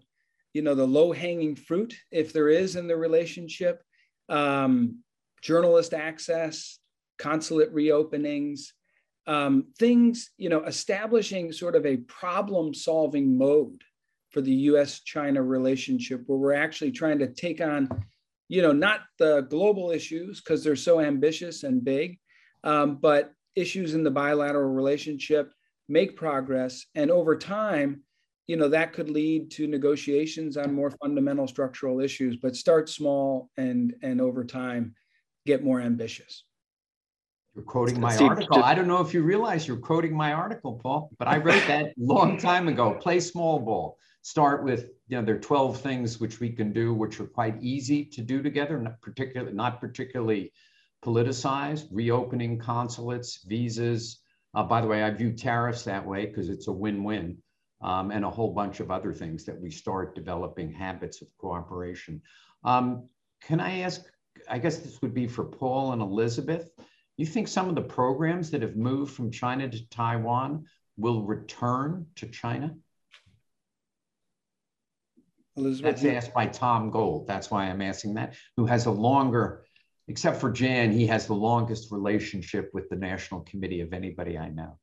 you 0.53 0.61
know, 0.61 0.73
the 0.75 0.87
low 0.87 1.11
hanging 1.11 1.55
fruit, 1.55 1.95
if 2.11 2.33
there 2.33 2.49
is 2.49 2.75
in 2.75 2.87
the 2.87 2.97
relationship, 2.97 3.83
um, 4.29 4.99
journalist 5.41 5.93
access, 5.93 6.79
consulate 7.19 7.73
reopenings, 7.73 8.69
um, 9.27 9.67
things, 9.77 10.31
you 10.37 10.49
know, 10.49 10.63
establishing 10.63 11.51
sort 11.51 11.75
of 11.75 11.85
a 11.85 11.97
problem 11.97 12.73
solving 12.73 13.37
mode 13.37 13.83
for 14.33 14.41
the 14.41 14.51
US 14.51 14.99
China 15.01 15.41
relationship 15.41 16.23
where 16.25 16.39
we're 16.39 16.53
actually 16.53 16.91
trying 16.91 17.19
to 17.19 17.27
take 17.27 17.61
on, 17.61 17.87
you 18.49 18.61
know, 18.61 18.71
not 18.71 19.01
the 19.19 19.41
global 19.41 19.91
issues 19.91 20.41
because 20.41 20.63
they're 20.63 20.75
so 20.75 20.99
ambitious 20.99 21.63
and 21.63 21.85
big, 21.85 22.19
um, 22.63 22.97
but 22.97 23.31
issues 23.55 23.93
in 23.93 24.03
the 24.03 24.11
bilateral 24.11 24.71
relationship, 24.71 25.53
make 25.87 26.17
progress. 26.17 26.85
And 26.95 27.11
over 27.11 27.37
time, 27.37 28.01
you 28.47 28.57
know, 28.57 28.67
that 28.69 28.91
could 28.91 29.09
lead 29.09 29.51
to 29.51 29.67
negotiations 29.67 30.57
on 30.57 30.73
more 30.73 30.91
fundamental 30.91 31.47
structural 31.47 32.01
issues, 32.01 32.35
but 32.35 32.55
start 32.55 32.89
small 32.89 33.49
and, 33.55 33.93
and 34.01 34.19
over 34.19 34.43
time 34.43 34.95
get 35.45 35.63
more 35.63 35.79
ambitious. 35.79 36.43
You're 37.53 37.65
quoting 37.65 37.99
my 37.99 38.15
Steve, 38.15 38.29
article. 38.29 38.57
Just, 38.57 38.67
I 38.67 38.73
don't 38.73 38.87
know 38.87 38.99
if 38.99 39.13
you 39.13 39.21
realize 39.21 39.67
you're 39.67 39.77
quoting 39.77 40.15
my 40.15 40.33
article, 40.33 40.79
Paul, 40.81 41.11
but 41.19 41.27
I 41.27 41.37
wrote 41.37 41.63
that 41.67 41.93
long 41.97 42.39
time 42.39 42.67
ago. 42.67 42.95
Play 42.95 43.19
small 43.19 43.59
ball. 43.59 43.97
Start 44.23 44.63
with, 44.63 44.89
you 45.09 45.17
know, 45.17 45.25
there 45.25 45.35
are 45.35 45.39
12 45.39 45.81
things 45.81 46.17
which 46.17 46.39
we 46.39 46.49
can 46.49 46.71
do, 46.71 46.93
which 46.93 47.19
are 47.19 47.27
quite 47.27 47.61
easy 47.61 48.05
to 48.05 48.21
do 48.21 48.41
together, 48.41 48.79
not 48.79 49.01
particularly, 49.01 49.53
not 49.53 49.81
particularly 49.81 50.53
politicized, 51.03 51.87
reopening 51.91 52.57
consulates, 52.57 53.43
visas. 53.43 54.21
Uh, 54.53 54.63
by 54.63 54.79
the 54.79 54.87
way, 54.87 55.03
I 55.03 55.09
view 55.11 55.33
tariffs 55.33 55.83
that 55.83 56.05
way 56.05 56.25
because 56.25 56.47
it's 56.47 56.69
a 56.69 56.71
win-win. 56.71 57.37
Um, 57.81 58.11
and 58.11 58.23
a 58.23 58.29
whole 58.29 58.53
bunch 58.53 58.79
of 58.79 58.91
other 58.91 59.11
things 59.11 59.43
that 59.43 59.59
we 59.59 59.69
start 59.69 60.15
developing 60.15 60.71
habits 60.71 61.21
of 61.21 61.27
cooperation. 61.37 62.21
Um, 62.63 63.09
can 63.41 63.59
I 63.59 63.79
ask, 63.79 64.05
I 64.49 64.57
guess 64.57 64.77
this 64.77 65.01
would 65.01 65.13
be 65.13 65.27
for 65.27 65.43
Paul 65.43 65.91
and 65.91 66.01
Elizabeth. 66.01 66.69
You 67.17 67.25
think 67.25 67.49
some 67.49 67.67
of 67.67 67.75
the 67.75 67.81
programs 67.81 68.51
that 68.51 68.61
have 68.61 68.77
moved 68.77 69.13
from 69.13 69.31
China 69.31 69.67
to 69.69 69.89
Taiwan 69.89 70.63
will 70.95 71.23
return 71.23 72.05
to 72.15 72.27
China? 72.29 72.73
Elizabeth, 75.55 76.01
That's 76.01 76.25
asked 76.25 76.33
by 76.33 76.47
Tom 76.47 76.89
Gold. 76.89 77.27
That's 77.27 77.51
why 77.51 77.65
I'm 77.65 77.81
asking 77.81 78.15
that, 78.15 78.35
who 78.57 78.65
has 78.65 78.85
a 78.85 78.91
longer, 78.91 79.65
except 80.07 80.41
for 80.41 80.51
Jan, 80.51 80.91
he 80.91 81.05
has 81.07 81.27
the 81.27 81.35
longest 81.35 81.91
relationship 81.91 82.71
with 82.73 82.89
the 82.89 82.95
National 82.95 83.41
Committee 83.41 83.81
of 83.81 83.93
anybody 83.93 84.37
I 84.37 84.49
know. 84.49 84.79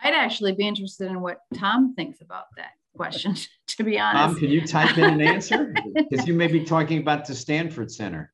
I'd 0.00 0.14
actually 0.14 0.52
be 0.52 0.66
interested 0.66 1.08
in 1.08 1.20
what 1.20 1.38
Tom 1.54 1.94
thinks 1.94 2.20
about 2.20 2.44
that 2.56 2.72
question, 2.96 3.36
to 3.68 3.84
be 3.84 3.98
honest. 3.98 4.34
Tom, 4.34 4.40
can 4.40 4.50
you 4.50 4.66
type 4.66 4.96
in 4.98 5.04
an 5.04 5.20
answer? 5.20 5.74
Because 5.94 6.26
you 6.26 6.34
may 6.34 6.46
be 6.46 6.64
talking 6.64 7.00
about 7.00 7.26
the 7.26 7.34
Stanford 7.34 7.90
Center. 7.90 8.32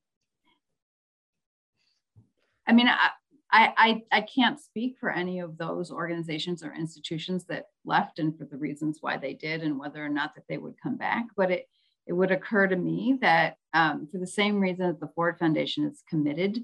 I 2.66 2.72
mean, 2.72 2.88
I, 2.88 3.10
I, 3.52 4.02
I 4.12 4.20
can't 4.20 4.60
speak 4.60 4.96
for 5.00 5.10
any 5.10 5.40
of 5.40 5.58
those 5.58 5.90
organizations 5.90 6.62
or 6.62 6.72
institutions 6.72 7.44
that 7.46 7.66
left 7.84 8.18
and 8.18 8.36
for 8.36 8.44
the 8.44 8.56
reasons 8.56 8.98
why 9.00 9.16
they 9.16 9.34
did 9.34 9.62
and 9.62 9.78
whether 9.78 10.04
or 10.04 10.08
not 10.08 10.34
that 10.34 10.44
they 10.48 10.58
would 10.58 10.80
come 10.80 10.96
back. 10.96 11.26
But 11.36 11.50
it, 11.50 11.68
it 12.06 12.12
would 12.12 12.30
occur 12.30 12.66
to 12.66 12.76
me 12.76 13.18
that 13.20 13.56
um, 13.74 14.08
for 14.10 14.18
the 14.18 14.26
same 14.26 14.60
reason 14.60 14.86
that 14.86 15.00
the 15.00 15.12
Ford 15.14 15.38
Foundation 15.38 15.84
is 15.84 16.02
committed 16.08 16.60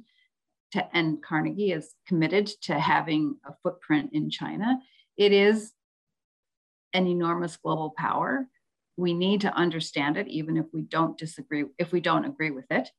to, 0.72 0.96
and 0.96 1.22
Carnegie 1.22 1.72
is 1.72 1.94
committed 2.06 2.46
to 2.62 2.78
having 2.78 3.36
a 3.44 3.52
footprint 3.62 4.10
in 4.12 4.30
China, 4.30 4.78
it 5.16 5.32
is 5.32 5.72
an 6.92 7.06
enormous 7.06 7.56
global 7.56 7.94
power. 7.96 8.46
We 8.96 9.12
need 9.12 9.42
to 9.42 9.54
understand 9.54 10.16
it, 10.16 10.28
even 10.28 10.56
if 10.56 10.66
we 10.72 10.82
don't 10.82 11.18
disagree, 11.18 11.64
if 11.78 11.92
we 11.92 12.00
don't 12.00 12.24
agree 12.24 12.50
with 12.50 12.66
it 12.70 12.90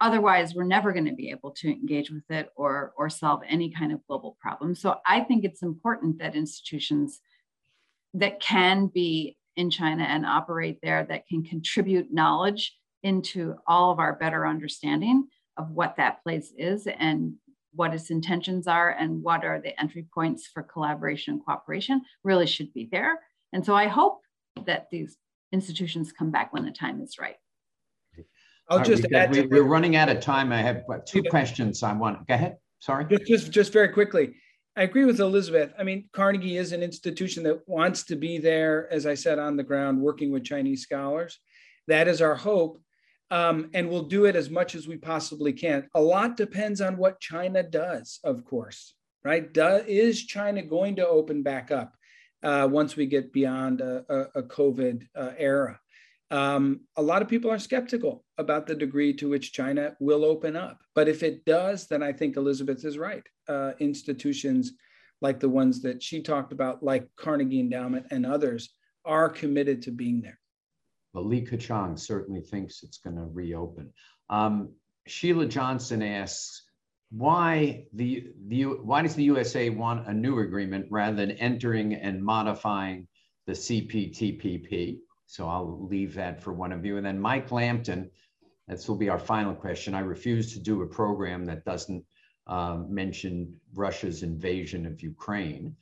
otherwise 0.00 0.54
we're 0.54 0.64
never 0.64 0.92
going 0.92 1.06
to 1.06 1.14
be 1.14 1.30
able 1.30 1.50
to 1.50 1.68
engage 1.68 2.10
with 2.10 2.28
it 2.30 2.50
or 2.56 2.92
or 2.96 3.08
solve 3.08 3.40
any 3.48 3.70
kind 3.70 3.92
of 3.92 4.06
global 4.06 4.36
problem. 4.40 4.74
So 4.74 4.96
i 5.06 5.20
think 5.20 5.44
it's 5.44 5.62
important 5.62 6.18
that 6.18 6.34
institutions 6.34 7.20
that 8.14 8.40
can 8.40 8.86
be 8.86 9.36
in 9.56 9.70
china 9.70 10.04
and 10.04 10.26
operate 10.26 10.78
there 10.82 11.04
that 11.04 11.26
can 11.26 11.42
contribute 11.42 12.12
knowledge 12.12 12.76
into 13.02 13.54
all 13.66 13.90
of 13.90 13.98
our 13.98 14.14
better 14.14 14.46
understanding 14.46 15.26
of 15.56 15.70
what 15.70 15.96
that 15.96 16.22
place 16.22 16.52
is 16.56 16.86
and 16.86 17.34
what 17.72 17.94
its 17.94 18.10
intentions 18.10 18.66
are 18.66 18.90
and 18.90 19.22
what 19.22 19.44
are 19.44 19.60
the 19.60 19.78
entry 19.80 20.06
points 20.12 20.46
for 20.46 20.62
collaboration 20.62 21.34
and 21.34 21.44
cooperation 21.44 22.02
really 22.24 22.46
should 22.46 22.72
be 22.72 22.88
there. 22.90 23.20
And 23.52 23.64
so 23.64 23.74
i 23.74 23.86
hope 23.86 24.20
that 24.66 24.88
these 24.90 25.16
institutions 25.52 26.12
come 26.12 26.30
back 26.30 26.52
when 26.52 26.64
the 26.64 26.70
time 26.70 27.00
is 27.00 27.18
right 27.18 27.36
I'll 28.70 28.78
right, 28.78 28.86
just 28.86 29.06
add. 29.12 29.32
We, 29.32 29.58
are 29.58 29.64
running 29.64 29.96
out 29.96 30.08
of 30.08 30.20
time. 30.20 30.52
I 30.52 30.62
have 30.62 30.84
two 31.04 31.22
questions 31.24 31.82
I 31.82 31.92
want. 31.92 32.26
Go 32.28 32.34
ahead. 32.34 32.56
Sorry. 32.78 33.04
Just, 33.04 33.26
just, 33.26 33.50
just 33.50 33.72
very 33.72 33.88
quickly. 33.88 34.34
I 34.76 34.84
agree 34.84 35.04
with 35.04 35.18
Elizabeth. 35.18 35.72
I 35.76 35.82
mean, 35.82 36.08
Carnegie 36.12 36.56
is 36.56 36.72
an 36.72 36.82
institution 36.82 37.42
that 37.42 37.68
wants 37.68 38.04
to 38.04 38.16
be 38.16 38.38
there, 38.38 38.90
as 38.92 39.04
I 39.04 39.14
said, 39.14 39.40
on 39.40 39.56
the 39.56 39.64
ground, 39.64 40.00
working 40.00 40.30
with 40.30 40.44
Chinese 40.44 40.82
scholars. 40.82 41.40
That 41.88 42.06
is 42.06 42.22
our 42.22 42.36
hope. 42.36 42.80
Um, 43.32 43.70
and 43.74 43.88
we'll 43.88 44.04
do 44.04 44.24
it 44.24 44.36
as 44.36 44.50
much 44.50 44.74
as 44.74 44.88
we 44.88 44.96
possibly 44.96 45.52
can. 45.52 45.88
A 45.94 46.00
lot 46.00 46.36
depends 46.36 46.80
on 46.80 46.96
what 46.96 47.20
China 47.20 47.62
does, 47.62 48.20
of 48.24 48.44
course, 48.44 48.94
right? 49.24 49.52
Do, 49.52 49.82
is 49.86 50.24
China 50.24 50.62
going 50.62 50.96
to 50.96 51.06
open 51.06 51.42
back 51.42 51.70
up 51.70 51.94
uh, 52.42 52.68
once 52.70 52.96
we 52.96 53.06
get 53.06 53.32
beyond 53.32 53.80
a, 53.80 54.04
a, 54.08 54.40
a 54.40 54.42
COVID 54.42 55.06
uh, 55.14 55.30
era? 55.36 55.78
Um, 56.30 56.82
a 56.96 57.02
lot 57.02 57.22
of 57.22 57.28
people 57.28 57.50
are 57.50 57.58
skeptical 57.58 58.24
about 58.38 58.66
the 58.66 58.74
degree 58.74 59.12
to 59.14 59.28
which 59.28 59.52
China 59.52 59.96
will 59.98 60.24
open 60.24 60.56
up. 60.56 60.78
But 60.94 61.08
if 61.08 61.22
it 61.22 61.44
does, 61.44 61.88
then 61.88 62.02
I 62.02 62.12
think 62.12 62.36
Elizabeth 62.36 62.84
is 62.84 62.98
right. 62.98 63.26
Uh, 63.48 63.72
institutions 63.80 64.72
like 65.20 65.40
the 65.40 65.48
ones 65.48 65.82
that 65.82 66.02
she 66.02 66.22
talked 66.22 66.52
about, 66.52 66.82
like 66.82 67.08
Carnegie 67.16 67.60
Endowment 67.60 68.06
and 68.10 68.24
others, 68.24 68.70
are 69.04 69.28
committed 69.28 69.82
to 69.82 69.90
being 69.90 70.20
there. 70.20 70.38
Well, 71.12 71.24
Li 71.24 71.44
Keqiang 71.44 71.98
certainly 71.98 72.40
thinks 72.40 72.82
it's 72.82 72.98
going 72.98 73.16
to 73.16 73.24
reopen. 73.24 73.92
Um, 74.28 74.72
Sheila 75.06 75.46
Johnson 75.46 76.02
asks, 76.02 76.62
why 77.10 77.86
the, 77.92 78.28
the 78.46 78.62
why 78.62 79.02
does 79.02 79.16
the 79.16 79.24
USA 79.24 79.68
want 79.68 80.06
a 80.06 80.14
new 80.14 80.38
agreement 80.38 80.86
rather 80.90 81.16
than 81.16 81.32
entering 81.32 81.94
and 81.94 82.22
modifying 82.22 83.08
the 83.46 83.52
CPTPP? 83.52 84.98
So 85.30 85.48
I'll 85.48 85.86
leave 85.86 86.14
that 86.14 86.42
for 86.42 86.52
one 86.52 86.72
of 86.72 86.84
you. 86.84 86.96
And 86.96 87.06
then 87.06 87.20
Mike 87.20 87.52
Lampton, 87.52 88.10
this 88.66 88.88
will 88.88 88.96
be 88.96 89.08
our 89.08 89.18
final 89.18 89.54
question. 89.54 89.94
I 89.94 90.00
refuse 90.00 90.52
to 90.54 90.58
do 90.58 90.82
a 90.82 90.88
program 90.88 91.46
that 91.46 91.64
doesn't 91.64 92.04
uh, 92.48 92.80
mention 92.88 93.54
Russia's 93.72 94.24
invasion 94.24 94.86
of 94.86 95.00
Ukraine. 95.00 95.76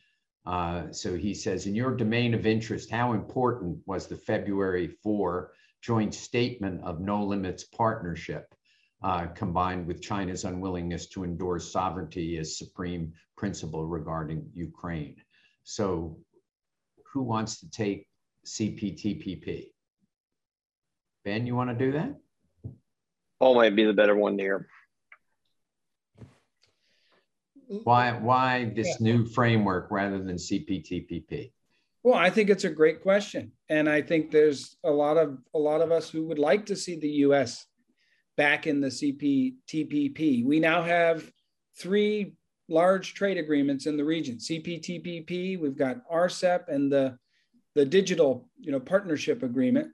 Uh, 0.45 0.93
so 0.93 1.17
he 1.17 1.33
says, 1.33 1.67
in 1.67 1.75
your 1.75 1.97
domain 1.97 2.35
of 2.35 2.45
interest, 2.45 2.91
how 2.91 3.15
important 3.15 3.79
was 3.87 4.07
the 4.07 4.17
February 4.17 4.89
4 5.03 5.51
joint 5.81 6.15
statement 6.15 6.85
of 6.85 7.01
no 7.01 7.25
limits 7.25 7.65
partnership 7.65 8.55
uh, 9.03 9.29
combined 9.29 9.87
with 9.87 10.03
China's 10.03 10.45
unwillingness 10.45 11.07
to 11.07 11.25
endorse 11.25 11.73
sovereignty 11.73 12.37
as 12.37 12.59
supreme 12.59 13.15
principle 13.35 13.87
regarding 13.87 14.51
Ukraine? 14.53 15.17
So 15.63 16.19
who 17.11 17.23
wants 17.23 17.61
to 17.61 17.71
take 17.71 18.09
CPTPP. 18.47 19.67
Ben, 21.25 21.47
you 21.47 21.55
want 21.55 21.71
to 21.71 21.85
do 21.85 21.93
that? 21.93 22.17
Paul 23.39 23.55
might 23.55 23.77
be 23.77 23.85
the 23.85 23.93
better 23.93 24.17
one 24.17 24.39
here. 24.39 24.69
Why, 27.69 28.13
why 28.13 28.73
this 28.75 28.97
yeah. 28.99 29.13
new 29.13 29.27
framework 29.27 29.89
rather 29.91 30.19
than 30.19 30.37
CPTPP? 30.37 31.53
Well, 32.03 32.15
I 32.15 32.31
think 32.31 32.49
it's 32.49 32.65
a 32.65 32.71
great 32.71 33.03
question, 33.03 33.53
and 33.69 33.89
I 33.89 34.01
think 34.01 34.31
there's 34.31 34.77
a 34.85 34.91
lot 34.91 35.17
of 35.19 35.39
a 35.55 35.59
lot 35.59 35.83
of 35.83 35.93
us 35.93 36.09
who 36.09 36.25
would 36.27 36.39
like 36.39 36.65
to 36.67 36.77
see 36.77 36.97
the 36.97 37.09
U.S. 37.27 37.67
back 38.37 38.67
in 38.67 38.81
the 38.81 38.89
CPTPP. 38.89 40.45
We 40.45 40.61
now 40.61 40.83
have 40.83 41.31
three 41.77 42.35
large 42.69 43.15
trade 43.15 43.37
agreements 43.37 43.87
in 43.87 43.97
the 43.97 44.05
region: 44.05 44.39
CPTPP. 44.39 45.61
We've 45.61 45.77
got 45.77 46.09
RCEP 46.11 46.69
and 46.69 46.91
the 46.91 47.19
the 47.79 47.87
digital, 47.87 48.49
you 48.59 48.73
know, 48.73 48.81
partnership 48.81 49.45
agreement. 49.45 49.93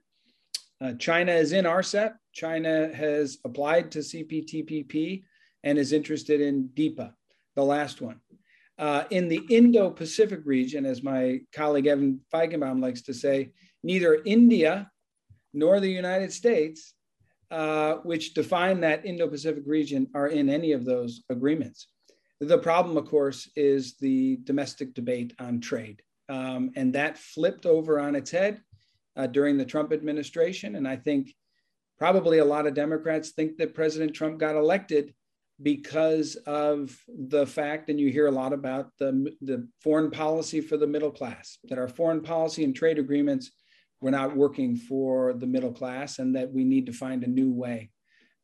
Uh, 0.81 0.93
China 0.93 1.31
is 1.31 1.51
in 1.51 1.65
RCEP. 1.65 2.15
China 2.33 2.91
has 2.91 3.37
applied 3.45 3.91
to 3.91 3.99
CPTPP 3.99 5.21
and 5.63 5.77
is 5.77 5.93
interested 5.93 6.41
in 6.41 6.69
DEPA, 6.73 7.13
the 7.55 7.63
last 7.63 8.01
one. 8.01 8.19
Uh, 8.79 9.03
in 9.11 9.29
the 9.29 9.39
Indo 9.51 9.91
Pacific 9.91 10.39
region, 10.45 10.83
as 10.83 11.03
my 11.03 11.41
colleague 11.53 11.85
Evan 11.85 12.21
Feigenbaum 12.33 12.81
likes 12.81 13.03
to 13.03 13.13
say, 13.13 13.51
neither 13.83 14.23
India 14.25 14.89
nor 15.53 15.79
the 15.79 15.87
United 15.87 16.33
States, 16.33 16.95
uh, 17.51 17.97
which 17.97 18.33
define 18.33 18.79
that 18.81 19.05
Indo 19.05 19.27
Pacific 19.27 19.63
region, 19.67 20.07
are 20.15 20.29
in 20.29 20.49
any 20.49 20.71
of 20.71 20.85
those 20.85 21.21
agreements. 21.29 21.87
The 22.41 22.57
problem, 22.57 22.97
of 22.97 23.05
course, 23.05 23.47
is 23.55 23.95
the 23.97 24.39
domestic 24.43 24.95
debate 24.95 25.35
on 25.37 25.61
trade. 25.61 26.01
Um, 26.29 26.71
and 26.75 26.93
that 26.93 27.17
flipped 27.17 27.65
over 27.65 27.99
on 27.99 28.15
its 28.15 28.31
head 28.31 28.61
uh, 29.15 29.27
during 29.27 29.57
the 29.57 29.65
Trump 29.65 29.93
administration. 29.93 30.75
And 30.75 30.87
I 30.87 30.95
think 30.95 31.33
probably 31.97 32.39
a 32.39 32.45
lot 32.45 32.67
of 32.67 32.73
Democrats 32.73 33.31
think 33.31 33.57
that 33.57 33.75
President 33.75 34.13
Trump 34.13 34.39
got 34.39 34.55
elected 34.55 35.13
because 35.61 36.35
of 36.45 36.97
the 37.07 37.45
fact, 37.45 37.89
and 37.89 37.99
you 37.99 38.09
hear 38.09 38.27
a 38.27 38.31
lot 38.31 38.51
about 38.51 38.91
the, 38.99 39.31
the 39.41 39.67
foreign 39.81 40.11
policy 40.11 40.59
for 40.59 40.75
the 40.75 40.87
middle 40.87 41.11
class, 41.11 41.59
that 41.65 41.79
our 41.79 41.87
foreign 41.87 42.21
policy 42.21 42.63
and 42.65 42.75
trade 42.75 42.99
agreements 42.99 43.51
were 44.01 44.11
not 44.11 44.35
working 44.35 44.75
for 44.75 45.33
the 45.33 45.47
middle 45.47 45.71
class, 45.71 46.19
and 46.19 46.35
that 46.35 46.51
we 46.51 46.65
need 46.65 46.85
to 46.87 46.91
find 46.91 47.23
a 47.23 47.29
new 47.29 47.53
way 47.53 47.89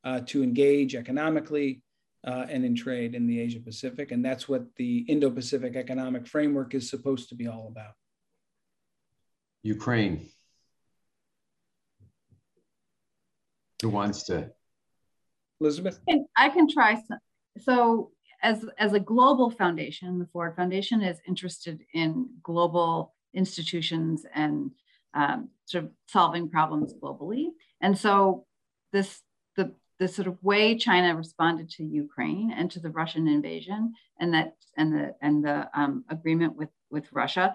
uh, 0.04 0.20
to 0.26 0.42
engage 0.42 0.94
economically 0.94 1.82
uh, 2.24 2.46
and 2.48 2.64
in 2.64 2.74
trade 2.74 3.14
in 3.14 3.26
the 3.26 3.40
Asia 3.40 3.60
Pacific. 3.60 4.12
And 4.12 4.24
that's 4.24 4.48
what 4.48 4.64
the 4.76 4.98
Indo 5.08 5.30
Pacific 5.30 5.76
Economic 5.76 6.26
Framework 6.26 6.74
is 6.74 6.88
supposed 6.88 7.28
to 7.30 7.34
be 7.34 7.48
all 7.48 7.68
about. 7.68 7.94
Ukraine. 9.62 10.28
Who 13.82 13.88
wants 13.88 14.24
to 14.24 14.50
Elizabeth? 15.60 15.98
I 16.36 16.48
can 16.48 16.68
try 16.68 16.94
some. 16.94 17.18
So 17.58 18.12
as, 18.42 18.64
as 18.78 18.92
a 18.92 19.00
global 19.00 19.50
foundation, 19.50 20.18
the 20.18 20.26
Ford 20.26 20.54
Foundation 20.56 21.02
is 21.02 21.18
interested 21.26 21.80
in 21.92 22.28
global 22.42 23.14
institutions 23.34 24.24
and 24.34 24.70
um, 25.14 25.48
sort 25.66 25.84
of 25.84 25.90
solving 26.08 26.48
problems 26.48 26.94
globally. 26.94 27.46
And 27.80 27.96
so 27.96 28.46
this 28.92 29.20
the 29.56 29.74
the 30.02 30.08
sort 30.08 30.26
of 30.26 30.42
way 30.42 30.76
China 30.76 31.14
responded 31.14 31.70
to 31.70 31.84
Ukraine 31.84 32.50
and 32.50 32.68
to 32.72 32.80
the 32.80 32.90
Russian 32.90 33.28
invasion 33.28 33.94
and 34.18 34.34
that 34.34 34.56
and 34.76 34.92
the 34.92 35.14
and 35.22 35.44
the 35.44 35.68
um, 35.80 36.04
agreement 36.10 36.56
with 36.56 36.70
with 36.90 37.06
Russia 37.12 37.54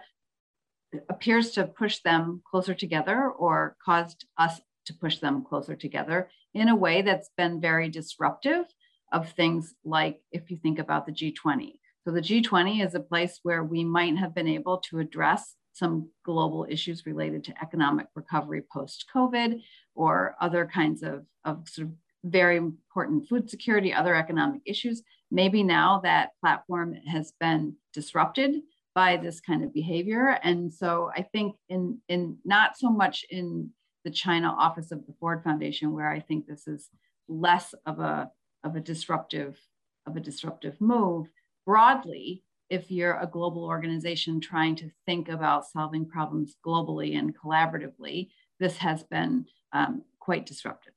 appears 1.09 1.51
to 1.51 1.65
push 1.65 1.99
them 1.99 2.41
closer 2.49 2.73
together 2.73 3.29
or 3.29 3.75
caused 3.83 4.25
us 4.37 4.61
to 4.85 4.93
push 4.93 5.17
them 5.19 5.43
closer 5.43 5.75
together 5.75 6.29
in 6.53 6.69
a 6.69 6.75
way 6.85 7.01
that's 7.01 7.29
been 7.35 7.59
very 7.59 7.89
disruptive 7.89 8.63
of 9.11 9.29
things 9.31 9.75
like 9.83 10.21
if 10.31 10.49
you 10.49 10.55
think 10.55 10.79
about 10.79 11.05
the 11.05 11.11
G20. 11.11 11.73
So 12.05 12.11
the 12.11 12.21
G20 12.21 12.85
is 12.85 12.95
a 12.95 13.01
place 13.01 13.41
where 13.43 13.65
we 13.65 13.83
might 13.83 14.15
have 14.17 14.33
been 14.33 14.47
able 14.47 14.77
to 14.87 14.99
address 14.99 15.55
some 15.73 16.09
global 16.23 16.65
issues 16.69 17.05
related 17.05 17.43
to 17.43 17.61
economic 17.61 18.07
recovery 18.15 18.63
post 18.73 19.03
COVID 19.13 19.61
or 19.95 20.37
other 20.39 20.65
kinds 20.65 21.03
of, 21.03 21.25
of 21.43 21.67
sort 21.67 21.89
of 21.89 21.93
very 22.29 22.57
important 22.57 23.27
food 23.27 23.49
security, 23.49 23.93
other 23.93 24.15
economic 24.15 24.61
issues. 24.65 25.03
Maybe 25.31 25.63
now 25.63 25.99
that 26.03 26.31
platform 26.41 26.95
has 27.07 27.33
been 27.39 27.75
disrupted 27.93 28.61
by 28.95 29.17
this 29.17 29.39
kind 29.39 29.63
of 29.63 29.73
behavior. 29.73 30.39
And 30.43 30.73
so 30.73 31.11
I 31.15 31.21
think 31.21 31.55
in, 31.69 31.99
in 32.09 32.37
not 32.45 32.77
so 32.77 32.89
much 32.89 33.25
in 33.29 33.69
the 34.03 34.11
China 34.11 34.47
office 34.47 34.91
of 34.91 35.05
the 35.05 35.13
Ford 35.19 35.43
Foundation, 35.43 35.93
where 35.93 36.09
I 36.09 36.19
think 36.19 36.47
this 36.47 36.67
is 36.67 36.89
less 37.27 37.75
of 37.85 37.99
a 37.99 38.31
of 38.63 38.75
a 38.75 38.79
disruptive 38.79 39.59
of 40.07 40.15
a 40.15 40.21
disruptive 40.21 40.79
move. 40.79 41.27
Broadly, 41.65 42.43
if 42.69 42.89
you're 42.89 43.19
a 43.19 43.27
global 43.27 43.65
organization 43.65 44.39
trying 44.39 44.75
to 44.77 44.89
think 45.05 45.29
about 45.29 45.67
solving 45.67 46.05
problems 46.05 46.55
globally 46.65 47.17
and 47.17 47.37
collaboratively, 47.37 48.29
this 48.59 48.77
has 48.77 49.03
been 49.03 49.45
um, 49.73 50.03
quite 50.19 50.45
disruptive. 50.45 50.93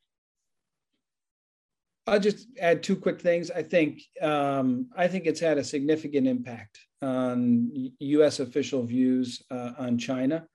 I'll 2.07 2.21
just 2.21 2.49
add 2.61 2.83
two 2.83 2.97
quick 2.97 3.21
things. 3.21 3.51
I 3.51 3.63
think 3.63 4.01
um, 4.21 4.89
I 4.97 5.07
think 5.07 5.27
it's 5.27 5.41
had 5.41 5.59
a 5.59 5.65
significant 5.65 6.27
impact 6.27 6.79
on 7.03 7.93
U.S. 7.99 8.41
official 8.41 8.85
views 8.85 9.43
uh, 9.51 9.73
on 9.79 9.99
China. 9.99 10.47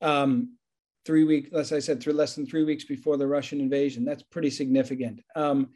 Um, 0.00 0.56
three 1.04 1.24
weeks, 1.24 1.50
as 1.52 1.72
I 1.72 1.78
said, 1.78 2.00
through 2.00 2.14
less 2.14 2.34
than 2.34 2.46
three 2.46 2.64
weeks 2.64 2.84
before 2.84 3.16
the 3.16 3.26
Russian 3.26 3.60
invasion. 3.60 4.04
That's 4.04 4.22
pretty 4.22 4.50
significant. 4.50 5.20
Um, 5.34 5.70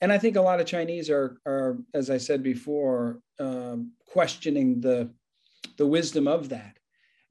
and 0.00 0.12
I 0.12 0.18
think 0.18 0.36
a 0.36 0.42
lot 0.42 0.60
of 0.60 0.66
Chinese 0.66 1.10
are, 1.10 1.38
are 1.46 1.78
as 1.94 2.10
I 2.10 2.18
said 2.18 2.42
before, 2.42 3.20
um, 3.38 3.92
questioning 4.06 4.80
the, 4.80 5.10
the 5.78 5.86
wisdom 5.86 6.26
of 6.26 6.48
that. 6.48 6.76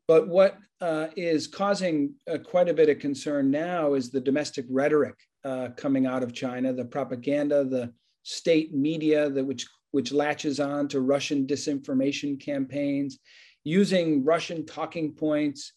But 0.08 0.28
what 0.28 0.58
uh, 0.80 1.08
is 1.16 1.48
causing 1.48 2.16
uh, 2.30 2.38
quite 2.38 2.70
a 2.70 2.74
bit 2.74 2.90
of 2.90 3.00
concern 3.00 3.52
now 3.52 3.94
is 3.94 4.10
the 4.10 4.22
domestic 4.22 4.66
rhetoric 4.70 5.16
uh, 5.44 5.70
coming 5.76 6.06
out 6.06 6.24
of 6.24 6.34
China, 6.34 6.74
the 6.74 6.86
propaganda, 6.86 7.64
the 7.64 7.94
state 8.24 8.74
media 8.74 9.30
that 9.30 9.46
which 9.46 9.68
which 9.92 10.14
latches 10.14 10.60
on 10.60 10.88
to 10.88 11.02
Russian 11.02 11.46
disinformation 11.46 12.40
campaigns, 12.40 13.20
using 13.64 14.24
Russian 14.24 14.66
talking 14.66 15.14
points 15.14 15.74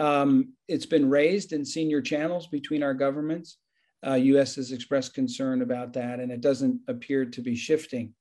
um, 0.00 0.54
it's 0.66 0.86
been 0.86 1.10
raised 1.10 1.52
in 1.52 1.64
senior 1.64 2.00
channels 2.00 2.46
between 2.46 2.82
our 2.82 2.94
governments. 2.94 3.58
Uh, 4.04 4.14
U.S. 4.14 4.54
has 4.56 4.72
expressed 4.72 5.12
concern 5.12 5.60
about 5.60 5.92
that, 5.92 6.20
and 6.20 6.32
it 6.32 6.40
doesn't 6.40 6.80
appear 6.88 7.26
to 7.26 7.42
be 7.42 7.54
shifting. 7.54 8.14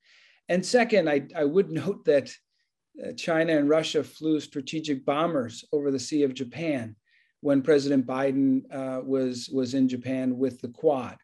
And 0.49 0.65
second, 0.65 1.09
I, 1.09 1.27
I 1.33 1.45
would 1.45 1.71
note 1.71 2.03
that 2.05 2.33
uh, 3.01 3.13
China 3.13 3.57
and 3.57 3.69
Russia 3.69 4.03
flew 4.03 4.41
strategic 4.41 5.05
bombers 5.05 5.63
over 5.71 5.89
the 5.89 5.99
Sea 5.99 6.23
of 6.23 6.33
Japan 6.33 6.97
when 7.41 7.61
President 7.61 8.05
Biden 8.05 8.63
uh, 8.73 9.01
was, 9.01 9.49
was 9.49 9.73
in 9.73 9.87
Japan 9.87 10.37
with 10.37 10.59
the 10.61 10.67
Quad. 10.69 11.17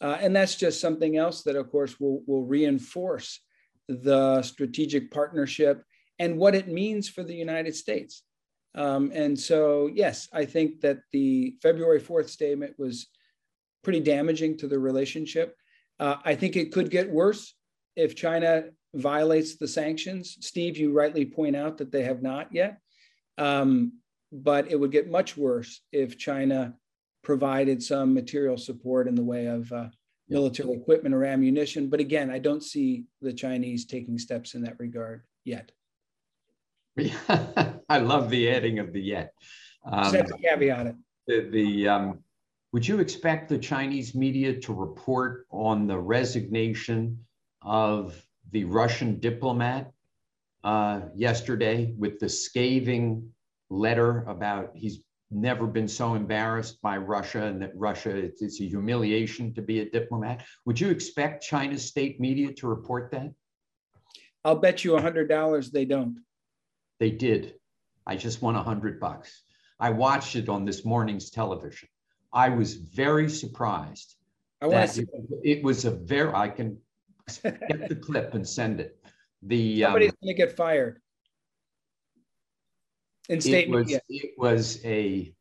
Uh, 0.00 0.18
and 0.20 0.34
that's 0.34 0.56
just 0.56 0.80
something 0.80 1.16
else 1.16 1.42
that, 1.42 1.56
of 1.56 1.70
course, 1.70 1.98
will, 1.98 2.22
will 2.26 2.44
reinforce 2.44 3.40
the 3.88 4.42
strategic 4.42 5.10
partnership 5.10 5.82
and 6.18 6.36
what 6.36 6.54
it 6.54 6.68
means 6.68 7.08
for 7.08 7.22
the 7.22 7.34
United 7.34 7.74
States. 7.74 8.22
Um, 8.74 9.12
and 9.14 9.38
so, 9.38 9.88
yes, 9.92 10.28
I 10.32 10.44
think 10.44 10.80
that 10.80 10.98
the 11.12 11.56
February 11.62 12.00
4th 12.00 12.28
statement 12.28 12.74
was 12.78 13.06
pretty 13.82 14.00
damaging 14.00 14.56
to 14.58 14.66
the 14.66 14.78
relationship. 14.78 15.56
Uh, 16.00 16.16
I 16.24 16.34
think 16.34 16.56
it 16.56 16.72
could 16.72 16.90
get 16.90 17.10
worse 17.10 17.54
if 17.94 18.16
China 18.16 18.64
violates 18.94 19.56
the 19.56 19.68
sanctions. 19.68 20.36
Steve, 20.40 20.76
you 20.76 20.92
rightly 20.92 21.24
point 21.24 21.54
out 21.54 21.78
that 21.78 21.92
they 21.92 22.02
have 22.02 22.22
not 22.22 22.48
yet. 22.52 22.78
Um, 23.38 23.92
but 24.34 24.68
it 24.70 24.78
would 24.78 24.90
get 24.90 25.08
much 25.08 25.36
worse 25.36 25.80
if 25.92 26.18
China 26.18 26.74
provided 27.22 27.82
some 27.82 28.12
material 28.12 28.58
support 28.58 29.06
in 29.06 29.14
the 29.14 29.22
way 29.22 29.46
of 29.46 29.70
uh, 29.72 29.86
military 30.28 30.72
equipment 30.72 31.14
or 31.14 31.24
ammunition. 31.24 31.88
But 31.88 32.00
again, 32.00 32.30
I 32.30 32.40
don't 32.40 32.62
see 32.62 33.04
the 33.22 33.32
Chinese 33.32 33.86
taking 33.86 34.18
steps 34.18 34.54
in 34.54 34.62
that 34.62 34.78
regard 34.78 35.22
yet. 35.44 35.70
I 37.88 37.98
love 37.98 38.28
the 38.28 38.50
adding 38.50 38.80
of 38.80 38.92
the 38.92 39.00
yet. 39.00 39.32
Um, 39.86 40.12
That's 40.12 40.32
a 40.32 40.38
caveat. 40.38 40.96
The, 41.28 41.48
the 41.50 41.88
um, 41.88 42.18
would 42.72 42.86
you 42.86 42.98
expect 42.98 43.48
the 43.48 43.58
Chinese 43.58 44.14
media 44.16 44.58
to 44.60 44.72
report 44.72 45.46
on 45.50 45.86
the 45.86 45.98
resignation 45.98 47.18
of 47.62 48.20
the 48.50 48.64
Russian 48.64 49.20
diplomat 49.20 49.92
uh, 50.64 51.02
yesterday 51.14 51.94
with 51.96 52.18
the 52.18 52.28
scathing 52.28 53.33
letter 53.74 54.24
about 54.26 54.70
he's 54.74 55.00
never 55.30 55.66
been 55.66 55.88
so 55.88 56.14
embarrassed 56.14 56.80
by 56.80 56.96
Russia 56.96 57.44
and 57.44 57.60
that 57.60 57.72
Russia, 57.74 58.10
it's, 58.10 58.40
it's 58.40 58.60
a 58.60 58.64
humiliation 58.64 59.52
to 59.54 59.62
be 59.62 59.80
a 59.80 59.90
diplomat. 59.90 60.44
Would 60.64 60.80
you 60.80 60.90
expect 60.90 61.44
China's 61.44 61.84
state 61.84 62.20
media 62.20 62.52
to 62.54 62.68
report 62.68 63.10
that? 63.12 63.32
I'll 64.44 64.56
bet 64.56 64.84
you 64.84 64.96
a 64.96 65.02
$100 65.02 65.70
they 65.70 65.84
don't. 65.84 66.20
They 67.00 67.10
did. 67.10 67.54
I 68.06 68.16
just 68.16 68.42
won 68.42 68.54
a 68.54 68.62
hundred 68.62 69.00
bucks. 69.00 69.42
I 69.80 69.90
watched 69.90 70.36
it 70.36 70.48
on 70.48 70.64
this 70.64 70.84
morning's 70.84 71.30
television. 71.30 71.88
I 72.32 72.50
was 72.50 72.74
very 72.74 73.28
surprised. 73.28 74.14
I 74.60 74.66
want 74.66 74.88
to 74.88 74.94
see 74.94 75.02
it, 75.02 75.58
it 75.58 75.64
was 75.64 75.84
a 75.84 75.90
very, 75.90 76.32
I 76.32 76.48
can 76.48 76.78
get 77.42 77.88
the 77.88 77.96
clip 77.96 78.34
and 78.34 78.46
send 78.46 78.80
it. 78.80 78.98
The 79.42 79.82
somebody's 79.82 80.10
um, 80.10 80.16
going 80.22 80.36
to 80.36 80.42
get 80.42 80.56
fired 80.56 81.00
in 83.28 83.40
state 83.40 83.68
it 83.68 83.70
was, 83.70 83.86
media. 83.86 84.00
It 84.08 84.34
was 84.36 84.84
a. 84.84 85.34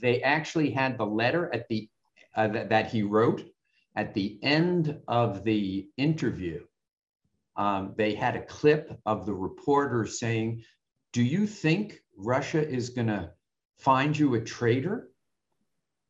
They 0.00 0.22
actually 0.22 0.70
had 0.70 0.98
the 0.98 1.06
letter 1.06 1.52
at 1.54 1.68
the 1.68 1.88
uh, 2.36 2.48
that, 2.48 2.68
that 2.70 2.90
he 2.90 3.02
wrote 3.02 3.44
at 3.96 4.14
the 4.14 4.38
end 4.42 5.00
of 5.06 5.44
the 5.44 5.88
interview. 5.96 6.64
Um, 7.56 7.94
they 7.96 8.14
had 8.14 8.34
a 8.34 8.42
clip 8.42 8.98
of 9.06 9.26
the 9.26 9.34
reporter 9.34 10.06
saying, 10.06 10.64
"Do 11.12 11.22
you 11.22 11.46
think 11.46 12.00
Russia 12.16 12.66
is 12.66 12.90
going 12.90 13.08
to 13.08 13.30
find 13.78 14.18
you 14.18 14.34
a 14.34 14.40
traitor?" 14.40 15.10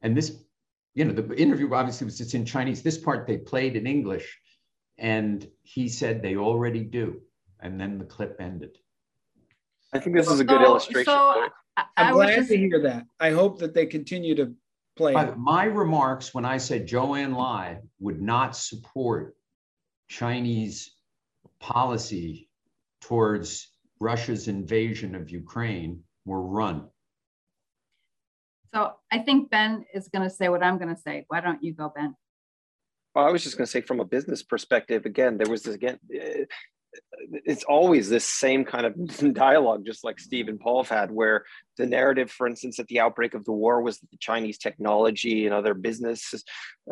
And 0.00 0.16
this, 0.16 0.38
you 0.94 1.04
know, 1.04 1.12
the 1.12 1.34
interview 1.36 1.72
obviously 1.74 2.06
was 2.06 2.18
just 2.18 2.34
in 2.34 2.44
Chinese. 2.46 2.82
This 2.82 2.98
part 2.98 3.26
they 3.26 3.38
played 3.38 3.76
in 3.76 3.86
English, 3.86 4.38
and 4.98 5.46
he 5.62 5.88
said 5.88 6.22
they 6.22 6.36
already 6.36 6.84
do. 6.84 7.20
And 7.60 7.80
then 7.80 7.98
the 7.98 8.04
clip 8.04 8.36
ended. 8.40 8.76
I 9.94 10.00
think 10.00 10.16
this 10.16 10.28
is 10.28 10.40
a 10.40 10.44
good 10.44 10.60
so, 10.60 10.64
illustration. 10.64 11.04
So 11.04 11.48
I, 11.76 11.84
am 11.96 12.14
glad 12.14 12.34
just... 12.34 12.50
to 12.50 12.56
hear 12.56 12.82
that. 12.82 13.06
I 13.20 13.30
hope 13.30 13.60
that 13.60 13.74
they 13.74 13.86
continue 13.86 14.34
to 14.34 14.52
play. 14.96 15.12
My, 15.12 15.32
my 15.36 15.64
remarks 15.64 16.34
when 16.34 16.44
I 16.44 16.58
said 16.58 16.88
Zhou 16.88 17.16
Enlai 17.16 17.78
would 18.00 18.20
not 18.20 18.56
support 18.56 19.36
Chinese 20.08 20.92
policy 21.60 22.48
towards 23.00 23.70
Russia's 24.00 24.48
invasion 24.48 25.14
of 25.14 25.30
Ukraine 25.30 26.00
were 26.24 26.42
run. 26.42 26.88
So 28.74 28.94
I 29.12 29.18
think 29.20 29.50
Ben 29.50 29.84
is 29.94 30.08
going 30.08 30.28
to 30.28 30.34
say 30.34 30.48
what 30.48 30.64
I'm 30.64 30.78
going 30.78 30.94
to 30.94 31.00
say. 31.00 31.24
Why 31.28 31.40
don't 31.40 31.62
you 31.62 31.72
go, 31.72 31.92
Ben? 31.94 32.16
Well, 33.14 33.24
I 33.24 33.30
was 33.30 33.44
just 33.44 33.56
going 33.56 33.66
to 33.66 33.70
say, 33.70 33.80
from 33.80 34.00
a 34.00 34.04
business 34.04 34.42
perspective, 34.42 35.06
again, 35.06 35.38
there 35.38 35.48
was 35.48 35.62
this 35.62 35.76
again 35.76 36.00
it's 37.44 37.64
always 37.64 38.08
this 38.08 38.26
same 38.26 38.64
kind 38.64 38.86
of 38.86 39.34
dialogue, 39.34 39.84
just 39.84 40.04
like 40.04 40.20
Steve 40.20 40.48
and 40.48 40.60
Paul 40.60 40.82
have 40.82 40.90
had, 40.90 41.10
where 41.10 41.44
the 41.76 41.86
narrative, 41.86 42.30
for 42.30 42.46
instance, 42.46 42.78
at 42.78 42.86
the 42.86 43.00
outbreak 43.00 43.34
of 43.34 43.44
the 43.44 43.52
war 43.52 43.82
was 43.82 43.98
that 43.98 44.10
the 44.10 44.16
Chinese 44.18 44.58
technology 44.58 45.46
and 45.46 45.54
other 45.54 45.74
business, 45.74 46.34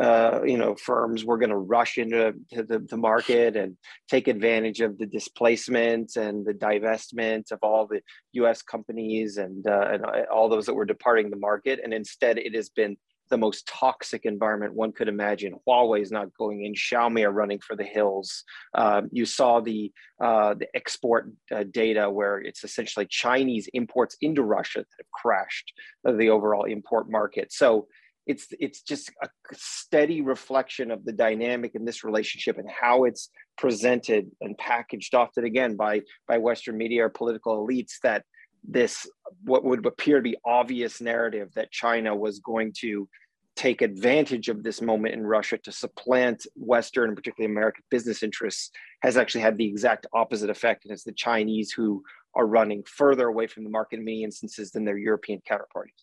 uh, 0.00 0.40
you 0.44 0.58
know, 0.58 0.74
firms 0.74 1.24
were 1.24 1.38
going 1.38 1.50
to 1.50 1.56
rush 1.56 1.98
into 1.98 2.34
the, 2.50 2.84
the, 2.88 2.96
market 2.96 3.56
and 3.56 3.76
take 4.08 4.28
advantage 4.28 4.80
of 4.80 4.98
the 4.98 5.06
displacement 5.06 6.16
and 6.16 6.44
the 6.44 6.54
divestment 6.54 7.52
of 7.52 7.58
all 7.62 7.86
the 7.86 8.00
U.S. 8.32 8.62
companies 8.62 9.36
and, 9.36 9.66
uh, 9.66 9.88
and 9.92 10.04
uh, 10.04 10.22
all 10.32 10.48
those 10.48 10.66
that 10.66 10.74
were 10.74 10.84
departing 10.84 11.30
the 11.30 11.36
market. 11.36 11.80
And 11.82 11.92
instead, 11.92 12.38
it 12.38 12.54
has 12.54 12.68
been 12.68 12.96
the 13.32 13.38
most 13.38 13.66
toxic 13.66 14.26
environment 14.26 14.74
one 14.74 14.92
could 14.92 15.08
imagine. 15.08 15.54
Huawei 15.66 16.02
is 16.02 16.12
not 16.12 16.34
going 16.34 16.66
in. 16.66 16.74
Xiaomi 16.74 17.24
are 17.24 17.32
running 17.32 17.60
for 17.60 17.74
the 17.74 17.82
hills. 17.82 18.44
Um, 18.74 19.08
you 19.10 19.24
saw 19.24 19.60
the 19.60 19.90
uh, 20.20 20.52
the 20.54 20.68
export 20.76 21.32
uh, 21.50 21.64
data 21.64 22.10
where 22.10 22.36
it's 22.38 22.62
essentially 22.62 23.06
Chinese 23.06 23.70
imports 23.72 24.18
into 24.20 24.42
Russia 24.42 24.80
that 24.80 24.98
have 24.98 25.10
crashed 25.10 25.72
the 26.04 26.28
overall 26.28 26.64
import 26.64 27.10
market. 27.10 27.52
So 27.52 27.88
it's 28.26 28.48
it's 28.60 28.82
just 28.82 29.10
a 29.22 29.28
steady 29.54 30.20
reflection 30.20 30.90
of 30.90 31.04
the 31.06 31.12
dynamic 31.12 31.74
in 31.74 31.86
this 31.86 32.04
relationship 32.04 32.58
and 32.58 32.70
how 32.70 33.04
it's 33.04 33.30
presented 33.56 34.30
and 34.42 34.56
packaged 34.58 35.14
often 35.14 35.44
again 35.44 35.74
by 35.74 36.02
by 36.28 36.36
Western 36.36 36.76
media 36.76 37.06
or 37.06 37.08
political 37.08 37.66
elites 37.66 37.94
that 38.02 38.24
this 38.64 39.08
what 39.44 39.64
would 39.64 39.84
appear 39.86 40.16
to 40.16 40.22
be 40.22 40.36
obvious 40.44 41.00
narrative 41.00 41.50
that 41.54 41.72
China 41.72 42.14
was 42.14 42.38
going 42.38 42.72
to 42.78 43.08
take 43.56 43.82
advantage 43.82 44.48
of 44.48 44.62
this 44.62 44.80
moment 44.80 45.14
in 45.14 45.26
Russia 45.26 45.58
to 45.58 45.72
supplant 45.72 46.46
Western 46.54 47.08
and 47.08 47.16
particularly 47.16 47.52
American 47.52 47.84
business 47.90 48.22
interests 48.22 48.70
has 49.02 49.16
actually 49.16 49.42
had 49.42 49.58
the 49.58 49.66
exact 49.66 50.06
opposite 50.14 50.48
effect. 50.48 50.84
And 50.84 50.92
it's 50.92 51.04
the 51.04 51.12
Chinese 51.12 51.70
who 51.70 52.02
are 52.34 52.46
running 52.46 52.82
further 52.84 53.28
away 53.28 53.46
from 53.46 53.64
the 53.64 53.70
market 53.70 53.98
in 53.98 54.04
many 54.04 54.24
instances 54.24 54.70
than 54.70 54.84
their 54.84 54.96
European 54.96 55.42
counterparties. 55.48 56.02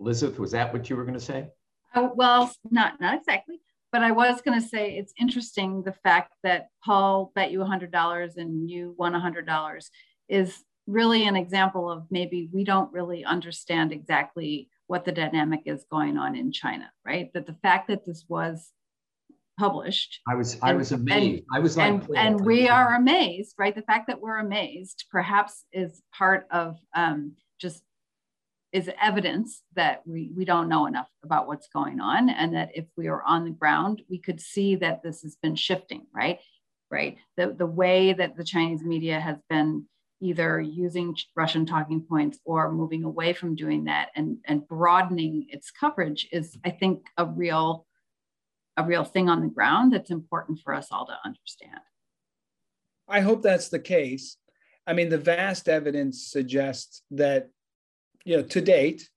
Elizabeth, 0.00 0.38
was 0.38 0.50
that 0.50 0.72
what 0.72 0.90
you 0.90 0.96
were 0.96 1.04
going 1.04 1.14
to 1.14 1.24
say? 1.24 1.48
Uh, 1.94 2.08
well, 2.14 2.52
not 2.70 3.00
not 3.00 3.18
exactly, 3.18 3.60
but 3.92 4.02
I 4.02 4.10
was 4.10 4.40
going 4.42 4.60
to 4.60 4.66
say 4.66 4.96
it's 4.96 5.12
interesting 5.18 5.82
the 5.82 5.94
fact 6.04 6.34
that 6.42 6.68
Paul 6.84 7.32
bet 7.34 7.50
you 7.50 7.60
$100 7.60 8.36
and 8.36 8.68
you 8.68 8.94
won 8.98 9.12
$100 9.12 9.84
is 10.28 10.62
really 10.86 11.26
an 11.26 11.36
example 11.36 11.90
of 11.90 12.06
maybe 12.10 12.48
we 12.52 12.64
don't 12.64 12.92
really 12.92 13.24
understand 13.24 13.92
exactly 13.92 14.68
what 14.86 15.04
the 15.04 15.12
dynamic 15.12 15.60
is 15.66 15.84
going 15.90 16.16
on 16.16 16.34
in 16.34 16.50
China, 16.50 16.90
right? 17.04 17.30
That 17.34 17.46
the 17.46 17.56
fact 17.62 17.88
that 17.88 18.06
this 18.06 18.24
was 18.28 18.72
published. 19.58 20.20
I 20.26 20.34
was 20.34 20.56
I 20.62 20.72
was 20.74 20.92
amazed. 20.92 21.40
And, 21.40 21.46
I 21.54 21.58
was 21.60 21.76
like, 21.76 21.92
and, 21.92 22.08
and 22.16 22.40
we 22.40 22.68
are 22.68 22.94
amazed, 22.94 23.54
right? 23.58 23.74
The 23.74 23.82
fact 23.82 24.06
that 24.06 24.20
we're 24.20 24.38
amazed 24.38 25.04
perhaps 25.10 25.64
is 25.72 26.00
part 26.16 26.46
of 26.50 26.76
um, 26.94 27.34
just 27.60 27.82
is 28.72 28.90
evidence 29.00 29.62
that 29.74 30.02
we 30.06 30.30
we 30.36 30.44
don't 30.44 30.68
know 30.68 30.86
enough 30.86 31.08
about 31.24 31.46
what's 31.46 31.68
going 31.68 32.00
on, 32.00 32.28
and 32.28 32.54
that 32.54 32.70
if 32.74 32.86
we 32.96 33.08
are 33.08 33.22
on 33.22 33.44
the 33.44 33.50
ground, 33.50 34.02
we 34.08 34.18
could 34.18 34.40
see 34.40 34.76
that 34.76 35.02
this 35.02 35.22
has 35.22 35.36
been 35.42 35.56
shifting, 35.56 36.06
right? 36.14 36.38
Right. 36.90 37.18
The 37.36 37.54
the 37.56 37.66
way 37.66 38.12
that 38.12 38.36
the 38.36 38.44
Chinese 38.44 38.82
media 38.82 39.20
has 39.20 39.36
been 39.48 39.86
either 40.20 40.60
using 40.60 41.16
Russian 41.36 41.64
talking 41.64 42.02
points 42.02 42.38
or 42.44 42.72
moving 42.72 43.04
away 43.04 43.32
from 43.32 43.54
doing 43.54 43.84
that 43.84 44.08
and, 44.16 44.38
and 44.46 44.66
broadening 44.66 45.46
its 45.48 45.70
coverage 45.70 46.28
is, 46.32 46.58
I 46.64 46.70
think, 46.70 47.06
a 47.16 47.24
real 47.24 47.86
a 48.76 48.84
real 48.84 49.04
thing 49.04 49.28
on 49.28 49.42
the 49.42 49.48
ground 49.48 49.92
that's 49.92 50.10
important 50.10 50.60
for 50.64 50.72
us 50.72 50.88
all 50.92 51.06
to 51.06 51.16
understand. 51.24 51.80
I 53.08 53.20
hope 53.20 53.42
that's 53.42 53.68
the 53.68 53.80
case. 53.80 54.36
I 54.86 54.92
mean, 54.92 55.08
the 55.08 55.18
vast 55.18 55.68
evidence 55.68 56.28
suggests 56.30 57.02
that, 57.10 57.48
you 58.28 58.36
know, 58.36 58.42
to 58.42 58.60
date, 58.60 59.08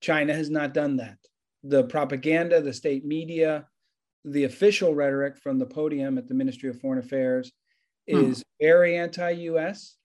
China 0.00 0.32
has 0.32 0.48
not 0.48 0.72
done 0.72 0.98
that. 0.98 1.18
The 1.64 1.82
propaganda, 1.82 2.60
the 2.60 2.72
state 2.72 3.04
media, 3.04 3.66
the 4.24 4.44
official 4.44 4.94
rhetoric 4.94 5.36
from 5.38 5.58
the 5.58 5.66
podium 5.66 6.18
at 6.18 6.28
the 6.28 6.34
Ministry 6.34 6.70
of 6.70 6.80
Foreign 6.80 7.00
Affairs 7.00 7.50
hmm. 8.08 8.30
is 8.30 8.38
hmm. 8.38 8.64
very 8.64 8.96
anti 8.96 9.30
US. 9.30 9.96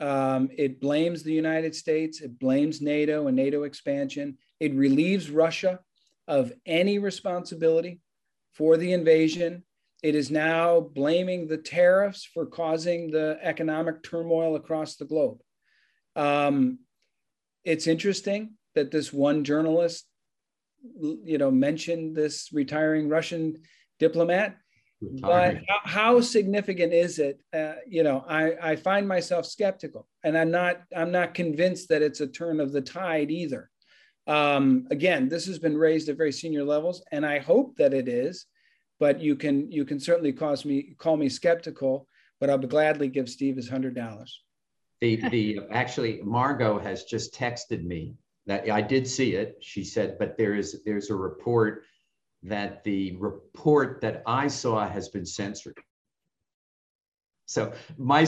Um, 0.00 0.48
it 0.58 0.80
blames 0.80 1.22
the 1.22 1.32
United 1.32 1.72
States, 1.72 2.20
it 2.20 2.40
blames 2.40 2.82
NATO 2.82 3.28
and 3.28 3.36
NATO 3.36 3.62
expansion. 3.62 4.38
It 4.58 4.74
relieves 4.74 5.30
Russia 5.30 5.78
of 6.26 6.52
any 6.66 6.98
responsibility 6.98 8.00
for 8.54 8.76
the 8.76 8.92
invasion. 8.92 9.62
It 10.02 10.16
is 10.16 10.32
now 10.32 10.80
blaming 10.80 11.46
the 11.46 11.58
tariffs 11.58 12.24
for 12.24 12.44
causing 12.44 13.12
the 13.12 13.38
economic 13.40 14.02
turmoil 14.02 14.56
across 14.56 14.96
the 14.96 15.04
globe. 15.04 15.38
Um, 16.16 16.80
it's 17.64 17.86
interesting 17.86 18.54
that 18.74 18.90
this 18.90 19.12
one 19.12 19.44
journalist, 19.44 20.06
you 21.24 21.38
know, 21.38 21.50
mentioned 21.50 22.16
this 22.16 22.50
retiring 22.52 23.08
Russian 23.08 23.58
diplomat 23.98 24.56
but 25.00 25.58
how, 25.68 25.80
how, 25.84 26.20
significant 26.20 26.92
is 26.92 27.18
it 27.18 27.40
uh, 27.54 27.74
you 27.86 28.02
know 28.02 28.24
I, 28.28 28.72
I 28.72 28.76
find 28.76 29.06
myself 29.06 29.46
skeptical 29.46 30.08
and 30.24 30.36
i'm 30.36 30.50
not 30.50 30.82
i'm 30.96 31.12
not 31.12 31.34
convinced 31.34 31.88
that 31.90 32.02
it's 32.02 32.20
a 32.20 32.26
turn 32.26 32.60
of 32.60 32.72
the 32.72 32.80
tide 32.80 33.30
either. 33.30 33.70
Um, 34.26 34.86
again 34.90 35.28
this 35.28 35.46
has 35.46 35.58
been 35.58 35.76
raised 35.76 36.08
at 36.08 36.16
very 36.16 36.32
senior 36.32 36.64
levels 36.64 37.02
and 37.12 37.24
i 37.24 37.38
hope 37.38 37.76
that 37.76 37.94
it 37.94 38.08
is 38.08 38.46
but 39.00 39.20
you 39.20 39.36
can 39.36 39.70
you 39.70 39.84
can 39.84 40.00
certainly 40.00 40.32
cause 40.32 40.64
me 40.64 40.94
call 40.98 41.16
me 41.16 41.28
skeptical 41.28 42.06
but 42.40 42.50
i'll 42.50 42.58
gladly 42.58 43.08
give 43.08 43.30
steve 43.30 43.56
his 43.56 43.68
hundred 43.68 43.94
dollars 43.94 44.42
the 45.00 45.16
the 45.30 45.60
actually 45.70 46.20
margot 46.22 46.78
has 46.78 47.04
just 47.04 47.34
texted 47.34 47.84
me 47.84 48.14
that 48.46 48.68
i 48.70 48.80
did 48.80 49.06
see 49.06 49.34
it 49.34 49.56
she 49.60 49.84
said 49.84 50.16
but 50.18 50.36
there 50.36 50.54
is 50.54 50.82
there's 50.84 51.10
a 51.10 51.14
report 51.14 51.84
that 52.42 52.84
the 52.84 53.16
report 53.16 54.00
that 54.02 54.22
I 54.26 54.48
saw 54.48 54.88
has 54.88 55.08
been 55.08 55.26
censored. 55.26 55.78
So 57.46 57.72
my, 57.96 58.26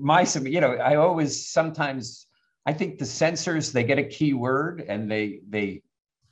my, 0.00 0.22
you 0.44 0.60
know, 0.60 0.74
I 0.74 0.96
always 0.96 1.46
sometimes 1.48 2.26
I 2.66 2.72
think 2.72 2.98
the 2.98 3.06
censors 3.06 3.72
they 3.72 3.84
get 3.84 3.98
a 3.98 4.04
key 4.04 4.32
word 4.32 4.84
and 4.86 5.10
they 5.10 5.40
they 5.48 5.82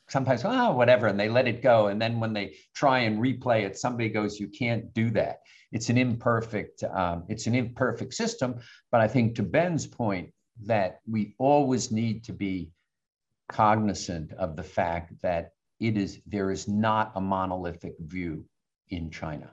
sometimes 0.08 0.42
oh 0.44 0.72
whatever 0.72 1.06
and 1.06 1.18
they 1.18 1.28
let 1.28 1.48
it 1.48 1.62
go. 1.62 1.88
And 1.88 2.00
then 2.00 2.20
when 2.20 2.32
they 2.32 2.56
try 2.74 3.00
and 3.00 3.18
replay 3.18 3.64
it 3.64 3.78
somebody 3.78 4.08
goes 4.08 4.40
you 4.40 4.48
can't 4.48 4.92
do 4.94 5.10
that. 5.10 5.40
It's 5.72 5.90
an 5.90 5.98
imperfect 5.98 6.82
um, 6.84 7.24
it's 7.28 7.46
an 7.46 7.54
imperfect 7.54 8.14
system, 8.14 8.56
but 8.90 9.00
I 9.00 9.08
think 9.08 9.34
to 9.36 9.42
Ben's 9.42 9.86
point 9.86 10.30
that 10.64 11.00
we 11.06 11.34
always 11.38 11.92
need 11.92 12.24
to 12.24 12.32
be 12.32 12.70
cognizant 13.48 14.32
of 14.34 14.56
the 14.56 14.62
fact 14.62 15.20
that 15.22 15.52
it 15.80 15.96
is 15.96 16.20
there 16.26 16.50
is 16.50 16.68
not 16.68 17.12
a 17.14 17.20
monolithic 17.20 17.94
view 18.00 18.44
in 18.88 19.10
China, 19.10 19.52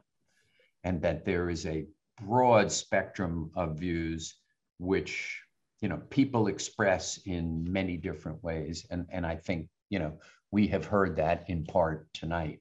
and 0.83 1.01
that 1.01 1.25
there 1.25 1.49
is 1.49 1.65
a 1.65 1.85
broad 2.21 2.71
spectrum 2.71 3.51
of 3.55 3.79
views 3.79 4.35
which 4.79 5.41
you 5.81 5.89
know 5.89 6.01
people 6.09 6.47
express 6.47 7.19
in 7.25 7.71
many 7.71 7.97
different 7.97 8.43
ways, 8.43 8.85
and 8.89 9.05
and 9.11 9.25
I 9.25 9.35
think 9.35 9.67
you 9.89 9.99
know 9.99 10.17
we 10.51 10.67
have 10.67 10.85
heard 10.85 11.15
that 11.17 11.45
in 11.49 11.65
part 11.65 12.07
tonight. 12.13 12.59